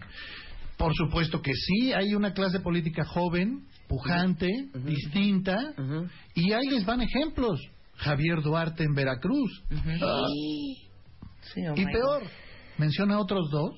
por 0.78 0.94
supuesto 0.94 1.42
que 1.42 1.52
sí, 1.54 1.92
hay 1.92 2.14
una 2.14 2.34
clase 2.34 2.60
política 2.60 3.04
joven, 3.04 3.64
pujante, 3.88 4.48
distinta, 4.86 5.58
y 6.36 6.52
ahí 6.54 6.68
les 6.70 6.86
van 6.86 7.02
ejemplos. 7.02 7.60
Javier 7.96 8.44
Duarte 8.44 8.84
en 8.84 8.94
Veracruz. 8.94 9.64
Ah, 9.72 10.22
oh 10.22 11.76
y 11.76 11.86
peor, 11.86 12.22
menciona 12.78 13.18
otros 13.20 13.50
dos, 13.50 13.74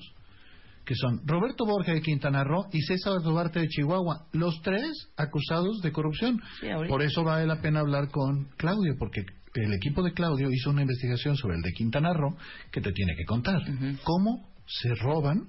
que 0.90 0.96
son 0.96 1.20
Roberto 1.24 1.64
Borja 1.64 1.92
de 1.92 2.00
Quintana 2.00 2.42
Roo 2.42 2.66
y 2.72 2.80
César 2.80 3.22
Duarte 3.22 3.60
de 3.60 3.68
Chihuahua, 3.68 4.26
los 4.32 4.60
tres 4.60 4.90
acusados 5.16 5.80
de 5.82 5.92
corrupción. 5.92 6.42
Sí. 6.60 6.66
Por 6.88 7.00
eso 7.02 7.22
vale 7.22 7.46
la 7.46 7.60
pena 7.60 7.78
hablar 7.78 8.08
con 8.08 8.46
Claudio, 8.56 8.96
porque 8.98 9.20
el 9.54 9.72
equipo 9.72 10.02
de 10.02 10.12
Claudio 10.12 10.48
hizo 10.50 10.70
una 10.70 10.82
investigación 10.82 11.36
sobre 11.36 11.54
el 11.54 11.62
de 11.62 11.70
Quintana 11.70 12.12
Roo 12.12 12.36
que 12.72 12.80
te 12.80 12.90
tiene 12.90 13.14
que 13.16 13.24
contar. 13.24 13.62
¿Cómo 14.02 14.50
se 14.66 14.92
roban 14.96 15.44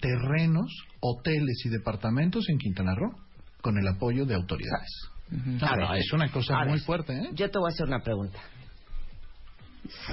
terrenos, 0.00 0.72
hoteles 1.00 1.66
y 1.66 1.68
departamentos 1.68 2.48
en 2.48 2.56
Quintana 2.56 2.94
Roo 2.94 3.14
con 3.60 3.76
el 3.76 3.86
apoyo 3.88 4.24
de 4.24 4.36
autoridades? 4.36 5.10
Ver. 5.28 5.98
es 5.98 6.10
una 6.14 6.32
cosa 6.32 6.64
muy 6.64 6.80
fuerte, 6.80 7.12
¿eh? 7.12 7.28
Yo 7.34 7.50
te 7.50 7.58
voy 7.58 7.68
a 7.70 7.74
hacer 7.74 7.88
una 7.88 8.00
pregunta. 8.00 8.38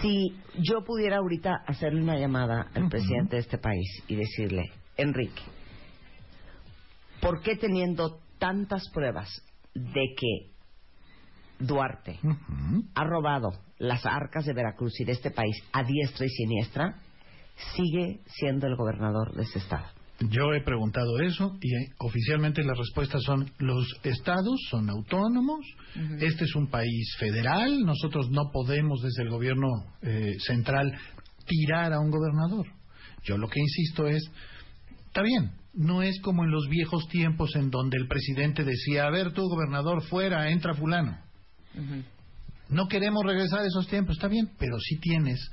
Si 0.01 0.35
yo 0.59 0.83
pudiera 0.83 1.17
ahorita 1.17 1.63
hacerle 1.67 2.01
una 2.01 2.17
llamada 2.17 2.69
al 2.73 2.87
presidente 2.89 3.35
de 3.35 3.41
este 3.41 3.57
país 3.57 3.87
y 4.07 4.15
decirle, 4.15 4.71
Enrique, 4.97 5.41
¿por 7.21 7.41
qué 7.41 7.55
teniendo 7.55 8.19
tantas 8.39 8.89
pruebas 8.93 9.29
de 9.73 10.13
que 10.17 10.55
Duarte 11.59 12.19
ha 12.95 13.03
robado 13.03 13.49
las 13.77 14.05
arcas 14.05 14.45
de 14.45 14.53
Veracruz 14.53 14.99
y 14.99 15.05
de 15.05 15.13
este 15.13 15.31
país 15.31 15.55
a 15.73 15.83
diestra 15.83 16.25
y 16.25 16.29
siniestra, 16.29 16.95
sigue 17.75 18.21
siendo 18.27 18.67
el 18.67 18.75
gobernador 18.75 19.33
de 19.33 19.43
ese 19.43 19.59
estado? 19.59 19.87
Yo 20.19 20.53
he 20.53 20.61
preguntado 20.61 21.19
eso 21.19 21.57
y 21.61 21.75
eh, 21.75 21.89
oficialmente 21.99 22.63
las 22.63 22.77
respuestas 22.77 23.21
son 23.23 23.51
los 23.59 23.85
estados 24.03 24.55
son 24.69 24.89
autónomos, 24.89 25.65
este 26.19 26.45
es 26.45 26.55
un 26.55 26.67
país 26.67 27.15
federal, 27.19 27.81
nosotros 27.85 28.29
no 28.31 28.49
podemos 28.53 29.01
desde 29.01 29.23
el 29.23 29.29
gobierno 29.29 29.67
eh, 30.01 30.35
central 30.39 30.89
tirar 31.45 31.91
a 31.91 31.99
un 31.99 32.11
gobernador. 32.11 32.65
Yo 33.23 33.37
lo 33.37 33.49
que 33.49 33.59
insisto 33.59 34.07
es, 34.07 34.23
está 35.07 35.21
bien, 35.21 35.51
no 35.73 36.01
es 36.01 36.21
como 36.21 36.45
en 36.45 36.51
los 36.51 36.69
viejos 36.69 37.09
tiempos 37.09 37.53
en 37.55 37.69
donde 37.69 37.97
el 37.97 38.07
presidente 38.07 38.63
decía, 38.63 39.07
a 39.07 39.11
ver 39.11 39.33
tú 39.33 39.41
gobernador, 39.49 40.01
fuera, 40.03 40.49
entra 40.49 40.75
fulano. 40.75 41.17
No 42.69 42.87
queremos 42.87 43.23
regresar 43.25 43.59
a 43.59 43.67
esos 43.67 43.87
tiempos, 43.87 44.15
está 44.15 44.29
bien, 44.29 44.49
pero 44.57 44.79
sí 44.79 44.97
tienes 44.97 45.51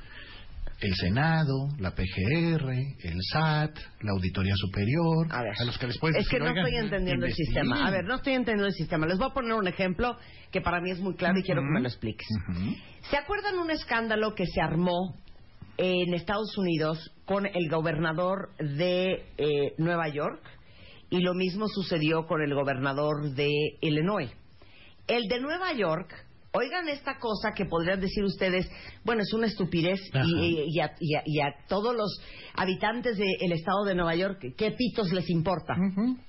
el 0.82 0.94
Senado, 0.96 1.68
la 1.78 1.92
PGR, 1.94 2.70
el 2.70 3.16
SAT, 3.32 3.76
la 4.02 4.12
Auditoría 4.12 4.54
Superior, 4.56 5.26
A 5.30 5.42
ver. 5.42 5.52
los 5.64 5.78
que 5.78 5.86
les 5.86 5.98
puedes 5.98 6.16
es 6.22 6.28
que 6.28 6.38
no 6.38 6.46
"Oigan, 6.46 6.59
estoy 6.66 6.76
entendiendo 6.78 7.24
el 7.26 7.30
investiguen". 7.30 7.64
sistema. 7.64 7.86
A 7.86 7.90
ver, 7.90 8.04
no 8.04 8.16
estoy 8.16 8.32
entendiendo 8.34 8.66
el 8.66 8.72
sistema. 8.74 9.06
Les 9.06 9.16
voy 9.18 9.28
a 9.30 9.34
poner 9.34 9.52
un 9.54 9.68
ejemplo 9.68 10.16
que 10.50 10.60
para 10.60 10.80
mí 10.80 10.90
es 10.90 11.00
muy 11.00 11.14
claro 11.14 11.38
y 11.38 11.42
quiero 11.42 11.62
que 11.62 11.68
me 11.72 11.80
lo 11.80 11.88
expliques. 11.88 12.26
¿Se 13.10 13.16
acuerdan 13.16 13.59
un 13.59 13.70
escándalo 13.70 14.34
que 14.34 14.46
se 14.46 14.60
armó 14.60 15.16
en 15.78 16.14
Estados 16.14 16.56
Unidos 16.59 17.12
con 17.24 17.46
el 17.46 17.68
gobernador 17.70 18.50
de 18.59 19.24
eh, 19.38 19.74
Nueva 19.78 20.09
York? 20.09 20.42
Y 21.10 21.20
lo 21.20 21.34
mismo 21.34 21.68
sucedió 21.68 22.26
con 22.26 22.40
el 22.42 22.54
gobernador 22.54 23.34
de 23.34 23.50
Illinois. 23.82 24.30
El 25.06 25.24
de 25.28 25.40
Nueva 25.40 25.72
York, 25.74 26.12
oigan 26.55 26.89
esta 26.89 27.19
cosa 27.19 27.53
que 27.55 27.65
podrían 27.65 28.01
decir 28.01 28.24
ustedes, 28.24 28.69
bueno, 29.05 29.23
es 29.23 29.33
una 29.33 29.47
estupidez 29.47 30.01
y, 30.27 30.65
y 30.77 30.81
a, 30.81 30.95
y 31.01 31.15
a- 31.16 31.23
y 31.24 31.41
a 31.41 31.66
todos 31.69 31.95
los 31.95 32.20
habitantes 32.55 33.16
del 33.16 33.53
estado 33.53 33.85
de 33.85 33.95
Nueva 33.95 34.15
York, 34.15 34.39
¿qué 34.57 34.70
pitos 34.73 35.11
les 35.12 35.29
importa? 35.31 35.74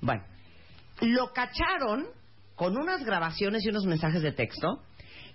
Bueno, 0.01 0.23
lo 1.01 1.31
cacharon 1.33 2.07
con 2.55 2.77
unas 2.77 3.03
grabaciones 3.03 3.65
y 3.65 3.69
unos 3.69 3.85
mensajes 3.85 4.21
de 4.21 4.31
texto 4.31 4.67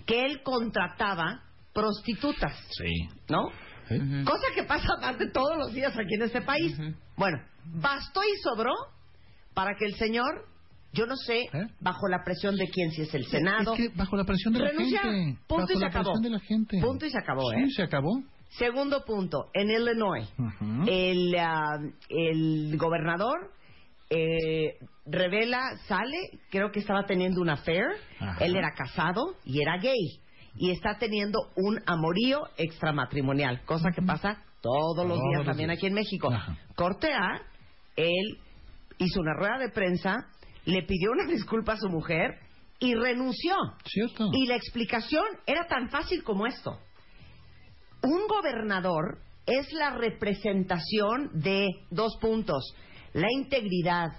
que 0.07 0.25
él 0.25 0.43
contrataba 0.43 1.43
prostitutas, 1.75 2.55
Sí. 2.71 3.09
¿no? 3.29 3.49
¿Eh? 3.91 4.25
Cosa 4.25 4.47
que 4.55 4.65
pasa 4.65 4.89
más 5.01 5.19
de 5.19 5.31
todos 5.31 5.57
los 5.57 5.73
días 5.75 5.93
aquí 5.97 6.15
en 6.15 6.23
este 6.23 6.41
país. 6.43 6.77
Bueno, 7.17 7.39
bastó 7.65 8.21
y 8.23 8.37
sobró 8.43 8.73
para 9.55 9.75
que 9.79 9.87
el 9.87 9.95
señor, 9.97 10.47
yo 10.93 11.07
no 11.07 11.15
sé, 11.17 11.43
¿Eh? 11.53 11.67
bajo 11.81 12.09
la 12.09 12.23
presión 12.25 12.57
de 12.57 12.69
quién, 12.69 12.91
si 12.93 13.03
es 13.03 13.15
el 13.15 13.27
Senado, 13.27 13.75
Es 13.75 13.79
que 13.79 13.89
bajo 13.97 14.17
la 14.17 14.25
presión 14.25 14.53
de 14.55 14.61
la 14.61 14.71
gente. 14.71 15.39
Punto 15.47 15.63
bajo 15.67 15.73
y 15.73 15.75
se 15.75 15.81
la 15.81 15.87
acabó. 15.89 16.05
presión 16.13 16.23
de 16.23 16.31
la 16.31 16.41
gente. 16.41 16.81
Punto 16.81 17.07
y 17.07 17.11
se 17.11 17.19
acabó, 17.19 17.51
Sí, 17.51 17.61
¿eh? 17.61 17.67
se 17.77 17.83
acabó. 17.83 18.23
Segundo 18.51 19.05
punto, 19.05 19.51
en 19.53 19.71
Illinois, 19.71 20.27
Ujú. 20.39 20.85
el, 20.89 21.35
ah, 21.39 21.77
el 22.09 22.77
gobernador 22.79 23.51
eh, 24.11 24.79
revela, 25.05 25.61
sale, 25.87 26.17
creo 26.51 26.71
que 26.73 26.81
estaba 26.81 27.05
teniendo 27.05 27.43
un 27.43 27.51
affair, 27.51 27.85
Ajá. 28.19 28.43
él 28.45 28.57
era 28.57 28.71
casado 28.73 29.35
y 29.45 29.61
era 29.61 29.77
gay, 29.77 30.21
y 30.57 30.71
está 30.71 30.97
teniendo 30.99 31.39
un 31.57 31.79
amorío 31.85 32.41
extramatrimonial, 32.57 33.63
cosa 33.67 33.91
que 33.95 34.01
pasa 34.01 34.43
todos 34.63 35.07
los 35.07 35.19
días 35.19 35.37
los 35.39 35.47
también 35.47 35.69
días. 35.69 35.79
aquí 35.79 35.87
en 35.89 35.93
México. 35.95 36.33
Ajá. 36.33 36.57
Corte 36.75 37.13
A, 37.13 37.43
él 37.97 38.39
hizo 38.97 39.21
una 39.21 39.35
rueda 39.35 39.59
de 39.59 39.69
prensa, 39.69 40.17
le 40.69 40.83
pidió 40.83 41.11
una 41.13 41.25
disculpa 41.33 41.73
a 41.73 41.79
su 41.79 41.89
mujer 41.89 42.39
y 42.79 42.95
renunció. 42.95 43.55
¿Cierto? 43.85 44.31
Y 44.33 44.47
la 44.47 44.57
explicación 44.57 45.25
era 45.47 45.67
tan 45.67 45.89
fácil 45.91 46.23
como 46.23 46.47
esto. 46.47 46.79
Un 48.03 48.29
gobernador 48.29 49.19
es 49.47 49.73
la 49.73 49.91
representación 49.97 51.31
de 51.33 51.67
dos 51.91 52.17
puntos, 52.21 52.63
la 53.15 53.27
integridad, 53.33 54.11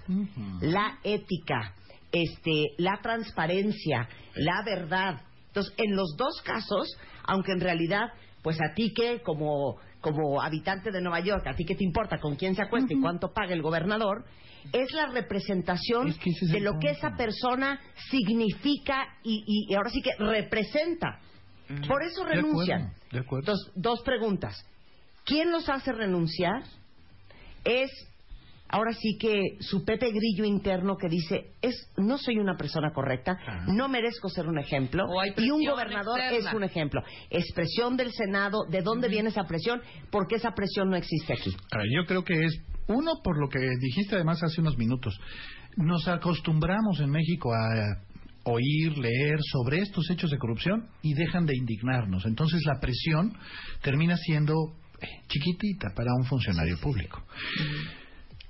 la 0.60 0.98
ética, 1.04 1.74
este, 2.12 2.74
la 2.76 2.98
transparencia, 3.00 4.08
la 4.34 4.62
verdad. 4.64 5.22
Entonces, 5.46 5.72
en 5.78 5.96
los 5.96 6.14
dos 6.18 6.42
casos, 6.42 6.88
aunque 7.22 7.52
en 7.52 7.60
realidad, 7.60 8.08
pues 8.42 8.58
a 8.60 8.74
ti 8.74 8.92
que 8.92 9.22
como 9.22 9.78
como 10.00 10.40
habitante 10.40 10.90
de 10.90 11.00
Nueva 11.00 11.20
York, 11.20 11.46
a 11.46 11.54
ti 11.54 11.64
que 11.64 11.74
te 11.74 11.84
importa 11.84 12.18
con 12.18 12.36
quién 12.36 12.54
se 12.54 12.62
acuesta 12.62 12.92
y 12.94 13.00
cuánto 13.00 13.32
paga 13.32 13.52
el 13.52 13.62
gobernador, 13.62 14.24
es 14.72 14.92
la 14.92 15.06
representación 15.06 16.08
Es 16.08 16.18
que 16.18 16.30
ese 16.30 16.44
es 16.46 16.50
de 16.52 16.60
lo 16.60 16.78
que 16.78 16.90
esa 16.90 17.16
persona 17.16 17.80
significa 18.10 19.06
y, 19.22 19.42
y- 19.46 19.72
y 19.72 19.74
ahora 19.74 19.90
sí 19.90 20.02
que 20.02 20.10
representa. 20.18 21.20
Por 21.86 22.02
eso 22.02 22.24
De 22.24 22.34
renuncian. 22.34 22.82
acuerdo, 22.82 23.06
de 23.12 23.18
acuerdo. 23.20 23.40
Entonces, 23.52 23.72
dos 23.76 24.02
preguntas. 24.02 24.66
¿Quién 25.24 25.50
los 25.52 25.68
hace 25.68 25.92
renunciar? 25.92 26.62
Es 27.64 27.90
ahora 28.70 28.92
sí 28.92 29.16
que 29.18 29.56
su 29.60 29.84
Pepe 29.84 30.10
Grillo 30.10 30.44
interno 30.44 30.96
que 30.96 31.08
dice, 31.08 31.52
es 31.60 31.74
no 31.96 32.18
soy 32.18 32.38
una 32.38 32.56
persona 32.56 32.92
correcta, 32.92 33.32
Ajá. 33.32 33.64
no 33.68 33.88
merezco 33.88 34.28
ser 34.28 34.46
un 34.46 34.58
ejemplo 34.58 35.04
O 35.08 35.20
hay 35.20 35.30
y 35.36 35.50
un 35.50 35.58
presión 35.58 35.72
gobernador 35.74 36.20
externa. 36.20 36.48
es 36.50 36.54
un 36.54 36.64
ejemplo. 36.64 37.02
Expresión 37.30 37.96
del 37.96 38.12
Senado, 38.12 38.58
¿de 38.70 38.82
dónde 38.82 39.08
viene 39.08 39.28
esa 39.30 39.44
presión? 39.44 39.80
Porque 40.10 40.36
esa 40.36 40.52
presión 40.52 40.90
no 40.90 40.96
existe 40.96 41.32
aquí. 41.32 41.50
Yo 41.94 42.06
creo 42.06 42.24
que 42.24 42.44
es 42.44 42.60
Uno, 42.88 43.12
por 43.22 43.38
lo 43.40 43.48
que 43.48 43.60
dijiste 43.80 44.16
además 44.16 44.42
hace 44.42 44.60
unos 44.60 44.76
minutos, 44.76 45.18
nos 45.76 46.08
acostumbramos 46.08 46.98
en 47.00 47.10
México 47.10 47.52
a 47.54 48.02
oír, 48.44 48.96
leer 48.98 49.38
sobre 49.52 49.78
estos 49.78 50.10
hechos 50.10 50.30
de 50.30 50.38
corrupción 50.38 50.88
y 51.02 51.14
dejan 51.14 51.46
de 51.46 51.56
indignarnos. 51.56 52.24
Entonces 52.26 52.62
la 52.64 52.80
presión 52.80 53.32
termina 53.82 54.16
siendo 54.16 54.54
eh, 55.00 55.06
chiquitita 55.28 55.88
para 55.94 56.10
un 56.18 56.24
funcionario 56.24 56.78
público. 56.80 57.22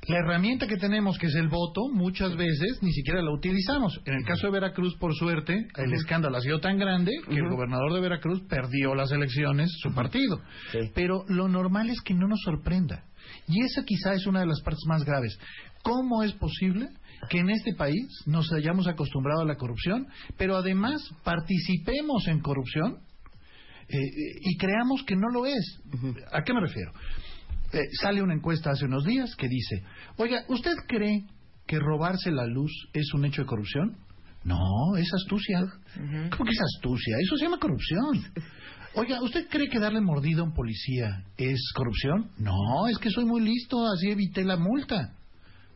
La 0.09 0.19
herramienta 0.19 0.67
que 0.67 0.77
tenemos, 0.77 1.19
que 1.19 1.27
es 1.27 1.35
el 1.35 1.49
voto, 1.49 1.89
muchas 1.93 2.35
veces 2.35 2.79
ni 2.83 2.91
siquiera 2.93 3.21
la 3.23 3.33
utilizamos. 3.33 4.01
En 4.07 4.15
el 4.15 4.25
caso 4.25 4.47
de 4.47 4.53
Veracruz, 4.53 4.97
por 4.97 5.15
suerte, 5.15 5.67
el 5.77 5.93
escándalo 5.93 6.39
ha 6.39 6.41
sido 6.41 6.59
tan 6.59 6.79
grande 6.79 7.13
que 7.29 7.37
el 7.37 7.49
gobernador 7.51 7.93
de 7.93 8.01
Veracruz 8.01 8.43
perdió 8.49 8.95
las 8.95 9.13
elecciones, 9.13 9.71
su 9.79 9.93
partido. 9.93 10.41
Sí. 10.73 10.79
Pero 10.95 11.25
lo 11.29 11.49
normal 11.49 11.91
es 11.91 12.01
que 12.01 12.15
no 12.15 12.27
nos 12.29 12.41
sorprenda. 12.41 13.05
Y 13.47 13.63
esa 13.63 13.85
quizá 13.85 14.15
es 14.15 14.27
una 14.27 14.41
de 14.41 14.47
las 14.47 14.63
partes 14.63 14.85
más 14.87 15.05
graves. 15.05 15.39
¿Cómo 15.83 16.23
es 16.23 16.33
posible 16.33 16.89
que 17.29 17.39
en 17.39 17.51
este 17.51 17.75
país 17.75 18.07
nos 18.27 18.51
hayamos 18.53 18.87
acostumbrado 18.87 19.43
a 19.43 19.47
la 19.47 19.57
corrupción, 19.57 20.09
pero 20.39 20.57
además 20.57 21.03
participemos 21.23 22.27
en 22.27 22.41
corrupción 22.41 22.99
eh, 23.89 23.97
eh, 23.99 24.39
y 24.41 24.57
creamos 24.57 25.03
que 25.05 25.15
no 25.15 25.29
lo 25.31 25.47
es? 25.47 25.81
¿A 26.33 26.43
qué 26.43 26.55
me 26.55 26.61
refiero? 26.61 26.93
Eh, 27.73 27.89
sale 28.01 28.23
una 28.23 28.35
encuesta 28.35 28.71
hace 28.71 28.87
unos 28.87 29.05
días 29.05 29.35
que 29.37 29.49
dice, 29.49 29.85
oiga, 30.17 30.45
¿usted 30.49 30.75
cree 30.89 31.25
que 31.67 31.79
robarse 31.79 32.31
la 32.31 32.47
luz 32.47 32.73
es 32.93 33.15
un 33.15 33.25
hecho 33.25 33.43
de 33.43 33.47
corrupción? 33.47 33.97
No, 34.43 34.97
es 34.97 35.13
astucia. 35.13 35.61
¿Cómo 36.31 36.45
que 36.45 36.51
es 36.51 36.61
astucia? 36.77 37.17
Eso 37.21 37.37
se 37.37 37.45
llama 37.45 37.59
corrupción. 37.59 38.25
Oiga, 38.95 39.23
¿usted 39.23 39.47
cree 39.49 39.69
que 39.69 39.79
darle 39.79 40.01
mordida 40.01 40.41
a 40.41 40.45
un 40.45 40.53
policía 40.53 41.25
es 41.37 41.61
corrupción? 41.75 42.31
No, 42.39 42.89
es 42.89 42.99
que 42.99 43.11
soy 43.11 43.25
muy 43.25 43.43
listo, 43.43 43.87
así 43.87 44.11
evité 44.11 44.45
la 44.45 44.57
multa. 44.57 45.15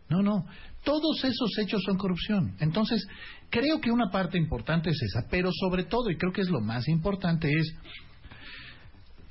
No, 0.09 0.23
no. 0.23 0.47
Todos 0.83 1.25
esos 1.25 1.59
hechos 1.59 1.83
son 1.85 1.97
corrupción. 1.97 2.57
Entonces, 2.59 3.07
creo 3.51 3.81
que 3.81 3.91
una 3.91 4.11
parte 4.11 4.37
importante 4.37 4.91
es 4.91 5.01
esa, 5.01 5.27
pero 5.31 5.51
sobre 5.53 5.85
todo, 5.85 6.11
y 6.11 6.17
creo 6.17 6.33
que 6.33 6.43
es 6.43 6.51
lo 6.51 6.61
más 6.61 6.89
importante, 6.89 7.49
es 7.51 7.75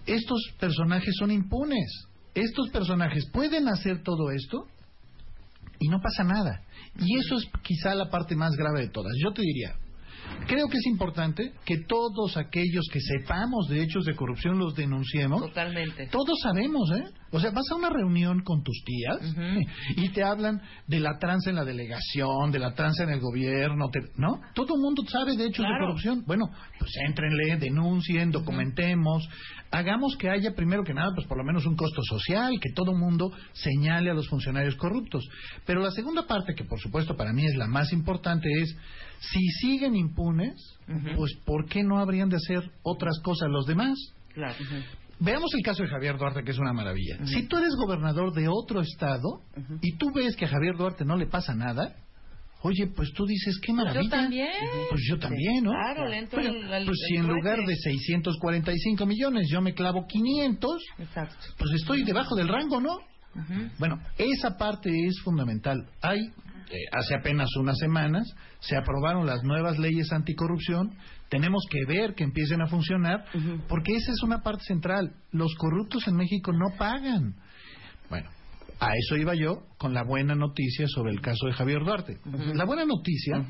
estos 0.06 0.42
personajes 0.60 1.14
son 1.18 1.32
impunes. 1.32 2.08
Estos 2.36 2.70
personajes 2.70 3.30
pueden 3.32 3.68
hacer 3.68 4.02
todo 4.04 4.32
esto 4.32 4.66
y 5.80 5.88
no 5.90 6.00
pasa 6.02 6.24
nada. 6.24 6.62
Y 7.00 7.18
eso 7.20 7.36
es 7.38 7.48
quizá 7.64 7.94
la 7.96 8.10
parte 8.10 8.36
más 8.36 8.52
grave 8.56 8.82
de 8.82 8.90
todas. 8.90 9.14
Yo 9.22 9.32
te 9.34 9.42
diría, 9.42 9.76
creo 10.48 10.68
que 10.68 10.78
es 10.78 10.86
importante 10.88 11.52
que 11.66 11.80
todos 11.88 12.38
aquellos 12.38 12.86
que 12.92 13.00
sepamos 13.02 13.68
de 13.68 13.82
hechos 13.84 14.06
de 14.06 14.16
corrupción 14.16 14.58
los 14.60 14.76
denunciemos. 14.76 15.42
Totalmente. 15.42 16.08
Todos 16.08 16.40
sabemos, 16.42 16.90
¿eh? 16.96 17.04
O 17.32 17.40
sea, 17.40 17.50
vas 17.50 17.66
a 17.72 17.76
una 17.76 17.90
reunión 17.90 18.44
con 18.44 18.62
tus 18.64 18.84
tías 18.86 19.36
y 19.98 20.10
te 20.10 20.24
hablan 20.24 20.62
de 20.88 21.00
la 21.00 21.18
tranza 21.18 21.50
en 21.50 21.56
la 21.56 21.66
delegación, 21.66 22.52
de 22.52 22.60
la 22.60 22.76
tranza 22.76 23.04
en 23.06 23.10
el 23.10 23.20
gobierno, 23.20 23.90
te- 23.90 24.12
¿no? 24.18 24.40
Todo 24.54 24.76
el 24.76 24.82
mundo 24.82 25.02
sabe 25.12 25.36
de 25.36 25.46
hechos 25.48 25.66
de 25.66 25.72
corrupción. 25.80 26.24
Bueno, 26.28 26.46
pues 26.78 26.92
éntrenle, 27.08 27.58
denuncien, 27.58 28.30
documentemos, 28.32 29.28
hagamos 29.74 30.16
que 30.18 30.30
haya 30.30 30.54
primero 30.54 30.84
que 30.84 30.94
nada, 30.94 31.10
pues 31.16 31.26
por 31.28 31.38
lo 31.38 31.44
menos 31.44 31.66
un 31.66 31.76
costo 31.76 32.02
social, 32.04 32.60
que 32.62 32.72
todo 32.74 32.94
mundo 32.94 33.32
señale 33.54 34.12
a 34.12 34.14
los 34.14 34.30
funcionarios 34.30 34.76
corruptos. 34.76 35.28
Pero 35.66 35.82
la 35.82 35.90
segunda 35.90 36.28
parte, 36.28 36.54
que 36.54 36.64
por 36.64 36.80
supuesto 36.80 37.18
para 37.18 37.34
mí 37.34 37.44
es 37.44 37.56
la 37.56 37.68
más 37.68 37.92
importante, 37.92 38.48
es 38.62 38.78
si 39.20 39.40
siguen 39.62 39.96
impunes, 39.96 40.54
pues 41.16 41.34
¿por 41.44 41.68
qué 41.68 41.84
no 41.84 41.98
habrían 41.98 42.30
de 42.30 42.38
hacer 42.38 42.72
otras 42.84 43.20
cosas 43.24 43.50
los 43.50 43.66
demás? 43.66 43.98
Claro. 44.34 44.56
Veamos 45.20 45.52
el 45.56 45.64
caso 45.64 45.82
de 45.82 45.90
Javier 45.90 46.18
Duarte, 46.18 46.44
que 46.44 46.52
es 46.52 46.60
una 46.60 46.74
maravilla. 46.74 47.26
Si 47.26 47.48
tú 47.48 47.58
eres 47.58 47.76
gobernador 47.76 48.32
de 48.34 48.48
otro 48.48 48.82
estado 48.82 49.42
y 49.82 49.98
tú 49.98 50.12
ves 50.14 50.36
que 50.36 50.46
a 50.46 50.50
Javier 50.50 50.76
Duarte 50.78 51.04
no 51.04 51.18
le 51.18 51.26
pasa 51.26 51.56
nada, 51.56 51.96
oye, 52.64 52.88
pues 52.88 53.12
tú 53.14 53.26
dices, 53.26 53.60
qué 53.62 53.72
maravilla. 53.74 54.04
Yo 54.04 54.10
también. 54.10 54.50
Pues 54.90 55.02
yo 55.08 55.20
también, 55.20 55.64
¿no? 55.64 55.72
Claro, 55.72 56.08
le 56.08 56.18
entro 56.18 56.42
Bueno, 56.42 56.66
al- 56.68 56.74
al- 56.74 56.86
pues 56.86 56.98
si 57.08 57.16
en 57.18 57.28
lugar 57.28 57.60
de 57.66 57.76
645 57.76 59.06
millones 59.06 59.48
yo 59.52 59.62
me 59.62 59.74
clavo 59.74 60.06
500, 60.08 60.82
Exacto. 61.00 61.36
pues 61.58 61.72
estoy 61.76 62.04
debajo 62.04 62.36
del 62.36 62.48
rango, 62.48 62.80
¿no? 62.82 62.98
Bueno, 63.80 64.00
esa 64.18 64.58
parte 64.58 64.90
es 65.08 65.20
fundamental. 65.24 65.88
Hay, 66.02 66.20
eh, 66.20 66.78
hace 66.92 67.16
apenas 67.16 67.50
unas 67.60 67.78
semanas, 67.80 68.28
se 68.60 68.76
aprobaron 68.78 69.26
las 69.26 69.44
nuevas 69.44 69.78
leyes 69.80 70.12
anticorrupción. 70.14 70.96
Tenemos 71.30 71.64
que 71.70 71.80
ver 71.92 72.14
que 72.14 72.24
empiecen 72.24 72.62
a 72.62 72.68
funcionar, 72.68 73.26
porque 73.68 73.96
esa 73.96 74.12
es 74.12 74.22
una 74.24 74.42
parte 74.44 74.64
central. 74.66 75.14
Los 75.32 75.56
corruptos 75.56 76.08
en 76.08 76.16
México 76.16 76.52
no 76.54 76.78
pagan. 76.78 77.36
Bueno, 78.10 78.30
a 78.80 78.96
eso 78.96 79.16
iba 79.18 79.34
yo 79.36 79.64
con 79.78 79.94
la 79.94 80.04
buena 80.04 80.36
noticia 80.36 80.88
sobre 80.88 81.12
el 81.12 81.22
caso 81.22 81.48
de 81.48 81.54
Javier 81.54 81.84
Duarte. 81.84 82.18
La 82.54 82.66
buena 82.66 82.86
noticia 82.86 83.46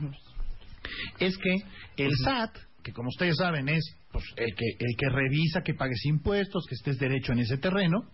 es 1.20 1.38
que 1.38 1.56
el 1.98 2.12
SAT, 2.18 2.58
que 2.84 2.92
como 2.94 3.10
ustedes 3.10 3.38
saben 3.38 3.70
es 3.70 3.84
pues, 4.12 4.26
el, 4.38 4.54
que, 4.56 4.66
el 4.80 4.96
que 4.98 5.10
revisa 5.10 5.62
que 5.62 5.74
pagues 5.74 6.06
impuestos, 6.06 6.66
que 6.68 6.76
estés 6.76 6.98
derecho 7.00 7.34
en 7.34 7.40
ese 7.40 7.58
terreno, 7.58 8.10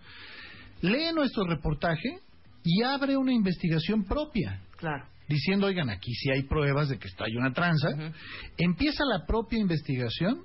lee 0.81 1.13
nuestro 1.13 1.45
reportaje 1.45 2.19
y 2.63 2.83
abre 2.83 3.17
una 3.17 3.33
investigación 3.33 4.03
propia. 4.03 4.61
Claro. 4.77 5.05
Diciendo, 5.27 5.67
oigan, 5.67 5.89
aquí 5.89 6.11
sí 6.13 6.31
hay 6.31 6.43
pruebas 6.43 6.89
de 6.89 6.97
que 6.97 7.07
está 7.07 7.25
hay 7.25 7.35
una 7.35 7.53
tranza. 7.53 7.89
Empieza 8.57 9.03
la 9.05 9.25
propia 9.27 9.59
investigación 9.59 10.43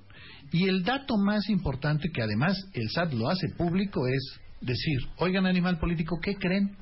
y 0.53 0.69
el 0.69 0.83
dato 0.85 1.17
más 1.17 1.49
importante, 1.49 2.11
que 2.13 2.23
además 2.23 2.57
el 2.75 2.91
SAT 2.91 3.15
lo 3.15 3.31
hace 3.31 3.49
público, 3.57 4.07
es 4.07 4.41
decir, 4.61 4.99
oigan, 5.19 5.47
animal 5.47 5.79
político, 5.79 6.19
¿qué 6.21 6.37
creen? 6.37 6.77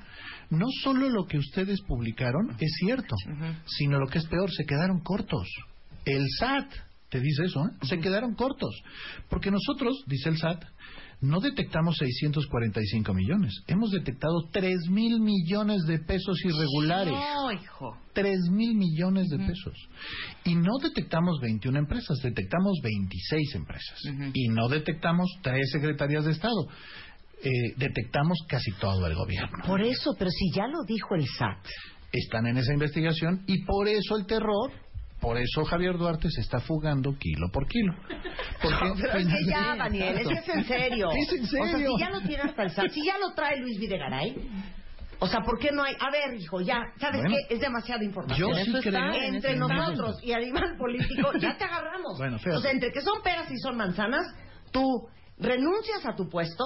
No 0.51 0.67
solo 0.83 1.09
lo 1.09 1.27
que 1.27 1.39
ustedes 1.39 1.81
publicaron 1.83 2.57
es 2.61 2.73
cierto, 2.79 3.17
sino 3.67 3.99
lo 3.99 4.07
que 4.07 4.19
es 4.19 4.27
peor, 4.27 4.51
se 4.51 4.65
quedaron 4.65 5.01
cortos. 5.01 5.49
El 6.05 6.27
SAT 6.39 6.73
te 7.09 7.21
dice 7.21 7.45
eso, 7.45 7.61
¿eh? 7.61 7.87
se 7.87 7.99
quedaron 7.99 8.35
cortos. 8.35 8.75
Porque 9.29 9.51
nosotros, 9.51 10.03
dice 10.07 10.31
el 10.31 10.39
SAT, 10.39 10.65
no 11.23 11.41
detectamos 11.41 11.97
645 11.99 13.15
millones. 13.15 13.53
Hemos 13.69 13.93
detectado 13.93 14.49
3 14.51 14.89
mil 14.91 15.21
millones 15.21 15.83
de 15.87 16.01
pesos 16.01 16.37
irregulares. 16.45 17.13
No, 17.13 17.53
hijo. 17.53 17.97
3 18.13 18.51
mil 18.51 18.75
millones 18.75 19.29
de 19.29 19.39
pesos. 19.39 19.89
Y 20.45 20.57
no 20.57 20.79
detectamos 20.83 21.39
21 21.41 21.79
empresas, 21.79 22.19
detectamos 22.23 22.81
26 22.83 23.55
empresas. 23.55 23.99
Y 24.35 24.49
no 24.49 24.69
detectamos 24.69 25.31
tres 25.43 25.71
secretarías 25.71 26.25
de 26.25 26.33
Estado. 26.33 26.67
Eh, 27.45 27.75
detectamos 27.77 28.39
casi 28.49 28.71
todo 28.73 29.07
el 29.07 29.15
gobierno. 29.15 29.59
Por 29.67 29.83
eso, 29.83 30.15
pero 30.19 30.31
si 30.31 30.51
ya 30.55 30.67
lo 30.69 30.83
dijo 30.87 31.15
el 31.17 31.27
SAT. 31.27 31.67
Están 32.13 32.47
en 32.47 32.59
esa 32.59 32.73
investigación 32.73 33.43
y 33.47 33.65
por 33.65 33.89
eso 33.89 34.17
el 34.17 34.27
terror, 34.27 34.71
por 35.21 35.39
eso 35.39 35.65
Javier 35.65 35.97
Duarte 35.99 36.29
se 36.31 36.41
está 36.43 36.61
fugando 36.61 37.17
kilo 37.19 37.49
por 37.53 37.67
kilo. 37.67 37.95
Porque, 38.63 38.93
Pero 39.01 39.19
es 39.19 39.27
que 39.27 39.51
ya, 39.51 39.75
Daniel, 39.77 40.19
es 40.19 40.29
que 40.29 40.35
es 40.35 40.49
en 40.49 40.65
serio. 40.67 41.09
Es 41.17 41.33
en 41.33 41.43
O 41.45 41.47
sea, 41.47 41.67
serio. 41.73 41.91
si 41.97 42.01
ya 42.01 42.11
lo 42.11 42.21
tiene 42.21 42.43
hasta 42.43 42.63
el 42.65 42.71
SAT, 42.71 42.91
si 42.91 43.05
ya 43.05 43.19
lo 43.19 43.33
trae 43.35 43.59
Luis 43.61 43.79
Videgaray, 43.81 44.37
o 45.19 45.27
sea, 45.27 45.41
¿por 45.41 45.59
qué 45.59 45.71
no 45.73 45.83
hay? 45.85 45.95
A 45.99 46.11
ver, 46.11 46.39
hijo, 46.39 46.61
ya, 46.61 46.81
¿sabes 47.01 47.21
Bueno, 47.23 47.37
qué? 47.49 47.55
Es 47.55 47.61
demasiada 47.61 48.05
información. 48.05 48.51
yo 48.51 48.55
sí 48.57 48.71
eso 48.71 48.79
está, 48.79 48.91
creo- 48.91 49.15
en 49.15 49.35
Entre 49.37 49.53
está. 49.55 49.67
nosotros 49.67 50.21
y 50.23 50.33
animal 50.33 50.77
político, 50.79 51.31
ya 51.41 51.57
te 51.57 51.65
agarramos. 51.65 52.19
Bueno, 52.19 52.37
o 52.37 52.61
sea, 52.61 52.71
entre 52.71 52.93
que 52.93 53.01
son 53.01 53.23
peras 53.23 53.51
y 53.51 53.57
son 53.59 53.77
manzanas, 53.77 54.23
tú 54.71 55.09
renuncias 55.39 56.05
a 56.07 56.15
tu 56.15 56.29
puesto. 56.29 56.63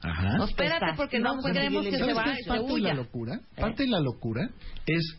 Ajá. 0.00 0.36
No, 0.36 0.44
espérate, 0.44 0.84
Está. 0.84 0.96
porque 0.96 1.18
no 1.18 1.30
Vamos 1.30 1.46
a 1.46 1.52
queremos 1.52 1.84
que 1.84 1.90
se 1.92 1.98
¿Sabes 1.98 2.16
va 2.16 2.24
qué 2.24 2.30
y 2.30 2.32
es 2.32 2.44
se 2.44 2.50
parte 2.50 2.72
de 2.74 2.80
la 2.80 2.94
locura? 2.94 3.40
Parte 3.56 3.82
de 3.82 3.88
la 3.88 4.00
locura 4.00 4.48
es 4.86 5.16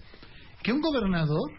que 0.63 0.71
un 0.73 0.81
gobernador 0.81 1.51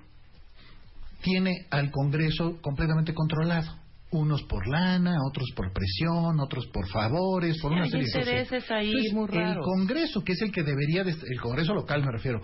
tiene 1.22 1.66
al 1.70 1.90
Congreso 1.90 2.58
completamente 2.62 3.12
controlado. 3.14 3.78
Unos 4.12 4.42
por 4.44 4.66
lana, 4.66 5.14
otros 5.28 5.46
por 5.54 5.72
presión, 5.72 6.40
otros 6.40 6.66
por 6.72 6.88
favores, 6.88 7.58
por 7.62 7.70
Sí, 7.70 7.76
una 7.76 7.88
serie 7.88 8.06
de 8.06 8.12
cosas. 8.12 8.26
intereses 8.26 8.70
ahí 8.72 8.88
Entonces, 8.88 9.12
muy 9.12 9.28
El. 9.28 9.62
Congreso, 9.62 10.24
que 10.24 10.32
es 10.32 10.42
el 10.42 10.50
que 10.50 10.64
debería, 10.64 11.04
de, 11.04 11.12
el 11.12 11.40
Congreso 11.40 11.74
local 11.74 12.02
me 12.04 12.10
refiero, 12.10 12.40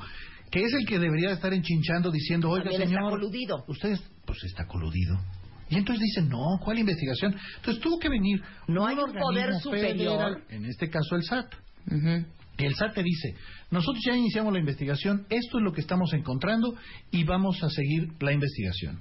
que 0.52 0.60
es 0.62 0.72
el 0.74 0.86
que 0.86 1.00
debería 1.00 1.28
de 1.30 1.34
estar 1.34 1.52
enchinchando 1.52 2.12
diciendo, 2.12 2.50
oiga 2.50 2.64
También 2.70 2.82
está 2.82 2.94
señor, 2.94 3.10
coludido. 3.10 3.64
ustedes, 3.66 4.00
pues 4.24 4.38
está 4.44 4.66
coludido. 4.68 5.16
Y 5.68 5.76
entonces 5.76 6.02
dicen, 6.04 6.28
no, 6.28 6.58
¿cuál 6.64 6.78
investigación? 6.78 7.34
Entonces 7.56 7.82
tuvo 7.82 7.98
que 7.98 8.08
venir 8.08 8.40
No 8.68 8.86
hay 8.86 8.96
un 8.96 9.12
poder 9.12 9.52
superior. 9.60 9.96
federal, 9.96 10.44
en 10.50 10.64
este 10.66 10.88
caso 10.88 11.16
el 11.16 11.22
SAT, 11.24 11.52
y 12.58 12.64
el 12.64 12.74
SAT 12.74 12.94
te 12.94 13.02
dice, 13.02 13.34
nosotros 13.70 14.02
ya 14.06 14.16
iniciamos 14.16 14.52
la 14.52 14.58
investigación, 14.60 15.26
esto 15.28 15.58
es 15.58 15.64
lo 15.64 15.72
que 15.72 15.80
estamos 15.80 16.12
encontrando 16.14 16.74
y 17.10 17.24
vamos 17.24 17.62
a 17.62 17.68
seguir 17.68 18.08
la 18.20 18.32
investigación. 18.32 19.00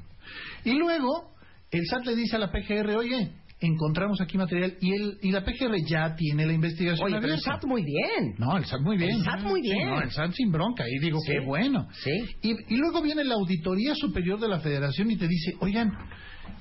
Y 0.64 0.74
luego, 0.74 1.32
el 1.72 1.86
SAT 1.86 2.06
le 2.08 2.16
dice 2.16 2.36
a 2.36 2.40
la 2.40 2.52
PGR, 2.52 2.96
oye, 2.98 3.32
encontramos 3.62 4.20
aquí 4.22 4.38
material 4.38 4.76
y 4.82 4.92
el 4.94 5.18
y 5.22 5.32
la 5.32 5.46
PGR 5.46 5.74
ya 5.88 6.14
tiene 6.16 6.46
la 6.46 6.52
investigación 6.54 7.06
Oye, 7.08 7.20
pero 7.22 7.34
el. 7.36 7.40
SAT 7.40 7.64
muy 7.66 7.84
bien. 7.84 8.36
No, 8.38 8.58
el 8.58 8.66
SAT 8.66 8.82
muy 8.82 8.98
bien. 8.98 9.12
El 9.12 9.24
SAT 9.24 9.42
muy 9.44 9.62
Sí, 9.62 9.70
bien. 9.72 9.88
no, 9.90 10.02
el 10.02 10.12
SAT 10.12 10.32
sin 10.34 10.52
bronca. 10.52 10.84
Y 10.90 11.00
digo, 11.00 11.20
Sí. 11.22 11.32
qué 11.32 11.40
bueno. 11.46 11.88
Sí. 12.04 12.12
Y, 12.42 12.74
y 12.74 12.78
luego 12.78 13.02
viene 13.02 13.24
la 13.24 13.36
Auditoría 13.36 13.94
Superior 13.96 14.40
de 14.40 14.50
la 14.50 14.60
Federación 14.60 15.10
y 15.12 15.16
te 15.18 15.28
dice, 15.28 15.54
oigan, 15.62 15.90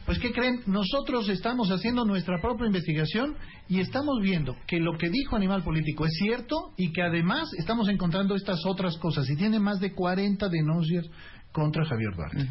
pues 0.04 0.18
¿qué 0.18 0.32
creen? 0.32 0.60
Nosotros 0.66 1.28
estamos 1.28 1.70
haciendo 1.70 2.04
nuestra 2.04 2.40
propia 2.40 2.66
investigación 2.66 3.36
y 3.68 3.80
estamos 3.80 4.20
viendo 4.20 4.56
que 4.66 4.78
lo 4.78 4.98
que 4.98 5.08
dijo 5.08 5.36
Animal 5.36 5.62
Político 5.62 6.04
es 6.04 6.12
cierto 6.18 6.72
y 6.76 6.92
que 6.92 7.02
además 7.02 7.48
estamos 7.58 7.88
encontrando 7.88 8.34
estas 8.34 8.64
otras 8.66 8.98
cosas 8.98 9.28
y 9.30 9.36
tiene 9.36 9.58
más 9.58 9.80
de 9.80 9.92
40 9.92 10.48
denuncias 10.48 11.06
contra 11.52 11.84
Javier 11.86 12.14
Duarte. 12.16 12.46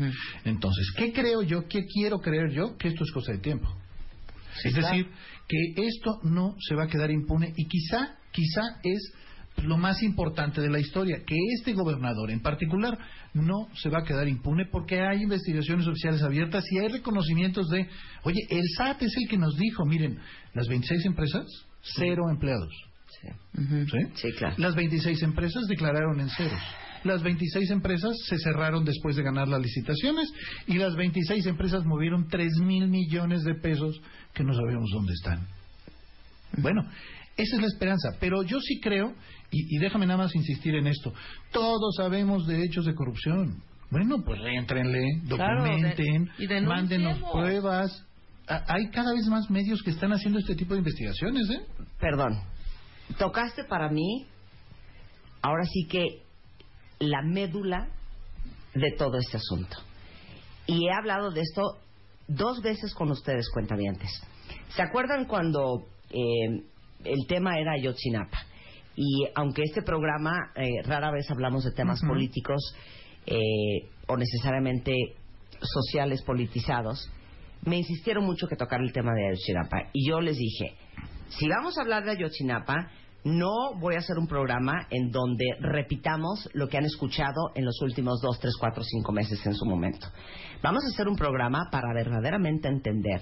Entonces, 0.46 0.92
¿qué 0.98 1.14
creo 1.14 1.44
yo? 1.44 1.68
¿Qué 1.68 1.86
quiero 1.86 2.20
creer 2.20 2.52
yo? 2.52 2.78
Que 2.78 2.88
esto 2.88 3.04
es 3.04 3.12
cosa 3.12 3.34
de 3.34 3.40
tiempo. 3.40 3.68
es 4.64 4.74
decir, 4.74 5.08
que 5.48 5.86
esto 5.86 6.20
no 6.24 6.56
se 6.60 6.76
va 6.76 6.86
a 6.86 6.88
quedar 6.88 7.12
impune 7.12 7.54
y 7.56 7.68
quizá, 7.68 8.16
quizá 8.32 8.62
es 8.84 9.12
lo 9.58 9.78
más 9.78 10.02
importante 10.04 10.62
de 10.62 10.70
la 10.70 10.80
historia, 10.80 11.18
que 11.26 11.36
este 11.58 11.74
gobernador 11.74 12.32
en 12.32 12.42
particular 12.42 12.98
no 13.34 13.68
se 13.76 13.90
va 13.90 14.00
a 14.00 14.04
quedar 14.04 14.28
impune 14.28 14.66
porque 14.66 15.02
hay 15.02 15.24
investigaciones 15.24 15.88
oficiales 15.88 16.22
abiertas 16.24 16.66
y 16.72 16.80
hay 16.80 16.88
reconocimientos 16.88 17.68
de, 17.70 17.88
oye, 18.24 18.42
el 18.50 18.64
SAT 18.78 19.04
es 19.04 19.14
el 19.22 19.30
que 19.30 19.38
nos 19.38 19.56
dijo, 19.58 19.86
miren, 19.86 20.20
las 20.54 20.68
26 20.68 21.06
empresas, 21.06 21.46
cero 21.82 22.24
empleados. 22.30 22.74
Sí. 23.22 23.28
¿Sí? 23.92 23.98
Sí, 24.16 24.32
claro. 24.34 24.56
Las 24.58 24.76
26 24.76 25.22
empresas 25.22 25.64
declararon 25.68 26.20
en 26.20 26.30
ceros. 26.30 26.62
Las 27.04 27.22
26 27.22 27.70
empresas 27.72 28.16
se 28.26 28.38
cerraron 28.38 28.86
después 28.86 29.16
de 29.16 29.24
ganar 29.24 29.48
las 29.48 29.62
licitaciones 29.62 30.32
y 30.68 30.76
las 30.76 30.96
26 30.96 31.46
empresas 31.48 31.84
movieron 31.86 32.28
3 32.28 32.60
mil 32.60 32.88
millones 32.88 33.44
de 33.44 33.56
pesos 33.56 34.02
que 34.34 34.44
no 34.44 34.54
sabemos 34.54 34.90
dónde 34.92 35.14
están. 35.14 35.48
Bueno, 36.58 36.82
esa 37.36 37.56
es 37.56 37.62
la 37.62 37.68
esperanza. 37.68 38.10
Pero 38.20 38.44
yo 38.44 38.60
sí 38.62 38.80
creo, 38.80 39.14
y, 39.54 39.76
y 39.78 39.80
déjame 39.80 40.06
nada 40.06 40.18
más 40.24 40.36
insistir 40.36 40.76
en 40.76 40.88
esto, 40.88 41.14
todos 41.52 41.96
sabemos 41.96 42.46
de 42.48 42.64
hechos 42.64 42.86
de 42.86 42.94
corrupción. 42.96 43.64
Bueno, 43.92 44.18
pues 44.26 44.40
entrenle, 44.44 45.22
Claro, 45.30 45.62
documenten, 45.64 46.26
de- 46.26 46.32
y 46.44 46.48
denunciemos. 46.48 46.68
mándenos 46.68 47.32
pruebas. 47.32 48.06
A- 48.48 48.64
Hay 48.74 48.90
cada 48.90 49.14
vez 49.14 49.26
más 49.28 49.50
medios 49.52 49.82
que 49.84 49.92
están 49.92 50.12
haciendo 50.12 50.40
este 50.40 50.56
tipo 50.56 50.74
de 50.74 50.80
investigaciones, 50.80 51.50
¿eh? 51.52 51.62
Perdón. 52.00 52.42
Tocaste 53.20 53.64
para 53.66 53.90
mí, 53.90 54.26
ahora 55.42 55.64
sí 55.66 55.88
que, 55.88 56.24
la 57.00 57.22
médula 57.22 57.88
de 58.74 58.92
todo 58.98 59.18
este 59.20 59.38
asunto. 59.38 59.78
Y 60.66 60.88
he 60.88 60.92
hablado 60.92 61.30
de 61.32 61.42
esto 61.42 61.62
dos 62.28 62.62
veces 62.62 62.94
con 62.96 63.12
ustedes, 63.12 63.50
cuentavientes. 63.54 64.10
¿Se 64.70 64.82
acuerdan 64.82 65.26
cuando 65.26 65.86
eh, 66.10 66.64
el 67.04 67.28
tema 67.28 67.60
era 67.60 67.74
Ayotzinapa? 67.74 68.40
Y 68.96 69.26
aunque 69.36 69.64
este 69.64 69.82
programa 69.82 70.52
eh, 70.56 70.84
rara 70.84 71.12
vez 71.12 71.30
hablamos 71.32 71.64
de 71.64 71.72
temas 71.72 72.02
políticos 72.02 72.76
eh, 73.26 73.90
o 74.08 74.18
necesariamente 74.18 74.94
sociales 75.62 76.22
politizados, 76.24 77.10
me 77.66 77.78
insistieron 77.78 78.26
mucho 78.26 78.48
que 78.48 78.56
tocar 78.56 78.82
el 78.82 78.92
tema 78.92 79.14
de 79.14 79.28
Ayotzinapa. 79.28 79.90
Y 79.94 80.10
yo 80.10 80.20
les 80.20 80.38
dije, 80.38 80.76
si 81.30 81.48
vamos 81.48 81.78
a 81.78 81.82
hablar 81.82 82.04
de 82.04 82.12
Ayotzinapa, 82.12 82.92
no 83.24 83.76
voy 83.80 83.96
a 83.96 84.00
hacer 84.00 84.18
un 84.18 84.28
programa 84.28 84.88
en 84.90 85.10
donde 85.12 85.46
repitamos 85.60 86.50
lo 86.54 86.68
que 86.68 86.78
han 86.78 86.86
escuchado 86.86 87.52
en 87.56 87.66
los 87.66 87.82
últimos 87.82 88.20
dos, 88.22 88.40
tres, 88.40 88.54
cuatro, 88.60 88.84
cinco 88.84 89.14
meses 89.14 89.44
en 89.46 89.54
su 89.54 89.66
momento. 89.66 90.08
Vamos 90.62 90.84
a 90.84 90.94
hacer 90.94 91.08
un 91.08 91.16
programa 91.16 91.70
para 91.72 91.94
verdaderamente 91.94 92.68
entender 92.68 93.22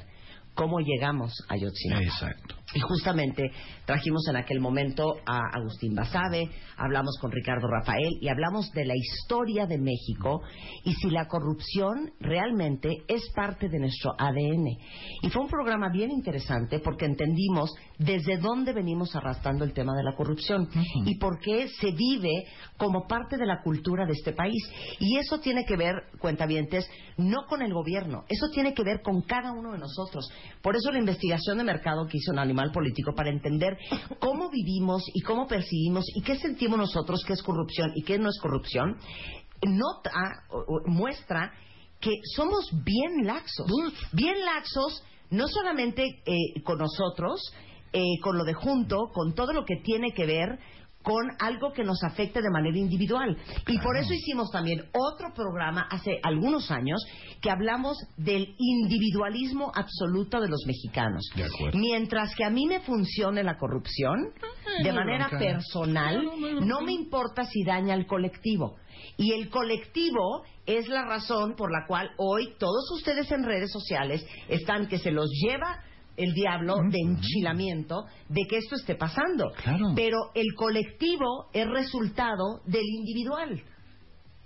cómo 0.53 0.80
llegamos 0.80 1.34
a 1.48 1.53
Ayotzinapa. 1.53 2.03
Exacto. 2.03 2.56
Y 2.73 2.80
justamente 2.80 3.52
trajimos 3.86 4.26
en 4.30 4.38
aquel 4.38 4.61
momento 4.61 5.15
a 5.26 5.40
Agustín 5.53 5.94
Basabe, 5.94 6.49
hablamos 6.78 7.18
con 7.19 7.32
Ricardo 7.32 7.68
Rafael 7.68 8.18
y 8.22 8.30
hablamos 8.30 8.72
de 8.72 8.86
la 8.86 8.95
historia 8.95 9.65
de 9.65 9.78
México 9.78 10.41
y 10.86 10.94
si 10.94 11.10
la 11.10 11.28
corrupción 11.28 12.11
realmente 12.22 12.90
es 13.10 13.30
parte 13.36 13.68
de 13.68 13.80
nuestro 13.80 14.14
ADN. 14.18 14.68
Y 15.22 15.30
fue 15.30 15.41
un 15.41 15.49
programa 15.49 15.90
bien 15.91 16.11
interesante 16.11 16.80
porque 16.80 17.06
entendimos 17.06 17.72
desde 18.03 18.38
dónde 18.38 18.73
venimos 18.73 19.15
arrastrando 19.15 19.64
el 19.64 19.73
tema 19.73 19.94
de 19.95 20.03
la 20.03 20.15
corrupción 20.15 20.68
y 21.06 21.18
por 21.18 21.40
qué 21.40 21.68
se 21.68 21.91
vive 21.91 22.48
como 22.78 23.07
parte 23.07 23.38
de 23.38 23.45
la 23.45 23.61
cultura 23.61 24.06
de 24.06 24.14
este 24.14 24.34
país. 24.34 24.61
Y 24.99 25.18
eso 25.18 25.40
tiene 25.40 25.65
que 25.65 25.78
ver, 25.78 25.94
cuentavientes, 26.19 26.90
no 27.18 27.45
con 27.48 27.61
el 27.61 27.73
gobierno, 27.73 28.23
eso 28.28 28.48
tiene 28.52 28.73
que 28.73 28.84
ver 28.84 29.02
con 29.02 29.22
cada 29.22 29.52
uno 29.52 29.73
de 29.73 29.78
nosotros. 29.78 30.30
Por 30.61 30.76
eso 30.76 30.91
la 30.91 30.99
investigación 30.99 31.57
de 31.57 31.64
mercado 31.64 32.07
que 32.07 32.18
hizo 32.18 32.32
en 32.32 32.40
Animal 32.40 32.72
Político 32.72 33.14
para 33.14 33.30
entender 33.30 33.78
cómo 34.19 34.49
vivimos 34.49 35.03
y 35.14 35.22
cómo 35.22 35.48
percibimos 35.48 36.06
y 36.15 36.22
qué 36.22 36.38
sentimos 36.38 36.80
nosotros 36.80 37.23
que 37.26 37.34
es 37.34 37.44
corrupción 37.44 37.91
y 37.95 38.03
qué 38.03 38.18
no 38.18 38.30
es 38.30 38.40
corrupción, 38.40 38.98
nota 39.64 40.11
muestra 40.86 41.52
que 41.99 42.15
somos 42.36 42.68
bien 42.84 43.28
laxos, 43.28 43.68
bien 44.11 44.44
laxos, 44.44 45.03
no 45.30 45.48
solamente 45.48 46.03
eh, 46.26 46.61
con 46.64 46.80
nosotros, 46.80 47.40
eh, 47.94 48.20
con 48.22 48.38
lo 48.38 48.44
de 48.44 48.54
junto, 48.54 49.10
con 49.14 49.34
todo 49.34 49.54
lo 49.54 49.66
que 49.66 49.78
tiene 49.84 50.14
que 50.14 50.26
ver 50.26 50.60
con 51.04 51.30
algo 51.40 51.74
que 51.74 51.84
nos 51.84 52.04
afecte 52.04 52.42
de 52.42 52.50
manera 52.50 52.78
individual. 52.78 53.38
Y 53.68 53.80
por 53.80 53.98
eso 53.98 54.14
hicimos 54.14 54.52
también 54.52 54.84
otro 54.94 55.34
programa 55.34 55.88
hace 55.90 56.20
algunos 56.24 56.70
años 56.72 57.04
que 57.42 57.50
hablamos 57.50 57.98
del 58.18 58.56
individualismo 58.58 59.72
absoluto 59.74 60.40
de 60.40 60.50
los 60.50 60.64
mexicanos. 60.66 61.28
De 61.36 61.46
acuerdo. 61.46 61.78
Mientras 61.78 62.36
que 62.36 62.44
a 62.44 62.50
mí 62.50 62.66
me 62.68 62.82
funcione 62.82 63.44
la 63.44 63.58
corrupción, 63.58 64.32
de 64.84 64.94
manera 64.94 65.30
personal, 65.30 66.24
No, 66.24 66.62
no 66.62 66.82
me 66.82 66.94
importa 66.94 67.46
si 67.46 67.64
daña 67.64 67.94
al 67.94 68.06
colectivo. 68.06 68.76
Y 69.18 69.34
el 69.34 69.50
colectivo 69.50 70.44
es 70.66 70.88
la 70.88 71.04
razón 71.04 71.56
por 71.56 71.72
la 71.72 71.86
cual 71.88 72.12
hoy 72.18 72.54
todos 72.60 72.92
ustedes 72.92 73.32
en 73.32 73.44
redes 73.44 73.72
sociales 73.72 74.26
están 74.48 74.88
que 74.88 75.00
se 75.00 75.12
los 75.12 75.30
lleva 75.32 75.80
el 76.23 76.34
diablo 76.34 76.76
de 76.89 76.98
enchilamiento 76.99 78.06
de 78.30 78.41
que 78.49 78.57
esto 78.57 78.76
esté 78.76 78.95
pasando. 78.95 79.52
Claro. 79.64 79.93
Pero 79.95 80.18
el 80.35 80.53
colectivo 80.56 81.48
es 81.53 81.68
resultado 81.68 82.61
del 82.65 82.85
individual. 82.85 83.61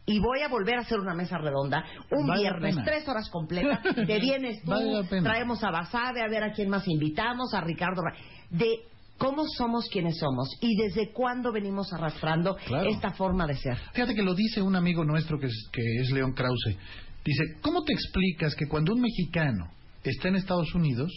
Y 0.07 0.19
voy 0.19 0.41
a 0.41 0.49
volver 0.49 0.76
a 0.77 0.81
hacer 0.81 0.99
una 0.99 1.15
mesa 1.15 1.38
redonda 1.39 1.84
un 2.11 2.27
Vale 2.27 2.41
viernes, 2.41 2.76
tres 2.85 3.07
horas 3.07 3.27
completas. 3.31 3.80
Te 3.95 4.19
vienes 4.19 4.61
tú, 4.64 4.69
Vale 4.72 5.03
traemos 5.23 5.64
a 5.64 5.72
Basabe, 5.72 6.22
a 6.22 6.27
ver 6.27 6.43
a 6.43 6.52
quién 6.52 6.69
más 6.69 6.88
invitamos, 6.88 7.53
a 7.56 7.61
Ricardo. 7.61 8.03
De 8.52 8.81
cómo 9.18 9.43
somos 9.57 9.88
quienes 9.91 10.18
somos 10.19 10.47
y 10.61 10.76
desde 10.76 11.11
cuándo 11.11 11.52
venimos 11.52 11.91
arrastrando 11.93 12.56
Claro. 12.68 12.89
esta 12.89 13.11
forma 13.14 13.47
de 13.47 13.56
ser. 13.56 13.77
Fíjate 13.93 14.14
que 14.14 14.22
lo 14.22 14.35
dice 14.35 14.61
un 14.61 14.76
amigo 14.76 15.03
nuestro 15.03 15.39
que 15.39 15.47
es, 15.47 15.69
que 15.72 15.81
es 16.02 16.11
León 16.11 16.34
Krause. 16.34 16.77
Dice, 17.23 17.43
¿cómo 17.61 17.81
te 17.84 17.93
explicas 17.93 18.53
que 18.56 18.68
cuando 18.68 18.93
un 18.93 19.02
mexicano 19.02 19.72
está 20.03 20.27
en 20.27 20.35
Estados 20.35 20.76
Unidos, 20.76 21.11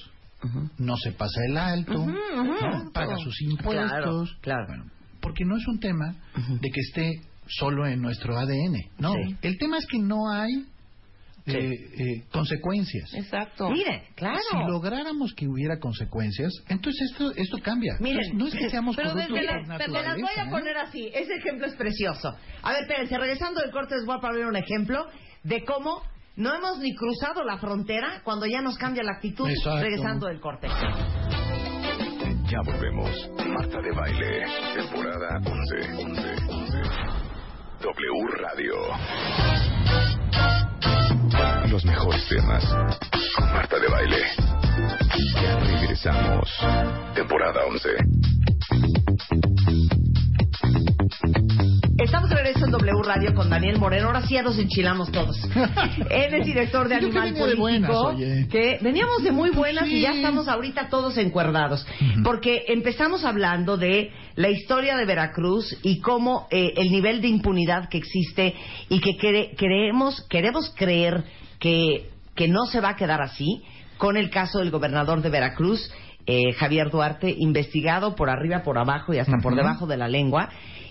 no 0.78 0.96
se 0.96 1.12
pasa 1.12 1.40
el 1.48 1.56
alto, 1.56 2.00
Ujú, 2.00 2.10
ujú. 2.10 2.44
¿no? 2.44 2.90
paga 2.92 3.16
sus 3.18 3.40
impuestos? 3.42 3.90
Claro, 3.90 4.24
claro. 4.40 4.66
Bueno, 4.68 4.84
porque 5.20 5.44
no 5.44 5.56
es 5.56 5.66
un 5.66 5.80
tema 5.80 6.14
de 6.60 6.70
que 6.70 6.80
esté 6.80 7.20
solo 7.48 7.86
en 7.86 8.00
nuestro 8.00 8.36
ADN. 8.38 8.90
No, 8.98 9.12
Sí. 9.14 9.36
el 9.42 9.58
tema 9.58 9.78
es 9.78 9.86
que 9.86 9.98
no 9.98 10.30
hay 10.30 10.52
Sí. 11.46 11.56
eh, 11.56 11.70
eh, 11.98 12.24
consecuencias. 12.30 13.14
Exacto. 13.14 13.70
Mire, 13.70 14.02
claro. 14.16 14.38
Si 14.50 14.56
lográramos 14.70 15.32
que 15.34 15.48
hubiera 15.48 15.78
consecuencias, 15.78 16.52
entonces 16.68 17.10
esto 17.10 17.32
esto 17.36 17.58
cambia. 17.62 17.94
Miren, 18.00 18.36
no 18.36 18.48
es 18.48 18.54
que 18.54 18.68
seamos 18.68 18.94
pero 18.96 19.12
corruptos 19.12 19.34
desde 19.34 19.46
por 19.60 19.66
la- 19.68 19.78
pero 19.78 19.92
las 19.94 20.14
voy 20.16 20.30
a 20.36 20.44
¿eh? 20.44 20.50
poner 20.50 20.76
así. 20.76 21.08
Ese 21.14 21.34
ejemplo 21.36 21.66
es 21.66 21.74
precioso. 21.74 22.36
A 22.62 22.72
ver, 22.72 22.82
espérense, 22.82 23.16
regresando 23.16 23.60
del 23.62 23.70
corte 23.70 23.94
les 23.96 24.04
voy 24.04 24.16
a 24.18 24.20
poner 24.20 24.44
un 24.44 24.56
ejemplo 24.56 25.06
de 25.42 25.64
cómo 25.64 26.02
no 26.38 26.54
hemos 26.54 26.78
ni 26.78 26.94
cruzado 26.94 27.42
la 27.42 27.58
frontera 27.58 28.20
cuando 28.22 28.46
ya 28.46 28.62
nos 28.62 28.78
cambia 28.78 29.02
la 29.02 29.14
actitud 29.14 29.48
Exacto. 29.48 29.82
regresando 29.82 30.28
del 30.28 30.40
corte. 30.40 30.68
Ya 32.48 32.60
volvemos. 32.64 33.30
Marta 33.46 33.80
de 33.82 33.90
Baile, 33.90 34.46
temporada 34.74 35.40
11. 35.44 36.04
11, 36.04 36.22
11. 36.48 36.78
W 37.82 38.26
Radio. 38.40 38.74
Los 41.70 41.84
mejores 41.84 42.26
temas 42.28 42.64
con 43.36 43.52
Marta 43.52 43.78
de 43.80 43.88
Baile. 43.88 44.22
Ya 45.42 45.58
regresamos. 45.58 46.48
Temporada 47.14 47.66
11. 47.66 47.88
Estamos 51.98 52.28
de 52.30 52.36
regreso 52.36 52.64
en 52.64 52.70
W 52.70 53.02
Radio 53.02 53.34
con 53.34 53.50
Daniel 53.50 53.78
Moreno. 53.78 54.06
Ahora 54.08 54.22
sí 54.22 54.34
ya 54.34 54.42
nos 54.42 54.58
enchilamos 54.58 55.10
todos. 55.10 55.36
Él 56.10 56.34
es 56.34 56.46
director 56.46 56.88
de 56.88 56.98
que 56.98 57.06
Animal 57.06 57.34
de 57.34 57.38
Político. 57.40 57.60
buenas, 57.60 57.90
oye. 57.90 58.48
que 58.50 58.78
veníamos 58.82 59.22
de 59.22 59.32
muy 59.32 59.50
buenas 59.50 59.88
y 59.88 60.00
ya 60.02 60.12
estamos 60.12 60.48
ahorita 60.48 60.88
todos 60.88 61.16
encuerdados. 61.18 61.86
Porque 62.24 62.64
empezamos 62.68 63.24
hablando 63.24 63.76
de 63.76 64.10
la 64.36 64.50
historia 64.50 64.96
de 64.96 65.04
Veracruz 65.06 65.76
y 65.82 66.00
cómo 66.00 66.46
eh, 66.50 66.72
el 66.76 66.90
nivel 66.90 67.20
de 67.20 67.28
impunidad 67.28 67.88
que 67.88 67.98
existe 67.98 68.54
y 68.88 69.00
que 69.00 69.12
cre- 69.18 69.54
creemos, 69.56 70.24
queremos 70.28 70.72
creer 70.76 71.24
que, 71.58 72.10
que 72.34 72.48
no 72.48 72.66
se 72.66 72.80
va 72.80 72.90
a 72.90 72.96
quedar 72.96 73.20
así. 73.22 73.62
con 73.98 74.16
el 74.16 74.30
caso 74.30 74.60
del 74.60 74.70
gobernador 74.70 75.22
de 75.22 75.28
Veracruz, 75.30 75.90
eh, 76.30 76.52
Javier 76.52 76.90
Duarte, 76.90 77.34
investigado 77.38 78.14
por 78.14 78.28
arriba, 78.28 78.62
por 78.62 78.76
abajo 78.76 79.14
y 79.14 79.18
hasta 79.18 79.38
por 79.38 79.56
debajo 79.56 79.86
de 79.86 79.96
la 79.96 80.08
lengua. 80.08 80.50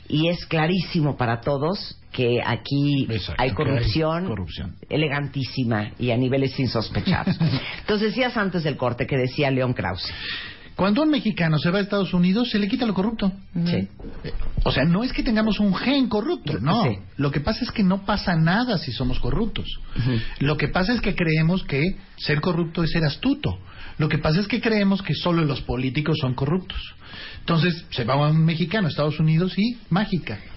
Y 0.10 0.30
es 0.30 0.46
clarísimo 0.48 1.16
para 1.16 1.42
todos 1.42 2.00
que 2.12 2.42
aquí 2.44 3.06
Exacto, 3.10 3.42
hay 3.44 3.52
corrupción, 3.52 4.24
hay 4.24 4.30
corrupción. 4.30 4.76
elegantísima 4.90 5.92
y 6.00 6.10
a 6.10 6.18
niveles 6.18 6.60
insospechados. 6.60 7.38
Entonces 7.82 8.10
decías 8.10 8.36
antes 8.36 8.64
del 8.64 8.78
corte 8.78 9.06
que 9.06 9.16
decía 9.16 9.52
León 9.52 9.74
Krause. 9.74 10.12
Cuando 10.76 11.04
un 11.04 11.10
mexicano 11.10 11.58
se 11.60 11.70
va 11.72 11.80
a 11.80 11.82
Estados 11.82 12.14
Unidos, 12.14 12.50
se 12.50 12.60
le 12.60 12.68
quita 12.68 12.86
lo 12.86 12.94
corrupto. 12.94 13.32
Sí. 13.66 13.88
O 14.64 14.72
sea, 14.72 14.86
no 14.86 15.04
es 15.04 15.12
que 15.12 15.24
tengamos 15.24 15.60
un 15.60 15.74
gen 15.76 16.08
corrupto, 16.08 16.60
no. 16.60 16.84
Sí. 16.84 17.00
Lo 17.18 17.32
que 17.32 17.40
pasa 17.42 17.64
es 17.64 17.72
que 17.72 17.84
no 17.84 18.06
pasa 18.06 18.36
nada 18.36 18.78
si 18.78 18.92
somos 18.92 19.20
corruptos. 19.20 19.66
Lo 20.40 20.56
que 20.56 20.68
pasa 20.68 20.94
es 20.94 21.02
que 21.02 21.16
creemos 21.16 21.64
que 21.64 21.82
ser 22.18 22.42
corrupto 22.42 22.84
es 22.84 22.92
ser 22.92 23.04
astuto. 23.04 23.58
Lo 23.98 24.10
que 24.10 24.20
pasa 24.20 24.40
es 24.40 24.48
que 24.48 24.62
creemos 24.62 25.02
que 25.02 25.16
solo 25.16 25.44
los 25.44 25.62
políticos 25.62 26.18
son 26.22 26.36
corruptos. 26.36 26.96
Entonces, 27.40 27.86
se 27.90 28.04
va 28.04 28.30
un 28.30 28.46
mexicano 28.46 28.88
a 28.88 28.90
Estados 28.90 29.20
Unidos 29.20 29.58
y, 29.58 29.78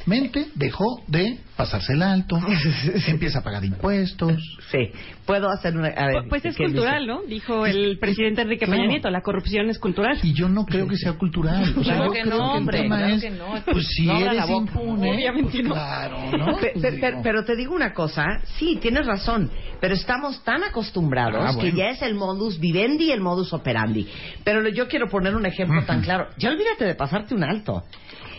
mágicamente, 0.06 0.46
dejó 0.54 1.02
de 1.06 1.38
pasarse 1.56 1.92
el 1.92 2.02
alto, 2.02 2.38
empieza 3.08 3.40
a 3.40 3.42
pagar 3.42 3.64
impuestos. 3.64 4.32
Sí. 4.70 4.90
Puedo 5.26 5.48
hacer 5.50 5.76
una. 5.76 5.88
a 5.88 6.06
ver, 6.06 6.16
Pues 6.28 6.44
es 6.44 6.56
¿qué 6.56 6.64
cultural, 6.64 7.02
dice? 7.02 7.12
¿no? 7.12 7.22
Dijo 7.22 7.66
el 7.66 7.98
presidente 7.98 8.42
Enrique 8.42 8.64
Claro. 8.64 8.80
Peña 8.80 8.88
Nieto, 8.92 9.10
la 9.10 9.20
corrupción 9.20 9.68
es 9.70 9.78
cultural. 9.78 10.18
Y 10.22 10.32
yo 10.32 10.48
no 10.48 10.64
creo 10.64 10.88
que 10.88 10.96
sea 10.96 11.12
cultural. 11.14 11.62
O 11.76 11.84
sea, 11.84 11.94
Claro 11.96 12.06
yo 12.06 12.12
que 12.12 12.22
creo 12.22 12.38
no, 12.38 12.52
hombre, 12.54 12.86
claro 12.86 13.06
es, 13.14 13.20
que 13.22 13.30
no. 13.30 13.46
Pues 13.70 13.86
si 13.88 14.06
No 14.06 14.18
eres 14.18 14.48
impune, 14.48 15.14
Obviamente 15.14 15.50
pues 15.52 15.64
no. 15.64 15.74
claro, 15.74 16.18
¿no? 16.36 16.56
Pe- 16.58 16.72
Pues 16.74 16.82
digo, 16.94 16.96
pero, 17.00 17.20
pero 17.22 17.44
te 17.44 17.56
digo 17.56 17.74
una 17.74 17.92
cosa, 17.92 18.24
sí, 18.58 18.78
tienes 18.80 19.06
razón, 19.06 19.50
pero 19.80 19.94
estamos 19.94 20.42
tan 20.44 20.64
acostumbrados 20.64 21.36
Ah, 21.40 21.52
bueno. 21.54 21.60
que 21.60 21.72
ya 21.76 21.90
es 21.90 22.02
el 22.02 22.14
modus 22.14 22.58
vivendi 22.58 23.04
y 23.06 23.12
el 23.12 23.20
modus 23.20 23.52
operandi. 23.52 24.08
Pero 24.44 24.66
yo 24.68 24.88
quiero 24.88 25.08
poner 25.08 25.34
un 25.36 25.46
ejemplo 25.46 25.84
tan 25.84 26.00
claro. 26.02 26.28
Ya 26.38 26.50
olvídate 26.50 26.84
de 26.84 26.94
pasarte 26.94 27.34
un 27.34 27.44
alto. 27.44 27.84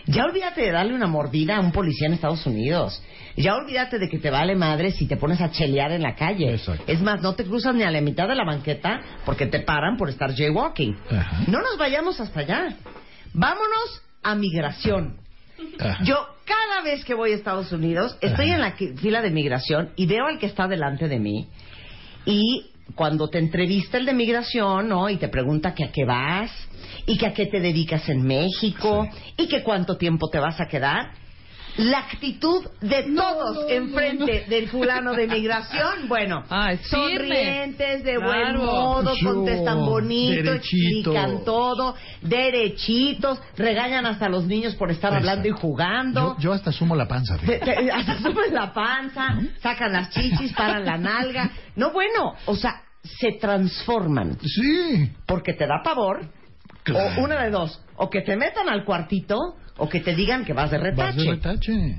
Ya 0.07 0.25
olvídate 0.25 0.61
de 0.61 0.71
darle 0.71 0.93
una 0.93 1.07
mordida 1.07 1.57
a 1.57 1.59
un 1.59 1.71
policía 1.71 2.07
en 2.07 2.13
Estados 2.13 2.45
Unidos. 2.45 3.01
Ya 3.37 3.55
olvídate 3.55 3.99
de 3.99 4.09
que 4.09 4.19
te 4.19 4.29
vale 4.29 4.55
madre 4.55 4.91
si 4.91 5.07
te 5.07 5.17
pones 5.17 5.39
a 5.41 5.51
chelear 5.51 5.91
en 5.91 6.01
la 6.01 6.15
calle. 6.15 6.53
Exacto. 6.53 6.83
Es 6.87 7.01
más, 7.01 7.21
no 7.21 7.33
te 7.35 7.45
cruzas 7.45 7.75
ni 7.75 7.83
a 7.83 7.91
la 7.91 8.01
mitad 8.01 8.27
de 8.27 8.35
la 8.35 8.43
banqueta 8.43 9.01
porque 9.25 9.45
te 9.45 9.59
paran 9.59 9.97
por 9.97 10.09
estar 10.09 10.33
jaywalking. 10.33 10.97
Ajá. 11.09 11.43
No 11.47 11.59
nos 11.59 11.77
vayamos 11.77 12.19
hasta 12.19 12.41
allá. 12.41 12.75
Vámonos 13.33 14.01
a 14.23 14.35
migración. 14.35 15.17
Ajá. 15.79 16.03
Yo 16.03 16.15
cada 16.45 16.81
vez 16.83 17.05
que 17.05 17.13
voy 17.13 17.31
a 17.31 17.35
Estados 17.35 17.71
Unidos 17.71 18.17
estoy 18.21 18.51
Ajá. 18.51 18.55
en 18.55 18.61
la 18.61 18.71
fila 18.97 19.21
de 19.21 19.29
migración 19.29 19.91
y 19.95 20.05
veo 20.07 20.25
al 20.25 20.39
que 20.39 20.47
está 20.47 20.67
delante 20.67 21.07
de 21.07 21.19
mí 21.19 21.47
y 22.25 22.71
cuando 22.95 23.29
te 23.29 23.37
entrevista 23.39 23.97
el 23.97 24.05
de 24.05 24.13
migración, 24.13 24.89
¿no? 24.89 25.09
Y 25.09 25.17
te 25.17 25.29
pregunta 25.29 25.73
que 25.73 25.85
a 25.85 25.91
qué 25.91 26.03
vas 26.05 26.51
y 27.05 27.17
que 27.17 27.25
a 27.27 27.33
qué 27.33 27.45
te 27.47 27.59
dedicas 27.59 28.07
en 28.09 28.23
México 28.23 29.07
y 29.37 29.47
que 29.47 29.63
cuánto 29.63 29.97
tiempo 29.97 30.29
te 30.29 30.39
vas 30.39 30.59
a 30.59 30.67
quedar. 30.67 31.11
La 31.77 31.99
actitud 31.99 32.65
de 32.81 33.03
todos 33.15 33.65
enfrente 33.71 34.45
del 34.49 34.67
fulano 34.67 35.13
de 35.13 35.25
migración, 35.25 36.09
bueno, 36.09 36.43
sonrientes, 36.83 38.03
de 38.03 38.17
buen 38.17 38.41
Claro. 38.55 38.59
modo, 38.65 39.13
Yo, 39.15 39.33
contestan 39.33 39.85
bonito, 39.85 40.43
derechito. 40.51 41.11
explican 41.13 41.45
todo, 41.45 41.95
derechitos, 42.21 43.39
regañan 43.57 44.05
hasta 44.05 44.25
a 44.25 44.29
los 44.29 44.45
niños 44.45 44.75
por 44.75 44.91
estar 44.91 45.13
hablando 45.13 45.47
y 45.47 45.51
jugando. 45.51 46.35
Yo, 46.37 46.41
yo 46.49 46.53
hasta 46.53 46.73
sumo 46.73 46.93
la 46.95 47.07
panza. 47.07 47.37
Te- 47.45 47.59
te- 47.59 47.91
hasta 47.91 48.17
suben 48.17 48.53
la 48.53 48.73
panza, 48.73 49.39
sacan 49.61 49.93
las 49.93 50.09
chichis, 50.09 50.51
paran 50.53 50.83
la 50.85 50.97
nalga. 50.97 51.51
No, 51.77 51.91
bueno, 51.91 52.33
o 52.47 52.55
sea, 52.55 52.81
se 53.01 53.31
transforman 53.39 54.37
Sí. 54.43 55.09
porque 55.25 55.53
te 55.53 55.65
da 55.65 55.81
pavor, 55.83 56.19
Claro. 56.83 57.21
o 57.21 57.23
una 57.25 57.43
de 57.43 57.51
dos, 57.51 57.79
o 57.97 58.09
que 58.09 58.21
te 58.21 58.35
metan 58.35 58.67
al 58.69 58.83
cuartito, 58.85 59.37
o 59.77 59.87
que 59.89 59.99
te 59.99 60.15
digan 60.15 60.45
que 60.45 60.53
vas 60.53 60.71
de 60.71 60.77
Vas 60.95 61.15
de 61.15 61.23
retache. 61.31 61.95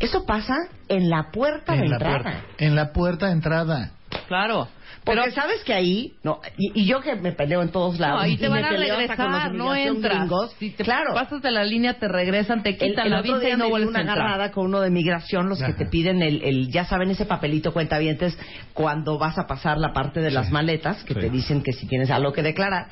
Eso 0.00 0.24
pasa 0.26 0.54
en 0.88 1.08
la 1.10 1.30
puerta 1.30 1.72
de 1.74 1.86
la, 1.88 1.94
entrada. 1.96 2.22
puerta, 2.22 2.42
en 2.58 2.74
la 2.74 2.92
puerta 2.92 3.26
de 3.26 3.32
entrada. 3.32 3.92
Claro. 4.28 4.68
Porque 5.04 5.20
Pero 5.22 5.34
sabes 5.34 5.64
que 5.64 5.72
ahí, 5.74 6.12
no, 6.22 6.40
y, 6.56 6.82
y 6.82 6.86
yo 6.86 7.00
que 7.00 7.16
me 7.16 7.32
peleo 7.32 7.60
en 7.62 7.70
todos 7.70 7.98
lados, 7.98 8.18
no, 8.18 8.22
ahí 8.22 8.32
y 8.34 8.36
te 8.36 8.48
me 8.48 8.56
van 8.60 8.64
a 8.66 8.68
peleo 8.70 8.96
hasta 8.98 9.16
con 9.16 9.32
los 9.32 9.42
regresar, 9.42 9.54
no 9.54 9.74
entras. 9.74 10.18
gringos, 10.18 10.52
Si 10.60 10.70
te 10.70 10.84
claro. 10.84 11.12
pasas 11.14 11.42
de 11.42 11.50
la 11.50 11.64
línea, 11.64 11.94
te 11.98 12.06
regresan, 12.08 12.62
te 12.62 12.76
quitan 12.76 13.06
el 13.06 13.10
la 13.12 13.22
visa 13.22 13.48
y 13.48 13.56
no 13.56 13.68
vuelves 13.68 13.88
una 13.90 13.98
a 13.98 14.02
entrar. 14.02 14.18
agarrada 14.20 14.50
con 14.52 14.66
uno 14.66 14.80
de 14.80 14.90
migración, 14.90 15.48
los 15.48 15.60
que 15.62 15.72
te 15.72 15.86
piden 15.86 16.22
el, 16.22 16.42
el, 16.44 16.68
ya 16.70 16.84
saben, 16.84 17.10
ese 17.10 17.26
papelito 17.26 17.72
cuentavientes 17.72 18.38
cuando 18.74 19.18
vas 19.18 19.38
a 19.38 19.46
pasar 19.46 19.78
la 19.78 19.92
parte 19.92 20.20
de 20.20 20.30
las 20.30 20.50
maletas, 20.52 21.02
que 21.04 21.14
Sí. 21.14 21.20
te 21.20 21.30
dicen 21.30 21.62
que 21.62 21.72
si 21.72 21.86
tienes 21.86 22.10
algo 22.10 22.32
que 22.32 22.42
declarar. 22.42 22.86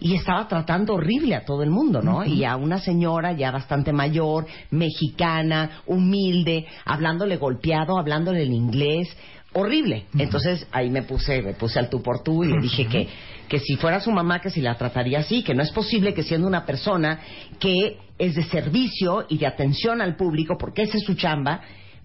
Y 0.00 0.14
estaba 0.14 0.48
tratando 0.48 0.94
horrible 0.94 1.34
a 1.34 1.44
todo 1.44 1.62
el 1.62 1.70
mundo, 1.70 2.00
¿no? 2.00 2.24
Y 2.24 2.44
a 2.44 2.56
una 2.56 2.78
señora 2.78 3.32
ya 3.32 3.50
bastante 3.50 3.92
mayor, 3.92 4.46
mexicana, 4.70 5.82
humilde, 5.86 6.66
hablándole 6.86 7.36
golpeado, 7.36 7.98
hablándole 7.98 8.44
en 8.44 8.54
inglés, 8.54 9.14
horrible. 9.52 10.06
Entonces 10.16 10.66
ahí 10.72 10.90
me 10.90 11.02
puse, 11.02 11.42
me 11.42 11.54
puse 11.54 11.78
al 11.78 11.90
tú 11.90 12.02
por 12.02 12.22
tú 12.22 12.44
y 12.44 12.48
le 12.48 12.60
dije 12.60 12.86
que, 12.86 13.08
que 13.48 13.58
si 13.58 13.76
fuera 13.76 14.00
su 14.00 14.10
mamá, 14.10 14.40
que 14.40 14.50
si 14.50 14.60
la 14.60 14.76
trataría 14.76 15.20
así, 15.20 15.42
que 15.42 15.54
no 15.54 15.62
es 15.62 15.70
posible 15.70 16.14
que 16.14 16.22
siendo 16.22 16.46
una 16.46 16.64
persona 16.64 17.20
que 17.58 17.98
es 18.18 18.34
de 18.34 18.44
servicio 18.44 19.26
y 19.28 19.38
de 19.38 19.46
atención 19.46 20.00
al 20.00 20.16
público, 20.16 20.56
porque 20.58 20.82
esa 20.82 20.98
es 20.98 21.04
su 21.04 21.14
chamba, 21.14 21.60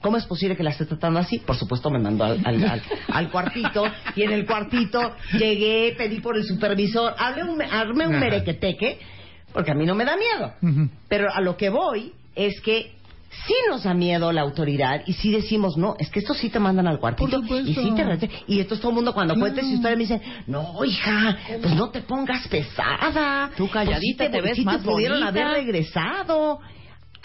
¿Cómo 0.06 0.18
es 0.18 0.26
posible 0.28 0.56
que 0.56 0.62
la 0.62 0.70
esté 0.70 0.86
tratando 0.86 1.18
así? 1.20 1.40
Por 1.40 1.56
supuesto 1.56 1.90
me 1.90 1.98
mandó 1.98 2.26
al, 2.26 2.40
al, 2.46 2.64
al- 2.64 2.82
al 3.12 3.32
cuartito 3.32 3.84
y 4.16 4.22
en 4.22 4.34
el 4.34 4.46
cuartito 4.46 5.00
llegué, 5.36 5.96
pedí 5.98 6.20
por 6.20 6.38
el 6.38 6.44
supervisor, 6.44 7.16
hablé 7.18 7.44
un, 7.44 7.60
armé 7.60 8.06
un 8.06 8.20
merequeteque, 8.20 9.00
porque 9.52 9.72
a 9.72 9.74
mí 9.74 9.84
no 9.84 9.96
me 9.96 10.06
da 10.06 10.16
miedo. 10.16 10.54
Pero 11.10 11.34
a 11.34 11.42
lo 11.42 11.58
que 11.58 11.70
voy 11.70 12.14
es 12.36 12.62
que 12.62 12.94
sí 13.48 13.54
nos 13.68 13.82
da 13.86 13.96
miedo 13.96 14.32
la 14.32 14.42
autoridad 14.42 15.02
y 15.08 15.14
sí 15.14 15.32
decimos, 15.32 15.76
no, 15.76 15.96
es 15.98 16.12
que 16.12 16.20
estos 16.20 16.38
sí 16.38 16.52
te 16.52 16.60
mandan 16.60 16.86
al 16.86 17.00
cuartito 17.00 17.42
y 17.66 17.74
sí 17.74 17.92
te 17.96 18.04
rete- 18.06 18.30
Y 18.46 18.60
entonces 18.60 18.82
todo 18.82 18.92
el 18.92 18.96
mundo 18.98 19.12
cuando 19.12 19.34
cuentes 19.36 19.66
su 19.66 19.74
historia 19.74 19.96
me 19.98 20.04
dice, 20.04 20.22
no, 20.46 20.86
hija, 20.86 21.36
pues 21.64 21.74
no 21.74 21.90
te 21.90 22.02
pongas 22.02 22.48
pesada. 22.48 23.50
Tú 23.58 23.68
calladita, 23.72 24.26
Pues 24.26 24.30
sí 24.30 24.32
te 24.38 24.42
ves 24.42 24.56
sí 24.58 24.64
más 24.66 24.84
te 24.84 24.88
pudieron 24.88 25.18
bonita. 25.20 25.42
haber 25.42 25.66
regresado. 25.66 26.60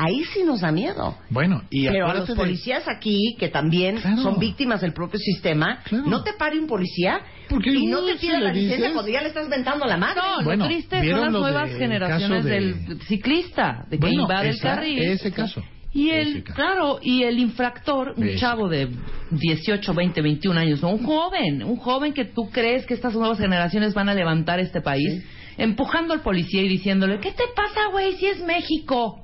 Ahí 0.03 0.25
sí 0.33 0.43
nos 0.45 0.61
da 0.63 0.73
miedo. 0.73 1.17
Bueno, 1.29 1.63
y 1.69 1.87
Pero 1.87 2.09
a 2.09 2.15
los 2.15 2.27
de- 2.29 2.35
policías 2.35 2.89
aquí, 2.89 3.37
que 3.39 3.49
también 3.49 3.99
Claro. 3.99 4.23
son 4.23 4.39
víctimas 4.39 4.81
del 4.81 4.93
propio 4.95 5.19
sistema, 5.21 5.81
Claro. 5.85 6.07
no 6.07 6.23
te 6.23 6.33
pare 6.33 6.59
un 6.59 6.67
policía 6.67 7.21
Porque 7.51 7.71
y 7.71 7.87
no 7.87 8.03
te 8.07 8.15
pida 8.17 8.41
la 8.41 8.51
licencia 8.53 8.77
dices- 8.77 8.93
cuando 8.95 9.11
ya 9.13 9.21
le 9.21 9.29
estás 9.29 9.49
ventando 9.51 9.85
la 9.85 9.97
madre. 9.99 10.21
No, 10.39 10.45
Bueno, 10.45 10.65
lo 10.65 10.71
triste 10.71 10.97
son 10.97 11.03
¿vieron 11.03 11.21
las 11.25 11.33
nuevas 11.33 11.71
generaciones 11.77 12.45
de- 12.45 12.51
del 12.51 13.03
ciclista, 13.03 13.85
de 13.91 13.99
que 13.99 14.01
Bueno, 14.07 14.23
invade 14.23 14.49
el 14.49 14.55
esa- 14.55 14.75
carril. 14.77 14.99
ese 15.03 15.33
caso. 15.33 15.63
Y 15.93 16.11
el, 16.11 16.45
claro, 16.45 17.01
y 17.03 17.25
el 17.25 17.39
infractor, 17.41 18.15
un 18.17 18.25
Ese. 18.25 18.39
chavo 18.39 18.69
de 18.69 18.89
18, 19.33 19.93
20, 19.93 20.23
21 20.23 20.57
años, 20.57 20.81
¿no? 20.83 20.91
un 20.91 21.05
joven, 21.05 21.63
un 21.65 21.77
joven 21.77 22.13
que 22.13 22.25
tú 22.25 22.49
crees 22.51 22.87
que 22.87 22.95
estas 22.95 23.13
nuevas 23.15 23.39
generaciones 23.39 23.93
van 23.93 24.09
a 24.09 24.15
levantar 24.15 24.61
este 24.61 24.81
país, 24.81 25.25
empujando 25.59 26.15
al 26.15 26.21
policía 26.23 26.63
y 26.63 26.69
diciéndole, 26.69 27.19
¿qué 27.19 27.33
te 27.33 27.43
pasa, 27.55 27.89
güey, 27.91 28.13
si 28.15 28.27
es 28.27 28.41
México? 28.41 29.21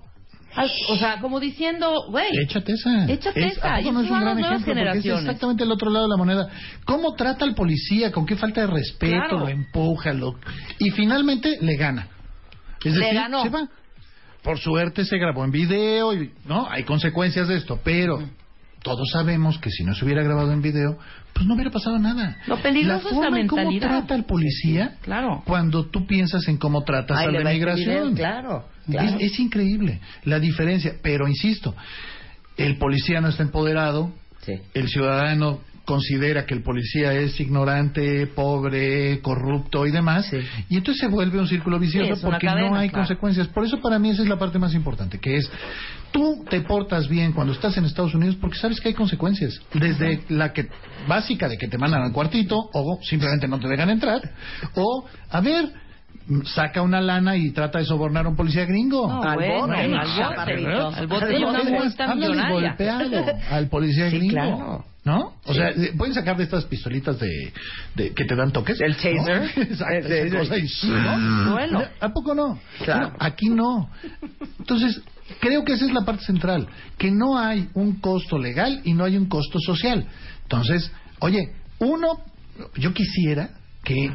O 0.89 0.97
sea, 0.97 1.21
como 1.21 1.39
diciendo, 1.41 1.93
güey, 2.11 2.27
Échate 2.45 2.73
esa. 2.73 3.05
Échate 3.11 3.47
Es- 3.47 3.57
esa. 3.59 3.75
¿a 3.75 3.81
Y 3.81 3.91
no 3.91 4.01
es 4.01 4.11
un 4.11 4.21
gran 4.21 4.39
ejemplo? 4.39 4.75
Porque 4.75 4.99
es 4.99 5.07
exactamente 5.07 5.65
el 5.65 5.71
otro 5.73 5.91
lado 5.91 6.07
de 6.07 6.11
la 6.11 6.17
moneda. 6.17 6.49
¿Cómo 6.85 7.15
trata 7.15 7.45
al 7.45 7.55
policía? 7.55 8.11
¿Con 8.13 8.25
qué 8.27 8.37
falta 8.37 8.63
de 8.63 8.67
respeto? 8.69 9.13
Claro. 9.17 9.41
Lo 9.41 9.49
empuja, 9.49 10.13
lo... 10.13 10.35
Y 10.79 10.91
finalmente 10.91 11.59
le 11.61 11.77
gana. 11.77 12.09
Es 12.85 12.95
Le 12.95 13.01
decir, 13.01 13.15
ganó. 13.15 13.43
se 13.43 13.49
va. 13.51 13.69
Por 14.43 14.59
suerte 14.59 15.05
se 15.05 15.19
grabó 15.19 15.45
en 15.45 15.51
video 15.51 16.15
y... 16.15 16.31
No, 16.45 16.69
hay 16.71 16.85
consecuencias 16.85 17.49
de 17.49 17.57
esto, 17.57 17.81
pero... 17.83 18.19
Todos 18.87 19.11
sabemos 19.11 19.59
que 19.59 19.69
si 19.71 19.83
no 19.83 19.95
se 19.97 20.05
hubiera 20.05 20.23
grabado 20.23 20.53
en 20.53 20.63
video, 20.63 20.97
pues 21.33 21.45
no 21.45 21.55
hubiera 21.55 21.73
pasado 21.73 21.99
nada. 21.99 22.37
Lo 22.47 22.57
peligroso 22.63 23.03
la 23.03 23.09
es 23.11 23.15
forma 23.17 23.31
la 23.37 23.41
en 23.41 23.47
cómo 23.49 23.79
trata 23.81 24.15
al 24.15 24.25
policía 24.27 24.97
Claro. 25.03 25.43
cuando 25.45 25.87
tú 25.87 26.07
piensas 26.07 26.47
en 26.47 26.57
cómo 26.57 26.85
tratas 26.85 27.19
de 27.19 27.27
va 27.33 27.39
este 27.39 27.53
migración. 27.53 28.15
claro. 28.15 28.69
Es, 28.89 29.15
es 29.19 29.41
increíble 29.41 30.01
la 30.25 30.39
diferencia, 30.39 30.95
pero 31.03 31.27
insisto, 31.27 31.75
el 32.57 32.79
policía 32.79 33.21
no 33.21 33.29
está 33.29 33.43
empoderado, 33.43 34.13
Sí. 34.43 34.53
el 34.75 34.87
ciudadano 34.89 35.59
considera 35.87 36.45
que 36.45 36.53
el 36.53 36.63
policía 36.63 37.15
es 37.15 37.41
ignorante, 37.41 38.27
pobre, 38.27 39.21
corrupto 39.23 39.87
y 39.87 39.91
demás, 39.93 40.27
Sí. 40.27 40.37
y 40.69 40.77
entonces 40.77 41.01
se 41.01 41.07
vuelve 41.07 41.39
un 41.39 41.47
círculo 41.49 41.79
vicioso 41.79 42.17
Sí, 42.17 42.23
porque 42.23 42.47
no 42.47 42.75
hay 42.77 42.91
claro. 42.91 43.05
consecuencias. 43.07 43.49
Por 43.49 43.65
eso 43.65 43.81
para 43.81 43.99
mí 43.99 44.11
esa 44.11 44.23
es 44.23 44.29
la 44.29 44.39
parte 44.39 44.59
más 44.59 44.75
importante, 44.75 45.19
que 45.19 45.37
es 45.37 45.51
tú 46.13 46.45
te 46.51 46.61
portas 46.61 47.09
bien 47.09 47.33
cuando 47.33 47.53
estás 47.53 47.77
en 47.79 47.85
Estados 47.85 48.15
Unidos 48.15 48.37
porque 48.41 48.59
sabes 48.59 48.81
que 48.81 48.89
hay 48.89 48.95
consecuencias, 48.95 49.59
desde 49.73 50.23
la 50.29 50.53
que 50.53 50.69
básica 51.09 51.49
de 51.49 51.57
que 51.57 51.69
te 51.69 51.79
mandan 51.79 52.03
al 52.03 52.13
cuartito 52.13 52.57
o 52.73 52.99
simplemente 53.03 53.47
no 53.49 53.59
te 53.59 53.69
dejan 53.69 53.89
entrar, 53.91 54.21
o 54.75 55.05
a 55.31 55.41
ver 55.41 55.86
saca 56.45 56.83
una 56.83 57.01
lana 57.01 57.37
y 57.37 57.51
trata 57.53 57.79
de 57.79 57.85
sobornar 57.85 58.27
a 58.27 58.29
un 58.29 58.37
policía 58.37 58.65
gringo. 58.65 59.07
No, 59.09 59.23
Al 59.23 59.35
bueno, 59.37 59.61
bote, 59.67 59.75
al 59.77 61.07
bote. 61.07 62.47
Golpeado 62.51 63.69
policía 63.71 64.11
Sí, 64.11 64.17
gringo. 64.19 64.33
claro. 64.35 64.85
¿No? 65.05 65.35
O 65.45 65.55
sea, 65.55 65.71
pueden 65.97 66.15
sacar 66.15 66.37
de 66.37 66.43
estas 66.43 66.65
pistolitas 66.65 67.17
de, 67.21 67.53
de 67.95 68.13
que 68.13 68.25
te 68.25 68.35
dan 68.35 68.51
toques. 68.51 68.81
El 68.81 68.91
¿no? 68.91 68.97
taser. 68.97 69.43
Exacto, 69.63 70.09
El 70.09 70.27
esa 70.27 70.39
cosa 70.39 70.59
y- 70.59 70.69
¿no? 70.89 71.53
Bueno. 71.53 71.83
¿A 72.01 72.09
poco 72.09 72.35
no? 72.35 72.59
Claro. 72.85 73.01
Bueno, 73.11 73.17
aquí 73.21 73.49
no. 73.49 73.89
Entonces, 74.59 75.01
creo 75.39 75.65
que 75.65 75.75
esa 75.75 75.85
es 75.85 75.93
la 75.93 76.05
parte 76.05 76.25
central, 76.25 76.67
que 76.99 77.13
no 77.13 77.39
hay 77.39 77.69
un 77.75 78.01
costo 78.01 78.37
legal 78.37 78.81
y 78.83 78.95
no 78.95 79.05
hay 79.05 79.17
un 79.17 79.27
costo 79.29 79.61
social. 79.61 80.05
Entonces, 80.43 80.91
oye, 81.21 81.53
uno, 81.79 82.19
yo 82.75 82.93
quisiera 82.93 83.51
que 83.85 84.11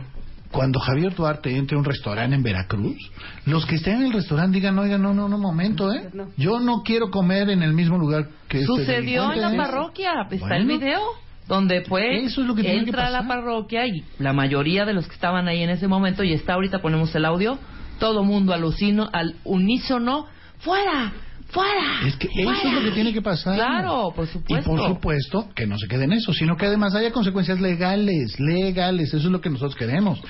cuando 0.52 0.80
Javier 0.80 1.16
Duarte 1.16 1.56
entre 1.56 1.76
a 1.76 1.80
un 1.80 1.86
restaurante 1.86 2.36
en 2.36 2.44
Veracruz, 2.44 2.98
los 3.46 3.66
que 3.66 3.76
estén 3.76 3.98
en 3.98 4.06
el 4.08 4.14
restaurante 4.14 4.56
digan, 4.56 4.78
oigan, 4.78 5.02
no, 5.02 5.14
no, 5.14 5.28
no, 5.28 5.38
momento, 5.38 5.92
¿eh? 5.92 6.10
Yo 6.38 6.60
no 6.60 6.84
quiero 6.84 7.10
comer 7.10 7.50
en 7.50 7.64
el 7.64 7.74
mismo 7.74 7.98
lugar 7.98 8.28
que 8.48 8.60
este 8.60 8.68
Sucedió 8.68 9.32
en 9.34 9.42
la 9.42 9.56
parroquia, 9.56 10.12
está 10.30 10.58
el 10.58 10.68
video. 10.68 11.02
Donde 11.48 11.82
pues 11.82 12.06
Eso 12.24 12.42
es 12.42 12.48
lo 12.48 12.56
que 12.56 12.62
tiene 12.62 12.84
que 12.84 12.90
entra 12.90 13.08
a 13.08 13.10
la 13.10 13.28
parroquia 13.28 13.86
y 13.86 14.06
la 14.20 14.32
mayoría 14.32 14.86
de 14.86 14.94
los 14.94 15.08
que 15.08 15.14
estaban 15.14 15.48
ahí 15.48 15.64
en 15.64 15.70
ese 15.70 15.88
momento, 15.88 16.24
y 16.24 16.34
está 16.34 16.54
ahorita 16.54 16.82
ponemos 16.82 17.14
el 17.16 17.26
audio, 17.26 17.58
todo 18.00 18.24
mundo 18.24 18.54
alucino, 18.54 19.10
al 19.12 19.36
unísono, 19.44 20.28
¡fuera! 20.60 21.12
¡Fuera! 21.52 22.08
Es 22.08 22.16
que 22.18 22.28
eso 22.36 22.52
es 22.68 22.74
lo 22.74 22.82
que 22.82 22.92
tiene 22.92 23.14
que 23.14 23.22
pasar. 23.22 23.56
Claro, 23.56 24.12
por 24.16 24.26
Y 24.26 24.30
supuesto. 24.30 24.70
por 24.70 24.88
supuesto 24.88 25.50
que 25.56 25.68
no 25.68 25.78
se 25.78 25.88
quede 25.88 26.06
en 26.06 26.14
eso, 26.14 26.34
sino 26.34 26.56
que 26.58 26.66
además 26.66 26.96
haya 26.96 27.12
consecuencias 27.12 27.60
legales, 27.60 28.40
legales, 28.40 29.10
eso 29.14 29.18
es 29.28 29.32
lo 29.32 29.42
que 29.42 29.50
nosotros 29.50 29.76
queremos. 29.76 30.22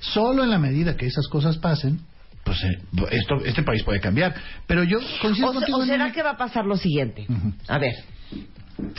Solo 0.00 0.42
en 0.44 0.50
la 0.50 0.58
medida 0.58 0.96
que 0.96 1.06
esas 1.06 1.26
cosas 1.28 1.58
pasen, 1.58 2.00
pues 2.44 2.62
eh, 2.64 2.78
esto, 3.10 3.36
este 3.44 3.62
país 3.62 3.82
puede 3.82 4.00
cambiar. 4.00 4.34
Pero 4.66 4.82
yo 4.84 4.98
coincido 5.20 5.50
O, 5.50 5.52
contigo. 5.54 5.78
o 5.78 5.84
será 5.84 6.10
que 6.12 6.22
va 6.22 6.30
a 6.30 6.36
pasar 6.36 6.64
lo 6.64 6.76
siguiente? 6.76 7.26
A 7.68 7.78
ver, 7.78 7.94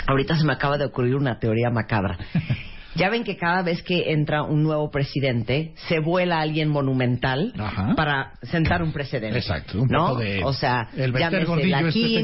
ahorita 0.07 0.35
se 0.37 0.45
me 0.45 0.53
acaba 0.53 0.77
de 0.77 0.85
ocurrir 0.85 1.15
una 1.15 1.39
teoría 1.39 1.69
macabra. 1.71 2.17
Ya 2.95 3.09
ven 3.09 3.23
que 3.23 3.37
cada 3.37 3.61
vez 3.61 3.81
que 3.83 4.11
entra 4.11 4.43
un 4.43 4.63
nuevo 4.63 4.91
presidente, 4.91 5.73
se 5.87 5.99
vuela 5.99 6.39
alguien 6.41 6.69
monumental 6.69 7.53
Ajá. 7.57 7.93
para 7.95 8.33
sentar 8.43 8.83
un 8.83 8.91
precedente. 8.91 9.37
Exacto, 9.37 9.81
un 9.81 9.87
¿no? 9.87 10.07
poco 10.09 10.19
de- 10.19 10.43
O 10.43 10.51
sea, 10.53 10.89
el 10.97 11.13
llámese 11.13 11.45
Gordillo 11.45 11.69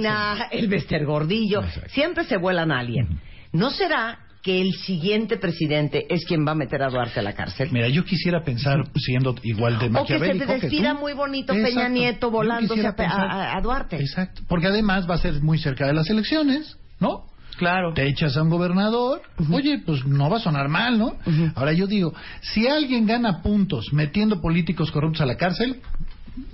la 0.01 0.37
este 0.43 0.57
el 0.59 0.67
Bester 0.67 1.05
Gordillo. 1.05 1.63
Exacto. 1.63 1.89
Siempre 1.89 2.23
se 2.25 2.37
vuelan 2.37 2.71
a 2.71 2.79
alguien. 2.79 3.19
¿No 3.53 3.69
será 3.69 4.19
que 4.43 4.61
el 4.61 4.71
siguiente 4.73 5.37
presidente 5.37 6.05
es 6.09 6.25
quien 6.25 6.45
va 6.45 6.51
a 6.51 6.55
meter 6.55 6.81
a 6.83 6.89
Duarte 6.89 7.19
a 7.19 7.23
la 7.23 7.33
cárcel? 7.33 7.69
Mira, 7.71 7.87
yo 7.89 8.03
quisiera 8.03 8.43
pensar 8.43 8.77
siendo 8.95 9.35
igual 9.43 9.79
de 9.79 9.85
O 9.87 9.87
que 9.87 9.87
se 9.87 9.91
maquiavélico 10.19 10.45
te 10.47 10.59
despida 10.59 10.93
tú. 10.93 10.99
muy 10.99 11.13
bonito 11.13 11.53
Peña. 11.53 11.87
Nieto 11.89 12.29
volándose 12.29 12.85
a 12.87 13.59
Duarte. 13.61 13.97
Exacto. 13.97 14.41
Porque 14.47 14.67
además 14.67 15.09
va 15.09 15.15
a 15.15 15.19
ser 15.19 15.41
muy 15.41 15.57
cerca 15.59 15.87
de 15.87 15.93
las 15.93 16.09
elecciones, 16.09 16.77
¿no? 16.99 17.23
Claro. 17.57 17.93
te 17.93 18.07
echas 18.07 18.37
a 18.37 18.43
un 18.43 18.49
gobernador, 18.49 19.21
oye, 19.51 19.79
pues 19.85 20.05
no 20.05 20.29
va 20.29 20.37
a 20.37 20.39
sonar 20.39 20.67
mal, 20.69 20.97
¿no? 20.97 21.15
Ahora 21.55 21.73
yo 21.73 21.87
digo, 21.87 22.13
si 22.41 22.67
alguien 22.67 23.05
gana 23.05 23.41
puntos 23.41 23.91
metiendo 23.93 24.39
políticos 24.41 24.91
corruptos 24.91 25.21
a 25.21 25.25
la 25.25 25.35
cárcel, 25.37 25.81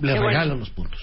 le 0.00 0.18
regalo 0.18 0.54
los 0.56 0.70
puntos. 0.70 1.00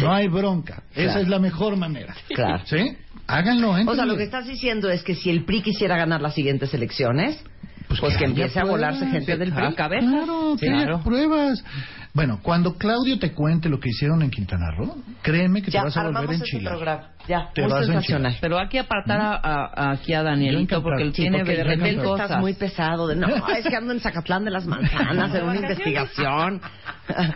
No 0.00 0.12
hay 0.12 0.28
bronca. 0.28 0.82
Esa 0.94 1.20
es 1.20 1.28
la 1.28 1.38
mejor 1.38 1.76
manera. 1.76 2.14
Claro. 2.28 2.62
¿Sí? 2.66 2.96
Háganlo, 3.26 3.70
O 3.86 3.94
sea, 3.94 4.04
lo 4.04 4.16
que 4.16 4.24
estás 4.24 4.46
diciendo 4.46 4.90
es 4.90 5.02
que 5.02 5.14
si 5.14 5.30
el 5.30 5.44
PRI 5.44 5.62
quisiera 5.62 5.96
ganar 5.96 6.20
las 6.20 6.34
siguientes 6.34 6.74
elecciones, 6.74 7.42
pues, 7.88 8.00
Pues 8.00 8.14
que, 8.14 8.18
que 8.18 8.24
haya 8.24 8.30
empiece 8.44 8.60
a 8.60 8.64
volarse 8.64 9.06
gente 9.06 9.36
del 9.36 9.52
PRI. 9.52 9.74
Cabeza. 9.74 10.06
Claro, 10.08 10.56
que 10.58 10.68
haya 10.68 10.82
Claro. 10.84 11.00
pruebas. 11.04 11.64
Bueno, 12.12 12.40
cuando 12.42 12.74
Claudio 12.76 13.18
te 13.18 13.32
cuente 13.32 13.68
lo 13.68 13.78
que 13.80 13.88
hicieron 13.90 14.22
en 14.22 14.30
Quintana 14.30 14.70
Roo, 14.76 14.96
créeme 15.22 15.62
que 15.62 15.70
Ya 15.70 15.80
te 15.80 15.84
vas 15.86 15.96
a 15.96 16.04
volver 16.10 16.32
enchilar. 16.34 16.74
programa. 16.74 17.08
Ya, 17.26 17.48
Te 17.54 17.62
muy 17.62 17.70
vas 17.70 17.82
a 17.82 17.84
sensacional. 17.86 18.36
Pero 18.40 18.58
hay 18.58 18.68
que 18.68 18.78
apartar 18.80 19.18
a, 19.20 19.34
a- 19.42 19.90
aquí 19.92 20.12
a 20.12 20.22
Danielito 20.22 20.82
porque 20.82 21.02
él 21.02 21.14
Sí, 21.14 21.22
tiene 21.22 21.38
Porque 21.38 21.56
de 21.56 21.64
20 21.64 21.76
mil 21.76 21.80
repente 21.94 22.04
cosas. 22.08 22.24
estás 22.26 22.40
muy 22.40 22.52
pesado 22.54 23.06
de 23.06 23.16
no, 23.16 23.28
es 23.28 23.66
que 23.66 23.76
ando 23.76 23.92
en 23.92 24.00
Zacatlán 24.00 24.44
de 24.44 24.50
las 24.50 24.66
Manzanas 24.66 25.34
en 25.34 25.44
una 25.44 25.56
investigación. 25.56 26.60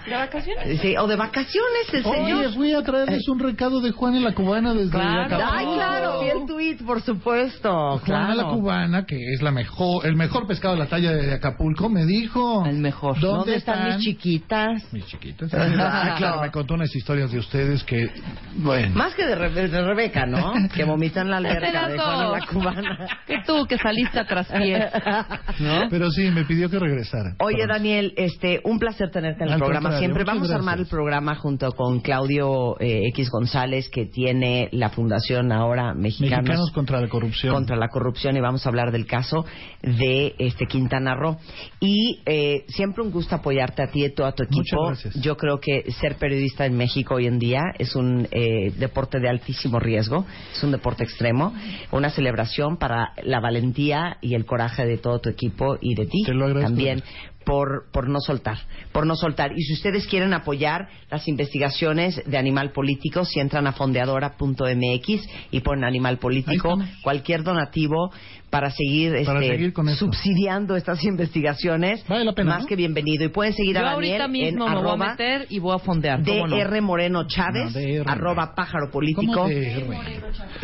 ¿De 0.06 0.14
vacaciones? 0.14 0.80
Sí, 0.80 0.96
o 0.96 1.06
de 1.06 1.16
vacaciones 1.16 1.92
el 1.92 2.04
Oye, 2.06 2.24
señor. 2.24 2.54
fui 2.54 2.72
a 2.72 2.82
traerles 2.82 3.28
un 3.28 3.38
recado 3.38 3.80
de 3.80 3.90
Juan 3.92 4.14
en 4.14 4.24
la 4.24 4.34
Cubana 4.34 4.72
desde 4.74 4.90
Claro. 4.90 5.22
Acapulco. 5.36 5.52
Ay, 5.54 5.66
claro, 5.74 6.20
vi 6.20 6.28
el 6.28 6.46
tuit, 6.46 6.82
por 6.86 7.02
supuesto. 7.02 7.98
Juana 7.98 8.28
la 8.28 8.34
Claro. 8.42 8.48
cubana, 8.50 9.04
que 9.06 9.16
es 9.34 9.42
la 9.42 9.50
mejor, 9.50 10.06
el 10.06 10.16
mejor 10.16 10.46
pescado 10.46 10.74
de 10.74 10.80
la 10.80 10.86
talla 10.86 11.12
de 11.12 11.34
Acapulco, 11.34 11.88
me 11.90 12.04
dijo. 12.06 12.64
El 12.66 12.78
mejor. 12.78 13.20
¿Dónde, 13.20 13.38
¿Dónde 13.38 13.56
están 13.56 13.86
mis 13.96 13.98
chiquitas? 14.04 14.92
Mis 14.92 15.06
chiquitas. 15.06 15.52
Ah, 15.54 16.14
claro, 16.16 16.40
me 16.42 16.50
contó 16.50 16.74
unas 16.74 16.94
historias 16.94 17.30
de 17.30 17.38
ustedes 17.38 17.84
que, 17.84 18.10
bueno. 18.56 18.94
Más 18.96 19.14
que 19.14 19.26
de, 19.26 19.36
Rebe- 19.36 19.68
de 19.80 19.86
Rebeca, 19.86 20.26
¿no? 20.26 20.52
Que 20.74 20.84
vomita 20.84 21.22
en 21.22 21.30
la 21.30 21.38
alberca 21.38 21.88
de 21.88 21.98
Juana 21.98 22.28
la 22.28 22.46
Cubana. 22.46 23.08
Que 23.26 23.36
tú 23.46 23.66
que 23.66 23.78
saliste 23.78 24.18
a 24.20 24.26
traspié. 24.26 24.88
¿No? 25.60 25.88
Pero 25.90 26.10
sí, 26.10 26.30
me 26.30 26.44
pidió 26.44 26.68
que 26.70 26.78
regresara. 26.78 27.34
Oye. 27.40 27.66
Daniel, 27.66 28.14
este, 28.16 28.60
un 28.64 28.78
placer 28.78 29.10
tenerte 29.10 29.42
en 29.42 29.48
el 29.48 29.54
Al 29.54 29.60
programa. 29.60 29.98
Siempre 29.98 30.22
muchas 30.24 30.34
vamos 30.34 30.50
a 30.50 30.54
armar 30.54 30.74
el 30.74 30.78
gracias. 30.80 30.90
programa 30.90 31.34
junto 31.34 31.72
con 31.72 32.00
Claudio 32.00 32.80
eh, 32.80 33.08
X 33.08 33.28
González, 33.30 33.88
que 33.90 34.06
tiene 34.06 34.68
la 34.72 34.88
fundación 34.88 35.52
ahora 35.52 35.92
Mexicanos, 35.94 36.44
Mexicanos 36.44 36.70
contra 36.72 37.00
la 37.00 37.08
corrupción. 37.08 37.54
contra 37.54 37.76
la 37.76 37.88
corrupción 37.88 38.36
y 38.36 38.40
vamos 38.40 38.64
a 38.64 38.68
hablar 38.70 38.90
del 38.90 39.06
caso 39.06 39.44
de 39.82 40.34
este 40.38 40.66
Quintana 40.66 41.14
Roo. 41.14 41.36
Y 41.80 42.20
eh, 42.24 42.64
siempre 42.68 43.02
un 43.02 43.10
gusto 43.10 43.34
apoyarte 43.34 43.82
a 43.82 43.88
ti 43.88 44.00
y 44.00 44.04
a 44.06 44.14
todo 44.14 44.32
tu 44.32 44.44
Muchas 44.44 44.58
equipo. 44.60 44.86
gracias. 44.86 45.14
Yo 45.20 45.36
creo 45.36 45.60
que 45.60 45.90
ser 46.00 46.16
periodista 46.16 46.64
en 46.64 46.76
México 46.76 47.16
hoy 47.16 47.26
en 47.26 47.38
día 47.38 47.60
es 47.78 47.94
un 47.96 48.26
eh, 48.30 48.72
deporte 48.78 49.20
de 49.20 49.28
altísimo 49.28 49.67
riesgo, 49.76 50.24
es 50.54 50.62
un 50.62 50.72
deporte 50.72 51.04
extremo, 51.04 51.52
una 51.90 52.10
celebración 52.10 52.76
para 52.76 53.12
la 53.22 53.40
valentía 53.40 54.18
y 54.20 54.34
el 54.34 54.46
coraje 54.46 54.86
de 54.86 54.98
todo 54.98 55.18
tu 55.20 55.28
equipo 55.28 55.78
y 55.80 55.94
de 55.94 56.06
ti 56.06 56.24
también 56.60 57.02
por, 57.48 57.90
por 57.92 58.10
no 58.10 58.20
soltar, 58.20 58.58
por 58.92 59.06
no 59.06 59.16
soltar. 59.16 59.52
Y 59.56 59.62
si 59.62 59.72
ustedes 59.72 60.06
quieren 60.06 60.34
apoyar 60.34 60.90
las 61.10 61.26
investigaciones 61.28 62.22
de 62.26 62.36
Animal 62.36 62.72
Político, 62.72 63.24
si 63.24 63.40
entran 63.40 63.66
a 63.66 63.72
fondeadora.mx 63.72 65.28
y 65.50 65.60
ponen 65.60 65.84
Animal 65.84 66.18
Político, 66.18 66.78
cualquier 67.02 67.44
donativo 67.44 68.12
para 68.50 68.70
seguir, 68.70 69.12
Para 69.26 69.40
este, 69.40 69.52
seguir 69.52 69.72
con 69.72 69.88
subsidiando 69.90 70.74
estas 70.76 71.02
investigaciones, 71.04 72.04
Vale 72.08 72.24
la 72.24 72.32
pena, 72.32 72.50
más 72.54 72.62
¿no? 72.62 72.66
que 72.68 72.76
bienvenido. 72.76 73.24
Y 73.24 73.28
pueden 73.28 73.52
seguir 73.52 73.74
Yo 73.74 73.80
a 73.80 73.92
Daniel 73.94 74.22
ahorita 74.22 74.28
mismo 74.28 74.48
en 74.48 74.54
me 74.54 74.60
voy 74.64 74.68
a 74.68 74.78
arroba 74.92 75.10
meter 75.10 75.46
y 75.50 75.58
voy 75.58 75.74
a 75.74 75.78
fondear. 75.78 76.22
¿cómo 76.24 76.46
no? 76.46 76.56
DR 76.56 76.80
Moreno 76.80 77.26
Chávez, 77.26 77.74
No, 77.74 77.80
DR. 77.80 78.10
arroba 78.10 78.54
pájaro 78.54 78.90
político. 78.90 79.22
¿Cómo 79.34 79.48
DR? 79.48 79.84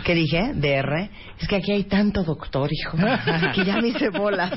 ¿Qué 0.04 0.14
dije? 0.14 0.52
DR. 0.54 1.10
Es 1.40 1.48
que 1.48 1.56
aquí 1.56 1.72
hay 1.72 1.84
tanto 1.84 2.22
doctor, 2.22 2.70
hijo, 2.72 2.96
que 3.54 3.64
ya 3.64 3.80
me 3.80 3.88
hice 3.88 4.08
bolas. 4.10 4.52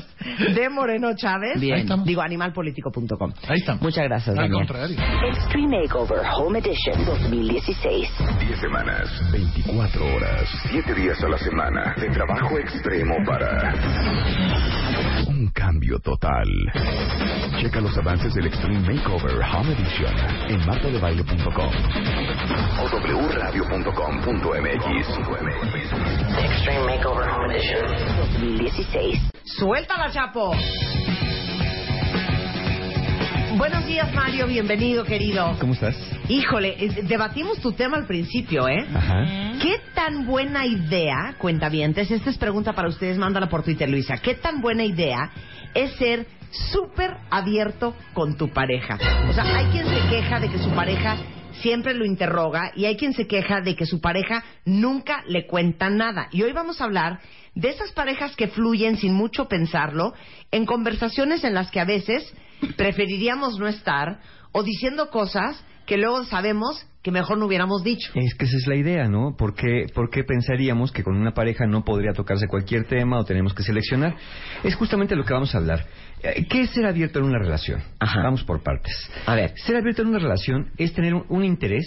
De 0.54 0.68
Moreno 0.70 1.14
Chávez. 1.14 1.60
Bien. 1.60 1.86
Digo, 2.04 2.22
animalpolitico.com. 2.22 3.32
Ahí 3.48 3.58
estamos. 3.58 3.82
Muchas 3.82 4.04
gracias, 4.04 4.28
Al 4.38 4.48
Daniel. 4.48 4.66
contrario. 4.66 4.96
Extreme 5.34 5.82
Makeover 5.82 6.20
Home 6.36 6.58
Edition 6.60 7.04
2016. 7.04 8.08
10 8.40 8.60
semanas, 8.60 9.08
24 9.32 10.14
horas, 10.14 10.48
7 10.70 10.94
días 10.94 11.22
a 11.22 11.28
la 11.28 11.38
semana 11.38 11.94
de 12.00 12.08
trabajo 12.10 12.58
extremo 12.58 13.17
para 13.24 13.74
un 15.26 15.48
cambio 15.48 15.98
total. 15.98 16.46
Checa 17.60 17.80
los 17.80 17.96
avances 17.98 18.34
del 18.34 18.46
Extreme 18.46 18.80
Makeover 18.80 19.40
Home 19.52 19.72
Edition 19.72 20.14
en 20.48 20.66
martadebaile.com 20.66 21.70
o 22.80 22.88
wradio.com.mx. 23.28 23.88
Extreme 26.44 26.84
Makeover 26.86 27.28
Home 27.30 27.54
Edition 27.54 27.86
2016. 28.38 29.30
¡Suéltala, 29.44 30.10
Chapo! 30.10 30.52
Buenos 33.56 33.86
días, 33.86 34.12
Mario. 34.14 34.46
Bienvenido, 34.46 35.04
querido. 35.04 35.56
¿Cómo 35.58 35.72
estás? 35.72 35.96
Híjole, 36.28 36.76
debatimos 37.04 37.58
tu 37.60 37.72
tema 37.72 37.96
al 37.96 38.06
principio, 38.06 38.68
¿eh? 38.68 38.86
Ajá. 38.94 39.24
¿Qué 39.62 39.80
tan 39.94 40.26
buena 40.26 40.66
idea, 40.66 41.34
cuentavientes, 41.38 42.10
esta 42.10 42.30
es 42.30 42.38
pregunta 42.38 42.74
para 42.74 42.88
ustedes, 42.88 43.16
mándala 43.16 43.48
por 43.48 43.62
Twitter, 43.62 43.88
Luisa, 43.88 44.18
¿qué 44.18 44.34
tan 44.34 44.60
buena 44.60 44.84
idea 44.84 45.30
es 45.74 45.92
ser 45.92 46.26
súper 46.50 47.16
abierto 47.30 47.94
con 48.12 48.36
tu 48.36 48.50
pareja? 48.50 48.98
O 49.28 49.32
sea, 49.32 49.44
hay 49.44 49.66
quien 49.66 49.86
se 49.86 50.08
queja 50.08 50.40
de 50.40 50.48
que 50.50 50.58
su 50.58 50.70
pareja 50.70 51.16
siempre 51.60 51.94
lo 51.94 52.04
interroga 52.04 52.72
y 52.76 52.84
hay 52.84 52.96
quien 52.96 53.14
se 53.14 53.26
queja 53.26 53.60
de 53.60 53.74
que 53.74 53.86
su 53.86 54.00
pareja 54.00 54.44
nunca 54.64 55.22
le 55.26 55.46
cuenta 55.46 55.90
nada. 55.90 56.28
Y 56.32 56.42
hoy 56.42 56.52
vamos 56.52 56.80
a 56.80 56.84
hablar 56.84 57.20
de 57.58 57.70
esas 57.70 57.90
parejas 57.90 58.36
que 58.36 58.46
fluyen 58.46 58.96
sin 58.96 59.14
mucho 59.14 59.48
pensarlo 59.48 60.14
en 60.52 60.64
conversaciones 60.64 61.42
en 61.42 61.54
las 61.54 61.72
que 61.72 61.80
a 61.80 61.84
veces 61.84 62.32
preferiríamos 62.76 63.58
no 63.58 63.66
estar 63.66 64.20
o 64.52 64.62
diciendo 64.62 65.10
cosas 65.10 65.64
que 65.84 65.96
luego 65.96 66.24
sabemos 66.24 66.86
que 67.02 67.10
mejor 67.10 67.36
no 67.36 67.46
hubiéramos 67.46 67.82
dicho. 67.82 68.12
Es 68.14 68.34
que 68.36 68.44
esa 68.44 68.56
es 68.58 68.66
la 68.68 68.76
idea, 68.76 69.08
¿no? 69.08 69.34
¿Por 69.36 69.54
qué, 69.56 69.86
por 69.92 70.08
qué 70.08 70.22
pensaríamos 70.22 70.92
que 70.92 71.02
con 71.02 71.16
una 71.16 71.32
pareja 71.34 71.66
no 71.66 71.84
podría 71.84 72.12
tocarse 72.12 72.46
cualquier 72.46 72.84
tema 72.84 73.18
o 73.18 73.24
tenemos 73.24 73.54
que 73.54 73.64
seleccionar? 73.64 74.14
Es 74.62 74.76
justamente 74.76 75.16
lo 75.16 75.24
que 75.24 75.32
vamos 75.32 75.52
a 75.54 75.58
hablar. 75.58 75.84
Eh, 76.22 76.46
¿Qué 76.48 76.60
es 76.60 76.70
ser 76.70 76.86
abierto 76.86 77.18
en 77.18 77.24
una 77.24 77.40
relación? 77.40 77.82
Vamos 77.98 78.44
por 78.44 78.62
partes. 78.62 78.94
A 79.26 79.34
ver. 79.34 79.54
Ser 79.56 79.76
abierto 79.76 80.02
en 80.02 80.08
una 80.08 80.20
relación 80.20 80.70
es 80.76 80.92
tener 80.92 81.12
un, 81.12 81.24
un 81.28 81.44
interés 81.44 81.86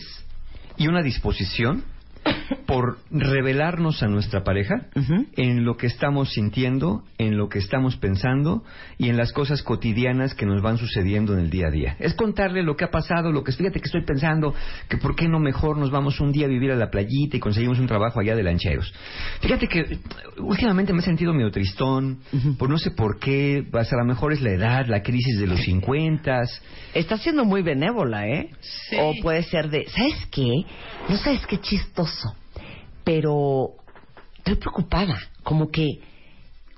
y 0.75 0.87
una 0.87 1.01
disposición 1.01 1.85
por 2.65 2.99
revelarnos 3.09 4.03
a 4.03 4.07
nuestra 4.07 4.43
pareja 4.43 4.87
en 5.35 5.65
lo 5.65 5.77
que 5.77 5.87
estamos 5.87 6.33
sintiendo, 6.33 7.03
en 7.17 7.37
lo 7.37 7.49
que 7.49 7.59
estamos 7.59 7.97
pensando 7.97 8.63
y 8.97 9.09
en 9.09 9.17
las 9.17 9.33
cosas 9.33 9.63
cotidianas 9.63 10.33
que 10.33 10.45
nos 10.45 10.61
van 10.61 10.77
sucediendo 10.77 11.33
en 11.33 11.39
el 11.39 11.49
día 11.49 11.67
a 11.67 11.71
día. 11.71 11.95
Es 11.99 12.13
contarle 12.13 12.63
lo 12.63 12.75
que 12.75 12.85
ha 12.85 12.91
pasado, 12.91 13.31
lo 13.31 13.43
que 13.43 13.51
fíjate 13.51 13.79
que 13.79 13.85
estoy 13.85 14.05
pensando, 14.05 14.53
que 14.87 14.97
por 14.97 15.15
qué 15.15 15.27
no 15.27 15.39
mejor 15.39 15.77
nos 15.77 15.91
vamos 15.91 16.19
un 16.19 16.31
día 16.31 16.45
a 16.45 16.49
vivir 16.49 16.71
a 16.71 16.75
la 16.75 16.89
playita 16.89 17.37
y 17.37 17.39
conseguimos 17.39 17.79
un 17.79 17.87
trabajo 17.87 18.19
allá 18.19 18.35
de 18.35 18.43
lancheros. 18.43 18.93
Fíjate 19.41 19.67
que 19.67 19.79
eh, 19.79 19.99
últimamente 20.37 20.93
me 20.93 20.99
he 20.99 21.03
sentido 21.03 21.33
medio 21.33 21.51
tristón, 21.51 22.19
por 22.57 22.69
no 22.69 22.77
sé 22.77 22.91
por 22.91 23.19
qué, 23.19 23.65
a 23.73 23.95
lo 23.97 24.05
mejor 24.05 24.33
es 24.33 24.41
la 24.41 24.51
edad, 24.51 24.85
la 24.87 25.01
crisis 25.01 25.39
de 25.39 25.47
los 25.47 25.61
50. 25.65 26.41
Está 26.93 27.17
siendo 27.17 27.45
muy 27.45 27.61
benévola, 27.61 28.27
¿eh? 28.27 28.49
O 28.99 29.13
puede 29.21 29.43
ser 29.43 29.69
de, 29.69 29.87
¿sabes 29.87 30.27
qué? 30.31 30.49
No 31.09 31.17
sabes 31.17 31.45
qué 31.47 31.59
chistoso, 31.59 32.10
pero 33.03 33.69
estoy 34.37 34.55
preocupada, 34.55 35.17
como 35.43 35.69
que 35.69 35.99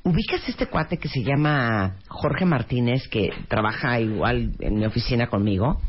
ubicas 0.04 0.48
este 0.50 0.68
cuate 0.68 0.98
que 0.98 1.08
se 1.08 1.24
llama 1.24 1.96
Jorge 2.08 2.46
Martínez, 2.46 3.08
que 3.08 3.30
trabaja 3.48 4.00
igual 4.00 4.52
en 4.60 4.76
mi 4.78 4.86
oficina 4.86 5.28
conmigo, 5.28 5.80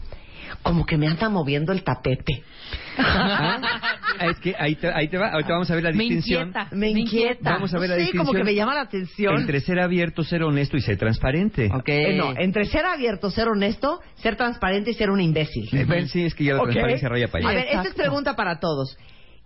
como 0.62 0.86
que 0.86 0.96
me 0.96 1.08
anda 1.08 1.28
moviendo 1.28 1.72
el 1.72 1.82
tapete. 1.82 2.42
Ah, 2.96 3.58
es 4.30 4.38
que 4.38 4.54
ahí 4.56 4.76
te, 4.76 4.88
ahí 4.88 5.08
te 5.08 5.18
va, 5.18 5.30
ahorita 5.30 5.52
vamos 5.52 5.68
a 5.70 5.74
ver 5.74 5.82
la 5.84 5.90
Me 5.90 6.04
distinción. 6.04 6.48
inquieta, 6.48 6.68
me 6.70 6.90
inquieta. 6.90 7.50
Vamos 7.54 7.74
a 7.74 7.78
ver 7.80 7.90
la 7.90 7.96
Sí, 7.96 8.02
distinción. 8.02 8.26
como 8.26 8.38
que 8.38 8.44
me 8.44 8.54
llama 8.54 8.74
la 8.74 8.82
atención. 8.82 9.36
Entre 9.40 9.60
ser 9.60 9.80
abierto, 9.80 10.22
ser 10.22 10.44
honesto 10.44 10.76
y 10.76 10.80
ser 10.80 10.96
transparente. 10.96 11.70
Eh, 11.86 12.16
no, 12.16 12.32
entre 12.38 12.66
ser 12.66 12.86
abierto, 12.86 13.30
ser 13.30 13.48
honesto, 13.48 14.00
ser 14.16 14.36
transparente 14.36 14.92
y 14.92 14.94
ser 14.94 15.10
un 15.10 15.20
imbécil. 15.20 15.68
Eh, 15.72 16.06
sí, 16.06 16.24
es 16.24 16.34
que 16.34 16.44
ya 16.44 16.54
la 16.54 16.60
Ok. 16.60 16.66
transparencia 16.66 17.08
raya 17.08 17.28
para 17.28 17.46
A 17.46 17.50
allá. 17.50 17.58
ver, 17.58 17.68
esta 17.72 17.88
es 17.88 17.94
pregunta 17.94 18.36
para 18.36 18.60
todos. 18.60 18.96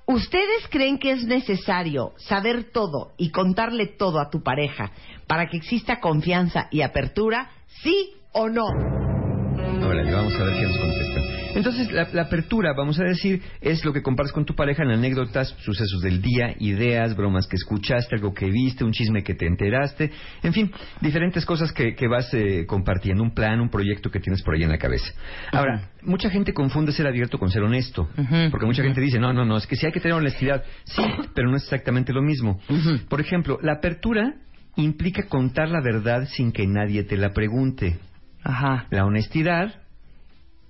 ¿Ustedes 0.08 0.66
creen 0.70 0.98
que 0.98 1.10
es 1.10 1.24
necesario 1.24 2.14
saber 2.16 2.72
todo 2.72 3.12
y 3.18 3.30
contarle 3.30 3.86
todo 3.86 4.20
a 4.20 4.30
tu 4.30 4.42
pareja 4.42 4.90
para 5.26 5.50
que 5.50 5.58
exista 5.58 6.00
confianza 6.00 6.66
y 6.70 6.80
apertura? 6.80 7.50
¿Sí 7.82 8.14
o 8.32 8.48
no? 8.48 8.64
Órale, 8.64 10.10
vamos 10.10 10.34
a 10.34 10.44
ver 10.44 10.54
nos. 10.54 11.27
Entonces, 11.58 11.90
la, 11.90 12.06
la 12.12 12.22
apertura, 12.22 12.72
vamos 12.72 13.00
a 13.00 13.02
decir, 13.02 13.42
es 13.60 13.84
lo 13.84 13.92
que 13.92 14.00
compartes 14.00 14.32
con 14.32 14.44
tu 14.44 14.54
pareja 14.54 14.84
en 14.84 14.90
anécdotas, 14.90 15.56
sucesos 15.58 16.00
del 16.02 16.22
día, 16.22 16.54
ideas, 16.60 17.16
bromas 17.16 17.48
que 17.48 17.56
escuchaste, 17.56 18.14
algo 18.14 18.32
que 18.32 18.48
viste, 18.48 18.84
un 18.84 18.92
chisme 18.92 19.24
que 19.24 19.34
te 19.34 19.44
enteraste, 19.44 20.08
en 20.44 20.52
fin, 20.52 20.70
diferentes 21.00 21.44
cosas 21.44 21.72
que, 21.72 21.96
que 21.96 22.06
vas 22.06 22.32
eh, 22.32 22.64
compartiendo, 22.64 23.24
un 23.24 23.34
plan, 23.34 23.60
un 23.60 23.70
proyecto 23.70 24.08
que 24.08 24.20
tienes 24.20 24.40
por 24.42 24.54
ahí 24.54 24.62
en 24.62 24.68
la 24.68 24.78
cabeza. 24.78 25.12
Ahora, 25.50 25.90
mucha 26.02 26.30
gente 26.30 26.54
confunde 26.54 26.92
ser 26.92 27.08
abierto 27.08 27.40
con 27.40 27.50
ser 27.50 27.64
honesto, 27.64 28.08
porque 28.52 28.64
mucha 28.64 28.84
gente 28.84 29.00
dice, 29.00 29.18
no, 29.18 29.32
no, 29.32 29.44
no, 29.44 29.56
es 29.56 29.66
que 29.66 29.74
sí 29.74 29.84
hay 29.84 29.90
que 29.90 29.98
tener 29.98 30.16
honestidad, 30.16 30.62
sí, 30.84 31.02
pero 31.34 31.50
no 31.50 31.56
es 31.56 31.64
exactamente 31.64 32.12
lo 32.12 32.22
mismo. 32.22 32.60
Por 33.08 33.20
ejemplo, 33.20 33.58
la 33.62 33.72
apertura 33.72 34.36
implica 34.76 35.24
contar 35.24 35.70
la 35.70 35.80
verdad 35.80 36.28
sin 36.28 36.52
que 36.52 36.68
nadie 36.68 37.02
te 37.02 37.16
la 37.16 37.30
pregunte. 37.30 37.98
Ajá. 38.44 38.86
La 38.90 39.04
honestidad 39.04 39.87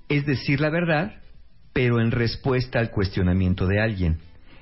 es 0.09 0.27
decir 0.27 0.61
la 0.61 0.71
verdad, 0.71 1.17
pero 1.73 2.01
en 2.01 2.11
respuesta 2.11 2.79
al 2.79 2.91
cuestionamiento 2.91 3.67
de 3.67 3.81
alguien. 3.81 4.19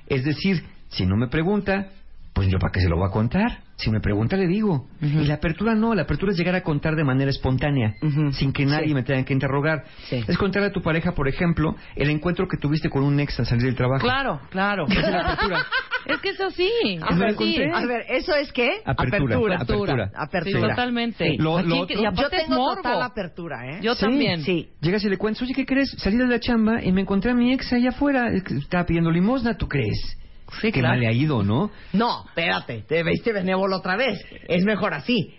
Es 0.07 0.23
decir, 0.23 0.63
si 0.89 1.05
no 1.05 1.17
me 1.17 1.27
pregunta, 1.27 1.89
pues 2.37 2.49
yo 2.49 2.59
para 2.59 2.71
qué 2.71 2.79
se 2.81 2.87
lo 2.87 2.97
voy 2.97 3.07
a 3.07 3.11
contar. 3.11 3.63
Si 3.77 3.89
me 3.91 3.99
pregunta 3.99 4.37
le 4.37 4.47
digo. 4.47 4.87
Y 5.01 5.25
la 5.25 5.35
apertura 5.35 5.73
no, 5.75 5.93
la 5.95 6.03
apertura 6.03 6.31
es 6.31 6.37
llegar 6.37 6.53
a 6.55 6.61
contar 6.61 6.95
de 6.95 7.03
manera 7.03 7.29
espontánea, 7.31 7.93
sin 8.31 8.53
que 8.53 8.65
nadie 8.65 8.93
me 8.93 9.01
tenga 9.03 9.23
que 9.25 9.33
interrogar. 9.33 9.83
Es 10.11 10.37
contarle 10.37 10.69
a 10.69 10.71
tu 10.71 10.81
pareja, 10.81 11.13
por 11.13 11.27
ejemplo, 11.27 11.75
el 11.95 12.09
encuentro 12.11 12.47
que 12.47 12.57
tuviste 12.57 12.89
con 12.89 13.03
un 13.03 13.19
ex 13.19 13.39
al 13.39 13.45
salir 13.47 13.65
del 13.65 13.75
trabajo. 13.75 14.01
Claro, 14.03 14.39
claro. 14.51 14.85
Es 14.87 15.01
la 15.01 15.21
apertura. 15.21 15.65
Es 16.07 16.21
que 16.21 16.29
eso 16.29 16.49
sí. 16.51 16.69
A 17.01 17.15
ver, 17.15 17.35
sí. 17.37 17.57
a 17.73 17.85
ver, 17.85 18.05
¿eso 18.07 18.33
es 18.33 18.53
qué? 18.53 18.69
Apertura, 18.85 19.35
apertura. 19.57 20.09
Apertura. 20.15 20.61
Sí, 20.61 20.69
totalmente. 20.69 21.31
Sí. 21.31 21.37
Lo- 21.37 21.61
lo 21.61 21.85
que- 21.85 21.97
otro- 21.97 21.99
y 21.99 22.21
Yo 22.21 22.29
tengo 22.29 22.55
morbo. 22.55 22.75
total 22.77 23.01
apertura, 23.01 23.69
¿eh? 23.71 23.79
Yo 23.81 23.93
Sí. 23.93 24.05
también. 24.05 24.41
Sí. 24.41 24.69
Llegas 24.79 25.03
y 25.03 25.09
le 25.09 25.17
cuentas, 25.17 25.41
oye, 25.43 25.53
¿qué 25.53 25.65
crees? 25.65 25.89
Salí 25.97 26.15
de 26.15 26.25
la 26.27 26.39
chamba 26.39 26.81
y 26.81 26.93
me 26.93 27.01
encontré 27.01 27.31
a 27.31 27.33
mi 27.33 27.51
ex 27.51 27.73
allá 27.73 27.89
afuera. 27.89 28.29
Estaba 28.31 28.85
pidiendo 28.85 29.11
limosna, 29.11 29.57
¿tú 29.57 29.67
crees? 29.67 30.17
Sí, 30.61 30.71
que 30.71 30.79
claro. 30.79 30.93
mal 30.93 30.99
le 31.01 31.07
ha 31.07 31.11
ido, 31.11 31.43
¿no? 31.43 31.71
No, 31.93 32.25
espérate, 32.27 32.83
te 32.87 33.03
veiste 33.03 33.33
benévolo 33.33 33.77
otra 33.77 33.95
vez. 33.95 34.19
Es 34.47 34.63
mejor 34.63 34.93
así. 34.93 35.33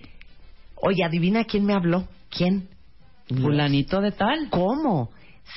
Oye, 0.76 1.05
adivina 1.05 1.44
quién 1.44 1.64
me 1.64 1.74
habló. 1.74 2.06
¿Quién? 2.30 2.68
Fulanito 3.28 4.01
de 4.01 4.12
tal. 4.12 4.48
¿Cómo? 4.51 5.10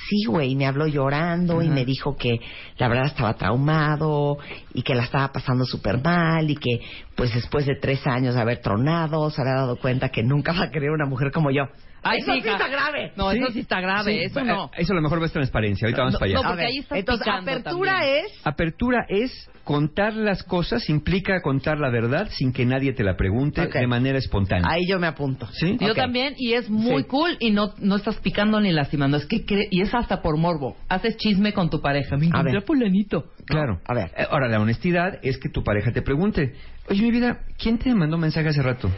Sí, 0.08 0.24
güey, 0.26 0.54
me 0.56 0.66
habló 0.66 0.86
llorando 0.86 1.60
y 1.60 1.68
me 1.68 1.84
dijo 1.84 2.16
que 2.16 2.40
la 2.78 2.88
verdad 2.88 3.06
estaba 3.06 3.34
traumado 3.34 4.38
y 4.72 4.82
que 4.82 4.94
la 4.94 5.02
estaba 5.02 5.30
pasando 5.32 5.66
súper 5.66 6.02
mal 6.02 6.48
y 6.48 6.56
que 6.56 6.80
pues 7.14 7.34
después 7.34 7.66
de 7.66 7.76
tres 7.76 8.06
años 8.06 8.34
de 8.34 8.40
haber 8.40 8.62
tronado 8.62 9.30
se 9.30 9.42
había 9.42 9.54
dado 9.54 9.76
cuenta 9.76 10.08
que 10.08 10.22
nunca 10.22 10.52
va 10.52 10.64
a 10.64 10.70
querer 10.70 10.90
una 10.90 11.04
mujer 11.04 11.30
como 11.30 11.50
yo. 11.50 11.64
Ay, 12.02 12.18
Eso 12.20 12.32
sí 12.32 12.38
hija. 12.38 12.52
está 12.52 12.68
grave. 12.68 13.12
No, 13.16 13.30
eso 13.30 13.46
sí 13.52 13.60
está 13.60 13.80
grave. 13.80 14.12
Sí, 14.12 14.18
eso 14.24 14.40
eh, 14.40 14.44
no. 14.44 14.70
Eso 14.76 14.92
a 14.92 14.96
lo 14.96 15.02
mejor 15.02 15.22
va 15.22 15.26
a 15.26 15.28
transparencia. 15.28 15.86
Ahorita 15.86 16.02
vamos 16.02 16.14
para 16.18 16.26
allá. 16.26 16.34
no, 16.42 16.48
porque 16.48 16.64
ahí 16.64 16.78
estás 16.78 16.98
entonces 16.98 17.26
apertura 17.28 17.92
también. 17.92 18.24
es 18.26 18.32
Apertura 18.46 19.06
es 19.08 19.50
contar 19.64 20.12
las 20.14 20.42
cosas, 20.42 20.88
implica 20.90 21.40
contar 21.40 21.78
la 21.78 21.88
verdad 21.90 22.28
sin 22.32 22.52
que 22.52 22.66
nadie 22.66 22.92
te 22.92 23.04
la 23.04 23.16
pregunte 23.16 23.64
de 23.68 23.86
manera 23.86 24.18
espontánea. 24.18 24.68
ahí 24.68 24.82
yo 24.88 24.98
me 24.98 25.06
apunto. 25.06 25.46
¿Sí? 25.52 25.76
Yo 25.80 25.94
también, 25.94 26.34
y 26.36 26.54
es 26.54 26.68
muy 26.68 27.02
Sí. 27.02 27.08
cool, 27.08 27.36
y 27.38 27.50
no, 27.52 27.72
no 27.78 27.96
estás 27.96 28.16
picando 28.16 28.60
ni 28.60 28.72
lastimando. 28.72 29.16
Es 29.16 29.26
que, 29.26 29.46
cre- 29.46 29.68
y 29.70 29.80
es 29.82 29.94
hasta 29.94 30.20
por 30.20 30.36
morbo. 30.36 30.76
Haces 30.88 31.16
chisme 31.16 31.52
con 31.52 31.70
tu 31.70 31.80
pareja. 31.80 32.16
Me 32.16 32.26
encontré 32.26 32.58
a 32.58 32.62
fulanito. 32.62 33.30
Claro. 33.46 33.80
A 33.86 33.94
ver. 33.94 34.10
Eh, 34.16 34.26
Ahora, 34.28 34.48
la 34.48 34.60
honestidad 34.60 35.20
es 35.22 35.38
que 35.38 35.48
tu 35.48 35.62
pareja 35.62 35.92
te 35.92 36.02
pregunte, 36.02 36.54
oye, 36.88 37.02
mi 37.02 37.10
vida, 37.12 37.40
¿quién 37.56 37.78
te 37.78 37.94
mandó 37.94 38.18
mensaje 38.18 38.48
hace 38.48 38.62
rato? 38.62 38.90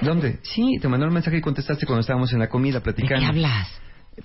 ¿Dónde? 0.00 0.38
Sí, 0.42 0.78
te 0.80 0.88
mandó 0.88 1.06
un 1.06 1.12
mensaje 1.14 1.38
y 1.38 1.40
contestaste 1.40 1.86
cuando 1.86 2.00
estábamos 2.00 2.32
en 2.32 2.38
la 2.38 2.48
comida 2.48 2.78
¿De 2.78 2.80
platicando. 2.82 3.20
qué 3.20 3.26
hablas? 3.26 3.68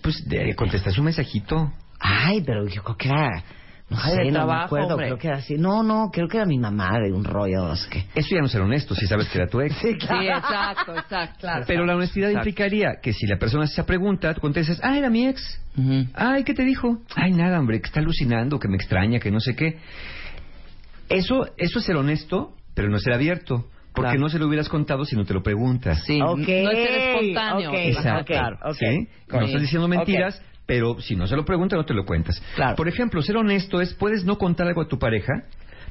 Pues 0.02 0.28
de, 0.28 0.56
contestaste 0.56 1.00
un 1.00 1.06
mensajito. 1.06 1.72
Ay, 2.00 2.42
pero 2.46 2.68
yo 2.68 2.84
creo 2.84 2.98
que 2.98 3.08
era... 3.10 3.44
No 3.90 3.98
Ay, 4.02 4.16
sé, 4.16 4.22
de 4.24 4.32
no 4.32 4.48
me 4.48 4.54
acuerdo. 4.54 4.92
hombre. 4.92 5.08
Creo 5.08 5.18
que 5.20 5.28
era 5.28 5.38
así. 5.38 5.56
No, 5.56 5.84
no, 5.84 6.10
creo 6.12 6.28
que 6.28 6.38
era 6.38 6.46
mi 6.46 6.58
mamá 6.58 6.98
de 7.00 7.12
un 7.12 7.24
rollo. 7.24 7.68
No 7.68 7.76
sé 7.76 7.90
qué. 7.90 8.06
Eso 8.16 8.30
ya 8.34 8.40
no 8.40 8.46
es 8.46 8.52
ser 8.52 8.62
honesto, 8.62 8.96
si 8.96 9.06
sabes 9.06 9.28
que 9.28 9.38
era 9.38 9.48
tu 9.48 9.60
ex. 9.62 9.76
Sí, 9.76 9.90
exacto, 9.90 10.96
exacto. 10.96 11.40
Claro. 11.42 11.66
Pero 11.68 11.86
la 11.86 11.96
honestidad 11.96 12.30
Exacto. 12.30 12.50
implicaría 12.50 12.88
que 13.04 13.12
si 13.14 13.28
la 13.28 13.38
persona 13.38 13.66
hace 13.66 13.74
esa 13.74 13.86
pregunta, 13.86 14.34
tú 14.34 14.42
contestas, 14.42 14.80
ah, 14.84 14.98
era 14.98 15.10
mi 15.10 15.28
ex. 15.28 15.62
Ujú. 15.78 16.08
Ay, 16.16 16.44
¿qué 16.44 16.54
te 16.54 16.64
dijo? 16.64 17.02
Ay, 17.16 17.34
nada, 17.34 17.60
hombre, 17.60 17.82
que 17.82 17.88
está 17.88 18.00
alucinando, 18.00 18.58
que 18.58 18.68
me 18.70 18.78
extraña, 18.78 19.20
que 19.20 19.30
no 19.32 19.40
sé 19.42 19.56
qué. 19.56 19.78
Eso, 21.10 21.46
eso 21.58 21.80
es 21.80 21.86
ser 21.86 21.98
honesto, 21.98 22.54
pero 22.74 22.90
no 22.90 22.98
ser 23.00 23.14
abierto. 23.14 23.68
Porque 23.94 24.10
Claro. 24.12 24.22
no 24.22 24.30
se 24.30 24.40
lo 24.40 24.48
hubieras 24.48 24.70
contado 24.70 25.06
si 25.06 25.16
no 25.16 25.24
te 25.24 25.34
lo 25.34 25.44
preguntas. 25.44 26.04
Sí, 26.06 26.18
no 26.20 26.38
es 26.40 26.46
ser 26.46 26.96
espontáneo. 26.96 27.72
Exacto. 27.74 28.34
No 29.32 29.42
estás 29.46 29.62
diciendo 29.62 29.88
mentiras, 29.88 30.42
pero 30.66 31.00
si 31.00 31.16
no 31.16 31.28
se 31.28 31.36
lo 31.36 31.46
pregunta, 31.46 31.76
no 31.76 31.86
te 31.86 31.94
lo 31.94 32.06
cuentas. 32.06 32.42
Claro. 32.56 32.76
Por 32.76 32.88
ejemplo, 32.88 33.22
ser 33.22 33.38
honesto 33.38 33.82
es, 33.82 33.94
puedes 33.94 34.26
no 34.26 34.38
contar 34.38 34.68
algo 34.68 34.82
a 34.82 34.88
tu 34.88 34.98
pareja 34.98 35.44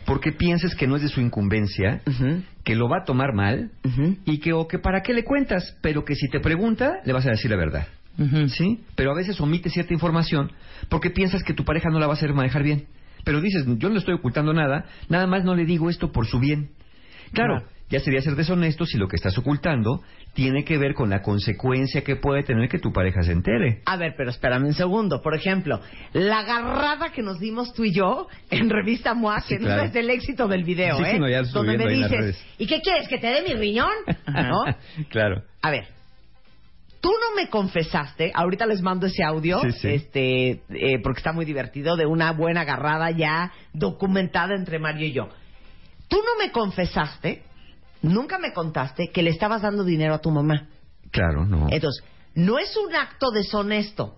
porque 0.04 0.32
pienses 0.32 0.74
que 0.74 0.88
no 0.88 0.96
es 0.96 1.02
de 1.02 1.08
su 1.08 1.20
incumbencia, 1.20 2.00
que 2.64 2.74
lo 2.74 2.88
va 2.88 2.98
a 3.02 3.04
tomar 3.04 3.34
mal 3.34 3.70
y 4.24 4.38
que 4.38 4.52
o 4.52 4.66
que 4.66 4.78
para 4.80 5.02
qué 5.02 5.12
le 5.14 5.22
cuentas, 5.22 5.76
pero 5.80 6.04
que 6.04 6.16
si 6.16 6.28
te 6.28 6.40
pregunta, 6.40 7.00
le 7.04 7.12
vas 7.12 7.26
a 7.26 7.30
decir 7.30 7.50
la 7.50 7.56
verdad. 7.56 7.86
¿Sí? 8.48 8.80
Pero 8.96 9.12
a 9.12 9.14
veces 9.14 9.40
omite 9.40 9.70
cierta 9.70 9.94
información 9.94 10.50
porque 10.88 11.10
piensas 11.10 11.42
que 11.44 11.54
tu 11.54 11.64
pareja 11.64 11.88
no 11.88 11.98
la 12.00 12.06
va 12.06 12.14
a 12.14 12.16
hacer 12.16 12.32
manejar 12.34 12.62
bien. 12.64 12.86
Pero 13.24 13.40
dices, 13.40 13.64
yo 13.78 13.88
no 13.88 13.94
le 13.94 14.00
estoy 14.00 14.14
ocultando 14.14 14.52
nada, 14.52 14.86
nada 15.08 15.28
más 15.28 15.44
no 15.44 15.54
le 15.54 15.64
digo 15.64 15.88
esto 15.88 16.10
por 16.10 16.26
su 16.26 16.40
bien. 16.40 16.70
Claro, 17.32 17.58
Claro. 17.60 17.71
Ya 17.92 18.00
sería 18.00 18.22
ser 18.22 18.34
deshonesto 18.36 18.86
si 18.86 18.96
lo 18.96 19.06
que 19.06 19.16
estás 19.16 19.36
ocultando 19.36 20.02
tiene 20.32 20.64
que 20.64 20.78
ver 20.78 20.94
con 20.94 21.10
la 21.10 21.20
consecuencia 21.20 22.02
que 22.02 22.16
puede 22.16 22.42
tener 22.42 22.68
que 22.70 22.78
tu 22.78 22.90
pareja 22.90 23.22
se 23.22 23.32
entere. 23.32 23.82
A 23.84 23.98
ver, 23.98 24.14
pero 24.16 24.30
espérame 24.30 24.64
un 24.64 24.72
segundo. 24.72 25.20
Por 25.20 25.34
ejemplo, 25.34 25.78
la 26.14 26.38
agarrada 26.38 27.12
que 27.12 27.20
nos 27.22 27.38
dimos 27.38 27.74
tú 27.74 27.84
y 27.84 27.92
yo 27.92 28.28
en 28.50 28.70
Revista 28.70 29.12
MOA, 29.12 29.42
Sí, 29.42 29.48
que 29.56 29.58
claro. 29.60 29.82
no 29.82 29.88
es 29.90 29.94
el 29.94 30.08
éxito 30.08 30.48
del 30.48 30.64
video, 30.64 30.96
Sí, 30.96 31.04
¿eh? 31.04 31.18
no, 31.18 31.28
ya 31.28 31.42
Donde 31.42 31.76
me 31.76 31.86
dices. 31.86 32.42
¿y 32.56 32.66
qué 32.66 32.80
quieres? 32.80 33.08
¿Que 33.08 33.18
te 33.18 33.26
dé 33.26 33.42
mi 33.42 33.52
riñón? 33.54 33.92
¿No? 34.26 34.64
claro. 35.10 35.42
A 35.60 35.70
ver, 35.70 35.84
tú 37.02 37.10
no 37.10 37.36
me 37.36 37.50
confesaste, 37.50 38.32
ahorita 38.34 38.64
les 38.64 38.80
mando 38.80 39.06
ese 39.06 39.22
audio, 39.22 39.60
Sí, 39.60 39.72
sí. 39.72 39.88
este, 39.88 40.50
eh, 40.70 40.98
porque 41.02 41.18
está 41.18 41.32
muy 41.32 41.44
divertido, 41.44 41.96
de 41.96 42.06
una 42.06 42.32
buena 42.32 42.62
agarrada 42.62 43.10
ya 43.10 43.52
documentada 43.74 44.54
entre 44.54 44.78
Mario 44.78 45.06
y 45.08 45.12
yo. 45.12 45.28
Tú 46.08 46.16
no 46.16 46.42
me 46.42 46.50
confesaste, 46.52 47.42
nunca 48.02 48.38
me 48.38 48.52
contaste 48.52 49.08
que 49.12 49.22
le 49.22 49.30
estabas 49.30 49.62
dando 49.62 49.84
dinero 49.84 50.14
a 50.14 50.20
tu 50.20 50.30
mamá. 50.30 50.68
Claro, 51.10 51.44
no. 51.46 51.68
Entonces, 51.70 52.04
no 52.34 52.58
es 52.58 52.76
un 52.76 52.94
acto 52.94 53.30
deshonesto. 53.30 54.16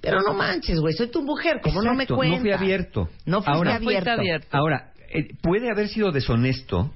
Pero 0.00 0.22
no 0.22 0.32
manches, 0.32 0.80
güey, 0.80 0.94
soy 0.94 1.10
tu 1.10 1.22
mujer, 1.22 1.60
¿cómo 1.62 1.82
no 1.82 1.94
me 1.94 2.06
cuentas? 2.06 2.38
No 2.38 2.42
fui 2.42 2.52
abierto. 2.52 3.08
No 3.26 3.42
fuiste 3.42 3.52
Ahora, 3.52 3.74
abierto. 3.74 4.48
Ahora, 4.50 4.92
eh, 5.10 5.28
puede 5.42 5.70
haber 5.70 5.88
sido 5.88 6.10
deshonesto 6.10 6.90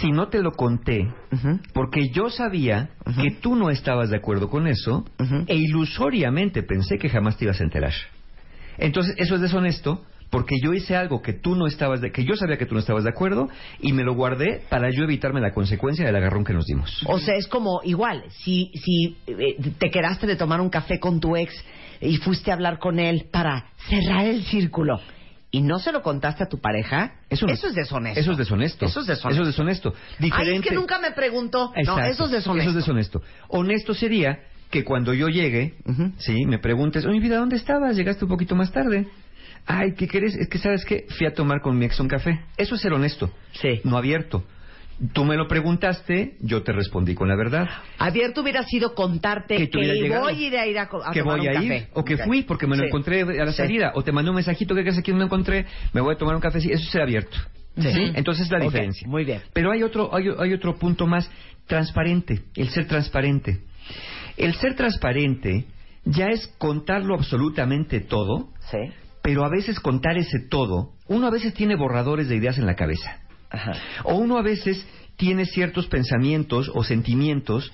si 0.00 0.12
no 0.12 0.28
te 0.28 0.40
lo 0.40 0.52
conté, 0.52 1.08
porque 1.72 2.10
yo 2.10 2.28
sabía 2.28 2.90
que 3.20 3.32
tú 3.40 3.56
no 3.56 3.70
estabas 3.70 4.10
de 4.10 4.16
acuerdo 4.16 4.48
con 4.48 4.68
eso 4.68 5.04
e 5.46 5.56
ilusoriamente 5.56 6.62
pensé 6.62 6.98
que 6.98 7.08
jamás 7.08 7.36
te 7.36 7.46
ibas 7.46 7.60
a 7.60 7.64
enterar. 7.64 7.92
Entonces, 8.78 9.14
eso 9.18 9.34
es 9.34 9.40
deshonesto 9.40 10.04
porque 10.32 10.56
yo 10.62 10.72
hice 10.72 10.96
algo 10.96 11.20
que 11.20 11.34
tú 11.34 11.54
no 11.54 11.66
estabas 11.66 12.00
de, 12.00 12.10
que 12.10 12.24
yo 12.24 12.36
sabía 12.36 12.56
que 12.56 12.64
tú 12.64 12.72
no 12.72 12.80
estabas 12.80 13.04
de 13.04 13.10
acuerdo 13.10 13.50
y 13.80 13.92
me 13.92 14.02
lo 14.02 14.14
guardé 14.14 14.62
para 14.70 14.88
yo 14.90 15.04
evitarme 15.04 15.42
la 15.42 15.52
consecuencia 15.52 16.06
del 16.06 16.16
agarrón 16.16 16.42
que 16.42 16.54
nos 16.54 16.64
dimos. 16.64 17.04
O 17.06 17.18
sea, 17.18 17.34
es 17.36 17.46
como 17.46 17.82
igual, 17.84 18.24
si, 18.30 18.72
si 18.74 19.18
eh, 19.26 19.58
te 19.78 19.90
quedaste 19.90 20.26
de 20.26 20.36
tomar 20.36 20.62
un 20.62 20.70
café 20.70 20.98
con 20.98 21.20
tu 21.20 21.36
ex 21.36 21.52
y 22.00 22.16
fuiste 22.16 22.50
a 22.50 22.54
hablar 22.54 22.78
con 22.78 22.98
él 22.98 23.26
para 23.30 23.66
cerrar 23.90 24.24
el 24.24 24.42
círculo 24.44 24.98
y 25.50 25.60
no 25.60 25.78
se 25.78 25.92
lo 25.92 26.00
contaste 26.00 26.44
a 26.44 26.48
tu 26.48 26.58
pareja, 26.58 27.12
eso, 27.28 27.46
no- 27.46 27.52
es 27.52 27.74
deshonesto. 27.74 28.18
Eso 28.18 28.32
es 28.32 28.38
deshonesto. 28.38 28.86
Eso 28.86 29.00
es 29.00 29.06
deshonesto. 29.08 29.28
Eso 29.34 29.42
es 29.42 29.46
deshonesto. 29.48 29.92
Ay, 29.94 30.14
es 30.14 30.18
Diferente. 30.18 30.68
que 30.70 30.74
nunca 30.74 30.98
me 30.98 31.10
preguntó. 31.10 31.74
No, 31.84 31.98
eso 31.98 32.24
es 32.24 32.30
deshonesto. 32.30 32.52
Eso 32.58 32.70
es 32.70 32.74
deshonesto. 32.74 33.22
Honesto 33.48 33.92
sería 33.92 34.38
que 34.70 34.82
cuando 34.82 35.12
yo 35.12 35.28
llegue, 35.28 35.74
sí, 36.16 36.46
me 36.46 36.58
preguntes, 36.58 37.04
oye, 37.04 37.20
vida, 37.20 37.36
¿dónde 37.36 37.56
estabas? 37.56 37.94
Llegaste 37.94 38.24
un 38.24 38.30
poquito 38.30 38.54
más 38.56 38.72
tarde. 38.72 39.06
Ay, 39.66 39.94
¿qué 39.94 40.08
querés? 40.08 40.34
Es 40.34 40.48
que, 40.48 40.58
¿sabes 40.58 40.84
qué? 40.84 41.06
Fui 41.16 41.26
a 41.26 41.34
tomar 41.34 41.60
con 41.60 41.78
mi 41.78 41.84
ex 41.86 41.98
un 42.00 42.08
café. 42.08 42.40
Eso 42.56 42.74
es 42.74 42.80
ser 42.80 42.92
honesto. 42.92 43.30
Sí. 43.52 43.80
No 43.84 43.96
abierto. 43.96 44.44
Tú 45.12 45.24
me 45.24 45.36
lo 45.36 45.48
preguntaste, 45.48 46.36
yo 46.40 46.62
te 46.62 46.70
respondí 46.72 47.14
con 47.14 47.26
la 47.28 47.34
verdad. 47.34 47.68
Abierto 47.98 48.42
hubiera 48.42 48.62
sido 48.62 48.94
contarte 48.94 49.56
Que 49.56 49.68
que, 49.70 49.78
voy 49.78 49.88
a 49.88 50.32
ir 50.32 50.56
a, 50.56 50.66
ir 50.66 50.78
a, 50.78 50.88
co- 50.88 51.02
a 51.04 51.10
que 51.12 51.20
tomar 51.20 51.38
voy 51.38 51.48
un 51.48 51.56
a 51.56 51.62
ir 51.62 51.88
o 51.94 52.04
que 52.04 52.16
fui 52.18 52.42
porque 52.42 52.66
me 52.66 52.76
lo 52.76 52.82
Sí. 52.82 52.88
encontré 52.88 53.22
a 53.22 53.44
la 53.44 53.50
Sí. 53.50 53.56
salida 53.56 53.92
o 53.96 54.02
te 54.04 54.12
mandé 54.12 54.30
un 54.30 54.36
mensajito 54.36 54.74
que 54.74 54.82
aquí 54.88 55.10
no 55.10 55.18
me 55.18 55.24
encontré 55.24 55.66
me 55.92 56.00
voy 56.00 56.14
a 56.14 56.18
tomar 56.18 56.36
un 56.36 56.40
café 56.40 56.58
eso 56.58 56.68
es 56.70 56.84
ser 56.90 57.02
abierto 57.02 57.36
Sí. 57.76 57.90
¿sí? 57.90 58.12
entonces 58.14 58.44
es 58.46 58.52
la 58.52 58.58
Ok, 58.58 58.64
diferencia 58.64 59.08
muy 59.08 59.24
bien. 59.24 59.40
pero 59.52 59.72
hay 59.72 59.82
otro 59.82 60.14
hay, 60.14 60.26
hay 60.38 60.52
otro 60.52 60.76
punto 60.76 61.06
más 61.08 61.28
transparente 61.66 62.42
el 62.54 62.68
ser 62.68 62.86
transparente 62.86 63.60
el 64.36 64.54
ser 64.54 64.76
transparente 64.76 65.64
ya 66.04 66.28
es 66.28 66.46
contarlo 66.58 67.14
absolutamente 67.14 68.00
todo 68.00 68.50
Sí. 68.70 68.78
Pero 69.22 69.44
a 69.44 69.48
veces 69.48 69.78
contar 69.80 70.16
ese 70.18 70.40
todo 70.40 70.92
uno 71.08 71.26
a 71.26 71.30
veces 71.30 71.54
tiene 71.54 71.76
borradores 71.76 72.28
de 72.28 72.36
ideas 72.36 72.58
en 72.58 72.66
la 72.66 72.74
cabeza 72.74 73.20
Ajá. 73.50 73.72
o 74.04 74.14
uno 74.16 74.38
a 74.38 74.42
veces 74.42 74.86
tiene 75.16 75.44
ciertos 75.46 75.86
pensamientos 75.86 76.70
o 76.74 76.82
sentimientos 76.84 77.70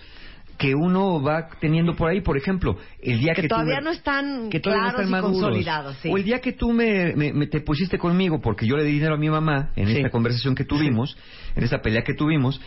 que 0.59 0.75
uno 0.75 1.23
va 1.23 1.51
teniendo 1.61 1.95
por 1.95 2.11
ahí, 2.11 2.21
por 2.21 2.37
ejemplo, 2.37 2.77
el 3.01 3.21
día 3.21 3.33
que, 3.33 3.43
Que 3.43 3.49
tú 3.49 3.55
todavía 3.55 3.77
me- 3.77 3.83
no 3.83 3.91
están 3.93 4.51
que 4.51 4.59
todavía 4.59 4.87
no 4.87 4.91
claros 4.91 5.05
están 5.07 5.09
y 5.09 5.23
maduros. 5.23 5.41
consolidados. 5.43 5.97
Sí. 6.03 6.09
O 6.13 6.17
el 6.17 6.25
día 6.25 6.41
que 6.41 6.53
tú 6.53 6.73
me, 6.73 7.15
me- 7.15 7.33
me- 7.33 7.47
te 7.47 7.61
pusiste 7.61 7.97
conmigo 7.97 8.41
porque 8.41 8.67
yo 8.67 8.77
le 8.77 8.83
di 8.83 8.91
dinero 8.95 9.15
a 9.15 9.19
mi 9.19 9.31
mamá 9.31 9.71
en 9.77 9.87
Sí. 9.87 9.97
esta 9.99 10.11
conversación 10.11 10.57
que 10.57 10.65
tuvimos, 10.65 11.17
en 11.55 11.63
esta 11.63 11.81
pelea 11.81 12.03
que 12.03 12.15
tuvimos, 12.15 12.61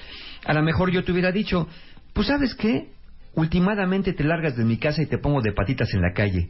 a 0.46 0.54
lo 0.54 0.64
mejor 0.64 0.90
yo 0.90 1.04
te 1.04 1.12
hubiera 1.12 1.34
dicho, 1.34 1.68
pues 2.14 2.28
sabes 2.28 2.56
qué, 2.56 2.92
últimamente 3.36 4.14
te 4.14 4.24
largas 4.24 4.56
de 4.56 4.64
mi 4.64 4.78
casa 4.78 5.02
y 5.02 5.08
te 5.08 5.18
pongo 5.18 5.42
de 5.42 5.52
patitas 5.52 5.94
en 5.94 6.02
la 6.02 6.14
calle. 6.14 6.50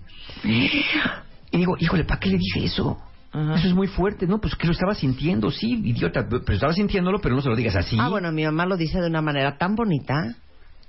Y 1.51 1.57
digo, 1.57 1.75
híjole, 1.79 2.05
¿para 2.05 2.19
qué 2.19 2.29
le 2.29 2.37
dije 2.37 2.65
eso? 2.65 2.97
Eso 3.33 3.67
es 3.67 3.73
muy 3.73 3.87
fuerte, 3.87 4.27
¿no? 4.27 4.41
Pues 4.41 4.55
que 4.55 4.67
lo 4.67 4.73
estaba 4.73 4.93
sintiendo, 4.93 5.51
sí, 5.51 5.81
idiota, 5.85 6.27
pero 6.27 6.53
estaba 6.53 6.73
sintiéndolo, 6.73 7.21
pero 7.21 7.33
no 7.33 7.41
se 7.41 7.47
lo 7.47 7.55
digas 7.55 7.77
así. 7.77 7.95
Ah, 7.97 8.09
bueno, 8.09 8.29
mi 8.33 8.43
mamá 8.43 8.65
lo 8.65 8.75
dice 8.75 8.99
de 8.99 9.07
una 9.07 9.21
manera 9.21 9.57
tan 9.57 9.75
bonita. 9.75 10.35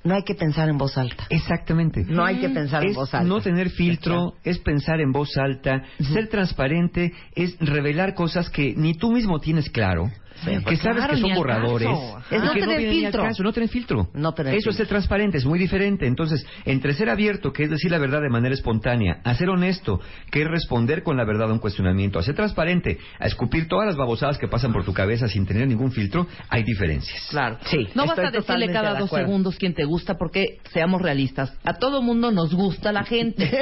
No 0.02 0.14
hay 0.14 0.24
que 0.24 0.34
pensar 0.34 0.68
en 0.68 0.76
voz 0.76 0.98
alta. 0.98 1.26
Exactamente. 1.30 2.04
No 2.04 2.24
hay 2.24 2.40
que 2.40 2.48
pensar 2.48 2.84
en 2.84 2.94
voz 2.94 3.14
alta. 3.14 3.28
no 3.28 3.40
tener 3.40 3.70
filtro, 3.70 4.34
es 4.42 4.58
pensar 4.58 5.00
en 5.00 5.12
voz 5.12 5.36
alta, 5.36 5.84
ser 6.00 6.28
transparente, 6.28 7.12
es 7.36 7.56
revelar 7.60 8.14
cosas 8.14 8.50
que 8.50 8.74
ni 8.76 8.94
tú 8.94 9.12
mismo 9.12 9.38
tienes 9.38 9.70
claro, 9.70 10.10
que 10.44 10.60
pues 10.60 10.78
sabes 10.80 10.96
claro, 10.98 11.14
que 11.14 11.20
son 11.20 11.34
borradores, 11.34 11.88
Es 12.30 12.42
no 12.42 12.52
que 12.52 12.60
tener 12.60 12.78
al 12.78 12.90
filtro. 12.92 13.22
caso, 13.22 13.42
no 13.42 13.52
tener 13.52 13.68
filtro. 13.68 14.08
No 14.14 14.32
tener 14.32 14.54
Eso 14.54 14.70
es 14.70 14.76
ser 14.76 14.86
transparente, 14.86 15.38
es 15.38 15.44
muy 15.44 15.58
diferente. 15.58 16.06
Entonces, 16.06 16.44
entre 16.64 16.94
ser 16.94 17.10
abierto, 17.10 17.52
que 17.52 17.64
es 17.64 17.70
decir 17.70 17.90
la 17.90 17.98
verdad 17.98 18.20
de 18.20 18.28
manera 18.30 18.54
espontánea, 18.54 19.20
a 19.24 19.34
ser 19.34 19.48
honesto, 19.50 20.00
que 20.30 20.42
es 20.42 20.48
responder 20.48 21.02
con 21.02 21.16
la 21.16 21.24
verdad 21.24 21.50
a 21.50 21.52
un 21.52 21.58
cuestionamiento, 21.58 22.18
a 22.18 22.22
ser 22.22 22.34
transparente, 22.34 22.98
a 23.18 23.26
escupir 23.26 23.68
todas 23.68 23.86
las 23.86 23.96
babosadas 23.96 24.38
que 24.38 24.48
pasan 24.48 24.72
por 24.72 24.84
tu 24.84 24.92
cabeza 24.92 25.28
sin 25.28 25.46
tener 25.46 25.66
ningún 25.68 25.92
filtro, 25.92 26.26
hay 26.48 26.62
diferencias. 26.62 27.26
Claro. 27.30 27.58
Sí, 27.66 27.88
No 27.94 28.04
estoy 28.04 28.24
basta 28.24 28.30
decirle 28.30 28.72
cada 28.72 28.94
de 28.94 29.00
dos 29.00 29.10
segundos 29.10 29.56
quién 29.56 29.74
te 29.74 29.84
gusta 29.84 30.14
porque 30.16 30.58
seamos 30.72 31.00
realistas. 31.02 31.52
A 31.64 31.74
todo 31.74 32.02
mundo 32.02 32.30
nos 32.30 32.54
gusta 32.54 32.92
la 32.92 33.04
gente. 33.04 33.50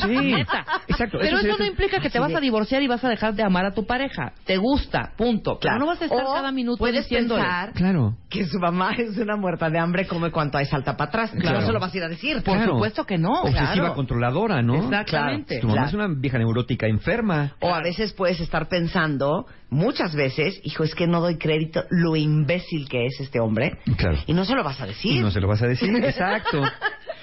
Sí, 0.00 0.08
Neta. 0.16 0.64
exacto. 0.88 1.18
Pero 1.20 1.38
eso 1.38 1.56
no 1.58 1.64
implica 1.66 2.00
que 2.00 2.10
te 2.10 2.18
vas 2.18 2.34
a 2.34 2.40
divorciar 2.40 2.82
y 2.82 2.86
vas 2.86 3.02
a 3.04 3.08
dejar 3.08 3.34
de 3.34 3.42
amar 3.42 3.64
a 3.66 3.72
tu 3.72 3.86
pareja. 3.86 4.32
Te 4.44 4.56
gusta, 4.56 5.12
punto. 5.16 5.58
Pero 5.60 5.60
Claro. 5.60 5.78
no 5.80 5.86
vas 5.86 6.00
a 6.02 6.04
estar 6.06 6.19
Cada 6.24 6.52
minuto 6.52 6.78
puedes 6.78 7.04
diciéndole. 7.08 7.42
pensar 7.42 7.72
Claro. 7.72 8.16
que 8.28 8.46
su 8.46 8.58
mamá 8.58 8.92
es 8.98 9.16
una 9.18 9.36
muerta 9.36 9.70
de 9.70 9.78
hambre, 9.78 10.06
come 10.06 10.30
cuanto 10.30 10.58
hay 10.58 10.66
salta 10.66 10.96
para 10.96 11.08
atrás. 11.08 11.30
Claro. 11.38 11.60
No 11.60 11.66
se 11.66 11.72
lo 11.72 11.80
vas 11.80 11.92
a 11.94 11.96
ir 11.96 12.02
a 12.04 12.08
decir. 12.08 12.42
Por 12.42 12.56
Claro. 12.56 12.72
supuesto 12.74 13.04
que 13.06 13.18
no. 13.18 13.42
Obsesiva 13.42 13.72
claro. 13.72 13.94
controladora, 13.94 14.62
¿no? 14.62 14.76
Exactamente. 14.76 15.60
Tu 15.60 15.66
mamá 15.66 15.82
Claro. 15.82 15.88
es 15.88 15.94
una 15.94 16.20
vieja 16.20 16.38
neurótica 16.38 16.86
enferma. 16.86 17.52
O 17.60 17.74
a 17.74 17.80
veces 17.82 18.12
puedes 18.12 18.40
estar 18.40 18.68
pensando, 18.68 19.46
muchas 19.70 20.14
veces, 20.14 20.60
hijo, 20.64 20.84
es 20.84 20.94
que 20.94 21.06
no 21.06 21.20
doy 21.20 21.36
crédito 21.38 21.84
lo 21.90 22.16
imbécil 22.16 22.88
que 22.88 23.06
es 23.06 23.20
este 23.20 23.40
hombre. 23.40 23.78
Claro. 23.96 24.18
Y 24.26 24.32
no 24.34 24.44
se 24.44 24.54
lo 24.54 24.62
vas 24.64 24.80
a 24.80 24.86
decir. 24.86 25.12
Y 25.16 25.20
no 25.20 25.30
se 25.30 25.40
lo 25.40 25.48
vas 25.48 25.62
a 25.62 25.66
decir. 25.66 25.94
Exacto. 26.04 26.62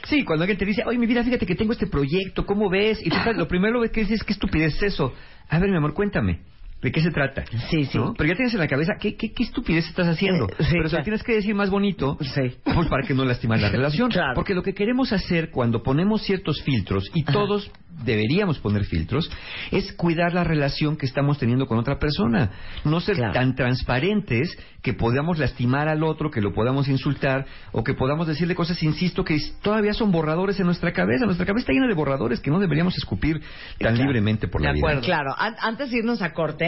Sí, 0.05 0.23
cuando 0.23 0.43
alguien 0.43 0.57
te 0.57 0.65
dice, 0.65 0.83
oye, 0.85 0.97
mi 0.97 1.05
vida, 1.05 1.23
fíjate 1.23 1.45
que 1.45 1.55
tengo 1.55 1.73
este 1.73 1.87
proyecto, 1.87 2.45
¿cómo 2.45 2.69
ves? 2.69 2.99
Y 3.05 3.09
tú 3.09 3.17
sabes, 3.17 3.35
lo 3.37 3.47
primero 3.47 3.81
que 3.91 4.01
dices, 4.01 4.23
¿qué 4.23 4.31
estupidez 4.33 4.75
es 4.75 4.93
eso? 4.93 5.13
A 5.49 5.59
ver, 5.59 5.69
mi 5.69 5.75
amor, 5.77 5.93
cuéntame. 5.93 6.39
¿De 6.81 6.91
qué 6.91 7.01
se 7.01 7.09
trata? 7.09 7.43
Sí, 7.71 7.85
sí. 7.85 7.97
¿No? 7.97 8.13
Pero 8.15 8.29
ya 8.29 8.35
tienes 8.35 8.53
en 8.53 8.59
la 8.59 8.67
cabeza, 8.67 8.93
¿qué, 8.99 9.15
qué, 9.15 9.31
qué 9.33 9.43
estupidez 9.43 9.87
estás 9.87 10.07
haciendo? 10.07 10.45
Eh, 10.47 10.55
sí, 10.59 10.65
Pero 10.73 10.83
se 10.83 10.89
claro. 10.89 10.97
lo 10.99 11.03
tienes 11.03 11.23
que 11.23 11.33
decir 11.33 11.55
más 11.55 11.69
bonito, 11.71 12.17
Sí. 12.21 12.55
pues 12.63 12.87
para 12.87 13.05
que 13.05 13.15
no 13.15 13.25
lastimas 13.25 13.59
la 13.61 13.69
relación. 13.71 14.09
Claro. 14.11 14.33
Porque 14.35 14.53
lo 14.53 14.61
que 14.61 14.73
queremos 14.75 15.11
hacer 15.11 15.49
cuando 15.49 15.81
ponemos 15.81 16.21
ciertos 16.21 16.61
filtros, 16.61 17.09
y 17.15 17.23
todos 17.23 17.71
deberíamos 18.05 18.59
poner 18.59 18.85
filtros, 18.85 19.27
es 19.71 19.91
cuidar 19.93 20.33
la 20.35 20.43
relación 20.43 20.97
que 20.97 21.07
estamos 21.07 21.39
teniendo 21.39 21.65
con 21.65 21.79
otra 21.79 21.97
persona. 21.97 22.51
No 22.85 22.99
ser 22.99 23.15
Claro. 23.15 23.33
tan 23.33 23.55
transparentes 23.55 24.55
que 24.83 24.93
podamos 24.93 25.39
lastimar 25.39 25.89
al 25.89 26.03
otro, 26.03 26.29
que 26.29 26.41
lo 26.41 26.53
podamos 26.53 26.87
insultar, 26.87 27.45
o 27.71 27.83
que 27.83 27.95
podamos 27.95 28.27
decirle 28.27 28.53
cosas, 28.53 28.81
insisto, 28.83 29.23
que 29.23 29.37
todavía 29.63 29.93
son 29.93 30.11
borradores 30.11 30.59
en 30.59 30.67
nuestra 30.67 30.93
cabeza. 30.93 31.25
Nuestra 31.25 31.45
cabeza 31.47 31.61
está 31.63 31.73
llena 31.73 31.87
de 31.87 31.95
borradores 31.95 32.39
que 32.39 32.51
no 32.51 32.59
deberíamos 32.59 32.95
escupir 32.97 33.39
tan 33.79 33.95
Claro. 33.95 33.97
libremente 33.97 34.47
por 34.47 34.61
la 34.61 34.73
vida. 34.73 35.01
Claro, 35.01 35.33
an- 35.37 35.55
antes 35.59 35.89
de 35.89 35.97
irnos 35.97 36.21
a 36.21 36.33
corte, 36.33 36.66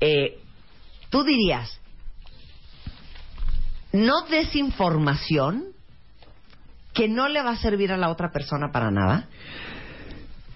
eh, 0.00 0.38
tú 1.10 1.24
dirías, 1.24 1.80
no 3.92 4.26
des 4.26 4.54
información 4.56 5.72
que 6.94 7.08
no 7.08 7.28
le 7.28 7.42
va 7.42 7.52
a 7.52 7.56
servir 7.56 7.92
a 7.92 7.96
la 7.96 8.10
otra 8.10 8.30
persona 8.30 8.70
para 8.72 8.90
nada. 8.90 9.28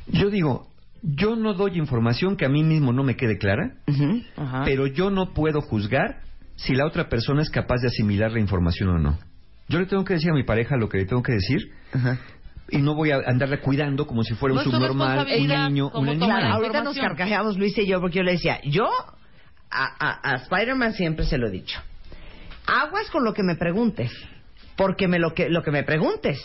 Yo 0.08 0.30
digo, 0.30 0.68
yo 1.02 1.36
no 1.36 1.54
doy 1.54 1.78
información 1.78 2.36
que 2.36 2.46
a 2.46 2.48
mí 2.48 2.62
mismo 2.62 2.92
no 2.92 3.02
me 3.02 3.16
quede 3.16 3.38
clara, 3.38 3.76
pero 4.64 4.86
yo 4.86 5.10
no 5.10 5.32
puedo 5.32 5.60
juzgar 5.60 6.20
si 6.56 6.74
la 6.74 6.86
otra 6.86 7.08
persona 7.08 7.42
es 7.42 7.50
capaz 7.50 7.80
de 7.82 7.88
asimilar 7.88 8.32
la 8.32 8.40
información 8.40 8.88
o 8.90 8.98
no. 8.98 9.18
Yo 9.68 9.80
le 9.80 9.86
tengo 9.86 10.04
que 10.04 10.14
decir 10.14 10.30
a 10.30 10.34
mi 10.34 10.44
pareja 10.44 10.76
lo 10.76 10.88
que 10.88 10.98
le 10.98 11.06
tengo 11.06 11.22
que 11.22 11.32
decir 11.32 11.70
y 12.70 12.78
no 12.78 12.94
voy 12.94 13.10
a 13.12 13.18
andarla 13.26 13.60
cuidando 13.60 14.06
como 14.06 14.22
si 14.24 14.34
fuera 14.34 14.54
un 14.56 14.64
subnormal, 14.64 15.26
un 15.26 15.46
niño, 15.46 15.90
una 15.94 16.14
niña. 16.14 16.52
Ahorita 16.52 16.82
nos 16.82 16.96
carcajeamos 16.96 17.56
Luis 17.58 17.76
y 17.78 17.86
yo 17.86 18.00
porque 18.00 18.16
yo 18.18 18.22
le 18.22 18.32
decía, 18.32 18.60
yo 18.64 18.88
a, 19.70 19.84
a- 19.98 20.32
a 20.32 20.34
Spider-Man 20.36 20.92
siempre 20.94 21.24
se 21.26 21.38
lo 21.38 21.48
he 21.48 21.50
dicho. 21.50 21.80
Aguas 22.66 23.08
con 23.10 23.24
lo 23.24 23.32
que 23.32 23.42
me 23.42 23.54
preguntes, 23.56 24.10
porque 24.76 25.06
me 25.08 25.18
lo 25.18 25.34
que 25.34 25.48
lo 25.48 25.62
que 25.62 25.70
me 25.70 25.84
preguntes 25.84 26.38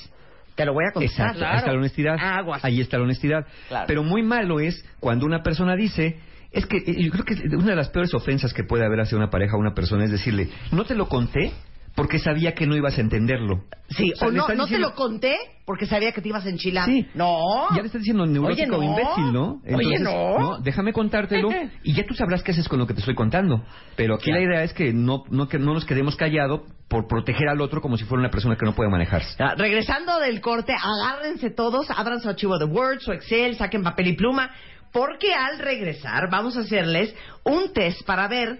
te 0.55 0.65
lo 0.65 0.73
voy 0.73 0.85
a 0.87 0.91
contestar. 0.91 1.27
Exacto, 1.27 1.45
ahí 1.51 1.57
está 1.57 1.71
la 1.71 1.77
honestidad. 1.79 2.15
Aguas. 2.19 2.63
Ahí 2.65 2.81
está 2.81 2.97
la 2.97 3.03
honestidad. 3.03 3.47
Claro. 3.69 3.85
Pero 3.87 4.03
muy 4.03 4.21
malo 4.21 4.59
es 4.59 4.83
cuando 4.99 5.25
una 5.25 5.41
persona 5.41 5.75
dice, 5.75 6.19
es 6.51 6.65
que 6.67 6.77
eh, 6.77 7.03
yo 7.03 7.11
creo 7.11 7.25
que 7.25 7.33
una 7.55 7.71
de 7.71 7.75
las 7.75 7.89
peores 7.89 8.13
ofensas 8.13 8.53
que 8.53 8.63
puede 8.63 8.85
haber 8.85 8.99
hacia 8.99 9.17
una 9.17 9.29
pareja 9.29 9.55
o 9.55 9.59
una 9.59 9.73
persona 9.73 10.03
es 10.03 10.11
decirle, 10.11 10.49
no 10.71 10.83
te 10.83 10.93
lo 10.93 11.07
conté 11.07 11.53
porque 11.95 12.19
sabía 12.19 12.53
que 12.53 12.65
no 12.65 12.75
ibas 12.75 12.97
a 12.97 13.01
entenderlo. 13.01 13.63
Sí, 13.89 14.11
O 14.13 14.15
sea, 14.15 14.27
o 14.27 14.31
le 14.31 14.37
no, 14.37 14.47
no 14.49 14.67
te 14.67 14.79
lo 14.79 14.95
conté 14.95 15.35
porque 15.65 15.85
sabía 15.85 16.11
que 16.11 16.21
te 16.21 16.29
ibas 16.29 16.45
a 16.45 16.49
enchilar. 16.49 16.85
Sí. 16.85 17.05
No. 17.13 17.69
Ya 17.71 17.81
le 17.81 17.87
estás 17.87 18.01
diciendo 18.01 18.25
neurótico 18.25 18.77
Oye, 18.77 18.87
no. 18.87 18.91
imbécil, 18.91 19.33
¿no? 19.33 19.61
Oye, 19.75 19.99
no. 19.99 20.59
Déjame 20.59 20.93
contártelo 20.93 21.49
y 21.83 21.93
ya 21.93 22.05
tú 22.05 22.13
sabrás 22.13 22.43
qué 22.43 22.51
haces 22.51 22.67
con 22.67 22.79
lo 22.79 22.87
que 22.87 22.93
te 22.93 22.99
estoy 22.99 23.15
contando. 23.15 23.63
Pero 23.95 24.15
aquí 24.15 24.31
la 24.31 24.41
idea 24.41 24.63
es 24.63 24.73
que 24.73 24.93
no, 24.93 25.23
no, 25.29 25.47
que 25.47 25.59
no 25.59 25.73
nos 25.73 25.85
quedemos 25.85 26.15
callados 26.15 26.61
por 26.87 27.07
proteger 27.07 27.47
al 27.47 27.61
otro 27.61 27.81
como 27.81 27.97
si 27.97 28.03
fuera 28.03 28.19
una 28.19 28.31
persona 28.31 28.57
que 28.57 28.65
no 28.65 28.73
puede 28.73 28.89
manejarse. 28.89 29.35
Ya, 29.39 29.55
regresando 29.55 30.19
del 30.19 30.41
corte, 30.41 30.73
agárrense 30.73 31.49
todos, 31.49 31.89
abran 31.89 32.19
su 32.19 32.29
archivo 32.29 32.57
de 32.57 32.65
Word, 32.65 32.99
su 32.99 33.11
Excel, 33.13 33.55
saquen 33.55 33.81
papel 33.83 34.07
y 34.07 34.13
pluma, 34.13 34.51
porque 34.91 35.33
al 35.33 35.59
regresar 35.59 36.29
vamos 36.29 36.57
a 36.57 36.61
hacerles 36.61 37.15
un 37.45 37.71
test 37.71 38.03
para 38.05 38.27
ver 38.27 38.59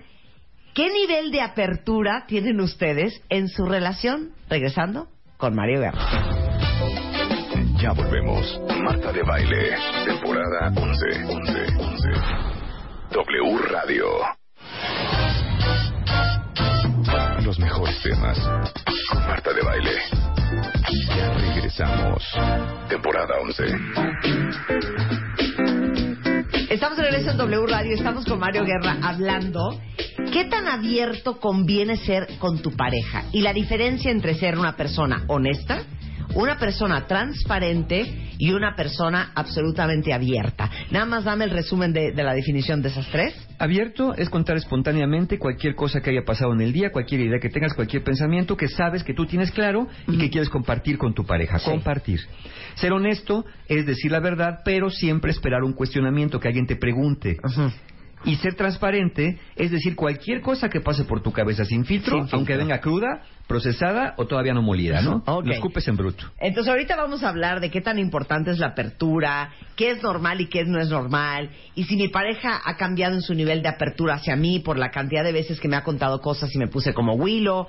qué 0.74 0.90
nivel 0.90 1.32
de 1.32 1.42
apertura 1.42 2.26
tienen 2.28 2.60
ustedes 2.60 3.22
en 3.30 3.48
su 3.48 3.66
relación. 3.66 4.32
Regresando 4.50 5.08
con 5.38 5.56
Mario 5.56 5.82
Guerra. 5.82 6.00
Ya 7.82 7.94
volvemos. 7.94 8.62
Marta 8.84 9.12
de 9.12 9.24
Baile, 9.24 9.76
temporada 10.06 10.72
11. 10.76 11.26
11. 11.26 11.52
11. 11.80 12.10
W 13.12 13.58
Radio. 13.70 14.06
Los 17.44 17.58
mejores 17.60 18.00
temas 18.04 18.38
con 19.10 19.28
Marta 19.28 19.52
de 19.52 19.62
Baile. 19.64 19.98
Ya 21.08 21.34
regresamos. 21.34 22.24
Temporada 22.88 23.34
11. 23.42 25.21
Estamos 26.82 26.98
de 26.98 27.04
regreso 27.04 27.30
en 27.30 27.38
W 27.38 27.68
Radio, 27.68 27.94
estamos 27.94 28.26
con 28.26 28.40
Mario 28.40 28.66
Guerra 28.66 28.98
hablando. 29.04 29.80
¿Qué 30.34 30.46
tan 30.46 30.68
abierto 30.68 31.40
conviene 31.40 31.96
ser 31.96 32.28
con 32.40 32.60
tu 32.64 32.72
pareja? 32.72 33.26
Y 33.32 33.42
la 33.42 33.54
diferencia 33.54 34.10
entre 34.10 34.34
ser 34.34 34.58
una 34.58 34.76
persona 34.76 35.24
honesta, 35.28 35.84
una 36.34 36.58
persona 36.58 37.06
transparente 37.06 38.34
y 38.40 38.52
una 38.54 38.76
persona 38.76 39.32
absolutamente 39.36 40.12
abierta. 40.12 40.72
Nada 40.90 41.06
más 41.06 41.24
dame 41.24 41.46
el 41.46 41.52
resumen 41.52 41.94
de, 41.94 42.14
de 42.14 42.24
la 42.24 42.34
definición 42.34 42.82
de 42.82 42.90
esas 42.90 43.06
tres. 43.12 43.36
Abierto 43.62 44.16
es 44.16 44.28
contar 44.32 44.58
espontáneamente 44.58 45.38
cualquier 45.38 45.76
cosa 45.76 46.02
que 46.02 46.10
haya 46.10 46.26
pasado 46.26 46.52
en 46.52 46.62
el 46.62 46.74
día, 46.74 46.92
cualquier 46.92 47.22
idea 47.22 47.40
que 47.40 47.50
tengas, 47.50 47.76
cualquier 47.76 48.04
pensamiento 48.04 48.58
que 48.58 48.68
sabes 48.68 49.04
que 49.04 49.14
tú 49.14 49.28
tienes 49.28 49.52
claro 49.52 49.88
y 50.08 50.18
que 50.18 50.32
quieres 50.32 50.50
compartir 50.50 50.98
con 50.98 51.14
tu 51.14 51.28
pareja. 51.28 51.60
Compartir. 51.64 52.20
Ser 52.74 52.92
honesto 52.92 53.46
es 53.68 53.86
decir 53.86 54.12
la 54.12 54.20
verdad, 54.20 54.62
pero 54.66 54.90
siempre 54.90 55.30
esperar 55.30 55.62
un 55.64 55.74
cuestionamiento, 55.74 56.40
que 56.40 56.48
alguien 56.48 56.66
te 56.66 56.76
pregunte. 56.76 57.38
Y 58.24 58.36
ser 58.36 58.56
transparente 58.56 59.40
es 59.56 59.72
decir 59.72 59.96
cualquier 59.96 60.42
cosa 60.42 60.70
que 60.70 60.80
pase 60.80 61.06
por 61.06 61.24
tu 61.24 61.32
cabeza 61.32 61.66
sin 61.66 61.86
filtro, 61.86 62.14
Sin 62.14 62.22
filtro. 62.24 62.38
aunque 62.38 62.56
venga 62.58 62.80
cruda, 62.80 63.24
procesada 63.48 64.14
o 64.18 64.28
todavía 64.28 64.54
no 64.54 64.62
molida, 64.62 65.02
¿no? 65.02 65.24
Ok. 65.26 65.46
Lo 65.48 65.54
escupes 65.54 65.88
en 65.88 65.98
bruto. 65.98 66.26
Entonces 66.40 66.70
ahorita 66.70 66.96
vamos 66.96 67.24
a 67.24 67.30
hablar 67.30 67.60
de 67.60 67.72
qué 67.72 67.82
tan 67.82 67.98
importante 67.98 68.52
es 68.52 68.60
la 68.60 68.68
apertura, 68.68 69.50
qué 69.76 69.92
es 69.92 70.04
normal 70.04 70.40
y 70.40 70.48
qué 70.48 70.64
no 70.66 70.80
es 70.80 70.90
normal, 70.90 71.50
y 71.76 71.86
si 71.86 71.96
mi 71.96 72.10
pareja 72.10 72.62
ha 72.64 72.78
cambiado 72.78 73.16
en 73.16 73.22
su 73.22 73.34
nivel 73.34 73.62
de 73.64 73.70
apertura 73.70 74.16
hacia 74.16 74.36
mí 74.36 74.60
por 74.60 74.78
la 74.78 74.90
cantidad 74.92 75.24
de 75.24 75.32
veces 75.32 75.60
que 75.60 75.68
me 75.68 75.76
ha 75.76 75.84
contado 75.84 76.22
cosas 76.22 76.54
y 76.56 76.60
me 76.60 76.68
puse 76.68 76.94
como 76.94 77.14
Willow. 77.16 77.68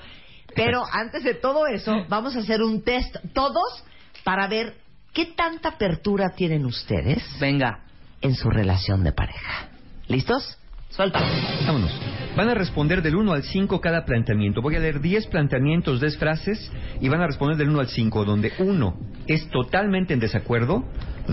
Pero 0.55 0.83
antes 0.93 1.25
de 1.25 1.33
todo 1.35 1.67
eso, 1.67 2.05
vamos 2.11 2.37
a 2.37 2.41
hacer 2.41 2.63
un 2.63 2.83
test 2.83 3.17
todos 3.33 3.85
para 4.23 4.47
ver 4.49 4.75
qué 5.15 5.25
tanta 5.35 5.71
apertura 5.71 6.31
tienen 6.37 6.67
ustedes 6.67 7.23
Venga. 7.41 7.81
en 8.21 8.35
su 8.35 8.51
relación 8.51 9.03
de 9.03 9.13
pareja. 9.13 9.71
¿Listos? 10.13 10.59
Suelta. 10.91 11.23
Vámonos. 11.67 11.91
Van 12.37 12.51
a 12.51 12.55
responder 12.55 13.01
del 13.01 13.17
1 13.17 13.33
al 13.33 13.45
5 13.45 13.81
cada 13.81 14.05
planteamiento. 14.05 14.61
Voy 14.61 14.77
a 14.77 14.79
leer 14.79 15.01
10 15.01 15.27
planteamientos, 15.29 16.03
10 16.03 16.19
frases 16.19 16.71
y 17.01 17.09
van 17.09 17.23
a 17.23 17.27
responder 17.27 17.57
del 17.57 17.71
1 17.71 17.81
al 17.81 17.89
5, 17.89 18.27
donde 18.27 18.53
1 18.59 18.95
es 19.27 19.49
totalmente 19.49 20.13
en 20.13 20.21
desacuerdo, 20.21 20.85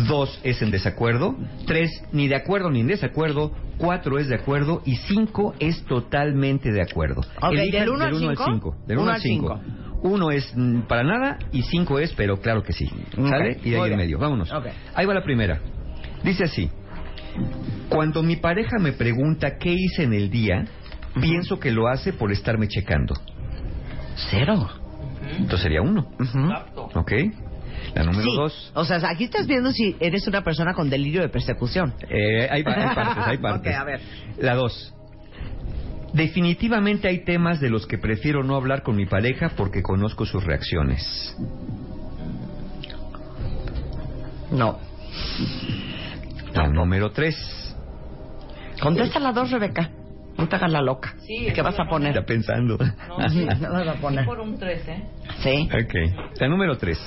2 0.07 0.39
es 0.43 0.61
en 0.61 0.71
desacuerdo, 0.71 1.35
3 1.67 1.91
ni 2.13 2.29
de 2.29 2.35
acuerdo 2.35 2.71
ni 2.71 2.79
en 2.79 2.87
desacuerdo, 2.87 3.51
4 3.79 4.17
es 4.17 4.29
de 4.29 4.35
acuerdo 4.35 4.81
y 4.85 4.95
5 4.95 5.55
es 5.59 5.83
totalmente 5.83 6.71
de 6.71 6.81
acuerdo. 6.81 7.19
Ok, 7.41 7.51
Elijan 7.51 7.81
¿del 7.81 7.89
uno 7.89 8.05
al 8.05 8.17
cinco? 8.17 8.45
cinco. 8.45 8.77
Del 8.87 8.97
Uno 8.97 9.03
1 9.07 9.11
al 9.11 9.15
al 9.15 9.21
5. 9.21 9.61
1 10.03 10.31
es 10.31 10.53
mm, 10.55 10.79
para 10.83 11.03
nada 11.03 11.37
y 11.51 11.63
5 11.63 11.99
es, 11.99 12.13
pero 12.13 12.39
claro 12.39 12.63
que 12.63 12.71
sí. 12.71 12.89
¿Sale? 13.13 13.57
Ok, 13.57 13.65
Y 13.65 13.71
de 13.71 13.81
ahí 13.81 13.91
en 13.91 13.97
medio. 13.97 14.19
Vámonos. 14.19 14.49
Ok. 14.53 14.67
Ahí 14.95 15.05
va 15.05 15.13
la 15.13 15.23
primera. 15.23 15.59
Dice 16.23 16.45
así. 16.45 16.69
Cuando 17.89 18.21
mi 18.23 18.35
pareja 18.35 18.77
me 18.79 18.93
pregunta 18.93 19.57
qué 19.57 19.71
hice 19.73 20.03
en 20.03 20.13
el 20.13 20.29
día, 20.29 20.65
pienso 21.19 21.59
que 21.59 21.71
lo 21.71 21.87
hace 21.87 22.13
por 22.13 22.31
estarme 22.31 22.67
checando. 22.67 23.15
Cero. 24.29 24.69
Entonces 25.31 25.61
sería 25.61 25.81
uno. 25.81 26.07
¿Ok? 26.95 27.11
La 27.95 28.03
número 28.03 28.23
Sí. 28.23 28.35
dos. 28.35 28.71
O 28.75 28.83
sea, 28.85 28.99
aquí 29.09 29.23
estás 29.23 29.47
viendo 29.47 29.71
si 29.71 29.95
eres 29.99 30.27
una 30.27 30.43
persona 30.43 30.73
con 30.73 30.89
delirio 30.89 31.21
de 31.21 31.29
persecución. 31.29 31.93
Eh, 32.09 32.47
hay, 32.51 32.63
pa- 32.63 32.73
hay 32.89 32.95
partes, 32.95 33.23
hay 33.25 33.37
partes. 33.41 33.73
Ok, 33.73 33.79
a 33.79 33.83
ver. 33.85 34.01
La 34.37 34.53
dos. 34.55 34.93
Definitivamente 36.13 37.07
hay 37.07 37.23
temas 37.23 37.59
de 37.59 37.69
los 37.69 37.85
que 37.85 37.97
prefiero 37.97 38.43
no 38.43 38.55
hablar 38.55 38.83
con 38.83 38.95
mi 38.95 39.05
pareja 39.05 39.49
porque 39.55 39.81
conozco 39.81 40.25
sus 40.25 40.43
reacciones. 40.43 41.35
No. 44.51 44.79
La 46.53 46.67
número 46.67 47.11
tres. 47.11 47.35
Contesta 48.81 49.19
la 49.19 49.31
dos, 49.31 49.51
Rebeca. 49.51 49.89
No 50.37 50.47
te 50.47 50.55
hagas 50.55 50.71
la 50.71 50.81
loca. 50.81 51.15
Sí, 51.19 51.47
¿Qué 51.53 51.61
vas 51.61 51.77
a 51.79 51.85
poner? 51.85 52.11
Está 52.11 52.25
pensando. 52.25 52.77
No, 52.77 53.29
sí. 53.29 53.45
¿Qué 53.45 53.67
vas 53.67 53.87
a 53.87 53.99
poner? 53.99 54.25
Por 54.25 54.39
un 54.39 54.57
3, 54.57 54.87
¿eh? 54.87 55.03
Sí. 55.39 55.69
Ok. 55.69 56.39
La 56.39 56.47
número 56.47 56.77
tres. 56.77 56.97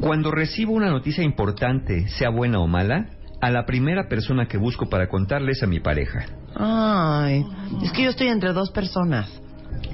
Cuando 0.00 0.30
recibo 0.30 0.72
una 0.72 0.88
noticia 0.88 1.24
importante, 1.24 2.08
sea 2.08 2.30
buena 2.30 2.60
o 2.60 2.68
mala, 2.68 3.06
a 3.40 3.50
la 3.50 3.66
primera 3.66 4.08
persona 4.08 4.46
que 4.46 4.56
busco 4.56 4.88
para 4.88 5.08
contarle 5.08 5.52
es 5.52 5.62
a 5.62 5.66
mi 5.66 5.80
pareja. 5.80 6.26
Ay, 6.54 7.44
es 7.82 7.92
que 7.92 8.04
yo 8.04 8.10
estoy 8.10 8.28
entre 8.28 8.52
dos 8.52 8.70
personas. 8.70 9.40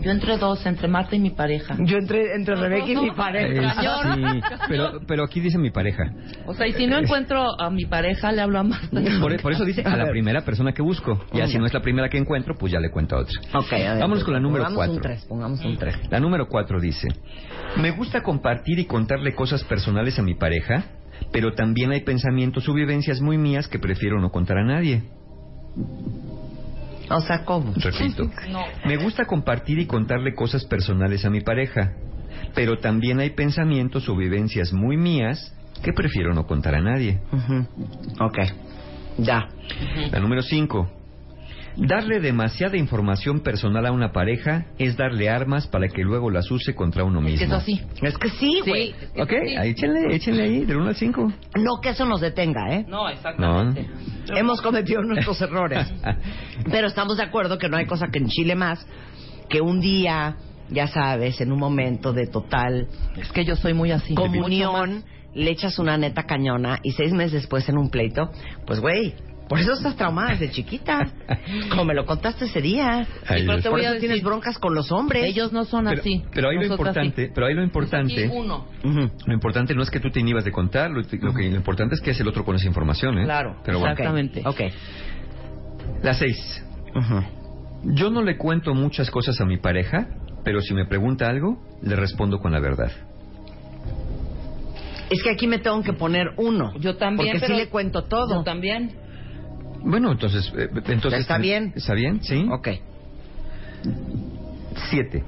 Yo 0.02 0.10
entre 0.10 0.36
dos, 0.36 0.64
entre 0.66 0.89
Marta 0.89 1.16
y 1.16 1.18
mi 1.18 1.31
pareja. 1.31 1.74
Yo 1.81 1.97
entre, 1.98 2.35
entre 2.35 2.55
Rebeca 2.55 2.86
y 2.90 2.97
mi 2.97 3.09
Eh, 3.09 3.12
pareja. 3.16 4.14
sí, 4.14 4.23
pero, 4.68 5.01
pero 5.06 5.24
aquí 5.24 5.40
dice 5.40 5.59
mi 5.59 5.70
pareja. 5.70 6.05
O 6.47 6.55
sea, 6.55 6.66
y 6.66 6.73
si 6.74 6.86
no 6.86 6.98
encuentro 6.98 7.44
a 7.60 7.70
mi 7.70 7.86
pareja, 7.86 8.31
le 8.32 8.43
hablo 8.43 8.59
a 8.59 8.62
Marta. 8.62 9.01
Por, 9.20 9.40
por 9.40 9.52
eso 9.52 9.64
dice 9.64 9.82
a 9.82 9.97
la 9.97 10.09
primera 10.10 10.43
persona 10.44 10.73
que 10.73 10.82
busco. 10.82 11.24
Ya 11.32 11.47
si 11.47 11.59
no 11.59 11.66
es 11.66 11.74
la 11.74 11.81
primera 11.81 12.09
que 12.09 12.18
encuentro, 12.18 12.55
pues 12.59 12.73
ya 12.73 12.81
le 12.81 12.90
cuento 12.90 13.16
a 13.16 13.20
otra. 13.20 13.40
Ok, 13.55 13.73
a 13.73 13.77
ver. 13.94 13.98
Vámonos 14.01 14.24
con 14.24 14.35
la 14.35 14.40
número 14.40 14.64
pongamos 14.64 14.89
un 14.89 14.94
cuatro. 14.94 15.02
tres, 15.02 15.24
pongamos 15.27 15.64
un 15.64 15.77
tres. 15.77 15.97
La 16.10 16.20
número 16.20 16.47
cuatro 16.48 16.81
dice, 16.81 17.09
me 17.81 17.90
gusta 17.90 18.23
compartir 18.23 18.78
y 18.78 18.85
contarle 18.86 19.35
cosas 19.35 19.64
personales 19.64 20.18
a 20.18 20.23
mi 20.23 20.35
pareja, 20.35 20.85
pero 21.32 21.55
también 21.55 21.90
hay 21.93 22.01
pensamientos 22.02 22.68
o 22.68 22.74
vivencias 22.74 23.20
muy 23.20 23.39
mías 23.39 23.66
que 23.68 23.78
prefiero 23.78 24.20
no 24.20 24.31
contar 24.31 24.59
a 24.59 24.64
nadie. 24.64 25.02
O 27.11 27.20
sea, 27.20 27.45
¿cómo? 27.45 27.73
Repito, 27.77 28.28
No. 28.51 28.65
me 28.85 28.97
gusta 28.97 29.24
compartir 29.27 29.78
y 29.78 29.87
contarle 29.87 30.35
cosas 30.35 30.65
personales 30.65 31.24
a 31.24 31.31
mi 31.31 31.41
pareja, 31.41 31.93
pero 32.55 32.78
también 32.78 33.20
hay 33.20 33.31
pensamientos 33.31 34.09
o 34.09 34.16
vivencias 34.16 34.73
muy 34.73 34.97
mías 34.97 35.53
que 35.83 35.93
prefiero 35.93 36.35
no 36.35 36.47
contar 36.47 36.74
a 36.74 36.81
nadie. 36.81 37.20
Ujú. 37.33 37.66
Ok. 38.20 38.39
Ya. 39.19 39.49
La 40.11 40.20
número 40.20 40.43
5. 40.43 40.91
Darle 41.77 42.20
demasiada 42.20 42.77
información 42.77 43.40
personal 43.40 43.85
a 43.86 43.93
una 43.93 44.11
pareja 44.12 44.66
es 44.78 44.97
darle 44.97 45.28
armas 45.28 45.66
para 45.66 45.89
que 45.89 46.03
luego 46.03 46.31
las 46.31 46.51
use 46.51 46.74
contra 46.74 47.05
uno 47.05 47.20
Es 47.20 47.24
que 47.27 47.31
mismo. 47.32 47.57
eso 47.57 47.65
sí. 47.65 47.82
Es 48.03 48.16
que 48.16 48.31
sí, 48.31 48.61
güey. 48.66 48.94
Sí. 48.98 49.20
Ok, 49.20 49.31
sí. 49.47 49.57
ahí 49.57 49.70
échenle, 49.70 50.15
échenle 50.15 50.43
ahí, 50.43 50.65
del 50.65 50.78
1 50.78 50.89
al 50.89 50.97
5. 50.97 51.32
No 51.57 51.81
que 51.82 51.90
eso 51.90 52.07
nos 52.07 52.20
detenga, 52.23 52.73
¿eh? 52.74 52.86
No, 52.89 53.09
exactamente. 53.09 53.86
Hemos 54.28 54.62
cometido 54.62 55.03
nuestros 55.03 55.40
errores. 55.43 55.86
Pero 56.70 56.86
estamos 56.86 57.19
de 57.19 57.24
acuerdo 57.24 57.59
que 57.59 57.69
no 57.69 57.77
hay 57.77 57.86
cosa 57.86 58.07
que 58.09 58.19
enchile 58.20 58.55
más 58.55 58.86
que 59.48 59.61
un 59.61 59.81
día, 59.81 60.36
ya 60.70 60.86
sabes, 60.89 61.40
en 61.40 61.53
un 61.53 61.59
momento 61.59 62.12
de 62.12 62.27
total 62.27 62.89
Es 63.16 63.31
que 63.32 63.44
yo 63.44 63.55
soy 63.55 63.74
muy 63.74 63.93
así. 63.93 64.15
Comunión, 64.15 65.05
le 65.35 65.51
echas 65.51 65.78
una 65.78 65.98
neta 65.98 66.24
cañona 66.24 66.78
y 66.82 66.93
seis 66.93 67.12
meses 67.12 67.32
después 67.32 67.69
en 67.69 67.77
un 67.77 67.90
pleito, 67.90 68.31
pues 68.66 68.81
güey, 68.81 69.15
por 69.48 69.60
eso 69.60 69.73
estás 69.74 69.97
traumada 69.97 70.31
desde 70.31 70.51
chiquita. 70.51 71.06
Como 71.70 71.85
me 71.85 71.94
lo 71.94 72.05
contaste 72.05 72.47
ese 72.47 72.60
día. 72.60 73.06
Ay, 73.27 73.43
pero 73.43 73.52
Dios. 73.52 73.62
te 73.62 73.70
Por 73.70 73.78
voy 73.78 73.86
eso 73.86 73.94
a 73.97 73.98
tienes 73.98 74.16
decir- 74.18 74.24
broncas 74.24 74.59
con 74.59 74.74
los 74.74 74.90
hombres. 74.90 75.24
Ellos 75.24 75.52
no 75.52 75.64
son 75.64 75.85
Pero, 75.86 76.01
así. 76.01 76.24
pero 76.35 76.48
ahí 76.51 76.56
lo 76.56 76.64
importante, 76.66 77.27
sí. 77.27 77.32
pero 77.35 77.47
ahí 77.47 77.55
lo 77.55 77.62
importante, 77.62 78.28
uno. 78.32 78.66
Ujú. 78.85 79.10
lo 79.27 79.35
importante 79.35 79.74
no 79.74 79.82
es 79.82 79.90
que 79.90 80.01
tú 80.01 80.10
te 80.10 80.20
inhibas 80.20 80.44
de 80.44 80.51
contar, 80.52 80.90
lo, 80.90 81.01
lo 81.01 81.32
que 81.35 81.48
lo 81.51 81.56
importante 81.56 81.94
es 81.94 82.01
que 82.01 82.10
es 82.10 82.20
el 82.20 82.28
otro 82.28 82.44
con 82.44 82.56
esa 82.56 82.66
información, 82.66 83.18
¿eh? 83.18 83.24
Claro, 83.24 83.56
Pero 83.64 83.78
bueno. 83.78 83.93
exactamente. 83.93 84.43
Ok. 84.44 84.60
La 86.02 86.14
6. 86.14 86.64
Ujú. 86.94 87.23
Yo 87.94 88.10
no 88.10 88.23
le 88.23 88.36
cuento 88.36 88.74
muchas 88.74 89.10
cosas 89.10 89.40
a 89.40 89.44
mi 89.44 89.59
pareja, 89.59 90.09
pero 90.44 90.60
si 90.60 90.74
me 90.74 90.86
pregunta 90.86 91.28
algo, 91.28 91.62
le 91.82 91.94
respondo 91.94 92.39
con 92.39 92.51
la 92.52 92.59
verdad. 92.60 92.90
Es 95.09 95.23
que 95.23 95.31
aquí 95.31 95.47
me 95.47 95.59
tengo 95.59 95.82
que 95.82 95.93
poner 95.93 96.27
uno. 96.36 96.73
Yo 96.81 96.97
también, 96.97 97.28
Porque 97.35 97.40
pero- 97.40 97.55
sí 97.55 97.60
le 97.64 97.68
cuento 97.68 98.05
todo. 98.05 98.39
Yo 98.39 98.43
también. 98.43 98.90
Bueno, 99.87 100.13
entonces, 100.13 100.53
eh, 100.57 100.69
entonces 100.89 101.21
¿Está 101.21 101.39
bien? 101.39 101.73
¿Está 101.77 101.95
bien? 101.95 102.21
Sí. 102.23 102.47
Ok. 102.51 102.69
7. 104.91 105.25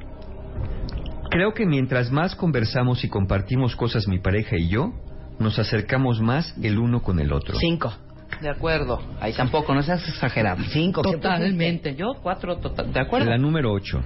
Creo 1.31 1.55
que 1.55 1.65
mientras 1.65 2.11
más 2.11 2.35
conversamos 2.35 3.05
y 3.05 3.09
compartimos 3.09 3.77
cosas 3.77 4.09
mi 4.09 4.19
pareja 4.19 4.57
y 4.57 4.69
yo, 4.69 4.93
nos 5.39 5.59
acercamos 5.59 6.21
más 6.21 6.55
el 6.61 6.79
uno 6.79 7.03
con 7.03 7.21
el 7.21 7.33
otro. 7.33 7.57
Cinco. 7.59 7.93
De 8.41 8.49
acuerdo. 8.49 9.01
Ahí 9.21 9.33
tampoco, 9.33 9.75
no 9.75 9.83
seas 9.83 10.07
exagerado. 10.09 10.63
Cinco. 10.71 11.03
¿qué 11.03 11.13
Totalmente. 11.13 11.95
Yo 11.95 12.15
cuatro, 12.21 12.59
total. 12.59 12.93
¿De 12.93 13.01
acuerdo? 13.01 13.31
La 13.31 13.39
número 13.39 13.73
8. 13.73 14.01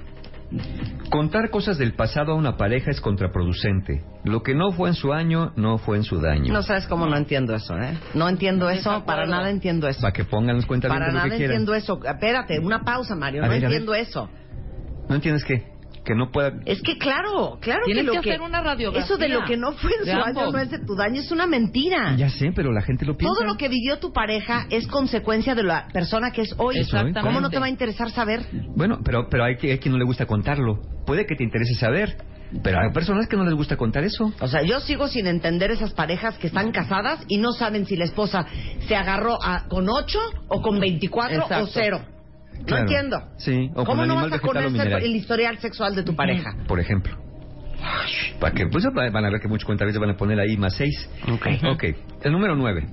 Contar 1.09 1.49
cosas 1.49 1.77
del 1.77 1.93
pasado 1.93 2.31
a 2.31 2.35
una 2.35 2.57
pareja 2.57 2.89
es 2.91 2.99
contraproducente. 3.01 4.03
Lo 4.23 4.41
que 4.41 4.55
no 4.55 4.71
fue 4.71 4.89
en 4.89 4.95
su 4.95 5.13
año, 5.13 5.51
no 5.55 5.77
fue 5.77 5.97
en 5.97 6.03
su 6.03 6.19
daño. 6.19 6.51
No 6.53 6.63
sabes 6.63 6.87
cómo 6.87 7.05
no 7.05 7.15
entiendo 7.17 7.53
eso, 7.53 7.77
¿eh? 7.77 7.97
No 8.13 8.27
entiendo 8.29 8.69
eso, 8.69 9.03
para 9.05 9.25
nada 9.25 9.49
entiendo 9.49 9.87
eso. 9.87 10.01
Para 10.01 10.13
que 10.13 10.23
pongan 10.23 10.55
las 10.55 10.65
cuentas 10.65 10.89
Para 10.89 11.07
de 11.07 11.11
lo 11.11 11.17
nada 11.17 11.29
que 11.29 11.37
quieran. 11.37 11.55
entiendo 11.55 11.75
eso. 11.75 11.99
Espérate, 12.03 12.59
una 12.59 12.81
pausa, 12.83 13.15
Mario. 13.15 13.43
A 13.43 13.45
no 13.47 13.51
ver. 13.53 13.63
entiendo 13.63 13.93
eso. 13.93 14.29
¿No 15.09 15.15
entiendes 15.15 15.43
qué? 15.43 15.72
que 16.03 16.15
no 16.15 16.31
pueda. 16.31 16.53
Es 16.65 16.81
que 16.81 16.97
claro, 16.97 17.57
claro 17.61 17.81
que, 17.85 18.03
lo 18.03 18.13
que 18.13 18.17
hacer 18.19 18.41
una 18.41 18.61
radiografía. 18.61 19.05
Eso 19.05 19.17
de 19.17 19.29
lo 19.29 19.43
que 19.45 19.57
no 19.57 19.73
fue 19.73 19.91
en 19.99 20.05
su 20.05 20.11
año 20.11 20.51
no 20.51 20.57
es 20.59 20.71
de 20.71 20.79
tu 20.79 20.95
daño, 20.95 21.21
es 21.21 21.31
una 21.31 21.47
mentira. 21.47 22.15
Ya 22.15 22.29
sé, 22.29 22.51
pero 22.55 22.71
la 22.71 22.81
gente 22.81 23.05
lo 23.05 23.15
piensa. 23.15 23.33
Todo 23.33 23.45
lo 23.45 23.55
que 23.55 23.69
vivió 23.69 23.99
tu 23.99 24.11
pareja 24.11 24.67
es 24.69 24.87
consecuencia 24.87 25.55
de 25.55 25.63
la 25.63 25.87
persona 25.93 26.31
que 26.31 26.41
es 26.41 26.53
hoy. 26.57 26.75
¿Cómo 27.21 27.41
no 27.41 27.49
te 27.49 27.59
va 27.59 27.67
a 27.67 27.69
interesar 27.69 28.09
saber? 28.11 28.45
Bueno, 28.75 28.99
pero, 29.03 29.27
pero 29.29 29.43
hay, 29.43 29.55
hay 29.61 29.79
quien 29.79 29.93
no 29.93 29.97
le 29.97 30.05
gusta 30.05 30.25
contarlo. 30.25 30.79
Puede 31.05 31.25
que 31.25 31.35
te 31.35 31.43
interese 31.43 31.75
saber. 31.75 32.17
Pero 32.61 32.79
hay 32.79 32.91
personas 32.91 33.27
que 33.27 33.35
no 33.35 33.45
les 33.45 33.55
gusta 33.55 33.77
contar 33.77 34.03
eso. 34.03 34.31
O 34.39 34.47
sea, 34.47 34.61
yo 34.61 34.79
sigo 34.79 35.07
sin 35.07 35.25
entender 35.25 35.71
esas 35.71 35.91
parejas 35.93 36.37
que 36.37 36.47
están 36.47 36.71
casadas 36.71 37.23
y 37.27 37.37
no 37.37 37.51
saben 37.51 37.87
si 37.87 37.95
la 37.95 38.05
esposa 38.05 38.45
se 38.87 38.95
agarró 38.95 39.39
a, 39.41 39.67
con 39.67 39.89
8 39.89 40.19
o 40.49 40.61
con 40.61 40.79
24 40.79 41.47
o 41.61 41.65
0. 41.65 42.12
Claro. 42.65 42.83
No 42.83 42.89
entiendo. 42.89 43.23
Sí, 43.37 43.71
o 43.75 43.83
¿Cómo 43.85 44.05
no 44.05 44.15
vas 44.15 44.31
a 44.31 44.39
conocer 44.39 44.93
el 45.03 45.15
historial 45.15 45.57
sexual 45.59 45.95
de 45.95 46.03
tu 46.03 46.15
pareja? 46.15 46.55
Por 46.67 46.79
ejemplo. 46.79 47.17
Para 48.39 48.53
que, 48.53 48.67
pues 48.67 48.85
van 48.93 49.25
a 49.25 49.29
ver 49.29 49.41
que 49.41 49.47
muchos 49.47 49.65
cuentavientes 49.65 49.99
van 49.99 50.11
a 50.11 50.17
poner 50.17 50.39
ahí 50.39 50.55
más 50.57 50.75
seis. 50.75 51.09
Ok. 51.31 51.47
Ok. 51.73 51.83
El 52.23 52.31
número 52.31 52.55
nueve. 52.55 52.87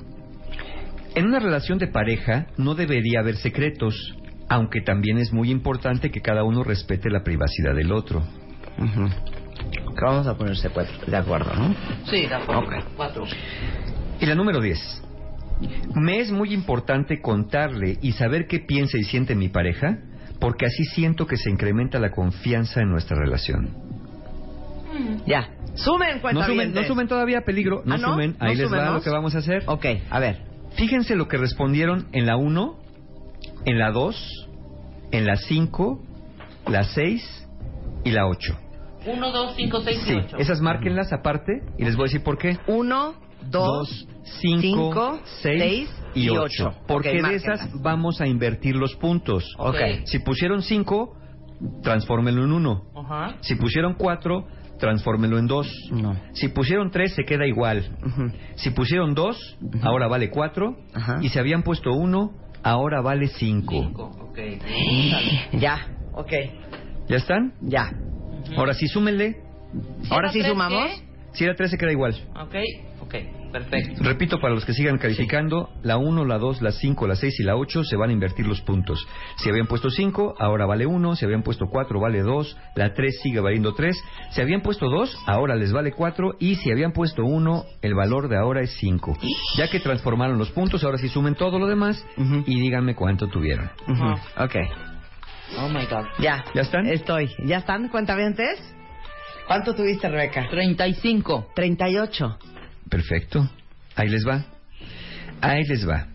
En 1.14 1.26
una 1.26 1.38
relación 1.38 1.78
de 1.78 1.88
pareja 1.88 2.46
no 2.56 2.74
debería 2.74 3.20
haber 3.20 3.36
secretos, 3.36 3.94
aunque 4.48 4.80
también 4.80 5.18
es 5.18 5.32
muy 5.32 5.50
importante 5.50 6.10
que 6.10 6.20
cada 6.20 6.44
uno 6.44 6.62
respete 6.64 7.10
la 7.10 7.22
privacidad 7.22 7.74
del 7.74 7.92
otro. 7.92 8.22
Uh 8.78 8.84
-huh. 8.84 9.10
Vamos 10.00 10.26
a 10.26 10.36
ponerse 10.36 10.70
cuatro, 10.70 10.94
de 11.06 11.16
acuerdo, 11.16 11.52
¿no? 11.54 11.74
Sí, 12.06 12.26
de 12.26 12.34
acuerdo. 12.34 12.62
Okay. 12.62 12.80
Cuatro. 12.96 13.24
Y 14.20 14.26
la 14.26 14.34
número 14.34 14.60
diez. 14.60 15.02
Me 15.94 16.20
es 16.20 16.30
muy 16.30 16.52
importante 16.54 17.20
contarle 17.20 17.98
y 18.00 18.12
saber 18.12 18.46
qué 18.46 18.60
piensa 18.60 18.96
y 18.98 19.04
siente 19.04 19.34
mi 19.34 19.48
pareja, 19.48 19.98
porque 20.40 20.66
así 20.66 20.84
siento 20.84 21.26
que 21.26 21.36
se 21.36 21.50
incrementa 21.50 21.98
la 21.98 22.10
confianza 22.10 22.80
en 22.80 22.90
nuestra 22.90 23.16
relación. 23.18 23.70
Ya. 25.26 25.48
Sumen, 25.74 26.20
No 26.34 26.42
sumen, 26.44 26.72
no 26.74 26.82
sumen 26.84 27.06
todavía, 27.08 27.42
peligro. 27.42 27.82
No, 27.84 27.94
¿Ah, 27.94 27.98
no? 27.98 28.12
sumen. 28.12 28.36
Ahí 28.40 28.54
¿No 28.56 28.62
les 28.62 28.72
va 28.72 28.76
sumemos? 28.78 28.94
lo 28.94 29.02
que 29.02 29.10
vamos 29.10 29.34
a 29.34 29.38
hacer. 29.38 29.62
Ok, 29.66 29.86
a 30.10 30.18
ver. 30.18 30.42
Fíjense 30.76 31.14
lo 31.16 31.28
que 31.28 31.36
respondieron 31.36 32.06
en 32.12 32.26
la 32.26 32.36
1, 32.36 32.78
en 33.66 33.78
la 33.78 33.90
2, 33.90 34.48
en 35.12 35.26
la 35.26 35.36
5, 35.36 36.02
la 36.68 36.84
6 36.84 37.46
y 38.04 38.10
la 38.10 38.26
8. 38.26 38.56
Uno, 39.06 39.30
dos, 39.32 39.54
cinco, 39.56 39.80
seis 39.80 39.98
y 40.04 40.10
Sí, 40.10 40.14
ocho. 40.14 40.36
esas 40.36 40.60
márquenlas 40.60 41.10
aparte 41.12 41.62
y 41.78 41.84
les 41.84 41.96
voy 41.96 42.04
a 42.04 42.08
decir 42.08 42.22
por 42.22 42.36
qué. 42.36 42.58
Uno, 42.66 43.14
dos, 43.50 43.88
Dos, 43.88 44.08
cinco, 44.40 44.60
cinco, 44.60 45.20
seis, 45.42 45.58
seis 45.60 45.90
y 46.14 46.24
y 46.24 46.28
ocho. 46.30 46.42
ocho. 46.42 46.74
Porque 46.86 47.08
Ok, 47.10 47.14
de 47.16 47.22
márquenlas. 47.22 47.60
esas 47.62 47.82
vamos 47.82 48.20
a 48.20 48.26
invertir 48.26 48.76
los 48.76 48.94
puntos. 48.96 49.44
Ok. 49.58 49.76
Si 50.04 50.18
pusieron 50.20 50.62
cinco, 50.62 51.16
transfórmenlo 51.82 52.44
en 52.44 52.52
uno. 52.52 52.84
Ajá. 52.96 53.36
Si 53.40 53.54
pusieron 53.56 53.94
cuatro, 53.94 54.46
transfórmenlo 54.78 55.38
en 55.38 55.46
dos. 55.46 55.68
No. 55.90 56.16
Si 56.32 56.48
pusieron 56.48 56.90
tres, 56.90 57.14
se 57.14 57.24
queda 57.24 57.46
igual. 57.46 57.96
Ujú. 58.04 58.30
Si 58.56 58.70
pusieron 58.70 59.14
dos, 59.14 59.58
ahora 59.82 60.06
vale 60.08 60.30
cuatro. 60.30 60.76
Ajá. 60.94 61.18
Y 61.22 61.28
si 61.28 61.38
habían 61.38 61.62
puesto 61.62 61.92
uno, 61.92 62.32
ahora 62.62 63.00
vale 63.02 63.26
cinco. 63.28 63.74
Cinco, 63.74 64.10
ok. 64.30 64.38
Ya, 65.60 65.86
ok, 66.14 66.32
¿Ya 67.08 67.16
están? 67.16 67.52
ya. 67.60 67.92
Ahora 68.56 68.74
sí, 68.74 68.86
súmenle. 68.88 69.36
Ahora 70.10 70.32
sí 70.32 70.40
sumamos. 70.42 70.82
qué? 70.84 71.02
Si 71.32 71.44
era 71.44 71.54
tres, 71.54 71.70
se 71.70 71.78
queda 71.78 71.92
igual. 71.92 72.14
Ok, 72.40 72.54
ok, 73.10 73.50
perfecto. 73.52 74.02
Repito, 74.04 74.40
para 74.40 74.54
los 74.54 74.64
que 74.64 74.72
sigan 74.72 74.98
calificando, 74.98 75.68
la 75.82 75.96
1, 75.98 76.24
la 76.24 76.38
2, 76.38 76.62
la 76.62 76.70
5, 76.70 77.06
la 77.08 77.16
6 77.16 77.40
y 77.40 77.42
la 77.42 77.56
8 77.56 77.82
se 77.84 77.96
van 77.96 78.10
a 78.10 78.12
invertir 78.12 78.46
los 78.46 78.60
puntos. 78.60 79.04
Si 79.36 79.48
habían 79.50 79.66
puesto 79.66 79.90
5, 79.90 80.36
ahora 80.38 80.66
vale 80.66 80.86
1. 80.86 81.16
Si 81.16 81.24
habían 81.24 81.42
puesto 81.42 81.66
4, 81.66 81.98
vale 82.00 82.22
2. 82.22 82.56
La 82.76 82.94
3 82.94 83.20
sigue 83.22 83.40
valiendo 83.40 83.74
3. 83.74 83.96
Si 84.30 84.40
habían 84.40 84.60
puesto 84.62 84.88
2, 84.88 85.18
ahora 85.26 85.56
les 85.56 85.72
vale 85.72 85.92
4. 85.92 86.36
Y 86.38 86.54
si 86.56 86.70
habían 86.70 86.92
puesto 86.92 87.24
1, 87.24 87.64
el 87.82 87.94
valor 87.94 88.28
de 88.28 88.36
ahora 88.38 88.60
es 88.62 88.70
5. 88.78 89.18
Ya 89.56 89.68
que 89.68 89.80
transformaron 89.80 90.38
los 90.38 90.50
puntos, 90.50 90.84
ahora 90.84 90.98
sí 90.98 91.08
sumen 91.08 91.34
todo 91.34 91.58
lo 91.58 91.66
demás 91.66 92.06
Ujú. 92.16 92.44
y 92.46 92.60
díganme 92.60 92.94
cuánto 92.94 93.26
tuvieron. 93.26 93.70
Ujú. 93.88 94.04
Ok, 94.44 94.56
Oh 95.58 95.68
my 95.68 95.84
God. 95.86 96.06
ya. 96.20 96.44
¿Ya 96.54 96.62
están? 96.62 96.86
Estoy. 96.86 97.28
¿Ya 97.44 97.58
están, 97.58 97.88
cuentavientes? 97.88 98.60
¿Cuánto 99.48 99.74
tuviste, 99.74 100.08
Rebeca? 100.08 100.46
35. 100.48 101.48
38. 101.56 102.38
Perfecto. 102.90 103.48
Ahí 103.96 104.08
les 104.08 104.26
va. 104.26 104.44
Ahí 105.40 105.62
les 105.64 105.88
va. 105.88 106.08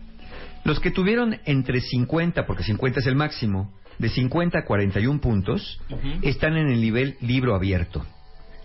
Los 0.63 0.79
que 0.79 0.91
tuvieron 0.91 1.37
entre 1.45 1.79
50, 1.79 2.45
porque 2.45 2.63
50 2.63 2.99
es 2.99 3.07
el 3.07 3.15
máximo, 3.15 3.71
de 3.99 4.09
50 4.09 4.59
a 4.59 4.65
41 4.65 5.21
puntos, 5.21 5.79
están 6.21 6.57
en 6.57 6.67
el 6.67 6.81
nivel 6.81 7.15
libro 7.21 7.55
abierto. 7.55 8.05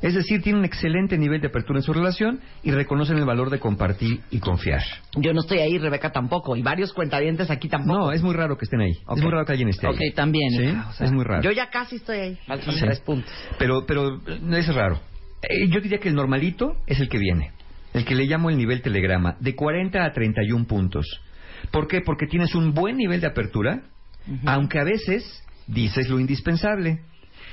Es 0.02 0.14
decir, 0.14 0.40
tienen 0.40 0.60
un 0.60 0.64
excelente 0.64 1.18
nivel 1.18 1.42
de 1.42 1.48
apertura 1.48 1.78
en 1.78 1.82
su 1.82 1.92
relación 1.92 2.40
y 2.62 2.70
reconocen 2.70 3.18
el 3.18 3.26
valor 3.26 3.50
de 3.50 3.58
compartir 3.58 4.20
y 4.30 4.38
confiar. 4.38 4.82
Yo 5.16 5.34
no 5.34 5.40
estoy 5.40 5.58
ahí, 5.58 5.76
Rebeca 5.76 6.10
tampoco. 6.10 6.56
Y 6.56 6.62
varios 6.62 6.94
cuentavientes 6.94 7.50
aquí 7.50 7.68
tampoco. 7.68 7.98
No, 7.98 8.12
es 8.12 8.22
muy 8.22 8.34
raro 8.34 8.56
que 8.56 8.64
estén 8.64 8.80
ahí. 8.80 8.92
Es 8.92 9.22
muy 9.22 9.30
raro 9.30 9.44
que 9.44 9.52
alguien 9.52 9.68
esté 9.68 9.86
ahí. 9.86 9.92
Ok, 9.92 10.00
también. 10.16 10.50
¿Sí? 10.52 10.62
hija, 10.62 10.88
o 10.88 10.92
sea, 10.94 11.06
es 11.06 11.12
muy 11.12 11.22
raro. 11.22 11.42
Yo 11.42 11.52
ya 11.52 11.68
casi 11.68 11.96
estoy 11.96 12.16
ahí. 12.18 12.38
Faltan 12.46 12.74
Sí. 12.74 12.80
tres 12.80 13.00
puntos. 13.00 13.30
Pero, 13.58 13.84
pero 13.84 14.18
es 14.26 14.74
raro. 14.74 14.98
Eh, 15.42 15.68
yo 15.68 15.80
diría 15.82 15.98
que 15.98 16.08
el 16.08 16.14
normalito 16.14 16.76
es 16.86 16.98
el 16.98 17.10
que 17.10 17.18
viene. 17.18 17.52
El 17.92 18.04
que 18.04 18.14
le 18.14 18.24
llamo 18.24 18.50
el 18.50 18.56
nivel 18.56 18.82
telegrama, 18.82 19.36
de 19.40 19.54
40 19.54 20.04
a 20.04 20.12
31 20.12 20.64
puntos. 20.66 21.06
¿Por 21.70 21.88
qué? 21.88 22.00
Porque 22.00 22.26
tienes 22.26 22.54
un 22.54 22.72
buen 22.72 22.96
nivel 22.96 23.20
de 23.20 23.26
apertura, 23.26 23.82
aunque 24.46 24.78
a 24.78 24.84
veces 24.84 25.44
dices 25.66 26.08
lo 26.08 26.18
indispensable. 26.20 27.00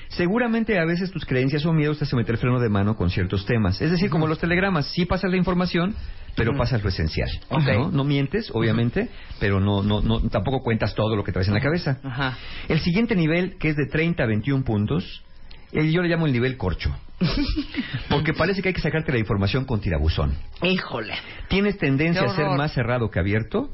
Seguramente 0.10 0.80
a 0.80 0.86
veces 0.86 1.12
tus 1.12 1.26
creencias 1.26 1.66
o 1.66 1.74
miedos 1.74 2.00
te 2.00 2.06
hacen 2.06 2.18
meter 2.18 2.38
freno 2.38 2.60
de 2.60 2.70
mano 2.70 2.96
con 2.96 3.10
ciertos 3.10 3.46
temas. 3.46 3.82
Es 3.82 3.92
decir, 3.92 4.10
como 4.10 4.28
los 4.28 4.40
telegramas, 4.40 4.88
sí 4.94 5.06
pasas 5.06 5.30
la 5.30 5.38
información, 5.38 5.96
pero 6.36 6.56
pasas 6.56 6.82
lo 6.82 6.90
esencial. 6.90 7.30
Ok. 7.50 7.68
¿no? 7.68 7.92
No 7.92 8.04
mientes, 8.04 8.50
obviamente, 8.54 9.10
pero 9.40 9.60
no, 9.60 9.84
no, 9.84 10.02
no, 10.02 10.22
tampoco 10.30 10.62
cuentas 10.62 10.96
todo 10.96 11.16
lo 11.16 11.24
que 11.24 11.32
traes 11.32 11.48
en 11.48 11.56
la 11.56 11.62
cabeza. 11.62 12.00
El 12.70 12.80
siguiente 12.80 13.16
nivel, 13.16 13.58
que 13.58 13.70
es 13.70 13.76
de 13.76 13.88
30 13.88 14.24
a 14.24 14.28
21 14.28 14.64
puntos, 14.64 15.24
yo 15.74 16.02
le 16.02 16.08
llamo 16.08 16.26
el 16.26 16.32
nivel 16.32 16.56
corcho. 16.56 16.96
Porque 18.10 18.34
parece 18.34 18.62
que 18.62 18.70
hay 18.70 18.74
que 18.74 18.82
sacarte 18.82 19.12
la 19.12 19.20
información 19.20 19.66
con 19.66 19.82
tirabuzón. 19.82 20.36
Híjole. 20.62 21.14
Tienes 21.48 21.78
tendencia 21.78 22.24
a 22.24 22.36
ser 22.36 22.50
más 22.50 22.74
cerrado 22.74 23.10
que 23.10 23.20
abierto 23.20 23.70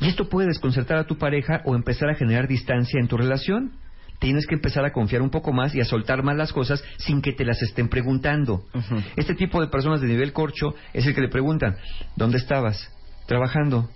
y 0.00 0.08
esto 0.08 0.28
puede 0.28 0.48
desconcertar 0.48 0.98
a 0.98 1.06
tu 1.06 1.16
pareja 1.18 1.62
o 1.64 1.74
empezar 1.74 2.10
a 2.10 2.14
generar 2.14 2.48
distancia 2.48 3.00
en 3.00 3.08
tu 3.08 3.16
relación. 3.16 3.72
Tienes 4.20 4.46
que 4.46 4.54
empezar 4.54 4.84
a 4.84 4.92
confiar 4.92 5.22
un 5.22 5.30
poco 5.30 5.52
más 5.52 5.74
y 5.74 5.80
a 5.80 5.84
soltar 5.84 6.22
más 6.22 6.36
las 6.36 6.52
cosas 6.52 6.82
sin 6.98 7.20
que 7.20 7.32
te 7.32 7.44
las 7.44 7.60
estén 7.62 7.88
preguntando. 7.88 8.64
Este 9.16 9.34
tipo 9.34 9.60
de 9.60 9.66
personas 9.66 10.00
de 10.00 10.06
nivel 10.06 10.32
corcho 10.32 10.74
es 10.92 11.06
el 11.06 11.14
que 11.14 11.20
le 11.20 11.28
preguntan, 11.28 11.76
¿dónde 12.16 12.38
estabas? 12.38 12.90
Trabajando. 13.26 13.90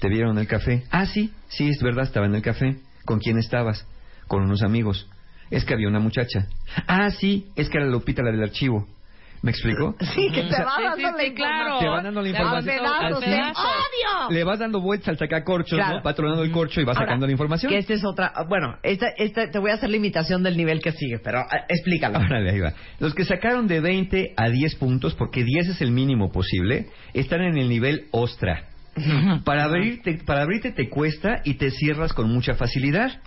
¿Te 0.00 0.08
vieron 0.08 0.32
en 0.32 0.38
el 0.38 0.46
café? 0.46 0.84
Ah, 0.90 1.06
sí, 1.06 1.32
sí, 1.48 1.68
es 1.68 1.82
verdad, 1.82 2.04
estaba 2.04 2.26
en 2.26 2.34
el 2.34 2.42
café. 2.42 2.78
¿Con 3.04 3.18
quién 3.18 3.38
estabas? 3.38 3.86
Con 4.26 4.42
unos 4.42 4.62
amigos. 4.62 5.08
Es 5.50 5.64
que 5.64 5.74
había 5.74 5.88
una 5.88 6.00
muchacha. 6.00 6.46
Ah, 6.86 7.10
sí, 7.10 7.46
es 7.56 7.68
que 7.68 7.78
era 7.78 7.86
Lupita 7.86 8.22
la 8.22 8.30
del 8.30 8.42
archivo. 8.42 8.86
¿Me 9.42 9.52
explico? 9.52 9.96
Sí, 10.14 10.28
que 10.34 10.42
te 10.42 10.62
va 10.62 10.74
Sí, 10.76 10.82
dando 10.82 10.96
sí, 11.18 11.28
la 11.28 11.34
claro. 11.34 11.78
Te 11.78 11.88
van 11.88 12.04
dando 12.04 12.20
la 12.20 12.24
Te 12.24 12.30
información. 12.30 12.76
le 14.30 14.44
vas 14.44 14.58
dando 14.58 14.80
vueltas 14.80 15.08
al 15.08 15.18
sacacorchos, 15.18 15.78
Claro. 15.78 15.96
¿no? 15.96 16.02
Va 16.02 16.14
tronando 16.14 16.42
el 16.42 16.50
corcho 16.52 16.80
y 16.80 16.84
va 16.84 16.92
Ahora, 16.92 17.06
sacando 17.06 17.24
la 17.26 17.32
información. 17.32 17.72
Que 17.72 17.78
esta 17.78 17.94
es 17.94 18.04
otra. 18.04 18.32
Bueno, 18.48 18.76
esta, 18.82 19.08
esta, 19.16 19.50
te 19.50 19.58
voy 19.58 19.70
a 19.70 19.74
hacer 19.74 19.88
la 19.88 19.96
imitación 19.96 20.42
del 20.42 20.58
nivel 20.58 20.80
que 20.82 20.92
sigue, 20.92 21.18
pero 21.24 21.38
ah, 21.40 21.64
explícalo. 21.68 22.18
Órale, 22.18 22.50
ahí 22.50 22.60
va. 22.60 22.74
Los 22.98 23.14
que 23.14 23.24
sacaron 23.24 23.66
de 23.66 23.80
20 23.80 24.34
a 24.36 24.48
10 24.50 24.74
puntos, 24.76 25.14
porque 25.14 25.42
10 25.42 25.68
es 25.68 25.80
el 25.80 25.90
mínimo 25.90 26.30
posible, 26.30 26.88
están 27.14 27.40
en 27.40 27.56
el 27.56 27.68
nivel 27.70 28.08
ostra. 28.10 28.66
Para 29.44 29.64
abrirte, 29.64 30.18
para 30.26 30.42
abrirte 30.42 30.72
te 30.72 30.90
cuesta 30.90 31.40
y 31.44 31.54
te 31.54 31.70
cierras 31.70 32.12
con 32.12 32.28
mucha 32.30 32.54
facilidad. 32.56 33.20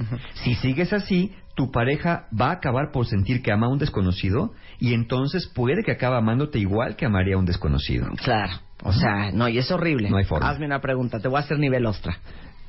Si 0.44 0.54
sigues 0.56 0.94
así, 0.94 1.32
tu 1.56 1.72
pareja 1.72 2.28
va 2.40 2.50
a 2.50 2.54
acabar 2.54 2.92
por 2.92 3.06
sentir 3.06 3.42
que 3.42 3.52
ama 3.52 3.68
a 3.68 3.70
un 3.70 3.78
desconocido 3.78 4.54
y 4.80 4.94
entonces 4.94 5.48
puede 5.54 5.84
que 5.84 5.92
acabe 5.92 6.18
amándote 6.18 6.60
igual 6.60 6.96
que 6.96 7.06
amaría 7.06 7.36
a 7.36 7.38
un 7.38 7.46
desconocido. 7.46 8.08
Claro. 8.24 8.54
O 8.84 8.92
sea, 8.92 9.32
no, 9.32 9.48
y 9.48 9.58
es 9.58 9.72
horrible. 9.72 10.10
No 10.10 10.18
hay 10.18 10.26
forma. 10.26 10.50
Hazme 10.50 10.66
una 10.66 10.82
pregunta, 10.82 11.20
te 11.20 11.28
voy 11.28 11.38
a 11.38 11.42
hacer 11.42 11.58
nivel 11.60 11.86
ostra. 11.86 12.18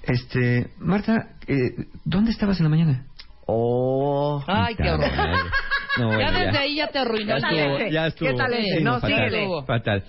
Este, 0.02 0.70
Marta, 0.78 1.30
eh, 1.46 1.86
¿dónde 2.04 2.30
estabas 2.30 2.58
en 2.60 2.64
la 2.64 2.70
mañana? 2.70 3.06
Oh. 3.46 4.42
Ay, 4.46 4.74
qué 4.76 4.90
horror. 4.90 5.10
No, 5.98 6.18
Ya 6.18 6.32
desde 6.32 6.58
ahí 6.58 6.76
ya 6.76 6.88
te 6.88 6.98
arruinó 6.98 7.38
Ya 7.38 7.48
estuvo, 7.48 7.90
ya 7.90 8.06
estuvo. 8.06 8.28
¿Qué 8.28 8.34
tal 8.34 8.52
ese? 8.52 8.78
Sí, 8.78 8.84
No, 8.84 8.94
fatal, 8.94 9.10
síguele. 9.10 9.48
Fatal. 9.66 10.04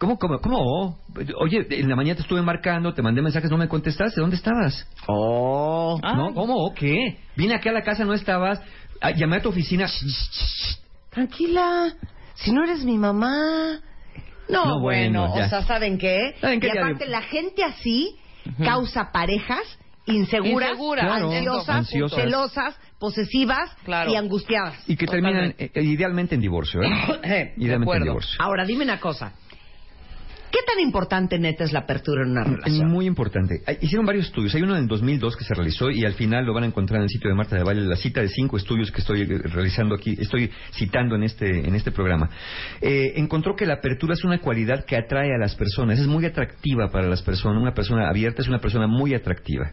¿Cómo, 0.00 0.18
cómo, 0.18 0.38
cómo? 0.40 0.98
Oye, 1.42 1.66
en 1.68 1.86
la 1.90 1.94
mañana 1.94 2.16
te 2.16 2.22
estuve 2.22 2.40
marcando, 2.40 2.94
te 2.94 3.02
mandé 3.02 3.20
mensajes, 3.20 3.50
no 3.50 3.58
me 3.58 3.68
contestaste. 3.68 4.18
¿Dónde 4.18 4.36
estabas? 4.36 4.88
Oh. 5.06 6.00
Ay. 6.02 6.16
¿No? 6.16 6.32
¿Cómo? 6.32 6.72
¿Qué? 6.74 7.18
Vine 7.36 7.54
aquí 7.56 7.68
a 7.68 7.72
la 7.72 7.82
casa, 7.82 8.06
no 8.06 8.14
estabas. 8.14 8.62
Ah, 9.02 9.10
Llamé 9.10 9.36
a 9.36 9.42
tu 9.42 9.50
oficina. 9.50 9.86
Tranquila. 11.10 11.92
Si 12.34 12.50
no 12.50 12.64
eres 12.64 12.82
mi 12.84 12.96
mamá. 12.96 13.80
No, 14.48 14.64
No, 14.64 14.80
bueno, 14.80 15.32
o 15.32 15.34
sea, 15.48 15.62
¿saben 15.64 15.98
qué? 15.98 16.34
¿Saben 16.40 16.60
qué? 16.60 16.68
Y 16.74 16.78
aparte, 16.78 17.06
la 17.06 17.20
gente 17.22 17.62
así 17.62 18.16
causa 18.64 19.12
parejas 19.12 19.60
inseguras, 20.06 20.70
Inseguras, 20.70 21.04
Claro, 21.06 21.30
ansiosas, 21.30 21.68
ansiosas. 21.68 22.18
celosas, 22.20 22.80
posesivas 22.98 23.70
Claro. 23.84 24.10
y 24.10 24.16
angustiadas. 24.16 24.82
Y 24.88 24.96
que 24.96 25.06
terminan 25.06 25.54
eh, 25.58 25.70
idealmente 25.82 26.34
en 26.34 26.40
divorcio, 26.40 26.80
¿eh? 26.82 27.52
idealmente 27.58 27.96
en 27.98 28.02
divorcio. 28.04 28.36
Ahora, 28.42 28.64
dime 28.64 28.82
una 28.84 28.98
cosa. 28.98 29.34
¿Qué 30.50 30.58
tan 30.66 30.80
importante 30.80 31.38
neta 31.38 31.64
es 31.64 31.72
la 31.72 31.80
apertura 31.80 32.22
en 32.22 32.30
una 32.32 32.44
relación? 32.44 32.90
Muy 32.90 33.06
importante. 33.06 33.62
Hicieron 33.80 34.04
varios 34.04 34.26
estudios. 34.26 34.54
Hay 34.54 34.62
uno 34.62 34.76
en 34.76 34.88
2002 34.88 35.36
que 35.36 35.44
se 35.44 35.54
realizó 35.54 35.90
y 35.90 36.04
al 36.04 36.14
final 36.14 36.44
lo 36.44 36.52
van 36.52 36.64
a 36.64 36.66
encontrar 36.66 36.98
en 36.98 37.04
el 37.04 37.08
sitio 37.08 37.30
de 37.30 37.36
Marta 37.36 37.56
de 37.56 37.62
Valle, 37.62 37.82
la 37.82 37.96
cita 37.96 38.20
de 38.20 38.28
cinco 38.28 38.56
estudios 38.56 38.90
que 38.90 39.00
estoy 39.00 39.22
eh, 39.22 39.38
realizando 39.44 39.94
aquí, 39.94 40.16
estoy 40.18 40.50
citando 40.72 41.14
en 41.14 41.22
este, 41.22 41.66
en 41.66 41.74
este 41.74 41.92
programa. 41.92 42.30
Eh, 42.80 43.12
encontró 43.16 43.54
que 43.54 43.64
la 43.64 43.74
apertura 43.74 44.14
es 44.14 44.24
una 44.24 44.38
cualidad 44.40 44.84
que 44.84 44.96
atrae 44.96 45.32
a 45.34 45.38
las 45.38 45.54
personas, 45.54 45.98
es 45.98 46.06
muy 46.06 46.26
atractiva 46.26 46.90
para 46.90 47.06
las 47.06 47.22
personas. 47.22 47.62
Una 47.62 47.74
persona 47.74 48.08
abierta 48.08 48.42
es 48.42 48.48
una 48.48 48.58
persona 48.58 48.88
muy 48.88 49.14
atractiva. 49.14 49.70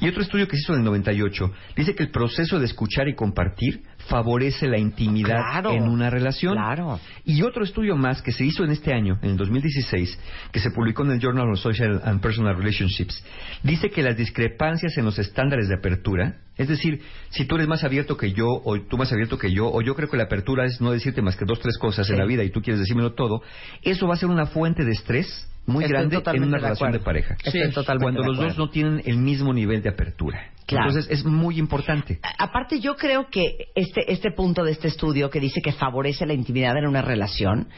Y 0.00 0.08
otro 0.08 0.22
estudio 0.22 0.48
que 0.48 0.56
se 0.56 0.62
hizo 0.62 0.72
en 0.72 0.80
el 0.80 0.84
98 0.86 1.52
dice 1.76 1.94
que 1.94 2.04
el 2.04 2.10
proceso 2.10 2.58
de 2.58 2.64
escuchar 2.64 3.08
y 3.08 3.14
compartir 3.14 3.82
favorece 4.08 4.66
la 4.66 4.78
intimidad 4.78 5.40
Claro. 5.50 5.72
en 5.72 5.84
una 5.88 6.10
relación. 6.10 6.54
Claro. 6.54 6.98
Y 7.24 7.42
otro 7.42 7.64
estudio 7.64 7.96
más 7.96 8.22
que 8.22 8.32
se 8.32 8.44
hizo 8.44 8.64
en 8.64 8.70
este 8.70 8.92
año, 8.92 9.18
en 9.22 9.30
el 9.30 9.36
2016, 9.36 10.18
que 10.52 10.60
se 10.60 10.70
publicó 10.70 11.04
en 11.04 11.12
el 11.12 11.20
Journal 11.20 11.50
of 11.50 11.58
Social 11.58 12.00
and 12.04 12.20
Personal 12.20 12.56
Relationships, 12.56 13.24
dice 13.62 13.90
que 13.90 14.02
las 14.02 14.16
discrepancias 14.16 14.96
en 14.98 15.04
los 15.04 15.18
estándares 15.18 15.68
de 15.68 15.74
apertura, 15.76 16.36
es 16.56 16.68
decir, 16.68 17.02
si 17.30 17.44
tú 17.44 17.56
eres 17.56 17.68
más 17.68 17.84
abierto 17.84 18.16
que 18.16 18.32
yo, 18.32 18.46
o 18.64 18.80
tú 18.80 18.96
más 18.96 19.12
abierto 19.12 19.38
que 19.38 19.52
yo, 19.52 19.66
o 19.70 19.82
yo 19.82 19.94
creo 19.94 20.08
que 20.08 20.16
la 20.16 20.24
apertura 20.24 20.64
es 20.64 20.80
no 20.80 20.90
decirte 20.92 21.20
más 21.22 21.36
que 21.36 21.44
dos, 21.44 21.60
tres 21.60 21.76
cosas 21.78 22.08
en 22.10 22.18
la 22.18 22.24
vida 22.24 22.42
y 22.44 22.50
tú 22.50 22.62
quieres 22.62 22.80
decírmelo 22.80 23.14
todo, 23.14 23.42
eso 23.82 24.06
va 24.06 24.14
a 24.14 24.18
ser 24.18 24.28
una 24.30 24.46
fuente 24.46 24.84
de 24.84 24.92
estrés 24.92 25.48
muy 25.66 25.84
Estoy 25.84 25.96
grande 25.98 26.16
en 26.16 26.42
una 26.44 26.56
de 26.58 26.62
relación 26.62 26.92
de 26.92 27.00
pareja. 27.00 27.36
Estoy 27.42 27.70
totalmente 27.72 28.20
Cuando 28.20 28.22
de 28.22 28.28
los 28.28 28.38
dos 28.38 28.58
no 28.58 28.70
tienen 28.70 29.02
el 29.04 29.16
mismo 29.18 29.52
nivel 29.52 29.82
de 29.82 29.88
apertura. 29.90 30.52
Claro. 30.66 30.88
Entonces 30.88 31.10
es 31.10 31.24
muy 31.24 31.58
importante. 31.58 32.18
A- 32.22 32.44
Aparte, 32.44 32.80
yo 32.80 32.96
creo 32.96 33.28
que 33.30 33.68
este, 33.74 34.12
este 34.12 34.30
punto 34.30 34.64
de 34.64 34.72
este 34.72 34.88
estudio 34.88 35.28
que 35.30 35.40
dice 35.40 35.60
que 35.60 35.72
favorece 35.72 36.24
la 36.26 36.34
intimidad 36.34 36.76
en 36.76 36.86
una 36.86 37.02
relación 37.02 37.68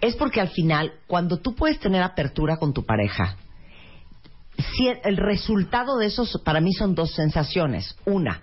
es 0.00 0.16
porque 0.16 0.40
al 0.40 0.48
final, 0.48 0.92
cuando 1.06 1.38
tú 1.38 1.54
puedes 1.54 1.78
tener 1.78 2.02
apertura 2.02 2.56
con 2.56 2.72
tu 2.72 2.84
pareja, 2.84 3.36
si 4.56 4.88
el 5.04 5.16
resultado 5.16 5.96
de 5.98 6.06
eso 6.06 6.24
para 6.44 6.60
mí 6.60 6.72
son 6.72 6.94
dos 6.94 7.12
sensaciones. 7.14 7.96
Una, 8.04 8.42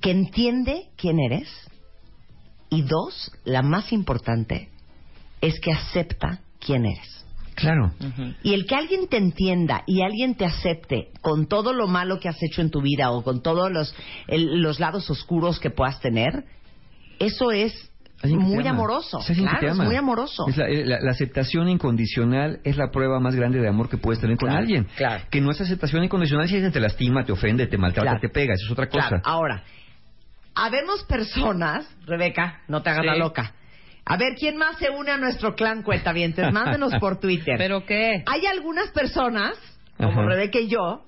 que 0.00 0.10
entiende 0.10 0.84
quién 0.96 1.18
eres. 1.20 1.48
Y 2.70 2.82
dos, 2.82 3.32
la 3.44 3.62
más 3.62 3.92
importante, 3.92 4.68
es 5.40 5.58
que 5.60 5.72
acepta 5.72 6.40
quién 6.60 6.86
eres. 6.86 7.19
Claro. 7.60 7.92
Y 8.42 8.54
el 8.54 8.66
que 8.66 8.74
alguien 8.74 9.08
te 9.08 9.16
entienda 9.16 9.82
y 9.86 10.02
alguien 10.02 10.34
te 10.34 10.44
acepte 10.44 11.10
con 11.20 11.46
todo 11.46 11.72
lo 11.72 11.86
malo 11.86 12.18
que 12.20 12.28
has 12.28 12.42
hecho 12.42 12.60
en 12.62 12.70
tu 12.70 12.80
vida 12.82 13.10
o 13.10 13.22
con 13.22 13.42
todos 13.42 13.70
los, 13.70 13.94
el- 14.26 14.60
los 14.62 14.80
lados 14.80 15.08
oscuros 15.10 15.58
que 15.60 15.70
puedas 15.70 16.00
tener, 16.00 16.44
eso 17.18 17.50
es 17.52 17.90
muy 18.22 18.66
amoroso. 18.66 19.18
Es 19.26 19.38
Claro, 19.38 19.58
te 19.60 19.66
es 19.66 19.72
ama. 19.72 19.84
muy 19.84 19.96
amoroso. 19.96 20.46
Es 20.48 20.56
la, 20.58 20.68
eh, 20.68 20.84
la- 20.84 21.00
la 21.00 21.10
aceptación 21.10 21.68
incondicional 21.70 22.60
es 22.64 22.76
la 22.76 22.90
prueba 22.90 23.18
más 23.18 23.34
grande 23.34 23.60
de 23.60 23.68
amor 23.68 23.88
que 23.88 23.96
puedes 23.96 24.20
tener 24.20 24.36
con 24.36 24.48
Claro, 24.48 24.60
alguien. 24.62 24.86
claro. 24.96 25.24
Que 25.30 25.40
no 25.40 25.50
es 25.50 25.60
aceptación 25.60 26.04
incondicional 26.04 26.46
si 26.48 26.54
alguien 26.56 26.70
te 26.72 26.80
lastima, 26.80 27.24
te 27.24 27.32
ofende, 27.32 27.66
te 27.66 27.78
maltrata, 27.78 28.10
Claro. 28.10 28.20
te 28.20 28.28
pega. 28.28 28.52
Eso 28.54 28.66
es 28.66 28.70
otra 28.72 28.88
cosa. 28.90 29.08
Claro, 29.08 29.22
ahora, 29.24 29.64
habemos 30.54 31.02
personas, 31.04 31.86
Rebeca, 32.06 32.60
no 32.68 32.82
te 32.82 32.90
hagas 32.90 33.02
Sí. 33.02 33.06
la 33.06 33.16
loca. 33.16 33.54
A 34.04 34.16
ver, 34.16 34.34
¿quién 34.38 34.56
más 34.56 34.76
se 34.78 34.90
une 34.90 35.10
a 35.10 35.16
nuestro 35.18 35.54
clan 35.54 35.82
cuentavientes? 35.82 36.44
Mándenos 36.52 36.94
por 37.00 37.18
Twitter. 37.20 37.54
¿Pero 37.58 37.84
qué? 37.84 38.22
Hay 38.26 38.46
algunas 38.46 38.90
personas, 38.90 39.56
como 39.96 40.10
Ajá. 40.22 40.22
Rebeca 40.26 40.58
y 40.58 40.68
yo, 40.68 41.04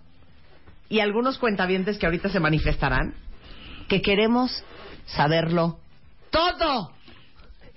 y 0.88 1.00
algunos 1.00 1.38
cuentavientes 1.38 1.98
que 1.98 2.06
ahorita 2.06 2.28
se 2.28 2.38
manifestarán, 2.40 3.14
que 3.88 4.02
queremos 4.02 4.64
saberlo 5.06 5.78
todo. 6.30 6.92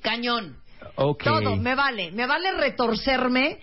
Cañón. 0.01 0.57
Ok. 0.95 1.23
Todo. 1.23 1.55
Me 1.55 1.75
vale. 1.75 2.11
Me 2.11 2.27
vale 2.27 2.51
retorcerme 2.53 3.59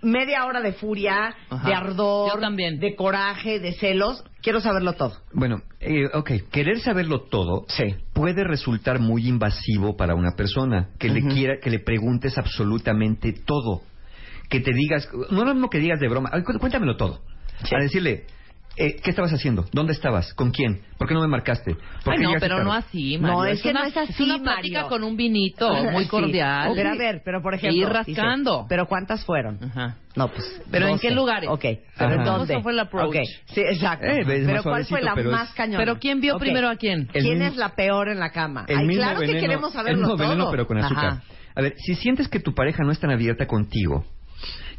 media 0.00 0.44
hora 0.46 0.60
de 0.60 0.72
furia, 0.72 1.34
Ajá. 1.50 1.68
de 1.68 1.74
ardor, 1.74 2.40
también. 2.40 2.78
de 2.78 2.94
coraje, 2.94 3.58
de 3.58 3.72
celos. 3.74 4.22
Quiero 4.42 4.60
saberlo 4.60 4.92
todo. 4.94 5.16
Bueno, 5.32 5.62
eh, 5.80 6.06
ok, 6.12 6.30
querer 6.50 6.80
saberlo 6.80 7.22
todo 7.22 7.64
Sí. 7.68 7.94
Puede 8.14 8.44
resultar 8.44 9.00
muy 9.00 9.28
invasivo 9.28 9.96
para 9.96 10.14
una 10.14 10.30
persona 10.36 10.88
que 10.98 11.08
le 11.10 11.20
quiera, 11.26 11.58
que 11.60 11.68
le 11.68 11.80
preguntes 11.80 12.38
absolutamente 12.38 13.32
todo, 13.32 13.82
que 14.48 14.60
te 14.60 14.72
digas, 14.72 15.08
no 15.30 15.44
lo 15.44 15.52
mismo 15.52 15.68
que 15.68 15.78
digas 15.80 16.00
de 16.00 16.08
broma, 16.08 16.30
"Ay, 16.32 16.42
cu- 16.42 16.58
cuéntamelo 16.58 16.96
todo, 16.96 17.20
Sí. 17.64 17.74
a 17.74 17.80
decirle, 17.82 18.24
eh, 18.76 18.96
¿qué 19.02 19.10
estabas 19.10 19.32
haciendo? 19.32 19.64
¿Dónde 19.72 19.92
estabas? 19.92 20.34
¿Con 20.34 20.50
quién? 20.50 20.80
¿Por 20.98 21.06
qué 21.08 21.14
no 21.14 21.20
me 21.20 21.28
marcaste? 21.28 21.74
¿Por 22.04 22.12
Ay, 22.14 22.18
qué 22.18 22.24
no, 22.24 22.32
pero 22.40 22.48
tarde?" 22.56 22.64
no 22.64 22.72
así, 22.72 23.18
No, 23.18 23.38
Mario. 23.38 23.52
es 23.54 23.62
que 23.62 23.70
una, 23.70 23.80
no 23.82 23.86
es 23.86 23.96
así, 23.96 24.22
una 24.22 24.38
plática 24.42 24.82
Mario. 24.82 24.88
con 24.88 25.04
un 25.04 25.16
vinito 25.16 25.68
muy 25.92 26.04
Sí. 26.04 26.08
cordial. 26.10 26.72
Pero 26.74 26.90
a 26.90 26.94
ver, 26.96 27.22
pero 27.24 27.42
por 27.42 27.54
ejemplo. 27.54 27.76
Ir 27.80 27.86
dice, 27.88 27.92
rascando. 28.20 28.66
pero 28.68 28.86
¿cuántas 28.86 29.24
fueron? 29.24 29.58
Ajá. 29.62 29.96
No, 30.16 30.28
pues. 30.28 30.60
¿Pero 30.70 30.86
en 30.86 30.92
12. 30.92 31.08
qué 31.08 31.14
lugares? 31.14 31.48
Ok. 31.50 31.64
¿Pero 31.98 32.12
en 32.14 32.24
dónde? 32.24 32.54
¿Cómo 32.54 32.62
fue 32.62 32.72
el 32.72 32.80
approach? 32.80 33.08
Ok. 33.08 33.16
Sí, 33.46 33.60
exacto. 33.60 34.06
Eh, 34.06 34.20
es 34.20 34.26
pero 34.26 34.46
más 34.54 34.62
¿cuál 34.62 34.84
fue 34.86 35.02
la 35.02 35.14
pero 35.14 35.30
es- 35.30 35.36
más 35.36 35.52
cañona? 35.54 35.78
Pero 35.78 35.98
¿quién 35.98 36.20
vio 36.20 36.34
Ok. 36.36 36.40
primero 36.40 36.68
a 36.68 36.76
quién? 36.76 37.08
El 37.12 37.22
¿Quién 37.24 37.38
mismo- 37.38 37.52
es 37.52 37.56
la 37.56 37.74
peor 37.74 38.08
en 38.08 38.18
la 38.20 38.30
cama? 38.30 38.64
El 38.68 38.78
Ay, 38.78 38.86
mismo 38.86 39.02
claro 39.02 39.20
que 39.20 39.26
veneno- 39.26 39.40
queremos 39.40 39.70
el 39.70 39.76
saberlo 39.78 39.98
mismo 40.08 40.16
veneno, 40.16 40.50
pero 40.50 40.66
con 40.66 40.78
azúcar. 40.78 41.22
A 41.56 41.62
ver, 41.62 41.74
si 41.78 41.94
sientes 41.94 42.28
que 42.28 42.40
tu 42.40 42.52
pareja 42.54 42.82
no 42.84 42.90
es 42.90 42.98
tan 42.98 43.10
abierta 43.12 43.46
contigo, 43.46 44.04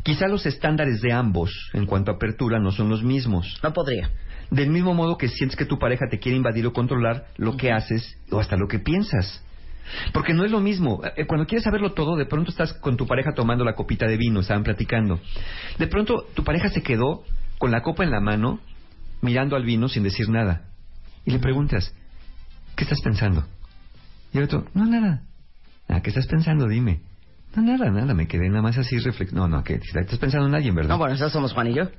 quizá 0.06 0.28
los 0.28 0.46
estándares 0.46 1.02
de 1.02 1.12
ambos 1.12 1.52
en 1.74 1.88
cuanto 1.88 2.12
a 2.12 2.14
apertura 2.14 2.60
no 2.60 2.72
son 2.72 2.90
los 2.90 3.02
mismos. 3.02 3.60
No 3.64 3.74
podría. 3.74 4.12
Del 4.52 4.70
mismo 4.70 4.94
modo 4.94 5.18
que 5.18 5.28
sientes 5.28 5.58
que 5.58 5.66
tu 5.66 5.80
pareja 5.80 6.06
te 6.08 6.20
quiere 6.20 6.38
invadir 6.38 6.68
o 6.68 6.74
controlar 6.74 7.26
lo 7.38 7.58
que 7.58 7.72
haces 7.72 8.16
o 8.30 8.40
hasta 8.40 8.56
lo 8.56 8.68
que 8.68 8.78
piensas. 8.78 9.44
Porque 10.14 10.36
no 10.36 10.46
es 10.46 10.52
lo 10.52 10.60
mismo. 10.60 11.02
Eh, 11.18 11.26
Cuando 11.26 11.48
quieres 11.48 11.64
saberlo 11.64 11.94
todo, 11.94 12.16
de 12.18 12.28
pronto 12.28 12.52
estás 12.52 12.74
con 12.74 12.98
tu 12.98 13.08
pareja 13.08 13.32
tomando 13.34 13.66
la 13.66 13.74
copita 13.74 14.06
de 14.06 14.16
vino, 14.18 14.42
estaban 14.42 14.64
platicando. 14.64 15.20
De 15.80 15.88
pronto 15.88 16.28
tu 16.36 16.44
pareja 16.44 16.70
se 16.70 16.84
quedó 16.84 17.24
con 17.58 17.72
la 17.72 17.82
copa 17.82 18.04
en 18.04 18.12
la 18.12 18.22
mano, 18.22 18.60
mirando 19.22 19.56
al 19.56 19.66
vino 19.66 19.90
sin 19.90 20.04
decir 20.04 20.30
nada. 20.30 20.70
Y 21.26 21.32
le 21.32 21.40
preguntas, 21.40 21.96
¿qué 22.76 22.84
estás 22.84 23.02
pensando? 23.02 23.44
Y 24.32 24.38
el 24.38 24.44
otro, 24.44 24.68
no, 24.76 24.86
nada. 24.86 25.24
Ah, 25.88 26.02
¿qué 26.02 26.12
estás 26.12 26.28
pensando? 26.28 26.68
Dime. 26.68 27.02
No, 27.56 27.62
nada, 27.62 27.90
nada, 27.90 28.14
me 28.14 28.28
quedé 28.28 28.50
nada 28.50 28.62
más 28.62 28.78
así 28.78 28.98
reflex... 29.00 29.32
No, 29.32 29.48
no, 29.48 29.64
que 29.64 29.76
estás 29.76 30.20
pensando 30.20 30.48
en 30.48 30.56
alguien, 30.56 30.76
¿verdad? 30.76 30.90
No, 30.90 30.98
bueno, 30.98 31.16
eso 31.16 31.30
somos 31.30 31.54
Juan 31.54 31.68
y 31.68 31.74
yo. 31.76 31.84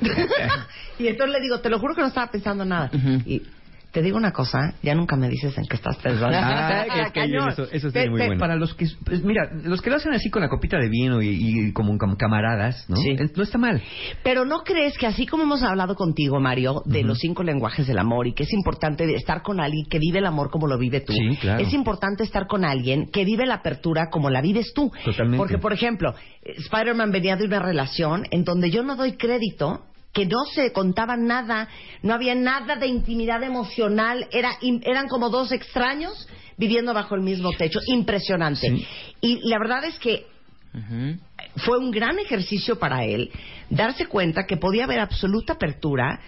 y 0.98 1.06
entonces 1.06 1.34
le 1.34 1.40
digo, 1.40 1.60
te 1.60 1.70
lo 1.70 1.78
juro 1.78 1.94
que 1.94 2.02
no 2.02 2.08
estaba 2.08 2.30
pensando 2.30 2.64
en 2.64 2.68
nada. 2.68 2.90
Y 3.24 3.42
te 3.92 4.02
digo 4.02 4.16
una 4.16 4.32
cosa, 4.32 4.74
ya 4.82 4.94
nunca 4.94 5.16
me 5.16 5.28
dices 5.28 5.56
en 5.56 5.64
qué 5.66 5.76
estás 5.76 5.96
pensando. 5.96 6.36
Ah, 6.38 6.84
que- 6.84 7.12
que 7.12 7.20
Cañón. 7.20 7.48
eso, 7.48 7.66
eso 7.72 7.88
muy 7.94 8.08
bueno. 8.26 8.38
Para 8.38 8.54
los 8.56 8.74
que, 8.74 8.86
pues, 9.04 9.22
mira, 9.24 9.50
los 9.64 9.80
que 9.80 9.90
lo 9.90 9.96
hacen 9.96 10.12
así 10.12 10.28
con 10.30 10.42
la 10.42 10.48
copita 10.48 10.76
de 10.78 10.88
vino 10.88 11.22
y, 11.22 11.28
y 11.68 11.72
como 11.72 11.92
cam- 11.94 12.16
camaradas, 12.16 12.88
¿no? 12.88 12.96
Sí. 12.96 13.10
Eh, 13.10 13.30
No 13.34 13.42
está 13.42 13.58
mal. 13.58 13.82
Pero 14.22 14.44
no 14.44 14.62
crees 14.64 14.96
que 14.98 15.06
así 15.06 15.26
como 15.26 15.44
hemos 15.44 15.62
hablado 15.62 15.94
contigo, 15.94 16.38
Mario, 16.40 16.82
de 16.84 17.02
los 17.02 17.18
cinco 17.18 17.42
lenguajes 17.42 17.86
del 17.86 17.98
amor 17.98 18.26
y 18.26 18.34
que 18.34 18.42
es 18.44 18.52
importante 18.52 19.04
estar 19.14 19.42
con 19.42 19.60
alguien 19.60 19.86
que 19.90 19.98
vive 19.98 20.18
el 20.18 20.26
amor 20.26 20.50
como 20.50 20.66
lo 20.66 20.78
vive 20.78 21.00
tú, 21.00 21.12
Sí, 21.12 21.36
claro. 21.40 21.60
es 21.62 21.72
importante 21.72 22.22
estar 22.24 22.46
con 22.46 22.64
alguien 22.64 23.06
que 23.10 23.24
vive 23.24 23.46
la 23.46 23.54
apertura 23.56 24.08
como 24.10 24.30
la 24.30 24.40
vives 24.40 24.72
tú. 24.74 24.90
Totalmente. 25.04 25.36
Porque, 25.38 25.58
por 25.58 25.72
ejemplo, 25.72 26.14
eh, 26.42 26.54
Spider-Man 26.58 27.10
venía 27.10 27.36
de 27.36 27.44
una 27.46 27.58
relación 27.60 28.24
en 28.30 28.44
donde 28.44 28.70
yo 28.70 28.82
no 28.82 28.96
doy 28.96 29.12
crédito 29.16 29.84
que 30.12 30.26
no 30.26 30.44
se 30.54 30.72
contaba 30.72 31.16
nada, 31.16 31.68
no 32.02 32.14
había 32.14 32.34
nada 32.34 32.76
de 32.76 32.86
intimidad 32.86 33.42
emocional, 33.42 34.26
era, 34.32 34.58
eran 34.82 35.08
como 35.08 35.30
dos 35.30 35.52
extraños 35.52 36.28
viviendo 36.56 36.92
bajo 36.92 37.14
el 37.14 37.20
mismo 37.20 37.50
techo, 37.56 37.78
impresionante. 37.86 38.68
Sí. 38.68 38.86
Y 39.20 39.48
la 39.48 39.58
verdad 39.58 39.84
es 39.84 39.98
que 39.98 40.26
fue 41.56 41.78
un 41.78 41.90
gran 41.90 42.18
ejercicio 42.18 42.78
para 42.78 43.04
él 43.04 43.30
darse 43.70 44.06
cuenta 44.06 44.46
que 44.46 44.56
podía 44.56 44.84
haber 44.84 45.00
absoluta 45.00 45.54
apertura 45.54 46.20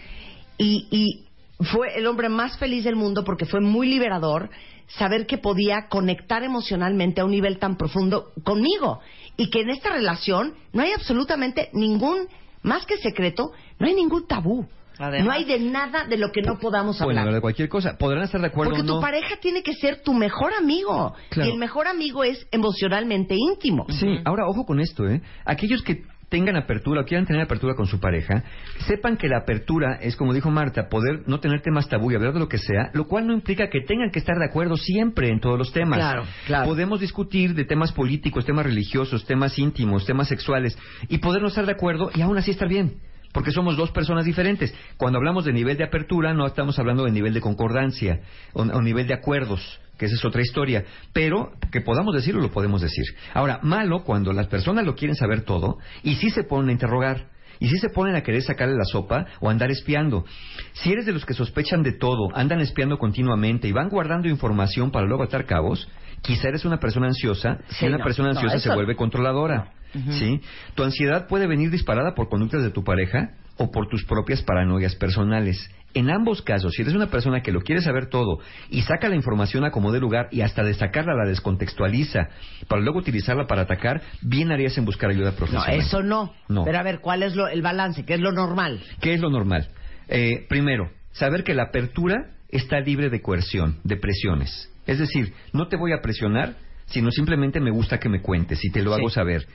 y, 0.56 0.86
y 0.90 1.24
fue 1.64 1.96
el 1.96 2.06
hombre 2.06 2.28
más 2.28 2.58
feliz 2.58 2.84
del 2.84 2.96
mundo 2.96 3.22
porque 3.24 3.46
fue 3.46 3.60
muy 3.60 3.88
liberador 3.88 4.50
saber 4.98 5.26
que 5.26 5.38
podía 5.38 5.88
conectar 5.88 6.42
emocionalmente 6.42 7.20
a 7.20 7.24
un 7.24 7.30
nivel 7.30 7.58
tan 7.58 7.76
profundo 7.76 8.32
conmigo 8.42 9.00
y 9.36 9.50
que 9.50 9.60
en 9.60 9.70
esta 9.70 9.90
relación 9.90 10.54
no 10.72 10.82
hay 10.82 10.92
absolutamente 10.92 11.70
ningún, 11.72 12.28
más 12.62 12.86
que 12.86 12.96
secreto, 12.98 13.52
no 13.78 13.86
hay 13.86 13.94
ningún 13.94 14.26
tabú. 14.26 14.66
Además. 15.02 15.26
no 15.26 15.32
hay 15.32 15.44
de 15.44 15.58
nada 15.58 16.04
de 16.04 16.18
lo 16.18 16.30
que 16.30 16.42
no 16.42 16.58
podamos 16.58 17.00
hablar. 17.00 17.20
hablar 17.20 17.34
de 17.36 17.40
cualquier 17.40 17.70
cosa. 17.70 17.96
Podrán 17.96 18.24
estar 18.24 18.38
de 18.38 18.48
acuerdo 18.48 18.74
Porque 18.74 18.90
o 18.90 18.96
tu 18.96 19.00
pareja 19.00 19.38
tiene 19.40 19.62
que 19.62 19.72
ser 19.72 20.02
tu 20.02 20.12
mejor 20.12 20.52
amigo. 20.52 21.14
Claro. 21.30 21.48
Y 21.48 21.52
el 21.52 21.58
mejor 21.58 21.88
amigo 21.88 22.22
es 22.22 22.46
emocionalmente 22.50 23.34
íntimo. 23.34 23.86
Sí, 23.88 24.18
ahora 24.26 24.46
ojo 24.46 24.66
con 24.66 24.78
esto, 24.78 25.08
¿eh? 25.08 25.22
Aquellos 25.46 25.82
que 25.82 26.02
tengan 26.30 26.56
apertura 26.56 27.02
o 27.02 27.04
quieran 27.04 27.26
tener 27.26 27.42
apertura 27.42 27.74
con 27.74 27.86
su 27.86 28.00
pareja, 28.00 28.44
sepan 28.86 29.16
que 29.16 29.28
la 29.28 29.38
apertura 29.38 29.98
es, 30.00 30.16
como 30.16 30.32
dijo 30.32 30.50
Marta, 30.50 30.88
poder 30.88 31.24
no 31.26 31.40
tener 31.40 31.60
temas 31.60 31.88
tabú 31.88 32.10
y 32.10 32.14
hablar 32.14 32.32
de 32.32 32.40
lo 32.40 32.48
que 32.48 32.56
sea, 32.56 32.90
lo 32.94 33.06
cual 33.06 33.26
no 33.26 33.34
implica 33.34 33.68
que 33.68 33.80
tengan 33.82 34.10
que 34.10 34.20
estar 34.20 34.38
de 34.38 34.46
acuerdo 34.46 34.76
siempre 34.76 35.28
en 35.28 35.40
todos 35.40 35.58
los 35.58 35.72
temas. 35.72 35.98
Claro, 35.98 36.24
claro. 36.46 36.66
Podemos 36.66 37.00
discutir 37.00 37.54
de 37.54 37.64
temas 37.64 37.92
políticos, 37.92 38.46
temas 38.46 38.64
religiosos, 38.64 39.26
temas 39.26 39.58
íntimos, 39.58 40.06
temas 40.06 40.28
sexuales, 40.28 40.78
y 41.08 41.18
poder 41.18 41.42
no 41.42 41.48
estar 41.48 41.66
de 41.66 41.72
acuerdo 41.72 42.10
y 42.14 42.22
aún 42.22 42.38
así 42.38 42.52
estar 42.52 42.68
bien. 42.68 42.94
Porque 43.32 43.52
somos 43.52 43.76
dos 43.76 43.90
personas 43.90 44.24
diferentes. 44.24 44.74
Cuando 44.96 45.18
hablamos 45.18 45.44
de 45.44 45.52
nivel 45.52 45.76
de 45.76 45.84
apertura, 45.84 46.34
no 46.34 46.46
estamos 46.46 46.78
hablando 46.78 47.04
de 47.04 47.12
nivel 47.12 47.34
de 47.34 47.40
concordancia 47.40 48.20
o, 48.52 48.62
o 48.62 48.82
nivel 48.82 49.06
de 49.06 49.14
acuerdos, 49.14 49.80
que 49.98 50.06
esa 50.06 50.14
es 50.14 50.24
otra 50.24 50.42
historia. 50.42 50.84
Pero 51.12 51.52
que 51.70 51.80
podamos 51.80 52.14
decirlo, 52.14 52.40
lo 52.40 52.50
podemos 52.50 52.80
decir. 52.80 53.04
Ahora, 53.34 53.60
malo 53.62 54.02
cuando 54.04 54.32
las 54.32 54.48
personas 54.48 54.84
lo 54.84 54.94
quieren 54.94 55.16
saber 55.16 55.42
todo 55.42 55.78
y 56.02 56.16
sí 56.16 56.30
se 56.30 56.44
ponen 56.44 56.70
a 56.70 56.72
interrogar. 56.72 57.28
Y 57.60 57.68
si 57.68 57.78
se 57.78 57.90
ponen 57.90 58.16
a 58.16 58.22
querer 58.22 58.42
sacarle 58.42 58.74
la 58.74 58.86
sopa 58.90 59.26
o 59.38 59.50
andar 59.50 59.70
espiando. 59.70 60.24
Si 60.72 60.90
eres 60.90 61.04
de 61.04 61.12
los 61.12 61.26
que 61.26 61.34
sospechan 61.34 61.82
de 61.82 61.92
todo, 61.92 62.34
andan 62.34 62.60
espiando 62.60 62.98
continuamente 62.98 63.68
y 63.68 63.72
van 63.72 63.90
guardando 63.90 64.28
información 64.28 64.90
para 64.90 65.06
luego 65.06 65.24
atar 65.24 65.44
cabos, 65.44 65.86
quizá 66.22 66.48
eres 66.48 66.64
una 66.64 66.78
persona 66.78 67.08
ansiosa 67.08 67.58
Sí, 67.68 67.84
y 67.84 67.88
una 67.88 67.98
no, 67.98 68.04
persona 68.04 68.32
no, 68.32 68.40
ansiosa 68.40 68.58
se 68.58 68.74
vuelve 68.74 68.96
controladora. 68.96 69.72
¿Sí? 70.10 70.40
Tu 70.74 70.82
ansiedad 70.82 71.26
puede 71.28 71.46
venir 71.46 71.70
disparada 71.70 72.14
por 72.14 72.28
conductas 72.28 72.62
de 72.62 72.70
tu 72.70 72.84
pareja 72.84 73.30
o 73.56 73.70
por 73.70 73.88
tus 73.88 74.04
propias 74.04 74.42
paranoias 74.42 74.94
personales. 74.96 75.70
En 75.92 76.08
ambos 76.08 76.40
casos, 76.42 76.72
si 76.74 76.82
eres 76.82 76.94
una 76.94 77.08
persona 77.08 77.42
que 77.42 77.50
lo 77.50 77.62
quiere 77.62 77.82
saber 77.82 78.06
todo 78.06 78.38
y 78.70 78.82
saca 78.82 79.08
la 79.08 79.16
información 79.16 79.64
a 79.64 79.72
como 79.72 79.90
de 79.90 79.98
lugar 79.98 80.28
y 80.30 80.42
hasta 80.42 80.62
de 80.62 80.72
sacarla 80.74 81.14
la 81.16 81.28
descontextualiza 81.28 82.28
para 82.68 82.80
luego 82.80 83.00
utilizarla 83.00 83.46
para 83.48 83.62
atacar, 83.62 84.00
bien 84.22 84.52
harías 84.52 84.78
en 84.78 84.84
buscar 84.84 85.10
ayuda 85.10 85.32
No, 85.32 85.36
profesional. 85.36 85.74
eso 85.74 86.02
no. 86.02 86.32
No. 86.48 86.64
Pero 86.64 86.78
a 86.78 86.82
ver, 86.84 87.00
¿cuál 87.00 87.24
es 87.24 87.34
lo, 87.34 87.48
el 87.48 87.60
balance? 87.60 88.04
¿Qué 88.04 88.14
es 88.14 88.20
lo 88.20 88.30
normal? 88.30 88.80
¿Qué 89.00 89.14
es 89.14 89.20
lo 89.20 89.30
normal? 89.30 89.68
Eh, 90.08 90.46
primero, 90.48 90.90
saber 91.12 91.42
que 91.42 91.54
la 91.54 91.64
apertura 91.64 92.30
está 92.50 92.78
libre 92.80 93.10
de 93.10 93.20
coerción, 93.20 93.80
de 93.82 93.96
presiones. 93.96 94.70
Es 94.86 94.98
decir, 95.00 95.32
no 95.52 95.66
te 95.68 95.76
voy 95.76 95.92
a 95.92 96.00
presionar, 96.02 96.54
sino 96.90 97.10
simplemente 97.10 97.60
me 97.60 97.70
gusta 97.70 97.98
que 97.98 98.08
me 98.08 98.20
cuentes 98.20 98.62
y 98.64 98.70
te 98.70 98.82
lo 98.82 98.92
Sí. 98.94 99.00
hago 99.00 99.10
saber. 99.10 99.46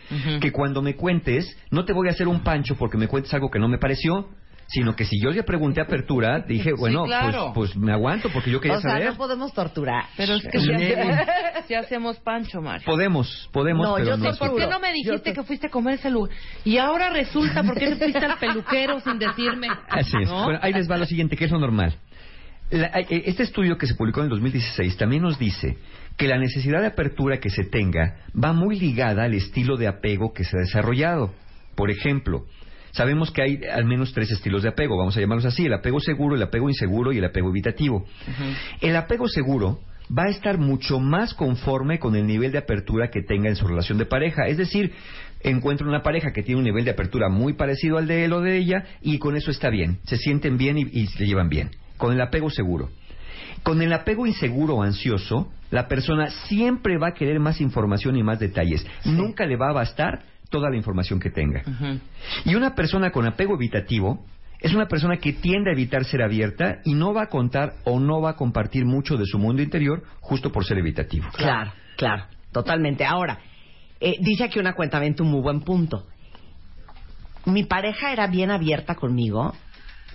Que 0.41 0.51
cuando 0.51 0.81
me 0.81 0.95
cuentes, 0.95 1.57
no 1.71 1.85
te 1.85 1.93
voy 1.93 2.07
a 2.07 2.11
hacer 2.11 2.27
un 2.27 2.41
pancho 2.41 2.75
porque 2.75 2.97
me 2.97 3.07
cuentes 3.07 3.33
algo 3.33 3.49
que 3.51 3.59
no 3.59 3.67
me 3.67 3.77
pareció, 3.77 4.29
sino 4.67 4.95
que 4.95 5.05
si 5.05 5.21
yo 5.21 5.31
ya 5.31 5.43
pregunté 5.43 5.79
apertura, 5.79 6.39
dije, 6.39 6.73
bueno, 6.73 7.03
claro. 7.05 7.51
pues, 7.53 7.71
pues 7.73 7.77
me 7.77 7.91
aguanto 7.91 8.29
porque 8.31 8.49
yo 8.49 8.59
quería 8.59 8.77
o 8.77 8.81
sea, 8.81 8.93
saber. 8.93 9.09
no 9.09 9.15
podemos 9.17 9.53
torturar. 9.53 10.05
Pero 10.17 10.33
es 10.33 10.43
que 10.47 10.59
si 10.59 10.71
hacemos, 10.73 11.15
si 11.67 11.73
hacemos 11.75 12.17
pancho, 12.21 12.61
Mario. 12.61 12.83
Podemos, 12.83 13.47
podemos, 13.51 13.85
No, 13.87 13.93
pero 13.95 14.07
yo 14.07 14.17
no 14.17 14.29
es- 14.29 14.37
¿Por 14.39 14.55
qué 14.57 14.65
no 14.65 14.79
me 14.79 14.91
dijiste 14.91 15.19
te- 15.19 15.33
que 15.33 15.43
fuiste 15.43 15.67
a 15.67 15.69
comer 15.69 15.95
ese 15.95 16.09
lugar? 16.09 16.35
Y 16.63 16.77
ahora 16.77 17.11
resulta, 17.11 17.61
¿por 17.63 17.77
qué 17.77 17.91
no 17.91 17.97
fuiste 17.97 18.17
al 18.25 18.39
peluquero 18.39 18.99
sin 19.01 19.19
decirme? 19.19 19.67
Así 19.87 20.13
es. 20.19 20.29
¿No? 20.29 20.45
Bueno, 20.45 20.59
ahí 20.63 20.73
les 20.73 20.89
va 20.89 20.97
lo 20.97 21.05
siguiente, 21.05 21.37
que 21.37 21.45
es 21.45 21.51
lo 21.51 21.59
normal. 21.59 21.93
La- 22.71 22.87
eh, 22.87 23.23
este 23.25 23.43
estudio 23.43 23.77
que 23.77 23.87
se 23.87 23.95
publicó 23.95 24.21
en 24.21 24.25
el 24.25 24.29
2016 24.31 24.97
también 24.97 25.21
nos 25.21 25.37
dice 25.37 25.77
que 26.17 26.27
la 26.27 26.37
necesidad 26.37 26.81
de 26.81 26.87
apertura 26.87 27.39
que 27.39 27.49
se 27.49 27.63
tenga 27.65 28.17
va 28.41 28.53
muy 28.53 28.79
ligada 28.79 29.23
al 29.23 29.33
estilo 29.33 29.77
de 29.77 29.87
apego 29.87 30.33
que 30.33 30.43
se 30.43 30.57
ha 30.57 30.61
desarrollado. 30.61 31.33
Por 31.75 31.91
ejemplo, 31.91 32.45
sabemos 32.91 33.31
que 33.31 33.41
hay 33.43 33.59
al 33.71 33.85
menos 33.85 34.13
tres 34.13 34.31
estilos 34.31 34.63
de 34.63 34.69
apego, 34.69 34.97
vamos 34.97 35.15
a 35.17 35.19
llamarlos 35.19 35.45
así, 35.45 35.65
el 35.65 35.73
apego 35.73 35.99
seguro, 35.99 36.35
el 36.35 36.41
apego 36.43 36.69
inseguro 36.69 37.11
y 37.11 37.17
el 37.19 37.25
apego 37.25 37.49
evitativo. 37.49 38.05
El 38.81 38.95
apego 38.95 39.27
seguro 39.27 39.79
va 40.17 40.23
a 40.23 40.29
estar 40.29 40.57
mucho 40.57 40.99
más 40.99 41.33
conforme 41.33 41.99
con 41.99 42.15
el 42.15 42.25
nivel 42.25 42.51
de 42.51 42.59
apertura 42.59 43.09
que 43.09 43.21
tenga 43.23 43.49
en 43.49 43.55
su 43.55 43.67
relación 43.67 43.97
de 43.97 44.05
pareja. 44.05 44.47
Es 44.47 44.57
decir, 44.57 44.93
encuentra 45.41 45.87
una 45.87 46.01
pareja 46.01 46.31
que 46.31 46.43
tiene 46.43 46.59
un 46.59 46.65
nivel 46.65 46.85
de 46.85 46.91
apertura 46.91 47.27
muy 47.29 47.53
parecido 47.53 47.97
al 47.97 48.07
de 48.07 48.25
él 48.25 48.33
o 48.33 48.41
de 48.41 48.57
ella 48.57 48.85
y 49.01 49.19
con 49.19 49.35
eso 49.35 49.51
está 49.51 49.69
bien. 49.69 49.99
Se 50.05 50.17
sienten 50.17 50.57
bien 50.57 50.77
y, 50.77 50.83
y 50.91 51.07
se 51.07 51.25
llevan 51.25 51.49
bien. 51.49 51.71
Con 51.97 52.13
el 52.13 52.21
apego 52.21 52.49
seguro. 52.49 52.89
Con 53.63 53.81
el 53.81 53.91
apego 53.93 54.27
inseguro 54.27 54.75
o 54.75 54.83
ansioso, 54.83 55.51
la 55.71 55.87
persona 55.87 56.29
siempre 56.47 56.97
va 56.97 57.09
a 57.09 57.13
querer 57.13 57.39
más 57.39 57.61
información 57.61 58.15
y 58.15 58.23
más 58.23 58.39
detalles. 58.39 58.85
Nunca 59.05 59.45
le 59.45 59.57
va 59.57 59.69
a 59.69 59.73
bastar 59.73 60.23
toda 60.49 60.69
la 60.69 60.77
información 60.77 61.19
que 61.19 61.29
tenga. 61.29 61.63
Y 62.45 62.55
una 62.55 62.75
persona 62.75 63.11
con 63.11 63.25
apego 63.25 63.55
evitativo 63.55 64.23
es 64.59 64.73
una 64.73 64.87
persona 64.87 65.17
que 65.17 65.33
tiende 65.33 65.69
a 65.69 65.73
evitar 65.73 66.05
ser 66.05 66.21
abierta 66.21 66.79
y 66.85 66.93
no 66.93 67.13
va 67.13 67.23
a 67.23 67.27
contar 67.27 67.75
o 67.83 67.99
no 67.99 68.21
va 68.21 68.31
a 68.31 68.35
compartir 68.35 68.85
mucho 68.85 69.17
de 69.17 69.25
su 69.25 69.37
mundo 69.37 69.61
interior 69.61 70.03
justo 70.21 70.51
por 70.51 70.65
ser 70.65 70.77
evitativo. 70.77 71.27
Claro, 71.33 71.73
claro, 71.97 72.25
totalmente. 72.51 73.05
Ahora, 73.05 73.39
eh, 73.99 74.17
dice 74.21 74.43
aquí 74.43 74.59
una 74.59 74.73
cuenta 74.73 74.99
un 74.99 75.29
muy 75.29 75.41
buen 75.41 75.61
punto. 75.61 76.07
Mi 77.45 77.63
pareja 77.63 78.11
era 78.11 78.27
bien 78.27 78.49
abierta 78.49 78.95
conmigo 78.95 79.53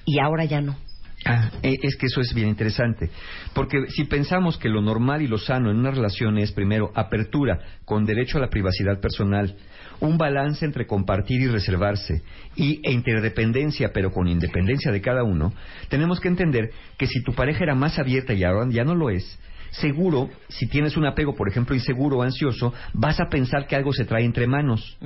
y 0.04 0.18
ahora 0.18 0.44
ya 0.44 0.60
no. 0.60 0.76
Ah, 1.24 1.50
eh, 1.62 1.76
es 1.82 1.96
que 1.96 2.06
eso 2.06 2.20
es 2.20 2.32
bien 2.32 2.48
interesante. 2.48 3.10
Porque 3.52 3.86
si 3.88 4.04
pensamos 4.04 4.56
que 4.56 4.70
lo 4.70 4.80
normal 4.80 5.20
y 5.20 5.28
lo 5.28 5.36
sano 5.38 5.70
en 5.70 5.76
una 5.76 5.90
relación 5.90 6.38
es, 6.38 6.52
primero, 6.52 6.92
apertura 6.94 7.58
con 7.84 8.06
derecho 8.06 8.38
a 8.38 8.40
la 8.40 8.48
privacidad 8.48 9.00
personal, 9.00 9.54
un 10.00 10.16
balance 10.16 10.64
entre 10.64 10.86
compartir 10.86 11.42
y 11.42 11.48
reservarse, 11.48 12.22
y, 12.56 12.80
e 12.82 12.92
interdependencia, 12.92 13.90
pero 13.92 14.10
con 14.12 14.28
independencia 14.28 14.90
de 14.90 15.02
cada 15.02 15.22
uno, 15.22 15.52
tenemos 15.88 16.20
que 16.20 16.28
entender 16.28 16.70
que 16.96 17.06
si 17.06 17.22
tu 17.22 17.34
pareja 17.34 17.64
era 17.64 17.74
más 17.74 17.98
abierta 17.98 18.32
y 18.32 18.42
ahora 18.42 18.66
ya 18.70 18.84
no 18.84 18.94
lo 18.94 19.10
es, 19.10 19.38
seguro, 19.72 20.30
si 20.48 20.66
tienes 20.68 20.96
un 20.96 21.06
apego, 21.06 21.34
por 21.34 21.48
ejemplo, 21.48 21.74
inseguro 21.74 22.18
o 22.18 22.22
ansioso, 22.22 22.72
vas 22.94 23.20
a 23.20 23.28
pensar 23.28 23.66
que 23.66 23.76
algo 23.76 23.92
se 23.92 24.04
trae 24.04 24.24
entre 24.24 24.46
manos. 24.46 24.98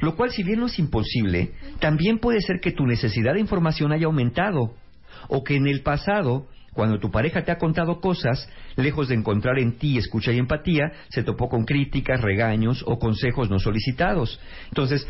Lo 0.00 0.16
cual, 0.16 0.30
si 0.30 0.42
bien 0.42 0.60
no 0.60 0.66
es 0.66 0.78
imposible, 0.78 1.52
también 1.78 2.18
puede 2.18 2.40
ser 2.40 2.60
que 2.60 2.72
tu 2.72 2.86
necesidad 2.86 3.34
de 3.34 3.40
información 3.40 3.92
haya 3.92 4.06
aumentado. 4.06 4.74
O 5.28 5.42
que 5.42 5.56
en 5.56 5.66
el 5.66 5.82
pasado, 5.82 6.46
cuando 6.72 7.00
tu 7.00 7.10
pareja 7.10 7.44
te 7.44 7.50
ha 7.50 7.58
contado 7.58 8.00
cosas, 8.00 8.48
lejos 8.76 9.08
de 9.08 9.16
encontrar 9.16 9.58
en 9.58 9.78
ti 9.78 9.98
escucha 9.98 10.32
y 10.32 10.38
empatía, 10.38 10.92
se 11.08 11.24
topó 11.24 11.48
con 11.48 11.64
críticas, 11.64 12.20
regaños 12.20 12.84
o 12.86 12.98
consejos 12.98 13.50
no 13.50 13.58
solicitados. 13.58 14.40
Entonces, 14.68 15.06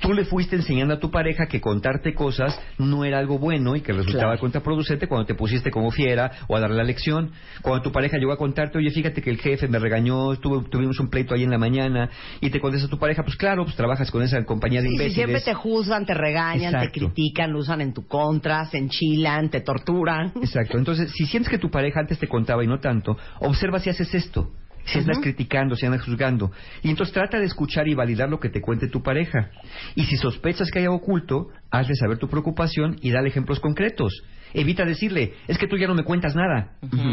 tú 0.00 0.12
le 0.14 0.24
fuiste 0.24 0.56
enseñando 0.56 0.94
a 0.94 1.00
tu 1.00 1.10
pareja 1.10 1.46
que 1.46 1.60
contarte 1.60 2.14
cosas 2.14 2.58
no 2.78 3.04
era 3.04 3.18
algo 3.18 3.38
bueno 3.38 3.74
y 3.76 3.80
que 3.80 3.92
resultaba 3.92 4.30
Claro. 4.32 4.40
contraproducente 4.40 5.08
cuando 5.08 5.26
te 5.26 5.34
pusiste 5.34 5.70
como 5.70 5.90
fiera 5.90 6.30
o 6.46 6.56
a 6.56 6.60
darle 6.60 6.76
la 6.76 6.84
lección. 6.84 7.32
Cuando 7.62 7.82
tu 7.82 7.92
pareja 7.92 8.16
llegó 8.18 8.32
a 8.32 8.36
contarte, 8.36 8.78
oye, 8.78 8.90
fíjate 8.90 9.20
que 9.22 9.30
el 9.30 9.38
jefe 9.38 9.66
me 9.68 9.78
regañó, 9.78 10.36
tuve- 10.36 10.68
tuvimos 10.70 10.98
un 11.00 11.10
pleito 11.10 11.34
ahí 11.34 11.42
en 11.44 11.50
la 11.50 11.58
mañana, 11.58 12.08
y 12.40 12.50
te 12.50 12.60
contesta 12.60 12.88
tu 12.88 12.98
pareja, 12.98 13.22
pues 13.24 13.36
claro, 13.36 13.64
pues 13.64 13.76
trabajas 13.76 14.10
con 14.10 14.22
esa 14.22 14.44
compañía 14.44 14.80
de 14.80 14.88
Sí, 14.88 14.90
sí, 14.90 14.94
imbéciles. 15.02 15.14
siempre 15.14 15.40
te 15.42 15.54
juzgan, 15.54 16.06
te 16.06 16.14
regañan, 16.14 16.78
te 16.80 16.90
critican, 16.90 17.52
lo 17.52 17.58
usan 17.58 17.80
en 17.80 17.92
tu 17.92 18.06
contra, 18.06 18.64
se 18.66 18.78
enchilan, 18.78 19.48
te 19.50 19.60
torturan. 19.60 20.32
Exacto. 20.36 20.78
Entonces, 20.78 21.10
si 21.16 21.26
sientes 21.26 21.50
que 21.50 21.58
tu 21.58 21.70
pareja 21.70 22.00
antes 22.00 22.18
te 22.18 22.28
contaba 22.28 22.62
y 22.62 22.66
no 22.66 22.78
tanto, 22.78 23.16
observa 23.40 23.78
si 23.80 23.90
haces 23.90 24.14
esto. 24.14 24.50
Si 24.90 24.98
andas 24.98 25.18
Ujú. 25.18 25.24
criticando, 25.24 25.76
si 25.76 25.84
andas 25.86 26.02
juzgando. 26.02 26.50
Y 26.82 26.90
entonces 26.90 27.12
trata 27.12 27.38
de 27.38 27.44
escuchar 27.44 27.88
y 27.88 27.94
validar 27.94 28.28
lo 28.28 28.40
que 28.40 28.48
te 28.48 28.60
cuente 28.60 28.88
tu 28.88 29.02
pareja. 29.02 29.50
Y 29.94 30.04
si 30.04 30.16
sospechas 30.16 30.70
que 30.70 30.78
hay 30.78 30.86
algo 30.86 30.96
oculto, 30.96 31.48
hazle 31.70 31.94
saber 31.94 32.18
tu 32.18 32.28
preocupación 32.28 32.96
y 33.02 33.10
dale 33.10 33.28
ejemplos 33.28 33.60
concretos. 33.60 34.22
Evita 34.54 34.84
decirle, 34.86 35.34
es 35.46 35.58
que 35.58 35.66
tú 35.66 35.76
ya 35.76 35.86
no 35.86 35.94
me 35.94 36.04
cuentas 36.04 36.34
nada. 36.34 36.72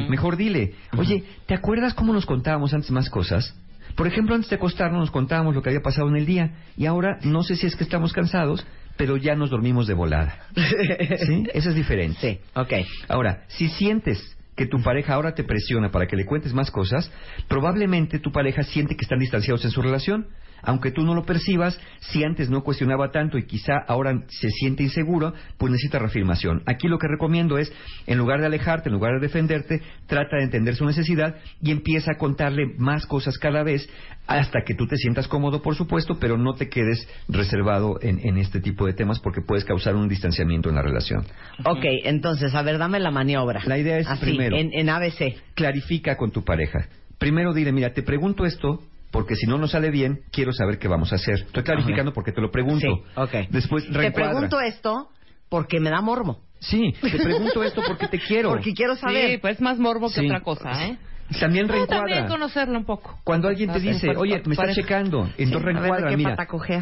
Mejor 0.10 0.38
dile, 0.38 0.74
oye, 0.98 1.24
¿te 1.48 1.54
acuerdas 1.54 1.94
cómo 1.94 2.14
nos 2.14 2.26
contábamos 2.26 2.74
antes 2.74 2.92
más 2.92 3.10
cosas? 3.10 3.54
Por 3.96 4.08
ejemplo, 4.08 4.36
antes 4.36 4.50
de 4.50 4.56
acostarnos 4.56 5.00
nos 5.00 5.12
contábamos 5.12 5.54
lo 5.56 5.62
que 5.62 5.70
había 5.70 5.82
pasado 5.82 6.08
en 6.10 6.16
el 6.16 6.26
día 6.26 6.52
y 6.78 6.86
ahora 6.86 7.18
no 7.24 7.44
sé 7.44 7.56
si 7.56 7.68
es 7.68 7.76
que 7.76 7.84
estamos 7.84 8.14
cansados, 8.14 8.66
pero 8.98 9.18
ya 9.18 9.36
nos 9.36 9.50
dormimos 9.50 9.88
de 9.88 9.94
volada. 9.94 10.38
¿Sí? 10.56 11.44
Eso 11.54 11.70
es 11.70 11.76
diferente. 11.76 12.20
Sí, 12.20 12.40
ok. 12.54 12.74
Ahora, 13.10 13.44
si 13.48 13.68
sientes 13.70 14.35
que 14.56 14.66
tu 14.66 14.82
pareja 14.82 15.14
ahora 15.14 15.34
te 15.34 15.44
presiona 15.44 15.92
para 15.92 16.08
que 16.08 16.16
le 16.16 16.26
cuentes 16.26 16.54
más 16.54 16.72
cosas, 16.72 17.12
probablemente 17.48 18.20
tu 18.20 18.32
pareja 18.32 18.64
siente 18.64 18.96
que 18.96 19.04
están 19.04 19.20
distanciados 19.20 19.66
en 19.66 19.72
su 19.72 19.82
relación. 19.82 20.28
Aunque 20.66 20.92
tú 20.92 21.04
no 21.04 21.14
lo 21.16 21.24
percibas, 21.24 21.80
si 22.00 22.24
antes 22.24 22.50
no 22.50 22.64
cuestionaba 22.64 23.12
tanto 23.12 23.38
y 23.38 23.46
quizá 23.46 23.78
ahora 23.88 24.24
se 24.28 24.50
siente 24.50 24.84
inseguro, 24.84 25.34
pues 25.58 25.72
necesita 25.72 26.00
reafirmación. 26.00 26.64
Aquí 26.66 26.88
lo 26.88 26.98
que 26.98 27.08
recomiendo 27.08 27.58
es, 27.58 27.72
en 28.08 28.18
lugar 28.18 28.40
de 28.40 28.48
alejarte, 28.48 28.90
en 28.90 28.94
lugar 28.96 29.14
de 29.16 29.20
defenderte, 29.20 29.82
trata 30.08 30.38
de 30.38 30.44
entender 30.44 30.76
su 30.76 30.86
necesidad 30.86 31.36
y 31.62 31.72
empieza 31.72 32.12
a 32.14 32.18
contarle 32.18 32.74
más 32.78 33.06
cosas 33.06 33.38
cada 33.38 33.64
vez 33.64 33.88
hasta 34.28 34.62
que 34.66 34.74
tú 34.74 34.88
te 34.88 34.98
sientas 34.98 35.28
cómodo, 35.28 35.62
por 35.62 35.76
supuesto, 35.76 36.18
pero 36.20 36.38
no 36.38 36.56
te 36.56 36.68
quedes 36.68 37.08
reservado 37.30 38.00
en, 38.02 38.20
en 38.28 38.38
este 38.38 38.60
tipo 38.60 38.86
de 38.88 38.94
temas 38.94 39.20
porque 39.20 39.42
puedes 39.42 39.66
causar 39.66 39.96
un 39.96 40.10
distanciamiento 40.10 40.70
en 40.70 40.76
la 40.76 40.82
relación. 40.82 41.24
Ok, 41.64 41.84
entonces, 42.04 42.56
a 42.56 42.62
ver, 42.64 42.78
dame 42.78 43.00
la 43.00 43.12
maniobra. 43.12 43.62
La 43.66 43.78
idea 43.78 44.00
es, 44.00 44.08
Así, 44.08 44.26
primero, 44.26 44.58
en, 44.58 44.72
en 44.74 44.90
ABC. 44.90 45.36
clarifica 45.54 46.18
con 46.18 46.32
tu 46.32 46.44
pareja. 46.44 46.88
Primero 47.18 47.54
dile, 47.54 47.72
mira, 47.72 47.94
te 47.94 48.04
pregunto 48.04 48.46
esto 48.46 48.82
porque 49.16 49.36
si 49.36 49.48
no 49.48 49.58
nos 49.58 49.72
sale 49.72 49.92
bien, 49.92 50.24
quiero 50.30 50.52
saber 50.52 50.78
qué 50.78 50.90
vamos 50.90 51.14
a 51.14 51.16
hacer. 51.16 51.36
Estoy 51.36 51.64
clarificando 51.64 52.12
porque 52.14 52.34
te 52.34 52.42
lo 52.42 52.52
pregunto. 52.52 52.86
Sí, 52.86 53.04
ok. 53.16 53.50
Después 53.50 53.90
Te 53.90 54.12
pregunto 54.12 54.60
esto 54.60 55.10
porque 55.48 55.80
me 55.80 55.90
da 55.90 56.02
mormo. 56.02 56.42
Sí, 56.60 56.94
te 57.02 57.18
pregunto 57.18 57.64
esto 57.64 57.82
porque 57.88 58.08
te 58.10 58.20
quiero. 58.28 58.50
Porque 58.50 58.74
quiero 58.74 58.98
saber. 58.98 59.32
Sí, 59.32 59.38
pues 59.38 59.56
es 59.56 59.62
más 59.62 59.80
morbo 59.80 60.10
que 60.10 60.20
Sí. 60.20 60.26
otra 60.26 60.42
cosa, 60.42 60.86
¿eh? 60.86 60.98
También 61.40 61.68
reencuadra. 61.68 62.02
también 62.06 62.28
conocerlo 62.28 62.78
un 62.78 62.86
poco. 62.86 63.20
Cuando 63.24 63.48
alguien 63.48 63.70
te 63.72 63.80
No 63.80 63.84
sé, 63.84 63.90
dice, 63.92 64.10
oye, 64.16 64.42
me 64.46 64.54
está 64.54 64.64
pareja. 64.64 64.82
checando, 64.82 65.22
entonces 65.38 65.52
¿de 65.52 65.60
reencuadra, 65.60 66.16
mira, 66.18 66.36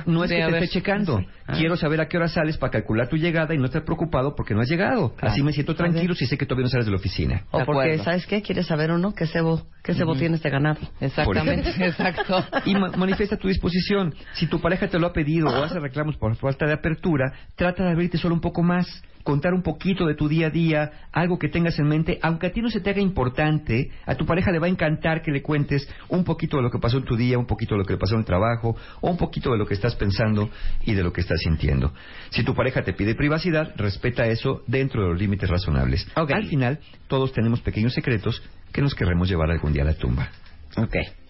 no 0.06 0.24
es 0.24 0.32
que 0.32 0.38
te 0.38 0.57
esté 0.60 0.68
checando. 0.68 1.22
Ah. 1.48 1.53
quiero 1.57 1.76
saber 1.78 2.02
a 2.02 2.07
qué 2.07 2.18
hora 2.18 2.28
sales 2.28 2.57
para 2.57 2.72
calcular 2.72 3.07
tu 3.10 3.15
llegada 3.18 3.53
y 3.53 3.57
no 3.57 3.65
estar 3.65 3.84
preocupado 3.84 4.36
porque 4.36 4.53
no 4.53 4.61
has 4.61 4.70
llegado. 4.70 5.14
Así 5.22 5.41
me 5.44 5.52
siento 5.53 5.76
tranquilo 5.76 6.14
si 6.15 6.26
sé 6.26 6.38
que 6.38 6.45
todavía 6.45 6.64
no 6.65 6.70
sales 6.70 6.86
de 6.86 6.91
la 6.91 6.98
oficina. 6.98 7.44
O 7.52 7.60
De 7.60 7.65
porque. 7.65 7.98
¿sabes 7.99 8.26
qué? 8.28 8.41
¿Quieres 8.41 8.68
saber 8.68 8.91
uno? 8.91 9.14
¿Qué 9.14 9.28
cebo, 9.28 9.65
qué 9.84 9.94
cebo 9.94 10.15
tiene 10.15 10.36
este 10.36 10.49
ganado? 10.49 10.80
Exactamente, 10.99 11.70
exacto. 11.86 12.45
Y 12.65 12.76
ma- 12.76 12.91
manifiesta 12.91 13.38
tu 13.38 13.48
disposición. 13.48 14.14
Si 14.34 14.48
tu 14.48 14.60
pareja 14.60 14.88
te 14.88 14.99
lo 14.99 15.07
ha 15.07 15.14
pedido 15.14 15.48
o 15.48 15.64
hace 15.64 15.80
reclamos 15.80 16.18
por 16.18 16.36
falta 16.36 16.65
de 16.65 16.74
apertura, 16.74 17.32
trata 17.56 17.84
de 17.84 17.91
abrirte 17.91 18.18
solo 18.18 18.36
un 18.36 18.41
poco 18.41 18.61
más, 18.64 18.86
contar 19.24 19.54
un 19.54 19.62
poquito 19.62 20.06
de 20.06 20.16
tu 20.16 20.28
día 20.28 20.48
a 20.48 20.50
día, 20.50 20.91
algo 21.12 21.40
que 21.40 21.50
tengas 21.50 21.80
en 21.80 21.88
mente, 21.88 22.20
aunque 22.22 22.48
a 22.48 22.52
ti 22.52 22.62
no 22.62 22.70
se 22.70 22.82
te 22.82 22.90
haga 22.90 23.02
importante, 23.02 23.90
a 24.06 24.16
tu 24.16 24.26
pareja 24.26 24.52
le 24.52 24.60
va 24.60 24.68
a 24.68 24.70
encantar 24.70 25.22
que 25.22 25.32
le 25.32 25.41
cuentes 25.41 25.88
un 26.10 26.24
poquito 26.24 26.58
de 26.58 26.64
lo 26.64 26.70
que 26.70 26.80
pasó 26.80 26.98
en 26.98 27.06
tu 27.06 27.16
día, 27.16 27.38
un 27.38 27.45
poquito 27.45 27.76
de 27.76 27.80
lo 27.80 27.86
que 27.86 27.94
le 27.94 28.00
pasó 28.00 28.16
en 28.16 28.20
el 28.20 28.26
trabajo, 28.26 28.76
o 29.02 29.10
un 29.10 29.18
poquito 29.18 29.52
de 29.52 29.58
lo 29.58 29.66
que 29.66 29.74
estás 29.74 29.95
pensando 29.95 30.50
y 30.86 30.94
de 30.94 31.04
lo 31.04 31.14
que 31.14 31.22
estás 31.22 31.40
sintiendo. 31.41 31.94
Si 32.30 32.44
tu 32.44 32.54
pareja 32.54 32.84
te 32.84 32.94
pide 32.94 33.16
privacidad, 33.16 33.74
respeta 33.78 34.26
eso 34.26 34.64
dentro 34.68 35.04
de 35.04 35.10
los 35.10 35.20
límites 35.20 35.50
razonables. 35.50 36.08
Ok. 36.16 36.32
Al 36.32 36.45
final, 36.45 36.80
todos 37.08 37.32
tenemos 37.32 37.62
pequeños 37.62 37.94
secretos 37.94 38.41
que 38.72 38.82
nos 38.82 38.95
querremos 38.95 39.30
llevar 39.30 39.50
algún 39.52 39.74
día 39.74 39.84
a 39.84 39.88
la 39.88 39.94
tumba. 39.94 40.30
Ok. 40.78 41.23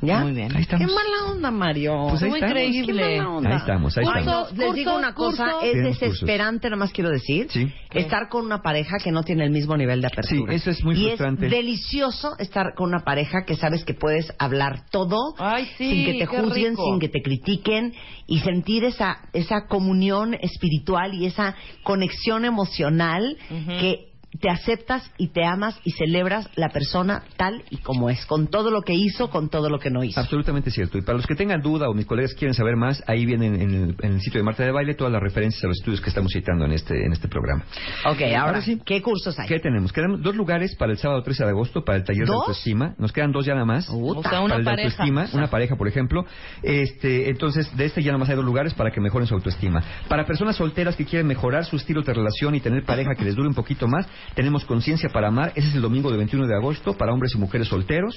¿Ya? 0.00 0.20
Muy 0.20 0.32
bien. 0.32 0.54
Ahí 0.54 0.62
estamos. 0.62 0.86
Qué 0.86 0.92
mala 0.94 1.32
onda, 1.32 1.50
Mario. 1.50 2.06
Pues 2.10 2.22
ahí 2.22 2.28
estamos. 2.30 2.50
increíble. 2.50 3.02
Qué 3.02 3.16
mala 3.18 3.30
onda. 3.30 3.50
Ahí 3.50 3.56
estamos, 3.56 3.98
ahí 3.98 4.04
Ay, 4.12 4.20
estamos. 4.20 4.56
les 4.56 4.74
digo 4.74 4.96
una 4.96 5.12
cosa, 5.14 5.44
curso. 5.44 5.60
es 5.62 5.72
Tenemos 5.72 5.98
cursos. 5.98 6.10
desesperante, 6.12 6.70
nomás 6.70 6.92
quiero 6.92 7.10
decir, 7.10 7.46
Sí. 7.50 7.72
estar 7.92 8.28
con 8.28 8.44
una 8.46 8.62
pareja 8.62 8.98
que 9.02 9.10
no 9.10 9.22
tiene 9.24 9.44
el 9.44 9.50
mismo 9.50 9.76
nivel 9.76 10.00
de 10.00 10.06
apertura. 10.06 10.52
Sí, 10.52 10.56
eso 10.56 10.70
es 10.70 10.84
muy 10.84 10.94
y 10.94 11.06
frustrante. 11.08 11.46
es 11.46 11.50
delicioso 11.50 12.36
estar 12.38 12.74
con 12.76 12.88
una 12.90 13.00
pareja 13.04 13.44
que 13.44 13.56
sabes 13.56 13.84
que 13.84 13.94
puedes 13.94 14.32
hablar 14.38 14.84
todo 14.90 15.34
Ay, 15.38 15.66
sí, 15.76 15.90
sin 15.90 16.04
que 16.06 16.18
te 16.20 16.26
juzguen, 16.26 16.70
rico. 16.72 16.84
sin 16.84 17.00
que 17.00 17.08
te 17.08 17.20
critiquen 17.22 17.92
y 18.26 18.38
sentir 18.40 18.84
esa 18.84 19.18
esa 19.32 19.66
comunión 19.66 20.34
espiritual 20.40 21.12
y 21.14 21.26
esa 21.26 21.56
conexión 21.82 22.44
emocional 22.44 23.36
que 23.80 24.07
te 24.40 24.50
aceptas 24.50 25.10
y 25.16 25.28
te 25.28 25.44
amas 25.44 25.80
y 25.84 25.92
celebras 25.92 26.48
la 26.54 26.68
persona 26.68 27.22
tal 27.36 27.64
y 27.70 27.78
como 27.78 28.10
es, 28.10 28.24
con 28.26 28.48
todo 28.48 28.70
lo 28.70 28.82
que 28.82 28.92
hizo, 28.94 29.30
con 29.30 29.48
todo 29.48 29.70
lo 29.70 29.78
que 29.78 29.90
no 29.90 30.04
hizo. 30.04 30.20
Absolutamente 30.20 30.70
cierto. 30.70 30.98
Y 30.98 31.02
para 31.02 31.16
los 31.16 31.26
que 31.26 31.34
tengan 31.34 31.62
duda 31.62 31.88
o 31.88 31.94
mis 31.94 32.06
colegas 32.06 32.34
quieren 32.34 32.54
saber 32.54 32.76
más, 32.76 33.02
ahí 33.06 33.24
vienen 33.24 33.54
en 33.54 33.70
el, 33.74 33.96
en 34.02 34.12
el 34.14 34.20
sitio 34.20 34.38
de 34.40 34.44
Marta 34.44 34.64
de 34.64 34.70
Baile 34.70 34.94
todas 34.94 35.12
las 35.12 35.22
referencias 35.22 35.64
a 35.64 35.68
los 35.68 35.78
estudios 35.78 36.00
que 36.00 36.10
estamos 36.10 36.30
citando 36.32 36.66
en 36.66 36.72
este, 36.72 37.04
en 37.06 37.12
este 37.12 37.26
programa. 37.26 37.64
Ok, 38.04 38.20
ahora, 38.22 38.42
Ahora 38.42 38.60
sí. 38.62 38.80
¿qué 38.84 39.00
cursos 39.02 39.38
hay? 39.38 39.48
¿Qué 39.48 39.58
tenemos? 39.60 39.92
Quedan 39.92 40.22
dos 40.22 40.36
lugares 40.36 40.76
para 40.76 40.92
el 40.92 40.98
sábado 40.98 41.22
13 41.22 41.44
de 41.44 41.50
agosto 41.50 41.84
para 41.84 41.96
el 41.98 42.04
taller 42.04 42.26
¿Dos? 42.26 42.34
de 42.36 42.40
autoestima. 42.40 42.94
Nos 42.98 43.12
quedan 43.12 43.32
dos 43.32 43.46
ya 43.46 43.54
nada 43.54 43.66
más. 43.66 43.88
O 43.90 44.22
sea, 44.22 44.40
una 44.40 44.56
para 44.56 44.58
el 44.58 44.64
de 44.64 44.64
pareja. 44.70 44.88
autoestima, 45.02 45.28
una 45.32 45.48
pareja, 45.50 45.76
por 45.76 45.88
ejemplo. 45.88 46.24
Este, 46.62 47.30
entonces, 47.30 47.74
de 47.76 47.86
este 47.86 48.02
ya 48.02 48.08
nada 48.12 48.18
más 48.18 48.28
hay 48.28 48.36
dos 48.36 48.44
lugares 48.44 48.74
para 48.74 48.90
que 48.90 49.00
mejoren 49.00 49.26
su 49.26 49.34
autoestima. 49.34 49.82
Para 50.08 50.26
personas 50.26 50.56
solteras 50.56 50.96
que 50.96 51.04
quieren 51.04 51.26
mejorar 51.26 51.64
su 51.64 51.76
estilo 51.76 52.02
de 52.02 52.12
relación 52.12 52.54
y 52.54 52.60
tener 52.60 52.84
pareja 52.84 53.14
que 53.16 53.24
les 53.24 53.34
dure 53.34 53.48
un 53.48 53.54
poquito 53.54 53.88
más, 53.88 54.06
tenemos 54.34 54.64
Conciencia 54.64 55.08
para 55.10 55.28
Amar. 55.28 55.52
Ese 55.54 55.68
es 55.68 55.74
el 55.74 55.82
domingo 55.82 56.10
de 56.10 56.16
21 56.16 56.46
de 56.46 56.54
agosto 56.54 56.96
para 56.96 57.12
hombres 57.12 57.34
y 57.34 57.38
mujeres 57.38 57.68
solteros. 57.68 58.14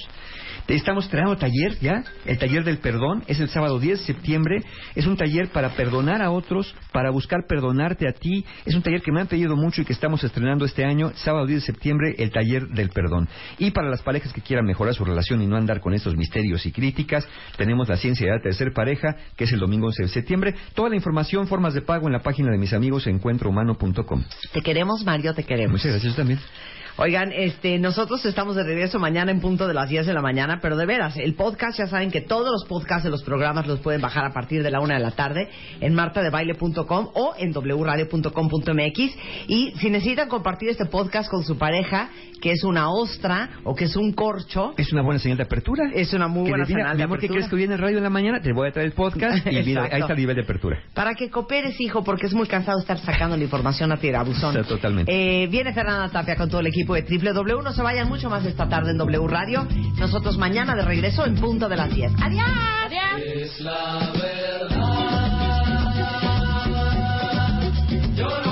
Estamos 0.68 1.04
estrenando 1.04 1.36
taller 1.36 1.78
ya, 1.80 2.04
el 2.24 2.38
taller 2.38 2.64
del 2.64 2.78
perdón. 2.78 3.24
Es 3.26 3.40
el 3.40 3.48
sábado 3.48 3.78
10 3.78 3.98
de 3.98 4.04
septiembre. 4.06 4.62
Es 4.94 5.06
un 5.06 5.16
taller 5.16 5.48
para 5.48 5.70
perdonar 5.70 6.22
a 6.22 6.30
otros, 6.30 6.74
para 6.92 7.10
buscar 7.10 7.46
perdonarte 7.48 8.08
a 8.08 8.12
ti. 8.12 8.44
Es 8.64 8.74
un 8.74 8.82
taller 8.82 9.02
que 9.02 9.12
me 9.12 9.20
han 9.20 9.26
pedido 9.26 9.56
mucho 9.56 9.82
y 9.82 9.84
que 9.84 9.92
estamos 9.92 10.22
estrenando 10.22 10.64
este 10.64 10.84
año, 10.84 11.12
sábado 11.16 11.46
10 11.46 11.60
de 11.60 11.66
septiembre, 11.66 12.14
el 12.18 12.30
taller 12.30 12.68
del 12.68 12.90
perdón. 12.90 13.28
Y 13.58 13.72
para 13.72 13.88
las 13.88 14.02
parejas 14.02 14.32
que 14.32 14.40
quieran 14.40 14.64
mejorar 14.64 14.94
su 14.94 15.04
relación 15.04 15.42
y 15.42 15.46
no 15.46 15.56
andar 15.56 15.80
con 15.80 15.94
estos 15.94 16.16
misterios 16.16 16.64
y 16.66 16.72
críticas, 16.72 17.26
tenemos 17.56 17.88
la 17.88 17.96
ciencia 17.96 18.26
de 18.26 18.36
la 18.36 18.42
tercer 18.42 18.72
pareja, 18.72 19.16
que 19.36 19.44
es 19.44 19.52
el 19.52 19.58
domingo 19.58 19.86
11 19.88 20.02
de 20.04 20.08
septiembre. 20.08 20.54
Toda 20.74 20.90
la 20.90 20.96
información, 20.96 21.46
formas 21.46 21.74
de 21.74 21.82
pago 21.82 22.06
en 22.06 22.12
la 22.12 22.22
página 22.22 22.50
de 22.50 22.58
mis 22.58 22.72
amigos 22.72 23.06
encuentrohumano.com. 23.06 24.24
Te 24.52 24.60
queremos, 24.60 25.04
Mario, 25.04 25.34
te 25.34 25.44
queremos. 25.44 25.72
Muchas 25.72 25.91
gracias 25.92 26.16
también. 26.16 26.40
Oigan, 26.98 27.32
este, 27.32 27.78
nosotros 27.78 28.24
estamos 28.26 28.54
de 28.54 28.64
regreso 28.64 28.98
mañana 28.98 29.30
en 29.32 29.40
punto 29.40 29.66
de 29.66 29.72
las 29.72 29.88
10 29.88 30.06
de 30.06 30.12
la 30.12 30.20
mañana, 30.20 30.58
pero 30.60 30.76
de 30.76 30.84
veras, 30.84 31.16
el 31.16 31.34
podcast, 31.34 31.78
ya 31.78 31.86
saben 31.86 32.10
que 32.10 32.20
todos 32.20 32.50
los 32.50 32.64
podcasts 32.68 33.04
de 33.04 33.10
los 33.10 33.22
programas 33.22 33.66
los 33.66 33.80
pueden 33.80 34.02
bajar 34.02 34.26
a 34.26 34.32
partir 34.34 34.62
de 34.62 34.70
la 34.70 34.80
una 34.80 34.94
de 34.94 35.00
la 35.00 35.12
tarde 35.12 35.48
en 35.80 35.94
martadebaile.com 35.94 37.08
o 37.14 37.34
en 37.38 37.52
wradio.com.mx. 37.52 39.16
Y 39.48 39.72
si 39.78 39.88
necesitan 39.90 40.28
compartir 40.28 40.68
este 40.68 40.84
podcast 40.84 41.30
con 41.30 41.44
su 41.44 41.56
pareja, 41.56 42.10
que 42.42 42.52
es 42.52 42.62
una 42.62 42.90
ostra 42.90 43.48
o 43.64 43.74
que 43.74 43.84
es 43.86 43.96
un 43.96 44.12
corcho, 44.12 44.74
Es 44.76 44.92
una 44.92 45.00
buena 45.02 45.18
señal 45.18 45.38
de 45.38 45.44
apertura. 45.44 45.84
es 45.94 46.12
una 46.12 46.28
muy 46.28 46.50
buena 46.50 46.66
señal 46.66 46.96
de 46.96 47.04
amor, 47.04 47.18
¿qué 47.20 47.26
apertura. 47.26 47.38
crees 47.38 47.48
que 47.50 47.56
viene 47.56 47.74
el 47.74 47.80
radio 47.80 47.96
en 47.96 48.02
la 48.04 48.10
mañana? 48.10 48.40
Te 48.42 48.52
voy 48.52 48.68
a 48.68 48.72
traer 48.72 48.88
el 48.88 48.92
podcast 48.94 49.46
y 49.46 49.62
mira, 49.62 49.84
ahí 49.90 50.00
está 50.02 50.12
el 50.12 50.18
nivel 50.18 50.36
de 50.36 50.42
apertura. 50.42 50.78
Para 50.92 51.14
que 51.14 51.30
cooperes, 51.30 51.80
hijo, 51.80 52.04
porque 52.04 52.26
es 52.26 52.34
muy 52.34 52.46
cansado 52.46 52.78
estar 52.80 52.98
sacando 52.98 53.34
la 53.36 53.44
información 53.44 53.92
a 53.92 53.96
tirabuzón. 53.96 54.54
Sí, 54.54 54.68
totalmente. 54.68 55.10
Eh, 55.10 55.46
viene 55.46 55.72
Fernanda 55.72 56.08
Tapia 56.10 56.36
con 56.36 56.50
todo 56.50 56.60
el 56.60 56.66
equipo 56.66 56.81
de 56.90 57.02
Triple 57.02 57.32
W. 57.32 57.62
No 57.62 57.72
se 57.72 57.82
vayan 57.82 58.08
mucho 58.08 58.28
más 58.28 58.44
esta 58.44 58.68
tarde 58.68 58.90
en 58.90 58.98
W 58.98 59.26
Radio. 59.28 59.66
Nosotros 59.98 60.36
mañana 60.36 60.74
de 60.74 60.82
regreso 60.82 61.24
en 61.24 61.36
punto 61.36 61.68
de 61.68 61.76
las 61.76 61.94
10. 61.94 62.12
¡Adiós! 62.20 62.44
Es 63.24 63.60
la 63.60 64.10
verdad. 64.20 65.22
Yo 68.16 68.28
no 68.44 68.51